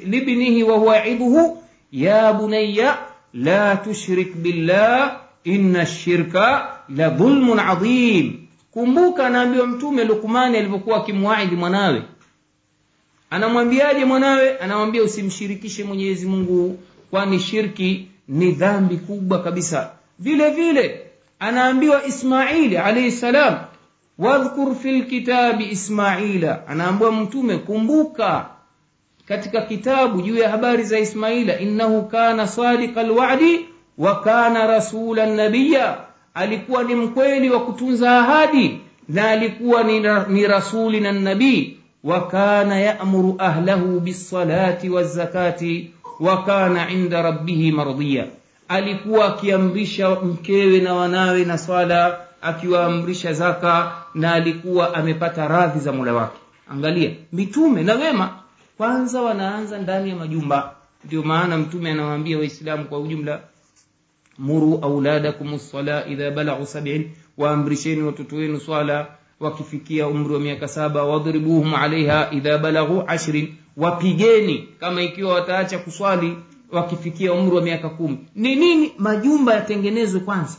libnihi 0.06 0.62
wahuwa 0.62 0.96
yaidhuhu 0.96 1.62
ya 1.92 2.32
bunaya 2.32 2.98
la 3.34 3.76
tushrik 3.76 4.34
billah 4.36 5.20
inna 5.44 5.86
shirka 5.86 6.68
la 6.96 7.08
dhulmun 7.10 7.58
adhim 7.58 8.37
kumbuka 8.70 9.26
anaambiwa 9.26 9.66
mtume 9.66 10.04
lukmani 10.04 10.58
alivyokuwa 10.58 10.96
akimwaidhi 10.96 11.56
mwanawe. 11.56 12.02
Anamwambiaje 13.30 14.04
mwanawe? 14.04 14.58
Anamwambia 14.58 15.02
usimshirikishe 15.02 15.84
mwenyezi 15.84 16.26
mungu 16.26 16.78
kwani 17.10 17.38
shirki 17.40 18.08
ni 18.28 18.52
dhambi 18.52 18.96
kubwa 18.96 19.42
kabisa. 19.42 19.90
Vile 20.18 20.50
vile 20.50 21.06
anaambiwa 21.38 22.04
ismaili 22.06 22.76
alaihi 22.76 23.12
salam 23.12 23.58
wadhkur 24.18 24.74
fi 24.74 24.92
lkitabi 24.92 25.64
ismaila. 25.70 26.66
Anaambiwa 26.68 27.12
mtume 27.12 27.56
kumbuka 27.58 28.46
katika 29.28 29.60
kitabu 29.62 30.22
juu 30.22 30.36
ya 30.38 30.48
habari 30.50 30.84
za 30.84 30.98
ismaila 30.98 31.58
innahu 31.58 32.02
kana 32.02 32.46
sadika 32.46 33.02
lwadi 33.02 33.66
wa 33.98 34.20
kana 34.20 34.66
rasula 34.66 35.26
nabiya 35.26 35.98
alikuwa 36.38 36.84
ni 36.84 36.94
mkweli 36.94 37.50
wa 37.50 37.60
kutunza 37.60 38.18
ahadi 38.18 38.80
na 39.08 39.30
alikuwa 39.30 39.82
ni, 39.82 40.00
ni 40.28 40.46
rasuli 40.46 41.00
na 41.00 41.12
nabii. 41.12 41.74
Kana 42.30 42.80
yamuru 42.80 43.34
ahlahu 43.38 44.00
bisalati 44.00 44.90
wazakati 44.90 45.90
wakana 46.20 46.90
inda 46.90 47.22
rabbihi 47.22 47.72
mardhiya 47.72 48.26
alikuwa 48.68 49.26
akiamrisha 49.26 50.10
mkewe 50.10 50.80
na 50.80 50.94
wanawe 50.94 51.44
na 51.44 51.58
swala 51.58 52.18
akiwaamrisha 52.42 53.32
zaka 53.32 53.92
na 54.14 54.32
alikuwa 54.32 54.94
amepata 54.94 55.48
radhi 55.48 55.78
za 55.80 55.92
mula 55.92 56.12
wake. 56.14 56.38
Angalia 56.70 57.10
mitume 57.32 57.82
na 57.82 57.94
wema. 57.94 58.30
Kwanza 58.76 59.22
wanaanza 59.22 59.78
ndani 59.78 60.10
ya 60.10 60.16
majumba. 60.16 60.72
Ndio 61.04 61.22
maana 61.22 61.58
mtume 61.58 61.90
anawaambia 61.90 62.38
waislamu 62.38 62.84
kwa 62.84 62.98
ujumla 62.98 63.40
muru 64.38 64.78
auladakum 64.82 65.54
lsala 65.54 66.06
idha 66.06 66.30
balaghu 66.30 66.66
sabin 66.66 67.10
waamrisheni 67.38 68.02
watoto 68.02 68.36
wenu 68.36 68.60
swala 68.60 69.06
wakifikia 69.40 70.06
umri 70.08 70.34
wa 70.34 70.40
miaka 70.40 70.68
saba 70.68 71.04
wadribuhum 71.04 71.74
alaiha 71.74 72.28
idha 72.32 72.58
balaghu 72.58 73.02
ashrin 73.06 73.54
wapigeni 73.76 74.68
kama 74.80 75.02
ikiwa 75.02 75.34
wataacha 75.34 75.78
kuswali 75.78 76.36
wakifikia 76.72 77.32
umri 77.32 77.56
wa 77.56 77.62
miaka 77.62 77.88
kumi. 77.88 78.18
Ni 78.34 78.56
nini 78.56 78.92
majumba 78.98 79.54
yatengenezwe 79.54 80.20
kwanza? 80.20 80.56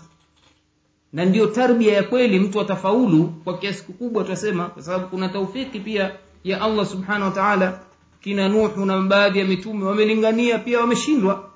Na 1.14 1.26
ndiyo 1.26 1.46
tarbia 1.48 1.94
ya 1.94 2.04
kweli 2.04 2.40
mtu 2.40 2.62
atafaulu 2.62 3.24
kwa 3.44 3.58
kiasi 3.58 3.86
kikubwa 3.86 4.24
twasema 4.24 4.66
kwa 4.66 4.84
sababu 4.84 5.08
kuna 5.08 5.30
taufiki 5.30 5.80
pia 5.80 6.12
ya 6.44 6.62
allah 6.62 6.86
subhanahu 6.86 7.24
wa 7.26 7.32
taala. 7.32 7.80
Kina 8.22 8.50
nuhu 8.50 8.86
na 8.86 9.02
baadhi 9.02 9.40
ya 9.40 9.46
mitume 9.46 9.86
wamelingania 9.86 10.60
pia 10.60 10.80
wameshindwa 10.80 11.49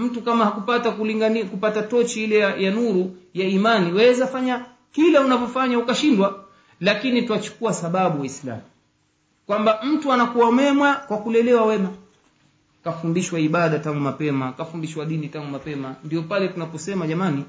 mtu 0.00 0.22
kama 0.22 0.44
hakupata 0.44 0.90
kulingania 0.90 1.44
kupata 1.44 1.82
tochi 1.82 2.24
ile 2.24 2.38
ya, 2.38 2.56
ya 2.56 2.70
nuru 2.70 3.16
ya 3.34 3.48
imani 3.48 3.92
waweza 3.92 4.26
fanya 4.26 4.64
kila 4.92 5.20
unavyofanya 5.20 5.78
ukashindwa. 5.78 6.44
Lakini 6.80 7.22
twachukua 7.22 7.72
sababu 7.74 8.20
waislamu. 8.20 8.62
Kwamba 9.46 9.80
mtu 9.84 10.12
anakuwa 10.12 10.52
mema 10.52 10.94
kwa 10.94 11.18
kulelewa 11.18 11.66
wema. 11.66 11.88
Kafundishwa 12.84 13.40
ibada 13.40 13.78
tangu 13.78 14.00
mapema 14.00 14.52
kafundishwa 14.52 15.04
dini 15.06 15.28
tangu 15.28 15.46
mapema. 15.50 15.94
Ndio 16.04 16.22
pale 16.22 16.48
tunaposema 16.48 17.06
jamani 17.06 17.44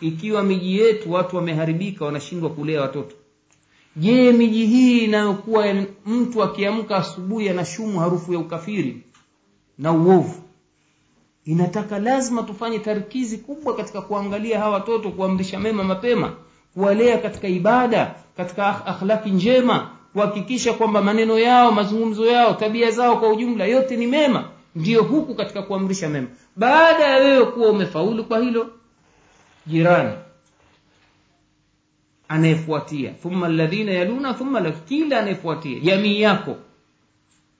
ikiwa 0.00 0.42
miji 0.42 0.78
yetu 0.78 1.12
watu 1.12 1.36
wameharibika 1.36 2.04
wanashindwa 2.04 2.50
kulea 2.50 2.80
watoto. 2.80 3.16
Je 3.96 4.32
miji 4.32 4.66
hii 4.66 4.98
inayokuwa 4.98 5.74
mtu 6.06 6.42
akiamka 6.42 6.96
asubuhi 6.96 7.48
anashumu 7.48 8.00
harufu 8.00 8.32
ya 8.32 8.38
ukafiri 8.38 9.02
na 9.78 9.92
uovu 9.92 10.47
inataka 11.48 11.98
lazima 11.98 12.42
tufanye 12.42 12.78
tarkizi 12.78 13.38
kubwa 13.38 13.76
katika 13.76 14.02
kuangalia 14.02 14.58
hawa 14.58 14.74
watoto 14.74 15.10
kuamrisha 15.10 15.60
mema 15.60 15.84
mapema 15.84 16.32
kuwalea 16.74 17.18
katika 17.18 17.48
ibada 17.48 18.14
katika 18.36 18.86
akhlaki 18.86 19.30
njema 19.30 19.90
kuhakikisha 20.12 20.72
kwamba 20.72 21.02
maneno 21.02 21.38
yao 21.38 21.72
mazungumzo 21.72 22.26
yao 22.26 22.54
tabia 22.54 22.90
zao 22.90 23.16
kwa 23.16 23.28
ujumla 23.32 23.64
yote 23.64 23.96
ni 23.96 24.06
mema 24.06 24.44
ndiyo 24.74 25.02
huku 25.02 25.34
katika 25.34 25.62
kuamrisha 25.62 26.08
mema. 26.08 26.26
Baada 26.56 27.04
ya 27.04 27.16
wewe 27.16 27.46
kuwa 27.46 27.70
umefaulu 27.70 28.24
kwa 28.24 28.38
hilo 28.38 28.70
jirani 29.66 30.12
anayefuatia 32.28 33.10
thumma 33.10 33.48
ladhina 33.48 33.92
yaluna 33.92 34.34
thumma 34.34 34.70
kila 34.70 35.18
anayefuatia 35.18 35.80
jamii 35.80 36.20
yako 36.20 36.56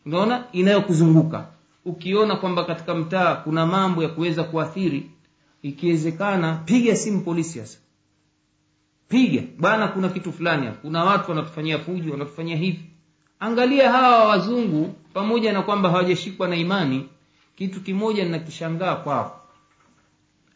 unaona 0.06 0.44
inayokuzunguka 0.52 1.47
ukiona 1.85 2.37
kwamba 2.37 2.65
katika 2.65 2.95
mtaa 2.95 3.35
kuna 3.35 3.67
mambo 3.67 4.03
ya 4.03 4.09
kuweza 4.09 4.45
kuathiri 4.45 5.11
ikiwezekana 5.63 6.55
piga 6.55 6.97
simu 6.97 7.21
polisi 7.21 7.59
sasa 7.59 7.79
piga 9.09 9.43
bwana 9.59 9.89
kuna 9.89 10.09
kitu 10.09 10.33
fulani 10.33 10.67
hapa. 10.67 10.79
Kuna 10.81 11.05
watu 11.05 11.31
wanatufanyia 11.31 11.79
fujo 11.79 12.13
wanatufanyia 12.13 12.57
hivi. 12.57 12.85
Angalia 13.41 13.93
hawa 13.93 14.29
wazungu 14.29 14.95
pamoja 15.15 15.53
na 15.53 15.63
kwamba 15.63 15.91
hawajashikwa 15.91 16.49
na 16.49 16.57
imani 16.57 17.09
kitu 17.57 17.81
kimoja 17.81 18.25
ninakishangaa 18.25 18.95
kwao 18.95 19.41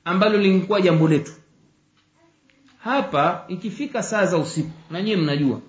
ambalo 0.05 0.39
lilikuwa 0.39 0.81
jambo 0.81 1.09
letu. 1.09 1.32
Hapa 2.78 3.44
ikifika 3.49 4.03
saa 4.03 4.27
za 4.27 4.39
usiku 4.39 4.70
na 4.90 5.03
nyiwe 5.03 5.16
mnajua 5.16 5.61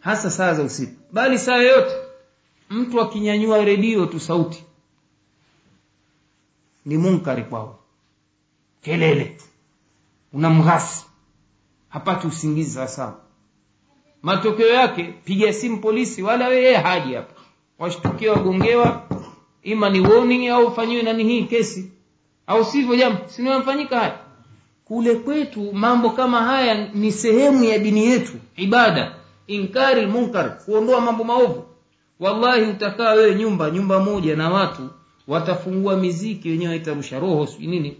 hasa 0.00 0.30
saa 0.30 0.54
za 0.54 0.62
usiku 0.62 0.92
bali 1.12 1.38
saa 1.38 1.56
yoyote 1.56 1.94
mtu 2.70 3.00
akinyanyua 3.00 3.64
redio 3.64 4.06
tu 4.06 4.20
sauti. 4.20 4.64
Ni 6.84 6.98
munkari 6.98 7.42
kwao. 7.42 7.78
Kelele. 8.82 9.36
Unamghasi 10.32 11.04
hapati 11.88 12.26
usingizi 12.26 12.70
sawasawa 12.70 13.20
matokeo 14.22 14.68
yake 14.68 15.04
piga 15.24 15.52
simu 15.52 15.78
polisi 15.80 16.22
wala 16.22 16.48
yeye 16.48 16.76
haji 16.76 17.14
hapa. 17.14 17.40
Washtukia 17.78 18.32
wagongewa 18.32 19.06
ima 19.62 19.90
ni 19.90 20.00
warning 20.00 20.48
au 20.48 20.66
ufanyiwe 20.66 21.02
nani 21.02 21.24
hii 21.24 21.42
kesi. 21.44 21.90
Au 22.46 22.64
sivyo 22.64 22.96
jambo 22.96 23.18
sinamfanyika 23.28 23.98
haya? 23.98 24.18
Kule 24.84 25.14
kwetu 25.14 25.72
mambo 25.72 26.10
kama 26.10 26.42
haya 26.42 26.88
ni 26.94 27.12
sehemu 27.12 27.64
ya 27.64 27.78
dini 27.78 28.04
yetu 28.06 28.32
ibada. 28.56 29.14
Inkari 29.46 30.06
munkar 30.06 30.58
kuondoa 30.64 31.00
mambo 31.00 31.24
maovu 31.24 31.64
wallahi 32.22 32.62
utakaa 32.62 33.12
wewe 33.12 33.34
nyumba 33.34 33.70
nyumba 33.70 34.00
moja 34.00 34.36
na 34.36 34.50
watu 34.50 34.90
watafungua 35.28 35.96
miziki 35.96 36.48
wenyewe 36.50 36.76
itarusha 36.76 37.18
roho 37.20 37.48
nini. 37.58 37.96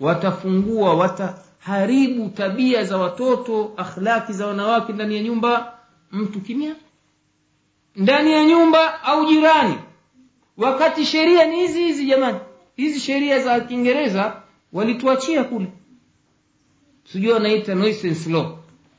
Watafungua 0.00 0.94
wataharibu 0.94 2.28
tabia 2.28 2.84
za 2.84 2.96
watoto 2.96 3.72
akhlaki 3.76 4.32
za 4.32 4.46
wanawake 4.46 4.92
ndani 4.92 5.16
ya 5.16 5.22
nyumba. 5.22 5.72
Mtu 6.12 6.40
kimya. 6.40 6.74
Ndani 7.96 8.32
ya 8.32 8.44
nyumba 8.44 9.02
au 9.02 9.26
jirani. 9.26 9.74
Wakati 10.56 11.04
sheria 11.06 11.46
ni 11.46 11.56
hizi 11.56 11.78
hizi 11.84 12.06
jamani. 12.06 12.38
Hizi 12.76 13.00
sheria 13.00 13.38
za 13.40 13.60
kiingereza 13.60 14.36
walituachia 14.72 15.44
kule. 15.44 15.66
Sijui 17.12 17.32
wanaita 17.32 17.74
law. 18.30 18.58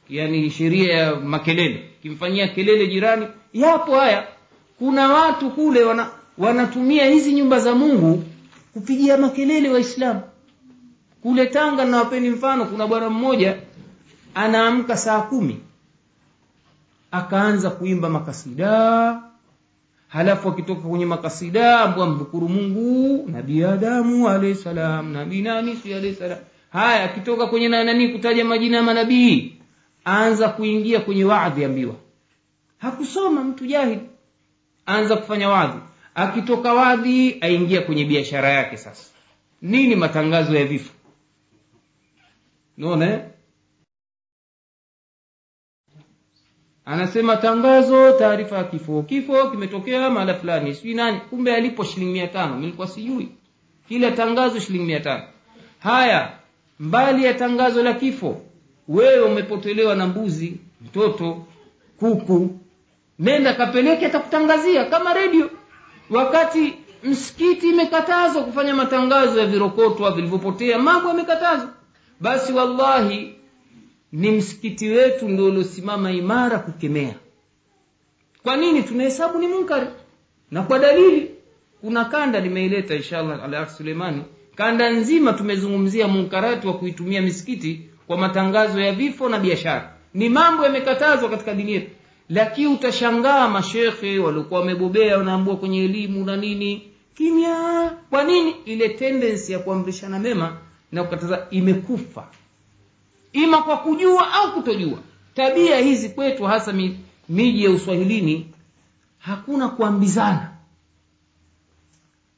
Yani 0.10 0.50
sheria 0.50 0.94
ya 0.94 1.16
makelele. 1.16 1.90
Kimfanyia 2.02 2.48
kelele 2.48 2.88
jirani. 2.88 3.28
Yapo 3.54 3.96
haya 3.96 4.28
kuna 4.80 5.14
watu 5.14 5.50
kule 5.50 5.84
wana, 5.84 6.10
wanatumia 6.38 7.06
hizi 7.06 7.34
nyumba 7.34 7.60
za 7.60 7.76
mungu 7.76 8.24
kupigia 8.74 9.18
makelele 9.18 9.70
waislamu. 9.70 10.22
Kule 11.22 11.46
tanga 11.46 11.86
nawapeni 11.86 12.30
mfano 12.30 12.66
kuna 12.66 12.88
bwana 12.88 13.10
mmoja 13.10 13.58
anaamka 14.36 14.98
saa 14.98 15.22
kumi. 15.22 15.60
Akaanza 17.12 17.70
kuimba 17.70 18.10
makasida. 18.10 19.22
Halafu 20.08 20.50
akitoka 20.50 20.82
kwenye 20.82 21.06
makasida 21.06 21.80
ambwa 21.80 22.08
mdhukuru 22.08 22.50
mungu 22.50 23.30
nabii 23.32 23.64
adamu 23.64 24.30
alayhi 24.30 24.56
salam 24.56 25.12
nabii 25.14 25.42
nani 25.42 25.76
si 25.76 26.14
salam. 26.16 26.38
Haya 26.70 27.04
akitoka 27.04 27.48
kwenye 27.48 27.68
nani 27.70 28.10
kutaja 28.10 28.46
majina 28.46 28.78
ya 28.78 28.84
manabii 28.84 29.54
anza 30.06 30.50
kuingia 30.50 31.00
kwenye 31.00 31.24
wadhi 31.26 31.66
ambiwa 31.66 31.96
hakusoma 32.78 33.44
mtu 33.44 33.66
jahili 33.66 34.02
anza 34.86 35.16
kufanya 35.18 35.50
wadhi 35.50 35.80
akitoka 36.16 36.74
wadhi 36.74 37.38
aingia 37.42 37.82
kwenye 37.82 38.06
biashara 38.06 38.50
yake 38.50 38.78
sasa. 38.78 39.10
Nini 39.62 39.96
matangazo 39.96 40.56
ya 40.56 40.66
vifo? 40.66 40.94
Naona 42.78 43.22
anasema 46.86 47.38
tangazo 47.38 48.12
taarifa 48.12 48.58
ya 48.58 48.64
kifo. 48.64 49.04
Kifo 49.04 49.50
kimetokea 49.52 50.10
mahala 50.10 50.34
fulani 50.34 50.76
sijui 50.76 50.94
nani. 50.94 51.20
Kumbe 51.30 51.56
alipo 51.56 51.84
shilingi 51.84 52.14
mia 52.14 52.28
tano. 52.28 52.60
Nilikuwa 52.60 52.88
sijui. 52.88 53.30
Kila 53.88 54.12
tangazo 54.12 54.60
shilingi 54.60 54.86
mia 54.86 55.00
tano. 55.00 55.24
Haya 55.80 56.32
mbali 56.80 57.26
ya 57.26 57.34
tangazo 57.34 57.84
la 57.84 57.94
kifo 57.94 58.42
wewe 58.88 59.20
umepotelewa 59.20 59.96
na 59.96 60.08
mbuzi 60.08 60.58
mtoto 60.82 61.46
kuku 62.00 62.60
nenda 63.20 63.54
kapeleke 63.54 64.06
atakutangazia 64.06 64.86
kama 64.86 65.14
redio. 65.14 65.50
Wakati 66.10 66.74
msikiti 67.04 67.70
imekatazwa 67.70 68.44
kufanya 68.44 68.74
matangazo 68.76 69.40
ya 69.40 69.46
virokotwa 69.46 70.12
vilivyopotea 70.12 70.80
mambo 70.80 71.08
yamekatazwa. 71.10 71.70
Basi 72.20 72.54
wallahi 72.54 73.36
ni 74.12 74.32
msikiti 74.32 74.90
wetu 74.90 75.30
ndio 75.30 75.46
uliosimama 75.46 76.12
imara 76.12 76.60
kukemea. 76.60 77.16
Kwa 78.44 78.58
nini? 78.58 78.84
Tunahesabu 78.84 79.40
ni 79.40 79.48
munkari. 79.48 79.88
Na 80.52 80.64
kwa 80.64 80.80
dalili 80.80 81.32
kuna 81.82 82.06
kanda 82.06 82.40
nimeileta 82.42 82.96
inshallah 82.96 83.70
suleimani. 83.78 84.24
Kanda 84.56 84.90
nzima 84.90 85.34
tumezungumzia 85.34 86.08
munkarati 86.08 86.68
wa 86.68 86.74
kuitumia 86.74 87.22
misikiti 87.22 87.90
kwa 88.08 88.18
matangazo 88.18 88.82
ya 88.82 88.92
vifo 88.92 89.30
na 89.30 89.40
biashara. 89.40 89.94
Ni 90.14 90.30
mambo 90.30 90.64
yamekatazwa 90.64 91.30
katika 91.30 91.54
dini 91.54 91.72
yetu 91.74 91.92
lakini 92.34 92.68
utashangaa 92.68 93.48
mashekhe 93.50 94.20
waliokuwa 94.20 94.60
wamebobea 94.60 95.18
wanaambua 95.18 95.56
kwenye 95.58 95.84
elimu 95.84 96.26
na 96.26 96.38
nini. 96.38 96.82
Kimya. 97.16 97.92
Kwa 98.10 98.24
nini? 98.24 98.56
Ile 98.66 98.90
tendensi 98.90 99.52
ya 99.54 99.60
kuamrishana 99.60 100.20
mema 100.20 100.58
na 100.92 101.04
kukataza 101.04 101.48
imekufa. 101.52 102.28
Ima 103.34 103.62
kwa 103.62 103.78
kujua 103.78 104.34
au 104.34 104.54
kutojua. 104.54 104.98
Tabia 105.36 105.78
hizi 105.80 106.10
kwetu 106.10 106.44
hasa 106.44 106.74
miji 107.30 107.64
ya 107.64 107.72
uswahilini 107.72 108.48
hakuna 109.20 109.70
kuambizana. 109.70 110.50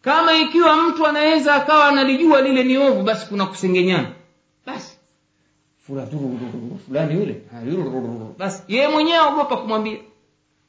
Kama 0.01 0.33
ikiwa 0.37 0.75
mtu 0.81 1.07
anaweza 1.07 1.55
akawa 1.55 1.87
analijua 1.87 2.41
lile 2.41 2.63
ni 2.63 2.77
ovu 2.77 3.03
basi 3.03 3.25
kuna 3.27 3.45
kusengenyana 3.45 4.11
fulani 6.86 7.14
yule 7.14 7.42
basi 8.38 8.62
yeye 8.68 8.88
mwenyewe 8.88 9.16
aogopa 9.18 9.56
kumwambia 9.56 9.96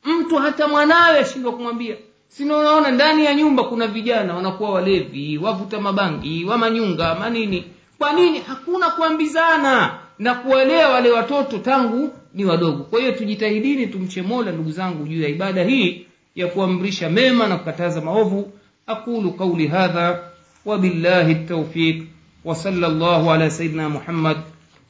mtu 0.03 0.35
hata 0.35 0.67
mwanawe 0.67 1.19
ashindwa 1.19 1.51
kumwambia 1.53 1.95
sina 2.27 2.57
unaona 2.57 2.91
ndani 2.91 3.25
ya 3.25 3.35
nyumba 3.35 3.63
kuna 3.63 3.87
vijana 3.87 4.35
wanakuwa 4.35 4.69
walevi 4.69 5.37
wavuta 5.37 5.79
mabangi 5.81 6.45
wamanyunga 6.45 7.15
manini 7.15 7.65
kwa 7.97 8.13
nini 8.13 8.39
hakuna 8.39 8.89
kuambizana 8.89 9.99
na 10.19 10.35
kuwalea 10.35 10.89
wale 10.89 11.11
watoto 11.11 11.57
tangu 11.57 12.09
ni 12.33 12.45
wadogo 12.45 12.83
kwa 12.83 12.99
hiyo 12.99 13.11
tujitahidini 13.11 13.87
tumche 13.87 14.21
mola 14.21 14.51
ndugu 14.51 14.71
zangu 14.71 15.07
juu 15.07 15.21
ya 15.21 15.29
ibada 15.29 15.63
hii 15.63 16.05
ya 16.35 16.47
kuamrisha 16.47 17.09
mema 17.09 17.47
na 17.47 17.57
kukataza 17.57 18.01
maovu 18.01 18.51
aqulu 18.87 19.31
qauli 19.31 19.67
hadha 19.67 20.19
wabillahi 20.65 21.35
taufiq 21.35 22.03
وصلى 22.45 22.87
الله 22.87 23.31
على 23.31 23.49
سيدنا 23.49 23.87
محمد 23.87 24.37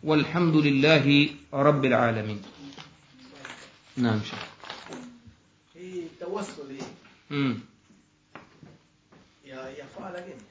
والحمد 0.06 0.56
لله 0.56 1.30
رب 1.53 1.86
العالمين 1.86 2.41
نعم 3.98 4.20
شيخ 4.24 4.40
hii 5.76 6.08
tawassuli 6.20 6.84
mm. 7.30 7.62
ya 9.45 9.70
yafaa 9.70 10.10
lakini 10.10 10.41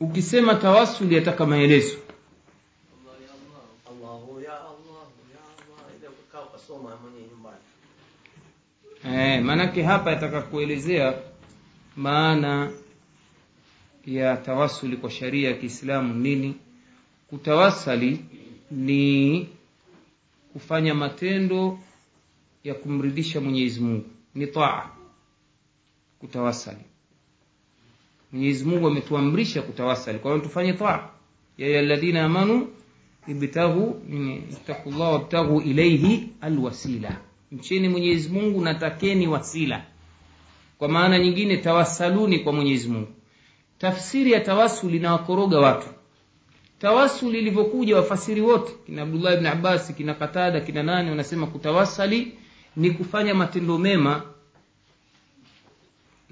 ukisema 0.00 0.54
tawasuli 0.54 1.14
yataka 1.14 1.46
maelezo 1.46 1.96
Allah 1.96 3.16
ya 3.26 3.32
Allah 3.34 3.62
Allahu 3.90 4.40
ya 4.40 4.52
Allah 4.60 5.04
ya 5.34 5.40
Allah 5.42 5.96
ile 5.98 6.08
ukaa 6.08 6.40
ukasoma 6.42 6.96
mwenyewe 6.96 7.28
nyumbani 7.30 7.62
eh, 9.04 9.42
maanake 9.44 9.82
hapa 9.82 10.10
yataka 10.10 10.42
kuelezea 10.42 11.14
maana 11.96 12.70
ya 14.06 14.36
tawasuli 14.36 14.96
kwa 14.96 15.10
sharia 15.10 15.50
ya 15.50 15.56
kiislamu 15.56 16.14
nini 16.14 16.56
Kutawasali 17.33 18.19
ni 18.71 19.47
kufanya 20.53 20.93
matendo 20.93 21.79
ya 22.63 22.73
kumridhisha 22.73 23.41
mwenyezi 23.41 23.79
mungu. 23.81 24.05
Ni 24.35 24.47
taa 24.47 24.89
kutawasali. 26.19 26.83
Mwenyezi 28.31 28.65
mungu 28.65 28.87
ametuamrisha 28.87 29.61
kutawasali. 29.61 30.19
Kwa 30.19 30.31
hiyo 30.31 30.43
tufanye 30.43 30.73
taa. 30.73 31.09
Ya 31.57 31.67
ayuha 31.67 31.79
alladhina 31.79 32.23
amanu 32.25 32.67
ibtaghu 33.27 34.01
ittaqullah 34.51 35.13
wabtaghu 35.13 35.61
ilaihi 35.61 36.29
alwasila. 36.41 37.17
Mcheni 37.51 37.89
mwenyezi 37.89 38.29
mungu 38.29 38.61
natakeni 38.61 39.27
wasila. 39.27 39.85
Kwa 40.77 40.87
maana 40.87 41.19
nyingine 41.19 41.57
tawasaluni 41.57 42.39
kwa 42.39 42.53
mwenyezi 42.53 42.87
mungu. 42.89 43.11
Tafsiri 43.77 44.31
ya 44.31 44.39
tawasuli 44.39 44.97
inawakoroga 44.97 45.59
watu 45.59 45.87
tawassul 46.83 47.35
ilivyokuja 47.35 47.95
wafasiri 47.95 48.41
wote 48.41 48.73
kina 48.85 49.01
abdullah 49.01 49.33
ibn 49.33 49.45
abbas 49.45 49.95
kina 49.95 50.13
katada 50.13 50.59
kina 50.59 50.83
nani 50.83 51.09
wanasema 51.09 51.47
kutawasali 51.47 52.33
ni 52.75 52.91
kufanya 52.91 53.33
matendo 53.35 53.77
mema 53.77 54.21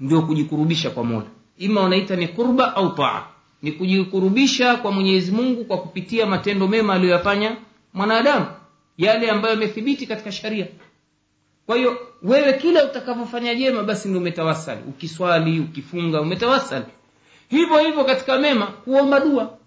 ndio 0.00 0.22
kujikurubisha 0.22 0.90
kwa 0.90 1.04
mola. 1.04 1.26
Ima 1.58 1.80
wanaita 1.80 2.16
ni 2.16 2.28
qurba 2.28 2.76
au 2.76 2.94
taa. 2.94 3.24
Ni 3.62 3.72
kujikurubisha 3.72 4.76
kwa 4.76 4.92
mwenyezi 4.92 5.32
mungu 5.32 5.64
kwa 5.64 5.78
kupitia 5.78 6.26
matendo 6.26 6.68
mema 6.68 6.94
aliyoyafanya 6.94 7.56
mwanadamu 7.94 8.46
yale 8.98 9.30
ambayo 9.30 9.54
yamethibiti 9.54 10.06
katika 10.06 10.32
sharia. 10.32 10.66
Kwa 11.66 11.76
hiyo 11.76 11.98
wewe 12.22 12.52
kila 12.52 12.84
utakavyofanya 12.84 13.54
jema 13.54 13.82
basi 13.82 14.08
ndio 14.08 14.20
umetawasali. 14.20 14.80
Ukiswali 14.88 15.60
ukifunga 15.60 16.20
umetawasali. 16.20 16.86
Hivyo 17.48 17.78
hivyo 17.78 18.04
katika 18.04 18.38
mema 18.38 18.66
kuomba 18.66 19.20
dua 19.20 19.58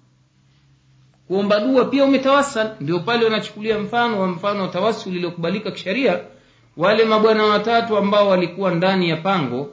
kuomba 1.27 1.59
dua 1.59 1.85
pia 1.85 2.03
umetawasal 2.05 2.75
ndio 2.79 2.99
pale 2.99 3.23
wanachukulia 3.25 3.79
mfano 3.79 4.19
wa 4.21 4.27
mfano 4.27 4.61
wa 4.61 4.67
tawasul 4.67 5.15
iliokubalika 5.15 5.71
kisheria. 5.71 6.19
Wale 6.77 7.05
mabwana 7.05 7.43
watatu 7.43 7.97
ambao 7.97 8.27
walikuwa 8.27 8.71
ndani 8.75 9.09
ya 9.09 9.17
pango 9.17 9.69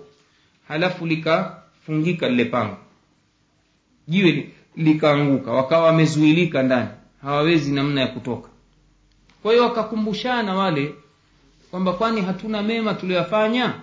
halafu 0.69 1.07
likafungika 1.07 2.29
lile 2.29 2.45
pango. 2.45 2.77
Jiwe 4.09 4.51
likaanguka 4.77 5.51
wakawa 5.53 5.87
wamezuilika 5.87 6.63
ndani. 6.63 6.89
Hawawezi 7.23 7.73
namna 7.73 8.01
ya 8.01 8.07
kutoka. 8.07 8.49
Kwa 9.43 9.53
hiyo 9.53 9.65
wakakumbushana 9.65 10.55
wale 10.55 10.95
kwamba 11.71 11.93
kwani 11.93 12.21
hatuna 12.21 12.63
mema 12.63 12.95
tuliyoyafanya 12.95 13.75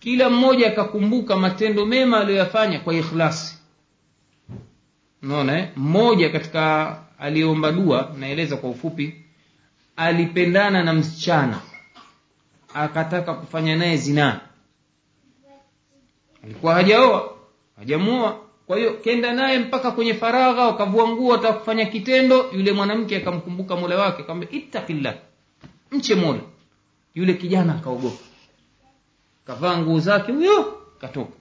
kila 0.00 0.30
mmoja 0.30 0.66
akakumbuka 0.68 1.36
matendo 1.36 1.86
mema 1.86 2.20
aliyoyafanya 2.20 2.80
kwa 2.80 2.94
ikhlasi 2.94 3.53
unaona 5.24 5.58
eh? 5.58 5.68
mmoja 5.76 6.30
katika 6.30 6.96
aliyeomba 7.18 7.72
dua 7.72 8.12
naeleza 8.18 8.56
kwa 8.56 8.70
ufupi 8.70 9.14
alipendana 9.96 10.82
na 10.84 10.92
msichana 10.94 11.60
akataka 12.74 13.34
kufanya 13.34 13.76
naye 13.76 13.96
zinaa 13.96 14.40
alikuwa 16.44 16.74
hajaoa 16.74 17.34
hajamuoa. 17.78 18.40
Kwa 18.66 18.76
hiyo 18.78 18.92
kenda 18.94 19.32
naye 19.32 19.58
mpaka 19.58 19.90
kwenye 19.90 20.14
faragha 20.14 20.62
wakavua 20.66 21.08
nguo 21.08 21.28
wataka 21.32 21.52
kufanya 21.58 21.86
kitendo 21.86 22.50
yule 22.52 22.72
mwanamke 22.72 23.16
akamkumbuka 23.16 23.76
mola 23.76 23.96
wake 23.98 24.22
akamwambia 24.22 24.58
ittaqillah 24.58 25.14
mche 25.90 26.14
mola. 26.14 26.40
Yule 27.14 27.34
kijana 27.34 27.74
akaogopa. 27.74 28.24
Kavaa 29.46 29.78
nguo 29.78 30.00
zake 30.00 30.32
huyo 30.32 30.78
katoka. 31.00 31.32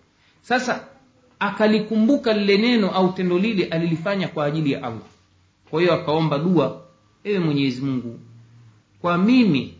Sasa 0.42 0.88
akalikumbuka 1.48 2.34
lile 2.34 2.58
neno 2.58 2.92
au 2.92 3.12
tendo 3.14 3.40
lile 3.40 3.66
alilifanya 3.66 4.28
kwa 4.28 4.46
ajili 4.46 4.72
ya 4.72 4.84
allah. 4.84 5.08
Kwa 5.70 5.82
hiyo 5.82 5.94
akaomba 5.94 6.38
dua 6.40 6.82
ewe 7.24 7.40
mwenyezi 7.40 7.82
mungu 7.82 8.20
kwa 9.02 9.18
mimi 9.18 9.74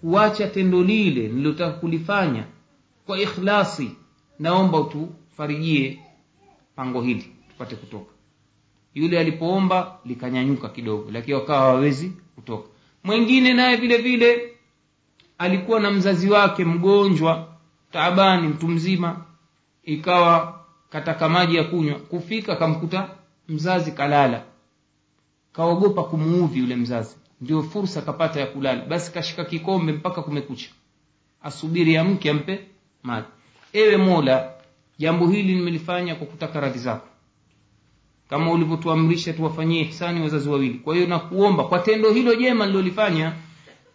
kuacha 0.00 0.48
tendo 0.48 0.82
lile 0.84 1.28
nililotaka 1.28 1.72
kulifanya 1.72 2.44
kwa 3.06 3.20
ikhlasi 3.20 3.90
naomba 4.38 4.80
utufarijie 4.80 5.98
pango 6.76 7.02
hili 7.02 7.26
tupate 7.48 7.76
kutoka. 7.76 8.10
Yule 8.94 9.20
alipoomba 9.20 9.98
likanyanyuka 10.04 10.68
kidogo 10.68 11.10
lakini 11.12 11.34
wakawa 11.34 11.58
hawawezi 11.58 12.12
kutoka. 12.34 12.68
Mwingine 13.04 13.54
naye 13.54 13.76
vile 13.76 13.96
vile 13.96 14.52
alikuwa 15.38 15.80
na 15.80 15.90
mzazi 15.90 16.30
wake 16.30 16.64
mgonjwa 16.64 17.48
taabani 17.92 18.48
mtu 18.48 18.68
mzima 18.68 19.24
ikawa 19.84 20.55
kataka 20.90 21.28
maji 21.28 21.56
ya 21.56 21.64
kunywa. 21.64 21.98
Kufika 21.98 22.56
kamkuta 22.56 23.08
mzazi 23.48 23.92
kalala. 23.92 24.42
Kaogopa 25.52 26.04
kumuudhi 26.04 26.58
yule 26.58 26.76
mzazi. 26.76 27.16
Ndio 27.40 27.62
fursa 27.62 28.02
kapata 28.02 28.40
ya 28.40 28.46
kulala. 28.46 28.84
Basi 28.84 29.12
kashika 29.12 29.44
kikombe 29.44 29.92
mpaka 29.92 30.22
kumekucha. 30.22 30.68
Asubiri 31.42 31.96
amke 31.96 32.30
ampe 32.30 32.60
maji. 33.02 33.26
Ewe 33.72 33.96
mola 33.96 34.50
jambo 34.98 35.26
hili 35.28 35.54
nimelifanya 35.54 36.14
kwa 36.14 36.26
kutaka 36.26 36.60
radhi 36.60 36.78
zako. 36.78 37.06
Kama 38.30 38.50
ulivyotuamrisha 38.52 39.32
tuwafanyie 39.32 39.80
ihsani 39.82 40.20
wazazi 40.22 40.48
wawili. 40.48 40.74
Kwa 40.74 40.94
hiyo 40.94 41.06
nakuomba 41.06 41.64
kwa 41.64 41.78
tendo 41.78 42.10
hilo 42.12 42.34
jema 42.34 42.66
lilolifanya 42.66 43.32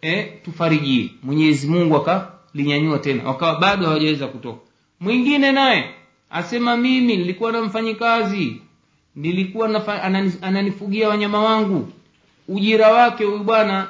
eh, 0.00 0.32
tufarijie. 0.44 1.10
Mwenyezi 1.22 1.66
mungu 1.66 1.96
akalinyanyua 1.96 2.98
tena. 2.98 3.24
Wakawa 3.28 3.60
bado 3.60 3.86
hawajaweza 3.86 4.26
kutoka. 4.26 4.60
Mwingine 5.00 5.52
naye 5.52 5.90
asema 6.32 6.76
mimi 6.76 7.16
nilikuwa 7.16 7.52
na 7.52 7.62
mfanyikazi 7.62 8.62
nilikuwa 9.16 9.86
ananifugia 10.42 11.08
wanyama 11.08 11.44
wangu. 11.44 11.88
Ujira 12.48 12.88
wake 12.92 13.24
huyu 13.24 13.38
bwana 13.44 13.88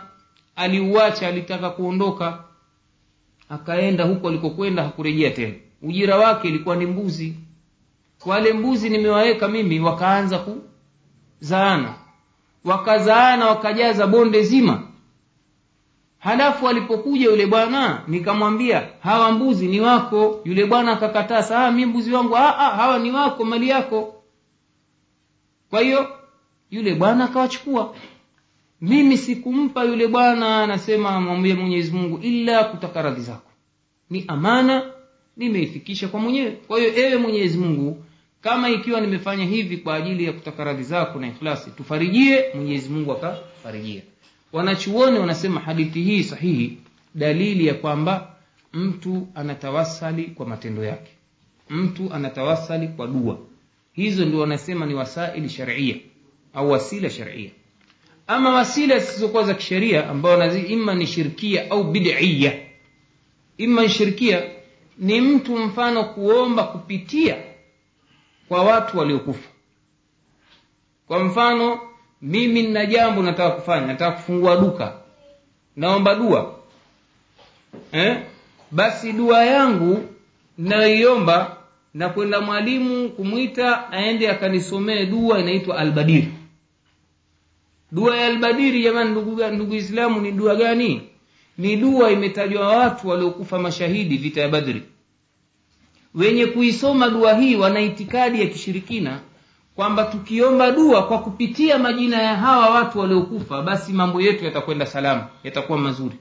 aliuacha 0.57 1.29
alitaka 1.29 1.71
kuondoka. 1.71 2.45
Akaenda 3.49 4.05
huko 4.05 4.29
alikokwenda 4.29 4.83
hakurejea 4.83 5.31
tena. 5.31 5.55
Ujira 5.83 6.17
wake 6.17 6.49
ilikuwa 6.49 6.77
ni 6.77 6.87
mbuzi. 6.87 7.35
Wale 8.27 8.53
mbuzi 8.53 8.91
nimewaweka 8.91 9.49
mimi 9.49 9.81
wakaanza 9.81 10.39
kuzaana. 11.41 11.95
Wakazaana 12.65 13.47
wakajaza 13.47 14.07
bonde 14.07 14.43
zima 14.43 14.83
halafu 16.23 16.69
alipokuja 16.69 17.25
yule 17.25 17.47
bwana 17.47 18.03
nikamwambia 18.09 18.89
hawa 19.01 19.33
mbuzi 19.33 19.67
ni 19.69 19.81
wako. 19.81 20.41
Yule 20.45 20.67
bwana 20.67 20.93
akakataa 20.93 21.43
saa 21.43 21.71
mi 21.71 21.87
mbuzi 21.87 22.13
wangu 22.13 22.37
ah, 22.37 22.59
ah, 22.59 22.77
hawa 22.77 22.99
ni 22.99 23.11
wako 23.11 23.45
mali 23.45 23.69
yako. 23.69 24.23
Kwa 25.71 25.81
hiyo 25.81 26.09
yule 26.71 26.95
bwana 26.95 27.25
akawachukua. 27.25 27.95
Mimi 28.81 29.19
sikumpa 29.19 29.85
yule 29.85 30.09
bwana 30.09 30.63
anasema 30.63 31.21
mwambie 31.21 31.55
mwenyezi 31.55 31.93
mungu 31.93 32.19
ila 32.23 32.65
kutaka 32.65 33.03
radhi 33.03 33.21
zako. 33.21 33.51
Ni 34.11 34.25
amana 34.29 34.83
nimeifikisha 35.37 36.09
kwa 36.09 36.21
mwenyewe. 36.21 36.51
Kwa 36.51 36.79
hiyo 36.79 36.93
ewe 36.97 37.17
mwenyezi 37.17 37.59
mungu 37.59 38.05
kama 38.41 38.71
ikiwa 38.71 39.01
nimefanya 39.01 39.45
hivi 39.45 39.77
kwa 39.77 39.95
ajili 39.95 40.25
ya 40.25 40.33
kutaka 40.33 40.65
radhi 40.65 40.83
zako 40.83 41.19
na 41.21 41.29
ikhlasi 41.29 41.71
tufarijie 41.71 42.45
mwenyezi 42.55 42.89
mungu 42.89 43.13
akafarijia 43.13 44.03
wanachuoni 44.53 45.19
wanasema 45.19 45.61
hadithi 45.61 46.03
hii 46.03 46.23
sahihi 46.23 46.79
dalili 47.15 47.67
ya 47.67 47.75
kwamba 47.75 48.35
mtu 48.73 49.29
anatawasali 49.35 50.25
kwa 50.25 50.47
matendo 50.47 50.85
yake. 50.85 51.11
Mtu 51.71 52.13
anatawasali 52.13 52.89
kwa 52.89 53.07
dua. 53.07 53.39
Hizo 53.93 54.25
ndio 54.25 54.41
wanasema 54.41 54.87
ni 54.87 54.95
wasaili 54.95 55.49
sharia 55.49 55.97
au 56.55 56.71
wasila 56.71 57.11
sharia. 57.11 57.51
Ama 58.27 58.51
wasila 58.55 58.99
zisizokuwa 58.99 59.45
za 59.45 59.55
kisheria 59.55 60.11
ambao 60.11 60.57
ima 60.57 60.95
ni 60.95 61.07
shirkia 61.07 61.71
au 61.71 61.85
bid'ia 61.85 62.59
ima 63.59 63.89
shirkia 63.89 64.43
ni 64.99 65.21
mtu 65.21 65.59
mfano 65.59 66.05
kuomba 66.05 66.65
kupitia 66.65 67.37
kwa 68.49 68.63
watu 68.63 68.99
waliokufa. 68.99 69.49
Kwa 71.07 71.25
mfano 71.25 71.81
mimi 72.23 72.63
nina 72.63 72.87
jambo 72.87 73.23
nataka 73.23 73.51
kufanya 73.51 73.87
nataka 73.87 74.13
kufungua 74.17 74.57
duka. 74.57 74.93
Naomba 75.77 76.15
dua. 76.15 76.59
Eh? 77.93 78.17
basi 78.71 79.13
dua 79.13 79.45
yangu 79.45 80.09
nayoiomba 80.59 81.57
na 81.95 82.09
kwenda 82.09 82.41
mwalimu 82.41 83.09
kumwita 83.09 83.91
aende 83.93 84.31
akanisomee 84.31 85.07
dua 85.07 85.39
inaitwa 85.39 85.79
albadiri. 85.79 86.29
Dua 87.93 88.17
ya 88.17 88.27
albadiri 88.27 88.83
jamani 88.83 89.11
ndugu, 89.11 89.45
ndugu 89.45 89.75
islamu 89.75 90.21
ni 90.21 90.33
dua 90.33 90.57
gani? 90.57 91.03
Ni 91.59 91.77
dua 91.77 92.11
imetajwa 92.11 92.69
watu 92.77 93.09
waliokufa 93.09 93.59
mashahidi 93.59 94.17
vita 94.17 94.41
ya 94.41 94.49
badri. 94.49 94.83
Wenye 96.15 96.47
kuisoma 96.47 97.09
dua 97.11 97.35
hii 97.35 97.57
wana 97.57 97.81
itikadi 97.81 98.41
ya 98.41 98.47
kishirikina 98.47 99.21
kwamba 99.77 100.05
tukiomba 100.05 100.71
dua 100.71 101.07
kwa 101.07 101.19
kupitia 101.19 101.79
majina 101.79 102.23
ya 102.23 102.37
hawa 102.37 102.71
watu 102.71 102.99
waliokufa 102.99 103.63
basi 103.63 103.93
mambo 103.93 104.21
yetu 104.21 104.45
yatakwenda 104.45 104.87
salama 104.87 105.27
yatakuwa 105.45 105.79
mazuri. 105.79 106.17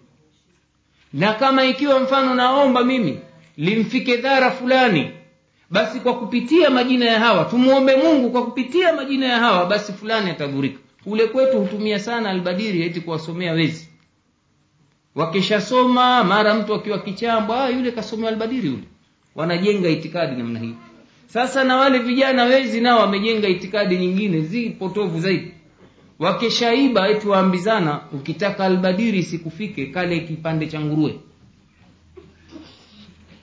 Na 1.14 1.34
kama 1.34 1.66
ikiwa 1.66 2.00
mfano 2.00 2.34
naomba 2.34 2.84
mimi 2.84 3.20
limfike 3.58 4.18
dhara 4.18 4.52
fulani 4.52 5.12
basi 5.70 6.00
kwa 6.00 6.14
kupitia 6.14 6.70
majina 6.70 7.06
ya 7.06 7.20
hawa 7.20 7.46
tumwombe 7.46 7.96
mungu 7.96 8.30
kwa 8.32 8.46
kupitia 8.46 8.94
majina 8.94 9.26
ya 9.26 9.40
hawa 9.40 9.66
basi 9.66 9.94
fulani 9.94 10.30
atadhurika. 10.32 10.80
Kule 11.04 11.28
kwetu 11.28 11.60
hutumia 11.60 12.00
sana 12.00 12.30
albadiri 12.30 12.82
eti 12.82 13.02
kuwasomea 13.02 13.52
wezi. 13.54 13.90
Wakishasoma 15.16 16.24
mara 16.24 16.54
mtu 16.54 16.74
akiwa 16.74 17.00
kichambo 17.00 17.54
ah, 17.54 17.70
yule 17.70 17.92
kasomea 17.92 18.30
albadiri 18.30 18.68
yule. 18.68 18.84
Wanajenga 19.36 19.90
itikadi 19.90 20.36
namna 20.36 20.60
hii 20.60 20.76
sasa 21.34 21.64
na 21.64 21.78
wale 21.78 22.00
vijana 22.00 22.44
wezi 22.44 22.82
nao 22.82 23.00
wamejenga 23.00 23.48
itikadi 23.48 23.98
nyingine 23.98 24.42
zipotovu 24.42 25.20
zaidi. 25.20 25.52
Wakishaiba 26.20 27.10
eti 27.10 27.28
waambizana 27.28 28.02
ukitaka 28.12 28.66
albadiri 28.66 29.24
sikufike 29.24 29.86
kale 29.86 30.20
kipande 30.20 30.68
cha 30.68 30.80
nguruwe. 30.82 31.20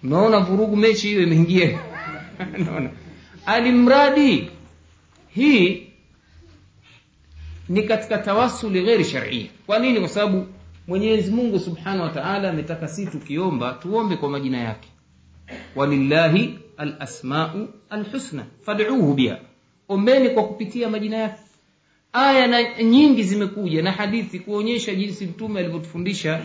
Unaona 0.04 0.38
vurugu 0.40 0.76
mechi 0.76 1.08
hiyo 1.08 1.22
imeingia. 1.22 1.78
Naona 2.64 2.90
alimradi 3.46 4.50
hii 5.28 5.86
ni 7.68 7.82
katika 7.82 8.18
tawasuli 8.18 8.82
ghairi 8.82 9.04
sharia 9.04 9.46
kwa 9.66 9.78
nini? 9.78 10.00
Kwa 10.00 10.08
sababu 10.08 10.46
mwenyezi 10.88 11.30
mungu 11.30 11.58
subhanahu 11.58 12.16
wa 12.16 12.24
ametaka 12.48 12.88
si 12.88 13.06
tukiomba 13.06 13.72
tuombe 13.72 14.16
kwa 14.16 14.30
majina 14.30 14.58
yake. 14.58 14.88
Walillahi 15.76 16.58
alasmau 16.78 17.68
alhusna. 17.90 18.46
Fad'uhu 18.62 19.14
biha. 19.14 19.38
Ombeni 19.88 20.28
kwa 20.30 20.44
kupitia 20.44 20.88
majina 20.90 21.16
yake. 21.16 21.40
Aya 22.12 22.46
na 22.46 22.82
nyingi 22.82 23.22
zimekuja 23.22 23.82
na 23.82 23.92
hadithi 23.92 24.38
kuonyesha 24.38 24.94
jinsi 24.94 25.26
mtume 25.26 25.60
alivyotufundisha 25.60 26.40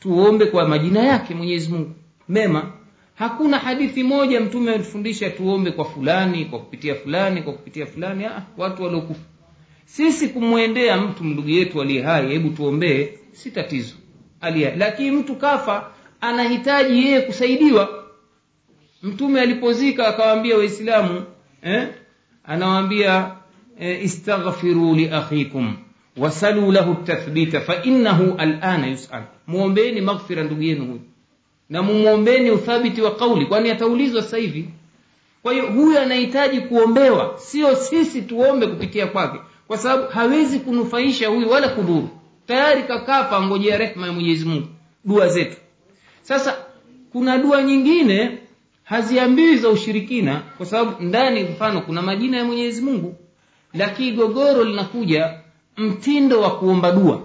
tuombe 0.00 0.46
kwa 0.46 0.68
majina 0.68 1.00
yake 1.02 1.34
mwenyezi 1.34 1.68
mungu. 1.72 1.90
Mema. 2.28 2.72
Hakuna 3.14 3.58
hadithi 3.58 4.02
moja 4.02 4.40
mtume 4.40 4.70
ametufundisha 4.74 5.30
tuombe 5.30 5.70
kwa 5.70 5.84
fulani 5.84 6.44
kwa 6.44 6.58
kupitia 6.58 6.94
fulani 6.94 7.42
kwa 7.42 7.52
kupitia 7.52 7.86
fulani. 7.86 8.24
Ah, 8.24 8.42
watu 8.56 8.82
waliokufa. 8.82 9.20
Sisi 9.84 10.28
kumwendea 10.28 10.96
mtu 10.96 11.24
ndugu 11.24 11.48
yetu 11.48 11.82
aliye 11.82 12.02
hai 12.02 12.28
hebu 12.28 12.50
tuombee 12.50 13.08
si 13.32 13.50
tatizo. 13.50 13.94
Aliye 14.40 14.74
lakini 14.76 15.10
mtu 15.10 15.34
kafa 15.36 15.90
anahitaji 16.20 16.98
yeye 17.06 17.20
kusaidiwa 17.20 17.95
mtume 19.02 19.40
alipozika 19.40 20.08
akawaambia 20.08 20.56
waislamu 20.56 21.22
eh? 21.62 21.88
anawaambia 22.44 23.30
eh, 23.80 24.04
istaghfiru 24.04 24.94
liakhikum 24.94 25.76
wasaluu 26.16 26.72
lahu 26.72 26.94
tathbita 26.94 27.60
fainahu 27.60 28.34
alana 28.38 28.86
yusal. 28.86 29.22
Mwombeni 29.46 30.00
maghfira 30.00 30.42
ndugu 30.44 30.62
yenu 30.62 30.84
huyu. 30.86 31.00
Na 31.70 31.82
mumwombeni 31.82 32.50
uthabiti 32.50 33.00
wa 33.02 33.14
kauli 33.16 33.46
kwani 33.46 33.70
ataulizwa 33.70 34.22
sasa 34.22 34.36
hivi. 34.36 34.68
Kwa 35.42 35.52
hiyo 35.52 35.66
huyu 35.66 35.98
anahitaji 35.98 36.60
kuombewa 36.60 37.34
sio 37.38 37.76
sisi 37.76 38.22
tuombe 38.22 38.66
kupitia 38.66 39.06
kwake 39.06 39.38
kwa 39.66 39.78
sababu 39.78 40.08
hawezi 40.08 40.58
kunufaisha 40.58 41.28
huyu 41.28 41.50
wala 41.50 41.68
kudhuru. 41.68 42.08
Tayari 42.46 42.82
kakafa 42.82 43.42
ngojea 43.42 43.78
rehma 43.78 44.06
ya 44.06 44.12
mwenyezi 44.12 44.44
mungu 44.44 44.66
dua 45.04 45.28
zetu. 45.28 45.56
Sasa 46.22 46.56
kuna 47.12 47.38
dua 47.38 47.62
nyingine 47.62 48.38
haziambiwi 48.86 49.58
za 49.58 49.68
ushirikina 49.68 50.42
kwa 50.56 50.66
sababu 50.66 51.04
ndani 51.04 51.42
mfano 51.44 51.80
kuna 51.80 52.02
majina 52.02 52.36
ya 52.36 52.44
mwenyezi 52.44 52.82
mungu 52.82 53.16
lakini 53.74 54.12
gogoro 54.12 54.64
linakuja 54.64 55.40
mtindo 55.76 56.40
wa 56.40 56.58
kuomba 56.58 56.92
dua. 56.92 57.22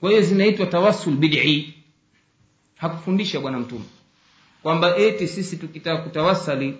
Kwa 0.00 0.10
hiyo 0.10 0.22
zinaitwa 0.22 0.66
tawasul 0.66 1.14
bid'i. 1.16 1.74
Hakufundisha 2.76 3.40
bwana 3.40 3.58
mtume 3.58 3.84
kwamba 4.62 4.96
eti 4.96 5.28
sisi 5.28 5.56
tukitaka 5.56 6.02
kutawasali 6.02 6.74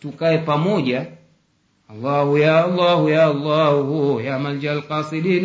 tukae 0.00 0.38
pamoja 0.38 1.06
allahu 1.88 2.38
ya 2.38 2.64
allahu 2.64 3.08
ya 3.08 3.26
allahu 3.26 4.20
ya 4.20 4.38
malja 4.38 4.70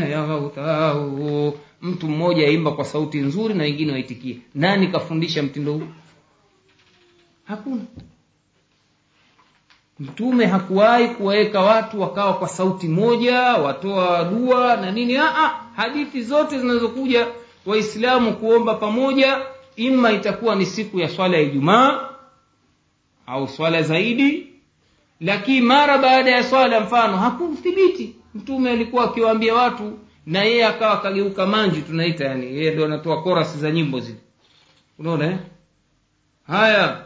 ya 0.10 0.26
ghautahu. 0.28 1.60
Mtu 1.82 2.08
mmoja 2.08 2.48
aimba 2.48 2.72
kwa 2.72 2.86
sauti 2.86 3.18
nzuri 3.20 3.54
na 3.54 3.64
wengine 3.64 3.92
waitikie. 3.92 4.38
Nani 4.56 4.88
kafundisha 4.88 5.44
mtindo 5.44 5.74
huu 5.74 5.88
hakuna. 7.46 7.82
Mtume 10.00 10.46
hakuwahi 10.46 11.08
kuwaweka 11.08 11.60
watu 11.62 12.02
wakawa 12.02 12.34
kwa 12.34 12.48
sauti 12.48 12.88
moja 12.88 13.40
watoa 13.42 14.24
dua 14.24 14.76
na 14.78 14.92
nini. 14.92 15.18
Aa, 15.18 15.60
hadithi 15.76 16.24
zote 16.24 16.60
zinazokuja 16.60 17.28
waislamu 17.66 18.34
kuomba 18.34 18.74
pamoja 18.76 19.42
ima 19.76 20.12
itakuwa 20.12 20.56
ni 20.56 20.66
siku 20.66 21.00
ya 21.00 21.10
swala 21.10 21.38
ya 21.38 21.44
ijumaa 21.44 22.10
au 23.28 23.48
swala 23.48 23.82
zaidi. 23.82 24.48
Lakini 25.22 25.62
mara 25.62 25.98
baada 25.98 26.32
ya 26.32 26.44
swala 26.44 26.80
mfano 26.80 27.18
hakuthibiti 27.18 28.16
mtume 28.36 28.70
alikuwa 28.72 29.04
akiwaambia 29.04 29.54
watu 29.54 30.00
na 30.26 30.44
yeye 30.44 30.66
akawa 30.66 30.94
akageuka 30.94 31.46
manji 31.46 31.82
tunaita 31.82 32.26
yani 32.26 32.46
yeye 32.46 32.72
ndo 32.72 32.86
anatoa 32.86 33.24
korasi 33.24 33.58
za 33.58 33.72
nyimbo 33.72 34.00
zile. 34.00 34.18
Unaona 35.00 35.26
eh? 35.26 35.38
haya 36.48 37.04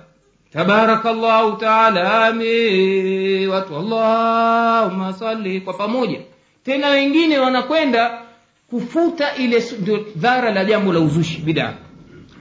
tabarakallahu 0.53 1.57
taala 1.57 2.25
ami 2.25 3.47
watu 3.47 3.75
allahumma 3.77 5.13
salli 5.13 5.61
kwa 5.61 5.73
pamoja. 5.73 6.19
Tena 6.63 6.89
wengine 6.89 7.39
wanakwenda 7.39 8.21
kufuta 8.69 9.35
ile 9.35 9.63
dhara 10.15 10.51
la 10.51 10.65
jambo 10.65 10.93
la 10.93 10.99
uzushi 10.99 11.37
bidaa 11.41 11.73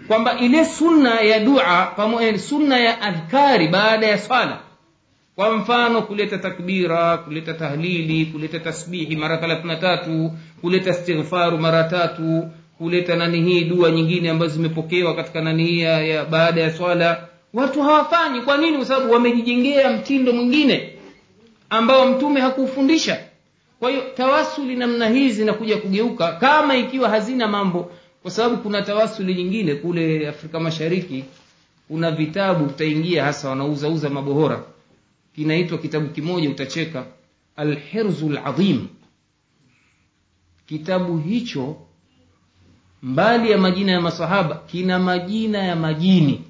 kwamba 0.08 0.38
ile 0.38 0.64
sunna 0.64 1.20
ya 1.20 1.40
dua 1.40 1.92
pamoja 1.96 2.38
sunna 2.38 2.78
ya 2.78 3.00
adhkari 3.02 3.68
baada 3.68 4.06
ya 4.06 4.18
swala. 4.18 4.58
Kwa 5.36 5.56
mfano 5.56 6.02
kuleta 6.02 6.38
takbira 6.38 7.16
kuleta 7.18 7.54
tahlili 7.54 8.26
kuleta 8.26 8.58
tasbihi 8.60 9.16
mara 9.16 9.36
thelathini 9.38 9.68
na 9.68 9.76
tatu 9.76 10.32
kuleta 10.60 10.90
istighfaru 10.90 11.58
mara 11.58 11.84
tatu 11.84 12.48
kuleta 12.78 13.16
nani 13.16 13.40
hii 13.42 13.64
dua 13.64 13.90
nyingine 13.90 14.30
ambazo 14.30 14.52
zimepokewa 14.54 15.14
katika 15.16 15.40
nani 15.40 15.64
hii 15.64 15.80
ya 15.80 16.24
baada 16.24 16.60
ya 16.60 16.70
swala 16.70 17.28
watu 17.56 17.82
hawafanyi. 17.82 18.40
Kwa 18.40 18.56
nini? 18.58 18.76
Kwa 18.76 18.86
sababu 18.86 19.12
wamejijengea 19.12 19.90
mtindo 19.92 20.32
mwingine 20.32 20.92
ambao 21.70 22.06
mtume 22.06 22.40
hakufundisha. 22.40 23.20
Kwa 23.78 23.90
hiyo 23.90 24.02
tawasuli 24.16 24.76
namna 24.76 25.08
hii 25.08 25.30
zinakuja 25.30 25.76
kugeuka 25.76 26.32
kama 26.32 26.76
ikiwa 26.76 27.08
hazina 27.08 27.48
mambo. 27.48 27.90
Kwa 28.22 28.30
sababu 28.30 28.56
kuna 28.56 28.82
tawasuli 28.82 29.34
nyingine 29.34 29.74
kule 29.74 30.28
afrika 30.28 30.60
mashariki 30.60 31.24
kuna 31.88 32.10
vitabu 32.10 32.64
utaingia 32.64 33.24
hasa 33.24 33.48
wanauzauza 33.48 34.10
mabohora. 34.10 34.62
Kinaitwa 35.34 35.78
kitabu 35.78 36.08
kimoja 36.08 36.50
utacheka. 36.50 37.04
Alhirzu 37.56 38.28
ladhim 38.28 38.86
kitabu 40.66 41.18
hicho 41.18 41.76
mbali 43.02 43.50
ya 43.50 43.58
majina 43.58 43.92
ya 43.92 44.00
masahaba 44.00 44.54
kina 44.54 44.98
majina 44.98 45.58
ya 45.58 45.76
majini 45.76 46.44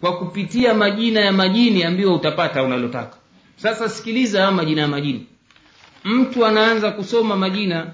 kwa 0.00 0.18
kupitia 0.18 0.74
majina 0.74 1.20
ya 1.20 1.32
majini 1.32 1.84
ambiwa 1.84 2.14
utapata 2.14 2.62
unalotaka. 2.62 3.16
Sasa 3.56 3.88
sikiliza 3.88 4.38
haya 4.38 4.50
majina 4.50 4.82
ya 4.82 4.88
majini. 4.88 5.26
Mtu 6.04 6.46
anaanza 6.46 6.90
kusoma 6.90 7.36
majina 7.36 7.86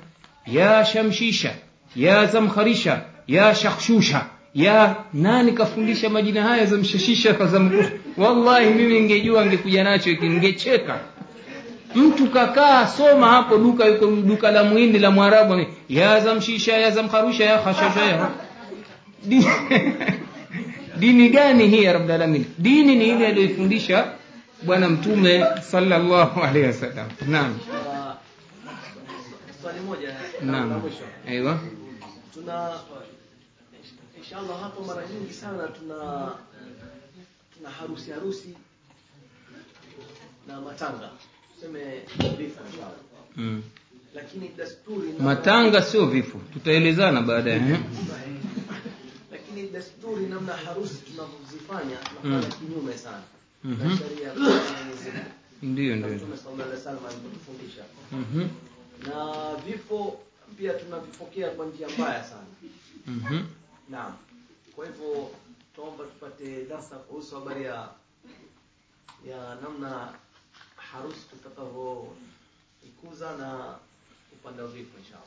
ya 0.46 0.84
shamshisha 0.84 1.54
ya 1.96 2.26
zamkharisha 2.26 3.02
ya 3.26 3.54
shakhshusha. 3.54 4.26
Ya 4.54 4.96
nani 5.14 5.52
kafundisha 5.52 6.10
majina 6.10 6.42
haya 6.42 6.66
zamshashisha 6.66 7.34
kazamkusha 7.34 7.90
wallahi 8.16 8.70
mimi 8.70 9.00
ngejua 9.00 9.46
ngekuja 9.46 9.84
nacho 9.84 10.10
ngecheka 10.10 11.00
mtu 11.94 12.26
kakaa 12.26 12.86
soma 12.86 13.28
hapo 13.28 13.58
duka 13.58 13.84
yuko 13.84 14.06
duka 14.06 14.50
la 14.50 14.64
muhindi 14.64 14.98
la 14.98 15.10
mwarabu 15.10 15.66
ya 15.88 16.20
zamshisha 16.20 16.76
ya 16.76 16.90
zamkharusha 16.90 17.44
ya 17.44 17.58
khashasha 17.58 18.04
ya 18.04 18.30
dini, 20.98 21.28
gani 21.28 21.68
hii 21.68 21.82
ya 21.82 21.92
rabbil 21.92 22.10
alamin? 22.10 22.44
Dini 22.58 22.94
ni 22.96 23.08
ile 23.08 23.26
aliyoifundisha 23.26 24.12
bwana 24.62 24.88
mtume 24.88 25.44
sallallahu 25.62 26.40
alaihi 26.40 26.66
wasallam. 26.66 27.08
Naam. 27.28 27.58
Swali 29.62 29.80
moja. 29.80 30.14
Naam. 30.42 30.82
Aiwa 31.28 31.60
tuna 32.34 32.80
inshallah 34.18 34.60
hapo 34.62 34.84
mara 34.84 35.02
nyingi 35.06 35.32
sana 35.34 35.68
tuna 35.68 36.30
tuna 37.56 37.70
harusi 37.70 38.10
harusi 38.10 38.48
na 40.48 40.60
matanga. 40.60 41.10
Tuseme 41.54 41.80
vifo 42.38 42.60
mm. 43.36 43.62
lakini 44.14 44.48
desturi 44.56 45.12
matanga 45.20 45.82
sio 45.82 46.06
vifo. 46.06 46.38
Tutaelezana 46.52 47.22
baadaye 47.22 47.56
eh? 47.56 47.78
Desturi 49.76 50.26
namna 50.26 50.52
harusi 50.52 50.94
tunavyozifanya 50.94 51.96
tunafanya 51.96 52.56
kinyume 52.56 52.98
sana 52.98 53.22
na 53.64 53.70
Mhm. 53.70 53.98
sheria 53.98 54.32
ndio 55.62 55.96
na 55.96 56.06
ndio 56.06 56.16
Mtume 56.16 56.36
sallallahu 56.36 56.62
alaihi 56.62 56.78
wasallam 56.78 57.06
alivyotufundisha 57.06 57.84
Mhm. 58.12 58.48
na 59.08 59.54
vifo 59.66 60.20
pia 60.58 60.72
tunavipokea 60.74 61.50
kwa 61.50 61.66
njia 61.66 61.88
mbaya 61.88 62.24
sana 62.24 62.46
Mhm. 63.06 63.42
Naam. 63.88 64.12
Kwa 64.76 64.86
hivyo 64.86 65.30
tuomba 65.74 66.04
tupate 66.04 66.64
darsa 66.64 66.96
kuhusu 66.96 67.34
habari 67.34 67.64
ya 67.64 67.88
ya 69.28 69.54
namna 69.62 70.12
harusi 70.76 71.20
tutakavyoikuza 71.30 73.36
na 73.36 73.74
upande 74.32 74.62
wa 74.62 74.68
vifo 74.68 74.98
inshallah. 74.98 75.26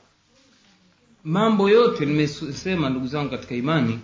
mambo 1.23 1.69
yote 1.69 2.05
nimesema 2.05 2.89
ndugu 2.89 3.07
zangu 3.07 3.29
katika 3.29 3.55
imani 3.55 3.99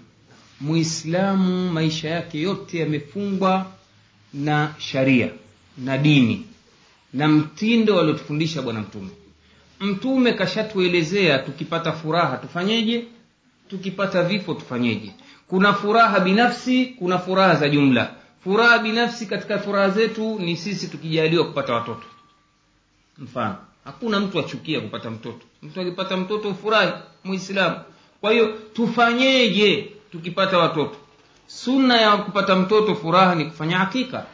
muislamu 0.62 1.72
maisha 1.72 2.10
yake 2.10 2.42
yote 2.42 2.80
yamefungwa 2.80 3.66
na 4.34 4.76
sharia 4.78 5.30
na 5.78 5.98
dini 5.98 6.46
na 7.14 7.28
mtindo 7.28 8.00
aliotufundisha 8.00 8.62
bwana 8.62 8.80
mtume. 8.82 9.10
Mtume 9.80 10.34
kashatuelezea 10.34 11.40
tukipata 11.40 11.92
furaha 11.92 12.38
tufanyeje 12.38 13.06
tukipata 13.70 14.24
vifo 14.24 14.54
tufanyeje. 14.54 15.12
Kuna 15.48 15.74
furaha 15.74 16.20
binafsi 16.20 16.86
kuna 16.86 17.18
furaha 17.20 17.56
za 17.56 17.70
jumla. 17.70 18.16
Furaha 18.44 18.80
binafsi 18.80 19.26
katika 19.26 19.60
furaha 19.60 19.90
zetu 19.90 20.40
ni 20.40 20.58
sisi 20.58 20.88
tukijaliwa 20.88 21.46
kupata 21.46 21.74
watoto. 21.74 22.04
Mfano 23.18 23.56
hakuna 23.86 24.20
mtu 24.20 24.40
achukia 24.40 24.82
kupata 24.82 25.12
mtoto. 25.12 25.40
Mtu 25.64 25.82
akipata 25.82 26.18
mtoto 26.18 26.50
ufurahi 26.50 26.92
muislamu. 27.24 27.76
Kwa 28.22 28.32
hiyo 28.32 28.48
tufanyeje 28.74 29.92
tukipata 30.12 30.58
watoto. 30.58 30.96
Sunna 31.48 31.98
ya 32.02 32.18
kupata 32.18 32.56
mtoto 32.56 32.96
furaha 32.96 33.36
ni 33.36 33.46
kufanya 33.46 33.78
hakika. 33.78 34.26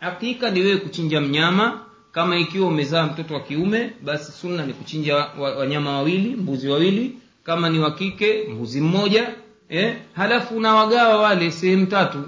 Hakika 0.00 0.50
ni 0.50 0.60
wewe 0.60 0.76
kuchinja 0.76 1.20
mnyama. 1.20 1.80
Kama 2.12 2.36
ikiwa 2.38 2.68
umezaa 2.68 3.06
mtoto 3.06 3.34
wa 3.34 3.40
kiume 3.40 3.92
basi 4.02 4.32
sunna 4.32 4.66
ni 4.66 4.72
kuchinja 4.72 5.16
wanyama 5.58 5.92
wawili 5.92 6.36
mbuzi 6.36 6.68
wawili. 6.68 7.16
Kama 7.44 7.68
ni 7.70 7.78
wa 7.78 7.90
kike 7.90 8.44
mbuzi 8.48 8.80
mmoja 8.80 9.30
eh? 9.68 9.96
halafu 10.12 10.56
unawagawa 10.56 11.22
wale 11.22 11.50
sehemu 11.50 11.86
tatu. 11.86 12.18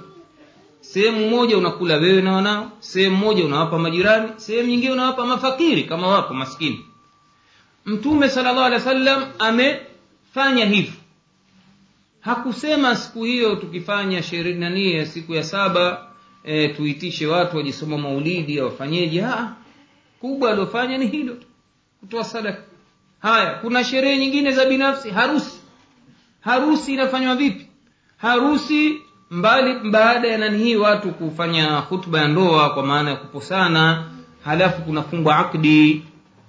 Sehemu 0.80 1.28
moja 1.30 1.58
unakula 1.58 1.96
wewe 1.96 2.22
na 2.22 2.32
wanao 2.32 2.70
sehemu 2.80 3.16
moja 3.16 3.44
unawapa 3.44 3.78
majirani 3.78 4.28
sehemu 4.36 4.68
nyingine 4.68 4.92
unawapa 4.92 5.26
mafakiri 5.26 5.84
kama 5.84 6.06
wapo 6.08 6.34
maskini. 6.34 6.84
Mtume 7.86 8.28
salllah 8.28 8.64
alih 8.66 8.78
wa 8.78 8.84
sallam 8.84 9.24
amefanya 9.38 10.64
hivyo 10.64 10.92
hakusema 12.20 12.96
siku 12.96 13.24
hiyo 13.24 13.56
tukifanya 13.56 14.22
sherehe 14.22 14.58
nani 14.58 14.92
ya 14.92 15.06
siku 15.06 15.34
ya 15.34 15.42
saba 15.42 16.06
e, 16.44 16.68
tuitishe 16.68 17.26
watu 17.26 17.56
wajisoma 17.56 17.98
maulidi 17.98 18.60
wafanyeje 18.60 19.24
kubwa 20.20 20.50
aliofanya 20.52 20.98
ni 20.98 21.06
hilo 21.06 21.36
kutoa 22.00 22.24
sadaka. 22.24 22.62
Haya 23.20 23.54
kuna 23.54 23.84
sherehe 23.84 24.18
nyingine 24.18 24.52
za 24.52 24.64
binafsi. 24.64 25.10
Harusi. 25.10 25.60
Harusi 26.40 26.94
inafanywa 26.94 27.36
vipi? 27.36 27.66
Harusi 28.16 29.02
mbali 29.30 29.90
baada 29.90 30.28
ya 30.28 30.38
nani 30.38 30.58
hii 30.64 30.76
watu 30.76 31.10
kufanya 31.10 31.76
hutuba 31.76 32.20
ya 32.20 32.28
ndoa 32.28 32.70
kwa 32.70 32.86
maana 32.86 33.10
ya 33.10 33.16
kuposana 33.16 34.10
halafu 34.44 34.82
kunafungwa 34.82 35.36
akdi. 35.38 36.02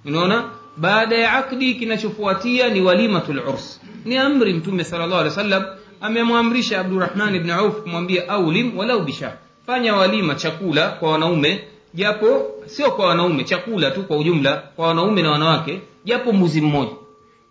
Unaona 0.04 0.50
baada 0.76 1.16
ya 1.18 1.32
akdi 1.32 1.74
kinachofuatia 1.74 2.68
ni 2.68 2.80
walimatul 2.80 3.38
urs. 3.38 3.80
Ni 4.04 4.18
amri 4.18 4.52
mtume 4.54 4.84
sala 4.84 5.06
llahu 5.06 5.20
alih 5.20 5.52
wa 5.52 5.76
amemwamrisha 6.00 6.80
abdurahman 6.80 7.38
bni 7.38 7.52
auf 7.52 7.82
kumwambia 7.82 8.28
aulim 8.28 8.78
walau 8.78 9.00
bisha. 9.00 9.36
Fanya 9.66 9.94
walima 9.94 10.34
chakula 10.34 10.88
kwa 10.88 11.10
wanaume 11.12 11.64
japo 11.94 12.50
sio 12.66 12.90
kwa 12.90 13.06
wanaume 13.06 13.44
chakula 13.44 13.90
tu 13.90 14.02
kwa 14.02 14.16
ujumla 14.16 14.56
kwa 14.76 14.88
wanaume 14.88 15.22
na 15.22 15.30
wanawake 15.30 15.80
japo 16.04 16.32
mbuzi 16.32 16.60
mmoja. 16.60 16.92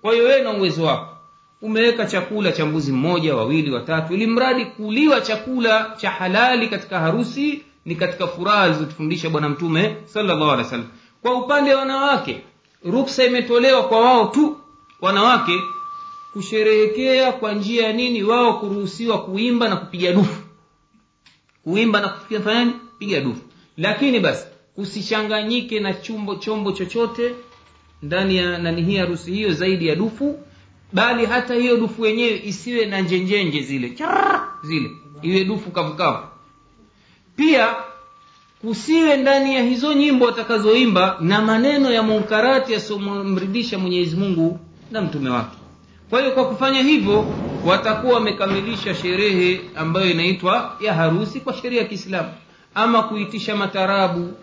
Kwa 0.02 0.14
hiyo 0.14 0.26
wewe 0.26 0.42
na 0.42 0.52
uwezo 0.52 0.84
wako 0.84 1.18
umeweka 1.62 2.06
chakula 2.06 2.52
cha 2.52 2.66
mbuzi 2.66 2.92
mmoja 2.92 3.36
wawili 3.36 3.72
watatu 3.72 4.14
ili 4.14 4.28
mradi 4.28 4.66
kuliwa 4.66 5.22
chakula 5.22 5.94
cha 5.98 6.10
halali 6.10 6.68
katika 6.68 7.00
harusi 7.00 7.62
ni 7.86 7.96
katika 7.96 8.28
furaha 8.28 8.62
alizotufundisha 8.62 9.30
bwana 9.30 9.50
mtume 9.50 9.96
salllahu 10.06 10.52
alehi 10.52 10.76
wa 10.76 10.80
kwa 11.22 11.36
upande 11.36 11.74
wa 11.74 11.80
wanawake 11.80 12.42
ruksa 12.86 13.26
imetolewa 13.26 13.84
kwa 13.84 14.00
wao 14.02 14.28
tu 14.28 14.58
wanawake 15.02 15.60
kusherehekea 16.34 17.32
kwa 17.32 17.54
njia 17.54 17.88
ya 17.88 17.94
nini? 17.94 18.24
Wao 18.24 18.60
kuruhusiwa 18.60 19.22
kuimba 19.22 19.70
na 19.70 19.76
kupiga 19.76 20.12
dufu. 20.14 20.42
Kuimba 21.64 22.02
na 22.02 22.10
kufanya 22.10 22.74
piga 23.00 23.22
dufu. 23.22 23.42
Lakini 23.78 24.20
basi 24.20 24.46
kusichanganyike 24.76 25.80
na 25.80 25.94
chumbo 25.94 26.36
chombo 26.36 26.72
chochote 26.72 27.36
ndani 28.04 28.38
ya 28.38 28.58
nani 28.58 28.82
hii 28.82 28.98
harusi 28.98 29.32
hiyo 29.32 29.54
zaidi 29.54 29.88
ya 29.88 29.96
dufu 29.96 30.40
bali 30.94 31.26
hata 31.26 31.54
hiyo 31.56 31.78
dufu 31.78 32.06
yenyewe 32.06 32.42
isiwe 32.46 32.86
na 32.86 33.02
njenjenje 33.02 33.62
zile. 33.62 33.90
Charrr, 33.90 34.48
zile. 34.64 34.92
Iwe 35.22 35.44
dufu 35.44 35.72
kavukavu 35.72 36.24
pia 37.36 37.76
kusiwe 38.62 39.18
ndani 39.18 39.56
ya 39.56 39.64
hizo 39.64 39.94
nyimbo 39.94 40.26
watakazoimba 40.26 41.18
na 41.20 41.42
maneno 41.42 41.92
ya 41.92 42.04
munkarati 42.04 42.74
yasiyomridhisha 42.74 43.80
mwenyezi 43.80 44.16
mungu 44.16 44.60
na 44.92 45.02
mtume 45.02 45.30
wake. 45.30 45.58
Kwa 46.10 46.20
hiyo 46.20 46.32
kwa 46.32 46.46
kufanya 46.48 46.82
hivyo 46.82 47.26
watakuwa 47.66 48.14
wamekamilisha 48.14 48.96
sherehe 48.96 49.62
ambayo 49.76 50.12
inaitwa 50.12 50.78
ya 50.82 50.94
harusi 50.94 51.40
kwa 51.40 51.54
sheria 51.54 51.82
ya 51.82 51.88
kiislamu. 51.88 52.30
Ama 52.76 53.04
kuitisha 53.04 53.56
matarabu 53.56 54.34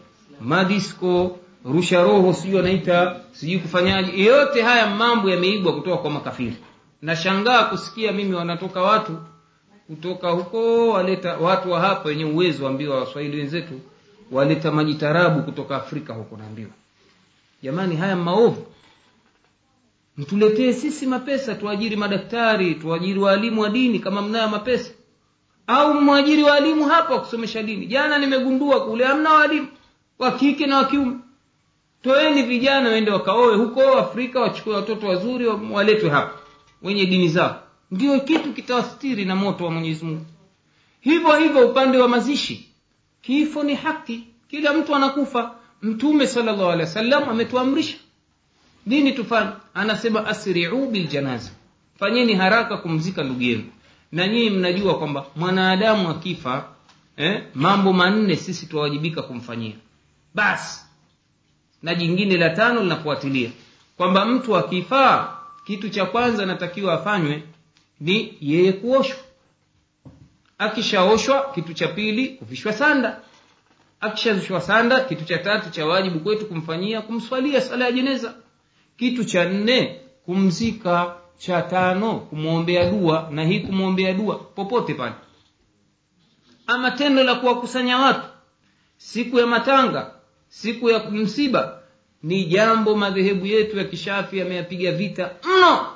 madisko 0.40 1.38
rusha 1.64 2.02
roho 2.02 2.32
sijui 2.32 2.56
wanaita 2.56 3.16
sijui 3.32 3.58
kufanyaje 3.58 4.24
yote 4.24 4.62
haya 4.62 4.86
mambo 4.86 5.30
yameigwa 5.30 5.72
kutoka 5.74 5.96
kwa 5.96 6.10
makafiri. 6.10 6.56
Nashangaa 7.02 7.64
kusikia 7.64 8.12
mimi 8.12 8.34
wanatoka 8.34 8.82
watu 8.82 9.16
kutoka 9.86 10.30
huko 10.30 10.88
waleta 10.88 11.36
watu 11.36 11.70
wa 11.72 11.80
hapa 11.80 12.08
wenye 12.08 12.24
uwezo 12.24 12.68
ambiwa 12.68 13.00
waswahili 13.00 13.36
wenzetu 13.36 13.80
waleta 14.30 14.72
majitarabu 14.72 15.42
kutoka 15.42 15.76
afrika 15.76 16.12
huko 16.14 16.36
naambiwa. 16.36 16.70
Jamani 17.62 17.96
haya 17.96 18.16
maovu. 18.16 18.66
Mtuletee 20.16 20.72
sisi 20.72 21.06
mapesa 21.06 21.55
tuajiri 21.55 21.96
madaktari 21.96 22.74
tuajiri 22.74 23.18
waalimu 23.18 23.60
wa 23.60 23.70
dini 23.70 23.98
kama 23.98 24.22
mnayo 24.22 24.48
mapesa. 24.48 24.90
Au 25.66 25.94
mwajiri 25.94 26.42
waalimu 26.42 26.84
hapa 26.88 27.14
wa 27.14 27.20
kusomesha 27.20 27.62
dini. 27.62 27.86
Jana 27.86 28.18
nimegundua 28.18 28.86
kule 28.86 29.05
hamna 29.05 29.32
waalimu 29.32 29.68
wa 30.18 30.30
kike 30.32 30.66
na 30.66 30.76
wa 30.76 30.84
kiume. 30.84 31.16
Toeni 32.02 32.42
vijana 32.42 32.88
waende 32.88 33.10
wakaoe 33.10 33.56
huko 33.56 33.82
afrika 33.98 34.40
wachukue 34.40 34.74
watoto 34.74 35.06
wazuri 35.09 35.46
waletwe 35.46 36.10
hapa 36.10 36.38
wenye 36.82 37.06
dini 37.06 37.28
zao. 37.28 37.62
Ndio 37.90 38.20
kitu 38.20 38.52
kitawastiri 38.52 39.24
na 39.24 39.36
moto 39.36 39.64
wa 39.64 39.70
mwenyezi 39.70 40.05
mungu. 40.05 40.26
Hivyo 41.00 41.36
hivyo 41.36 41.68
upande 41.68 41.98
wa 41.98 42.09
mazishi 42.09 42.67
kifo 43.28 43.62
ni 43.62 43.74
haki. 43.74 44.24
Kila 44.50 44.72
mtu 44.72 44.94
anakufa. 44.96 45.55
Mtume 45.82 46.26
salllahu 46.26 46.62
alehi 46.70 46.80
wa 46.80 46.86
sallam 46.86 47.28
ametuamrisha. 47.28 47.96
Nini 48.86 49.12
tufanye. 49.12 49.50
Anasema 49.74 50.26
asriu 50.26 50.86
biljanaza 50.86 51.50
fanyeni 51.98 52.34
haraka 52.34 52.76
kumzika 52.76 53.22
ndugu 53.24 53.42
yenu 53.42 53.64
na 54.12 54.28
nyinyi 54.28 54.50
mnajua 54.50 54.98
kwamba 54.98 55.26
mwanadamu 55.36 56.10
akifa 56.10 56.68
eh, 57.16 57.42
mambo 57.55 57.92
manne 57.92 58.36
sisi 58.36 58.66
tuwawajibika 58.66 59.22
kumfanyia. 59.22 59.74
Basi 60.34 60.80
na 61.82 61.94
jingine 61.94 62.36
la 62.36 62.50
tano 62.50 62.82
linafuatilia. 62.82 63.50
Kwamba 63.96 64.24
mtu 64.24 64.56
akifaa 64.56 65.36
kitu 65.64 65.88
cha 65.88 66.06
kwanza 66.06 66.42
anatakiwa 66.42 66.94
afanywe 66.94 67.42
ni 68.00 68.34
yeye 68.40 68.72
kuoshwa 68.72 69.16
akishaoshwa 70.59 71.52
kitu 71.55 71.74
cha 71.74 71.89
pili 71.89 72.28
kuvishwa 72.28 72.72
sanda. 72.72 73.20
Akishavishwa 74.01 74.60
sanda 74.60 75.01
kitu 75.01 75.24
cha 75.24 75.39
tatu 75.39 75.70
cha 75.70 75.86
wajibu 75.86 76.20
kwetu 76.20 76.47
kumfanyia 76.47 77.01
kumswalia 77.02 77.60
sala 77.60 77.85
ya 77.85 77.93
jeneza. 77.93 78.35
Kitu 78.97 79.24
cha 79.24 79.44
nne 79.44 80.01
kumzika. 80.24 81.14
Cha 81.39 81.62
tano 81.62 82.14
kumwombea 82.20 82.90
dua 82.90 83.28
na 83.32 83.44
hii 83.44 83.60
kumwombea 83.60 84.14
dua 84.14 84.36
popote 84.39 84.94
pale. 84.94 85.14
Ama 86.66 86.90
tendo 86.90 87.22
la 87.22 87.35
kuwakusanya 87.35 87.98
watu. 87.98 88.26
Siku 88.97 89.39
ya 89.39 89.47
matanga 89.47 90.10
siku 90.48 90.90
ya 90.90 91.10
msiba 91.10 91.78
ni 92.22 92.44
jambo 92.44 92.97
madhehebu 92.97 93.47
yetu 93.47 93.78
ya 93.78 93.85
kishafi 93.85 94.39
yameyapiga 94.39 94.93
vita 94.93 95.30
mno. 95.44 95.86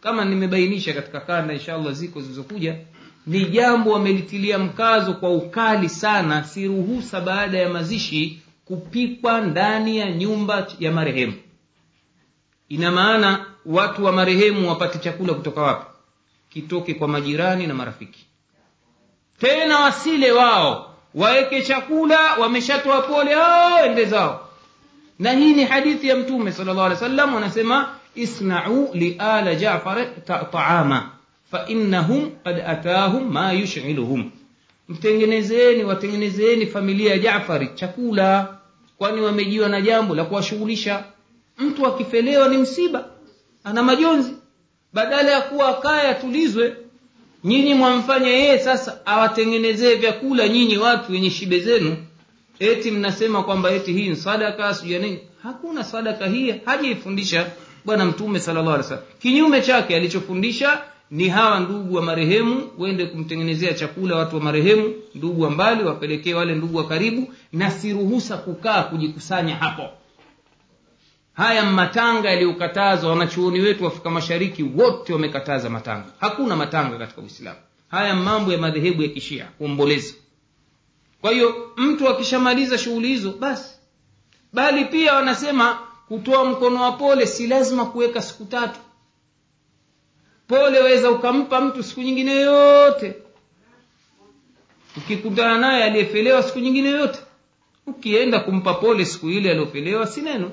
Kama 0.00 0.24
nimebainisha 0.24 0.92
katika 0.92 1.20
kanda 1.20 1.54
inshallah 1.54 1.92
ziko 1.92 2.20
zilizokuja 2.20 2.76
ni 3.26 3.44
jambo 3.44 3.90
wamelitilia 3.92 4.58
mkazo 4.58 5.14
kwa 5.14 5.30
ukali 5.30 5.88
sana 5.88 6.44
si 6.44 6.66
ruhusa 6.68 7.20
baada 7.20 7.58
ya 7.58 7.68
mazishi 7.68 8.42
kupikwa 8.64 9.40
ndani 9.40 9.98
ya 9.98 10.10
nyumba 10.12 10.66
ya 10.78 10.92
marehemu. 10.92 11.34
Ina 12.68 12.90
maana 12.90 13.46
watu 13.66 14.04
wa 14.04 14.12
marehemu 14.12 14.68
wapate 14.68 14.98
chakula 14.98 15.34
kutoka 15.34 15.62
wapi? 15.62 15.86
Kitoke 16.50 16.94
kwa 16.94 17.08
majirani 17.08 17.66
na 17.66 17.74
marafiki. 17.74 18.26
Tena 19.38 19.78
wasile 19.80 20.32
wao 20.32 20.94
waweke 21.14 21.62
chakula 21.62 22.34
wameshatoa 22.34 23.02
pole 23.02 23.30
ende 23.86 24.04
zao. 24.04 24.48
Na 25.18 25.32
hii 25.32 25.52
ni 25.54 25.64
hadithi 25.64 26.08
ya 26.08 26.16
mtume 26.16 26.52
sala 26.52 26.72
llahu 26.72 26.86
alih 26.86 26.96
wasallam 26.98 27.34
wanasema 27.34 27.88
isnau 28.14 28.90
liala 28.94 29.54
jafar 29.54 30.06
taama 30.52 31.10
fainnahum 31.54 32.30
qad 32.44 32.58
atahum 32.66 33.32
ma 33.32 33.52
yushiluhum 33.52 34.30
mtengenezeni 34.88 35.84
watengenezeni 35.84 36.66
familia 36.66 37.10
ya 37.10 37.18
jafari 37.18 37.68
chakula. 37.74 38.58
Kwani 38.98 39.20
wamejiwa 39.20 39.68
na 39.68 39.80
jambo 39.80 40.14
la 40.14 40.24
kuwashughulisha? 40.24 41.04
Mtu 41.58 41.86
akifelewa 41.86 42.48
ni 42.48 42.56
msiba 42.56 43.04
ana 43.64 43.82
majonzi. 43.82 44.32
Badala 44.92 45.30
ya 45.30 45.40
kuwa 45.40 45.78
akaye 45.78 46.08
atulizwe 46.08 46.76
nyinyi 47.44 47.74
mwamfanya 47.74 48.28
yeye 48.28 48.58
sasa 48.58 49.06
awatengenezee 49.06 49.94
vyakula 49.94 50.48
nyinyi 50.48 50.76
watu 50.78 51.12
wenye 51.12 51.30
shibe 51.30 51.60
zenu. 51.60 51.96
Eti 52.58 52.90
mnasema 52.90 53.42
kwamba 53.42 53.70
eti 53.70 53.92
hii 53.92 54.08
ni 54.08 54.16
sadaka 54.16 54.76
nini. 54.84 55.20
Hakuna 55.42 55.84
sadaka 55.84 56.26
hii 56.26 56.54
hajaifundisha 56.64 57.46
bwana 57.84 58.04
mtume 58.04 58.40
sallallahu 58.40 58.74
alaihi 58.74 58.82
wasallam. 58.92 59.04
Kinyume 59.18 59.60
chake 59.62 59.96
alichofundisha 59.96 60.82
ni 61.14 61.28
hawa 61.28 61.60
ndugu 61.60 61.94
wa 61.94 62.02
marehemu 62.02 62.70
wende 62.78 63.06
kumtengenezea 63.06 63.74
chakula 63.74 64.16
watu 64.16 64.36
wa 64.36 64.42
marehemu 64.42 64.94
ndugu 65.14 65.42
wa 65.42 65.50
mbali 65.50 65.84
wapelekee 65.84 66.34
wale 66.34 66.54
ndugu 66.54 66.76
wa 66.76 66.86
karibu 66.86 67.34
na 67.52 67.70
siruhusa 67.70 68.36
kukaa 68.36 68.82
kujikusanya 68.82 69.56
hapo. 69.56 69.88
Haya 71.32 71.64
matanga 71.64 72.30
yaliyokatazwa 72.30 73.10
wanachuoni 73.10 73.60
wetu 73.60 73.86
afrika 73.86 74.10
mashariki 74.10 74.62
wote 74.62 75.12
wamekataza 75.12 75.70
matanga. 75.70 76.04
Hakuna 76.20 76.56
matanga 76.56 76.98
katika 76.98 77.20
uislamu. 77.22 77.58
Haya 77.88 78.14
mambo 78.14 78.52
ya 78.52 78.58
madhehebu 78.58 79.02
ya 79.02 79.08
kishia 79.08 79.44
kuomboleza. 79.58 80.14
Kwa 81.20 81.30
hiyo 81.32 81.70
mtu 81.76 82.08
akishamaliza 82.08 82.78
shughuli 82.78 83.08
hizo 83.08 83.32
basi. 83.32 83.70
Bali 84.52 84.84
pia 84.84 85.14
wanasema 85.14 85.78
kutoa 86.08 86.44
mkono 86.44 86.82
wa 86.82 86.92
pole 86.92 87.26
si 87.26 87.46
lazima 87.46 87.84
kuweka 87.86 88.22
siku 88.22 88.44
tatu 88.44 88.80
pole 90.48 90.78
waweza 90.78 91.10
ukampa 91.10 91.60
mtu 91.60 91.82
siku 91.82 92.02
nyingine 92.02 92.32
yote. 92.40 93.14
Ukikutana 94.96 95.58
naye 95.58 95.84
aliyefelewa 95.84 96.42
siku 96.42 96.58
nyingine 96.58 96.88
yote 96.90 97.18
ukienda 97.86 98.40
kumpa 98.40 98.74
pole 98.74 99.04
siku 99.04 99.30
ile 99.30 99.50
aliyofelewa 99.50 100.06
si 100.06 100.20
neno. 100.20 100.50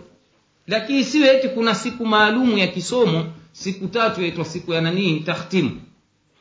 Lakini 0.67 1.03
siwe 1.03 1.27
eti 1.29 1.49
kuna 1.49 1.75
siku 1.75 2.05
maalumu 2.05 2.57
ya 2.57 2.67
kisomo 2.67 3.25
siku 3.51 3.87
tatu 3.87 4.21
yaitwa 4.21 4.45
siku 4.45 4.73
ya 4.73 4.81
nanii 4.81 5.19
takhtimu 5.19 5.81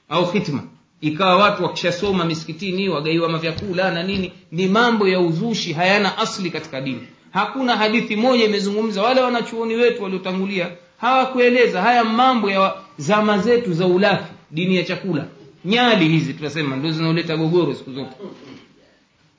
au 0.09 0.33
khitma. 0.33 0.63
Ikawa 1.01 1.37
watu 1.37 1.63
wakishasoma 1.65 2.25
misikitini 2.25 2.89
wagaiwa 2.89 3.29
mavyakula 3.29 3.91
na 3.91 4.03
nini 4.03 4.33
ni 4.53 4.67
mambo 4.67 5.09
ya 5.09 5.21
uzushi 5.21 5.73
hayana 5.73 6.19
asli 6.19 6.51
katika 6.51 6.81
dini. 6.81 7.07
Hakuna 7.31 7.77
hadithi 7.77 8.17
moja 8.17 8.45
imezungumza 8.45 9.03
wale 9.03 9.21
wanachuoni 9.21 9.75
wetu 9.75 10.03
waliotangulia 10.03 10.71
hawakueleza 10.97 11.83
haya 11.83 12.05
mambo 12.05 12.51
ya 12.51 12.75
zama 13.01 13.39
zetu 13.39 13.73
za 13.75 13.87
ulafi 13.87 14.33
dini 14.51 14.77
ya 14.77 14.85
chakula. 14.85 15.27
Nyali 15.65 16.09
hizi 16.09 16.35
tunasema 16.35 16.77
ndo 16.77 16.91
zinaoleta 16.91 17.37
gogoro 17.37 17.75
siku 17.75 17.93
zote. 17.93 18.17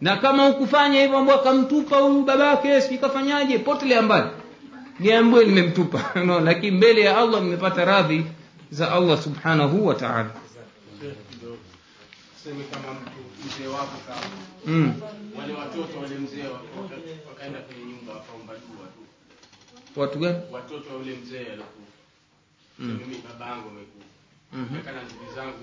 Na 0.02 0.18
kama 0.18 0.48
ukufanya 0.50 1.02
hivyo 1.02 1.18
ambao 1.18 1.40
akamtupa 1.40 1.98
huyu 1.98 2.24
babake 2.24 2.82
sijui 2.82 2.98
kafanyaje 2.98 3.58
potelea 3.60 4.02
mbali 4.02 4.30
niambue 5.00 5.46
nimemtupa. 5.46 6.12
No, 6.26 6.40
lakini 6.40 6.78
mbele 6.78 7.02
ya 7.02 7.18
allah 7.18 7.42
nimepata 7.44 7.86
radhi 7.86 8.26
za 8.72 8.92
allah 8.92 9.22
subhanahu 9.24 9.88
wa 9.88 9.96
taala. 9.96 10.30
Tuseme 12.38 12.64
kama 12.72 12.94
mtu 12.94 13.12
mzee 13.48 13.68
wako 13.68 13.98
kama. 14.08 14.22
Mm. 14.66 14.94
wale 15.40 15.54
watoto 15.54 16.00
wale 16.00 16.16
mzee 16.16 16.44
waka- 16.44 16.82
waka- 16.82 16.96
wakaenda 17.30 17.60
kwenye 17.60 17.84
nyumba 17.86 18.14
wakaomba 18.14 18.54
dua 18.54 18.86
tu. 18.88 19.02
Watu 20.00 20.20
gani? 20.20 20.38
Watoto 20.52 20.90
wa 20.94 20.96
ule 21.00 21.12
mzee 21.26 21.38
alikufa 21.40 21.91
Mm. 22.82 23.00
mimi 23.02 23.18
baba 23.30 23.46
yangu 23.52 23.70
amekufa. 23.70 24.78
Nikana 24.78 25.02
ndugu 25.04 25.36
zangu 25.36 25.58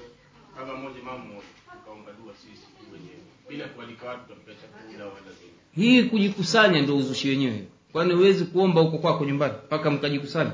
baba 0.57 0.74
mmoja 0.77 1.03
mama 1.05 1.19
mmoja. 1.19 1.43
Tukaomba 1.73 2.12
dua 2.12 2.32
sisi 2.35 2.66
wenyewe. 2.93 3.19
Bila 3.49 3.65
kualika 3.69 4.07
watu 4.09 4.20
tutapika 4.23 4.53
chakula 4.55 5.05
wala 5.05 5.16
hii 5.77 6.03
kujikusanya 6.03 6.81
ndio 6.82 6.97
uzushi 6.97 7.28
wenyewe. 7.28 7.65
Kwani 7.93 8.15
huwezi 8.15 8.45
kuomba 8.45 8.81
huko 8.81 8.99
kwako 8.99 9.24
nyumbani 9.24 9.55
mpaka 9.66 9.90
mkajikusanya 9.90 10.53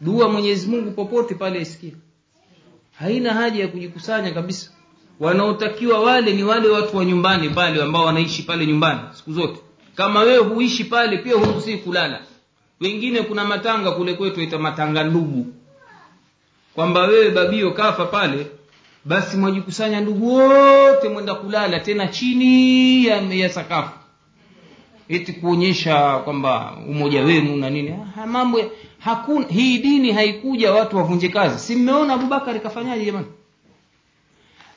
dua 0.00 0.28
mwenyezi 0.28 0.66
mungu 0.68 0.90
popote 0.90 1.34
pale 1.34 1.60
isikia 1.60 1.92
haina 2.98 3.34
haja 3.34 3.60
ya 3.60 3.68
kujikusanya 3.68 4.30
kabisa. 4.30 4.70
Wanaotakiwa 5.20 6.00
wale 6.00 6.32
ni 6.32 6.42
wale 6.44 6.68
watu 6.68 6.96
wa 6.96 7.04
nyumbani 7.04 7.50
pale 7.50 7.82
ambao 7.82 8.04
wanaishi 8.04 8.42
pale 8.42 8.66
nyumbani 8.66 9.00
siku 9.14 9.32
zote. 9.32 9.60
Kama 9.94 10.20
wewe 10.20 10.38
huishi 10.44 10.84
pale 10.84 11.18
pia 11.18 11.34
huruhusii 11.34 11.76
kulala. 11.76 12.22
Wengine 12.80 13.22
kuna 13.22 13.44
matanga 13.44 13.90
kule 13.92 14.14
kwetu 14.14 14.40
ita 14.40 14.58
matanga 14.58 15.04
ndugu 15.04 15.46
kwamba 16.76 17.00
wewe 17.00 17.30
babio 17.30 17.70
kafa 17.70 18.04
pale 18.06 18.46
basi 19.04 19.36
mwajikusanya 19.36 20.00
ndugu 20.00 20.34
wote 20.34 21.08
mwenda 21.08 21.34
kulala 21.34 21.80
tena 21.80 22.06
chini 22.06 23.04
ya, 23.06 23.16
ya 23.20 23.48
sakafu. 23.50 23.90
Eti 25.08 25.32
kuonyesha 25.32 26.18
kwamba 26.18 26.76
umoja 26.88 27.22
wenu 27.22 27.56
na 27.56 27.70
nini. 27.70 27.94
Ha, 28.14 28.26
mambo 28.26 28.60
hakuna 28.98 29.46
hii 29.48 29.78
dini 29.78 30.12
haikuja 30.12 30.72
watu 30.72 30.96
wavunje 30.96 31.28
kazi. 31.28 31.58
Si 31.58 31.76
mmeona 31.76 32.14
abubakari 32.14 32.60
kafanyaje 32.60 33.04
jamani? 33.04 33.26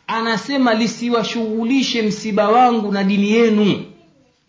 Anasema 0.08 0.74
lisiwashughulishe 0.74 2.02
msiba 2.02 2.50
wangu 2.50 2.92
na 2.92 3.04
dini 3.04 3.32
yenu 3.32 3.84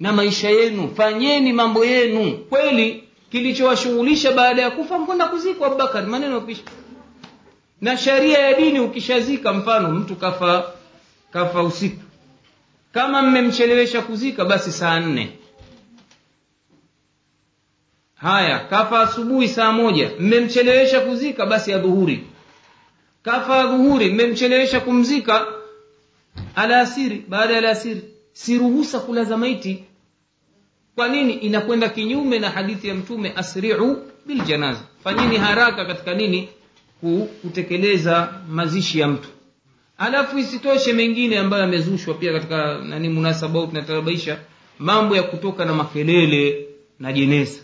na 0.01 0.13
maisha 0.13 0.51
yenu. 0.51 0.91
Fanyeni 0.97 1.53
mambo 1.53 1.85
yenu. 1.85 2.33
Kweli 2.51 3.05
kilichowashughulisha 3.31 4.33
baada 4.33 4.63
ya 4.63 4.71
kufa 4.71 4.99
mkwenda 4.99 5.27
kuzikwa 5.29 5.67
abubakari. 5.67 6.07
Maneno 6.07 6.35
yakuisha 6.35 6.63
na 7.81 7.97
sharia 7.97 8.39
ya 8.39 8.55
dini 8.55 8.81
ukishazika 8.81 9.53
mfano 9.53 9.91
mtu 9.91 10.17
kafa 10.17 10.73
kafa 11.33 11.63
usiku. 11.63 12.03
Kama 12.93 13.23
mmemchelewesha 13.23 14.03
kuzika 14.03 14.45
basi 14.45 14.73
saa 14.73 15.01
nne. 15.01 15.39
Haya 18.15 18.59
kafa 18.59 19.01
asubuhi 19.01 19.49
saa 19.49 19.73
moja. 19.73 20.11
Mmemchelewesha 20.21 21.01
kuzika 21.01 21.47
basi 21.47 21.73
adhuhuri. 21.73 22.27
Kafa 23.23 23.61
adhuhuri 23.61 24.11
mmemchelewesha 24.13 24.81
kumzika 24.81 25.47
alaasiri 26.55 27.25
baada 27.29 27.53
ya 27.53 27.59
alaasiri 27.59 28.03
si 28.33 28.59
ruhusa 28.59 29.01
kulaza 29.01 29.37
maiti. 29.37 29.85
Kwa 30.95 31.09
nini? 31.09 31.33
Inakwenda 31.35 31.89
kinyume 31.89 32.39
na 32.39 32.51
hadithi 32.51 32.89
ya 32.89 32.95
mtume 32.95 33.33
asri'u 33.37 33.97
biljanaza 34.27 34.81
fanyeni 35.05 35.37
haraka 35.37 35.85
katika 35.85 36.15
nini 36.15 36.49
kutekeleza 37.43 38.33
mazishi 38.49 39.01
ya 39.01 39.09
mtu. 39.09 39.29
Alafu 39.99 40.39
isitoshe 40.39 40.93
mengine 40.93 41.39
ambayo 41.39 41.63
yamezushwa 41.63 42.15
pia 42.15 42.33
katika 42.33 42.79
nani 42.79 43.09
munasaba 43.09 43.67
tunatarabaisha 43.67 44.39
mambo 44.79 45.17
ya 45.17 45.23
kutoka 45.23 45.65
na 45.65 45.75
makelele 45.75 46.67
na 46.99 47.13
jeneza. 47.13 47.61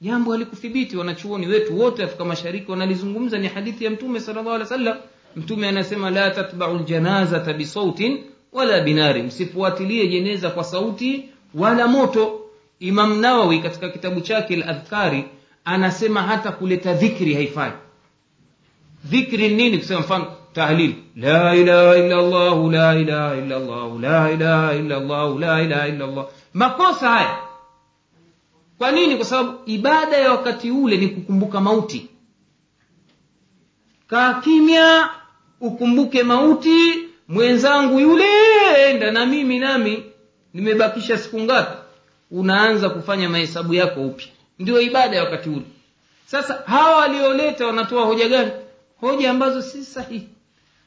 Jambo 0.00 0.32
halikuthibiti 0.32 0.96
wanachuoni 0.96 1.46
wetu 1.46 1.80
wote 1.80 2.02
afrika 2.02 2.24
mashariki 2.24 2.70
wanalizungumza 2.70 3.38
ni 3.38 3.48
hadithi 3.48 3.84
ya 3.84 3.90
mtume 3.90 4.20
sallallahu 4.20 4.50
alih 4.54 4.62
wasallam. 4.62 4.96
Mtume 5.36 5.68
anasema 5.68 6.10
la 6.10 6.30
tatba'u 6.30 6.78
ljanazata 6.78 7.52
bisautin 7.52 8.24
wala 8.52 8.80
binari 8.80 9.22
msifuatilie 9.22 10.06
jeneza 10.08 10.50
kwa 10.50 10.64
sauti 10.64 11.24
wala 11.54 11.88
moto. 11.88 12.40
Imam 12.80 13.20
nawawi 13.20 13.58
katika 13.58 13.88
kitabu 13.88 14.20
chake 14.20 14.54
al-adhkari 14.54 15.24
anasema 15.64 16.22
hata 16.22 16.52
kuleta 16.52 16.92
dhikri 16.94 17.34
haifai 17.34 17.72
dhikri 19.04 19.48
nini? 19.48 19.78
Kusema 19.78 20.00
mfano 20.00 20.26
tahlil. 20.52 20.94
La 21.16 21.54
ilaha 21.56 21.96
illa 21.98 22.18
allah 22.18 22.72
la 22.72 22.94
ilaha 23.00 23.36
illa 23.36 23.56
allah 23.56 24.00
la 24.00 24.30
ilaha 24.32 24.74
illa 24.74 24.96
allah 24.96 25.38
la 25.38 25.62
ilaha 25.62 25.88
illa 25.88 26.04
allah 26.04 26.26
makosa 26.54 27.08
haya. 27.08 27.38
Kwa 28.78 28.92
nini? 28.92 29.16
Kwa 29.16 29.24
sababu 29.24 29.58
ibada 29.66 30.16
ya 30.16 30.30
wakati 30.30 30.70
ule 30.70 30.96
ni 30.96 31.08
kukumbuka 31.08 31.60
mauti. 31.60 32.08
Kaa 34.06 34.34
kimya 34.34 35.08
ukumbuke 35.60 36.22
mauti 36.22 36.94
mwenzangu 37.28 38.00
yule 38.00 38.24
enda 38.90 39.10
na 39.10 39.26
mimi 39.26 39.58
nami. 39.58 40.02
Nimebakisha 40.54 41.18
siku 41.18 41.40
ngapi? 41.40 41.78
Unaanza 42.30 42.90
kufanya 42.90 43.28
mahesabu 43.28 43.74
yako 43.74 44.00
upya. 44.06 44.26
Ndio 44.58 44.80
ibada 44.80 45.16
ya 45.16 45.24
wakati 45.24 45.48
ule. 45.50 45.62
Sasa 46.26 46.62
hawa 46.66 46.96
walioleta 46.96 47.66
wanatoa 47.66 48.04
hoja 48.04 48.28
gani 48.28 48.50
hoja 49.10 49.30
ambazo 49.30 49.62
si 49.62 49.84
sahihi. 49.84 50.28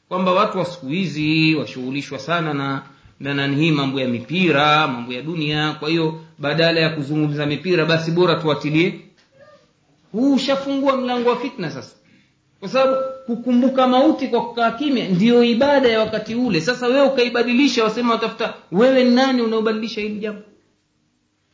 Kwamba 0.08 0.32
watu 0.32 0.58
wa 0.58 0.64
siku 0.64 0.86
hizi 0.86 1.54
washughulishwa 1.54 2.18
sana 2.18 2.54
na 2.54 2.82
na 3.20 3.34
nani 3.34 3.56
hii 3.56 3.70
mambo 3.70 4.00
ya 4.00 4.08
mipira 4.08 4.88
mambo 4.88 5.12
ya 5.12 5.22
dunia. 5.22 5.72
Kwa 5.80 5.88
hiyo 5.88 6.20
badala 6.38 6.80
ya 6.80 6.90
kuzungumza 6.90 7.46
mipira 7.46 7.84
basi 7.84 8.10
bora 8.10 8.34
tuatilie. 8.34 9.00
Huu 10.12 10.34
ushafungua 10.34 10.96
mlango 10.96 11.28
wa 11.30 11.36
fitna 11.40 11.70
sasa. 11.70 11.96
Kwa 12.60 12.68
sababu 12.68 12.96
kukumbuka 13.26 13.86
mauti 13.88 14.28
kwa 14.28 14.44
kukaa 14.48 14.70
kimya 14.70 15.08
ndiyo 15.08 15.44
ibada 15.44 15.88
ya 15.88 16.00
wakati 16.00 16.34
ule. 16.34 16.60
Sasa 16.60 16.86
wewe 16.86 17.02
ukaibadilisha 17.06 17.84
wasema 17.84 18.12
watafuta 18.12 18.54
wewe 18.72 19.04
ni 19.04 19.10
nani 19.10 19.42
unaobadilisha 19.42 20.00
hili 20.00 20.18
jambo? 20.20 20.42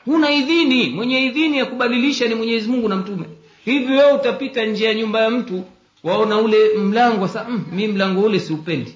Huna 0.05 0.31
idhini. 0.31 0.91
Mwenye 0.91 1.27
idhini 1.27 1.59
ya 1.59 1.67
kubadilisha 1.67 2.29
ni 2.29 2.35
mwenyezi 2.35 2.69
mungu 2.69 2.89
na 2.89 2.97
mtume. 2.97 3.25
Hivi 3.65 3.93
wewe 3.93 4.13
utapita 4.13 4.67
nje 4.67 4.85
ya 4.85 4.95
nyumba 4.95 5.21
ya 5.23 5.31
mtu 5.31 5.65
waona 6.05 6.39
ule 6.39 6.75
mlango 6.79 7.29
sa 7.29 7.45
mm, 7.49 7.65
mi 7.73 7.89
mlango 7.89 8.21
ule 8.23 8.41
siupendi 8.41 8.95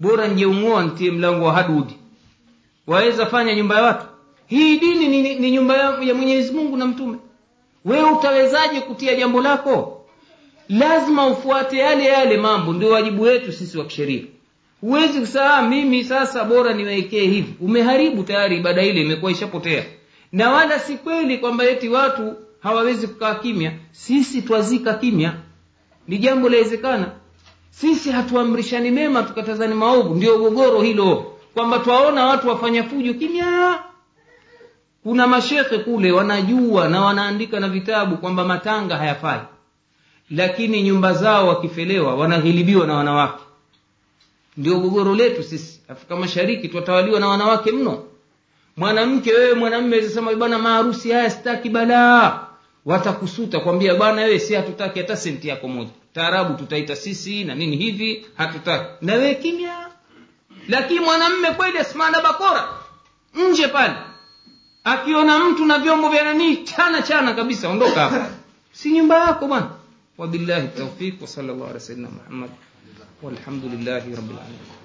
bora 0.00 0.28
njeung'oa 0.28 0.84
ntie 0.84 1.10
mlango 1.10 1.44
wa 1.44 1.52
hadudi. 1.52 1.94
Waweza 2.86 3.26
fanya 3.26 3.54
nyumba 3.54 3.76
ya 3.76 3.82
watu? 3.82 4.06
Hii 4.46 4.78
dini 4.78 5.08
ni, 5.08 5.34
ni 5.34 5.50
nyumba 5.50 5.76
ya, 5.76 5.98
ya 6.02 6.14
mwenyezi 6.14 6.52
mungu 6.52 6.76
na 6.76 6.86
mtume. 6.86 7.18
Wewe 7.84 8.10
utawezaje 8.10 8.80
kutia 8.80 9.14
jambo 9.14 9.42
lako? 9.42 10.04
Lazima 10.68 11.26
ufuate 11.26 11.78
yale 11.78 12.04
yale 12.04 12.36
mambo 12.36 12.72
ndio 12.72 12.88
wajibu 12.90 13.22
wetu 13.22 13.52
sisi 13.52 13.78
wa 13.78 13.84
kisheria. 13.84 14.22
Huwezi 14.80 15.20
kusaa 15.20 15.62
mimi 15.62 16.04
sasa 16.04 16.44
bora 16.44 16.72
niwekee 16.72 17.26
hivi. 17.26 17.54
Umeharibu 17.60 18.22
tayari 18.22 18.56
ibada 18.56 18.82
ile 18.82 19.00
imekuwa 19.00 19.32
ishapotea. 19.32 19.84
Na 20.32 20.50
wala 20.50 20.78
si 20.78 20.96
kweli 20.96 21.38
kwamba 21.38 21.64
eti 21.64 21.88
watu 21.88 22.34
hawawezi 22.60 23.06
kukaa 23.06 23.34
kimya. 23.34 23.72
Sisi 23.92 24.42
twazika 24.42 24.94
kimya 24.94 25.34
ni 26.08 26.18
jambo 26.18 26.48
lawezekana 26.48 27.06
sisi 27.70 28.10
hatuamrishani 28.10 28.90
mema 28.90 29.22
tukatazani 29.22 29.74
maovu. 29.74 30.14
Ndio 30.14 30.38
gogoro 30.38 30.82
hilo 30.82 31.34
kwamba 31.54 31.78
twaona 31.78 32.26
watu 32.26 32.48
wafanya 32.48 32.84
fujo 32.84 33.14
kimya. 33.14 33.78
Kuna 35.02 35.26
mashekhe 35.26 35.78
kule 35.78 36.12
wanajua 36.12 36.88
na 36.88 37.00
wanaandika 37.00 37.60
na 37.60 37.68
vitabu 37.68 38.16
kwamba 38.16 38.44
matanga 38.44 38.96
hayafai. 38.96 39.40
Lakini 40.30 40.82
nyumba 40.82 41.12
zao 41.12 41.48
wakifelewa 41.48 42.14
wanaghilibiwa 42.14 42.86
na 42.86 42.94
wanawake. 42.94 43.44
Ndio 44.56 44.78
gogoro 44.80 45.14
letu 45.14 45.42
sisi. 45.42 45.80
Afrika 45.88 46.16
mashariki 46.16 46.68
twatawaliwa 46.68 47.20
na 47.20 47.28
wanawake 47.28 47.72
mno. 47.72 48.02
Mwanamke 48.76 49.32
wewe 49.32 49.54
mwanamme 49.54 50.02
bwana 50.38 50.58
maarusi 50.58 51.10
haya 51.10 51.30
sitaki 51.30 51.70
balaa 51.70 52.43
watakusuta 52.86 53.60
kwambia 53.60 53.94
bwana 53.94 54.22
wewe 54.22 54.38
si 54.38 54.54
hatutaki 54.54 54.98
hata 55.00 55.16
senti 55.16 55.48
yako 55.48 55.68
moja. 55.68 55.90
Taarabu 56.12 56.54
tutaita 56.54 56.96
sisi 56.96 57.44
na 57.44 57.54
nini 57.54 57.76
hivi 57.76 58.26
hatutaki. 58.34 59.04
Na 59.06 59.14
wewe 59.14 59.34
kimya. 59.34 59.88
Lakini 60.68 61.00
mwanamme 61.00 61.50
kweli 61.50 61.78
asimana 61.78 62.20
bakora. 62.20 62.68
Nje 63.34 63.68
pale. 63.68 63.94
Akiona 64.84 65.38
mtu 65.38 65.64
na 65.64 65.78
vyombo 65.78 66.08
vya 66.08 66.24
nanii 66.24 66.56
chana 66.56 67.02
chana 67.02 67.34
kabisa 67.34 67.68
ondoka 67.68 68.00
hapa. 68.00 68.30
Si 68.72 68.90
nyumba 68.90 69.26
yako 69.26 69.46
bwana. 69.46 69.70
Wabillahi 70.18 70.68
taufiq 70.68 71.22
wa 71.22 71.28
sallallahu 71.28 71.62
alaihi 71.64 71.74
wasallam 71.74 72.12
muhammad. 72.14 72.50
Walhamdulillahi 73.22 74.14
rabbil 74.14 74.36
alamin 74.36 74.83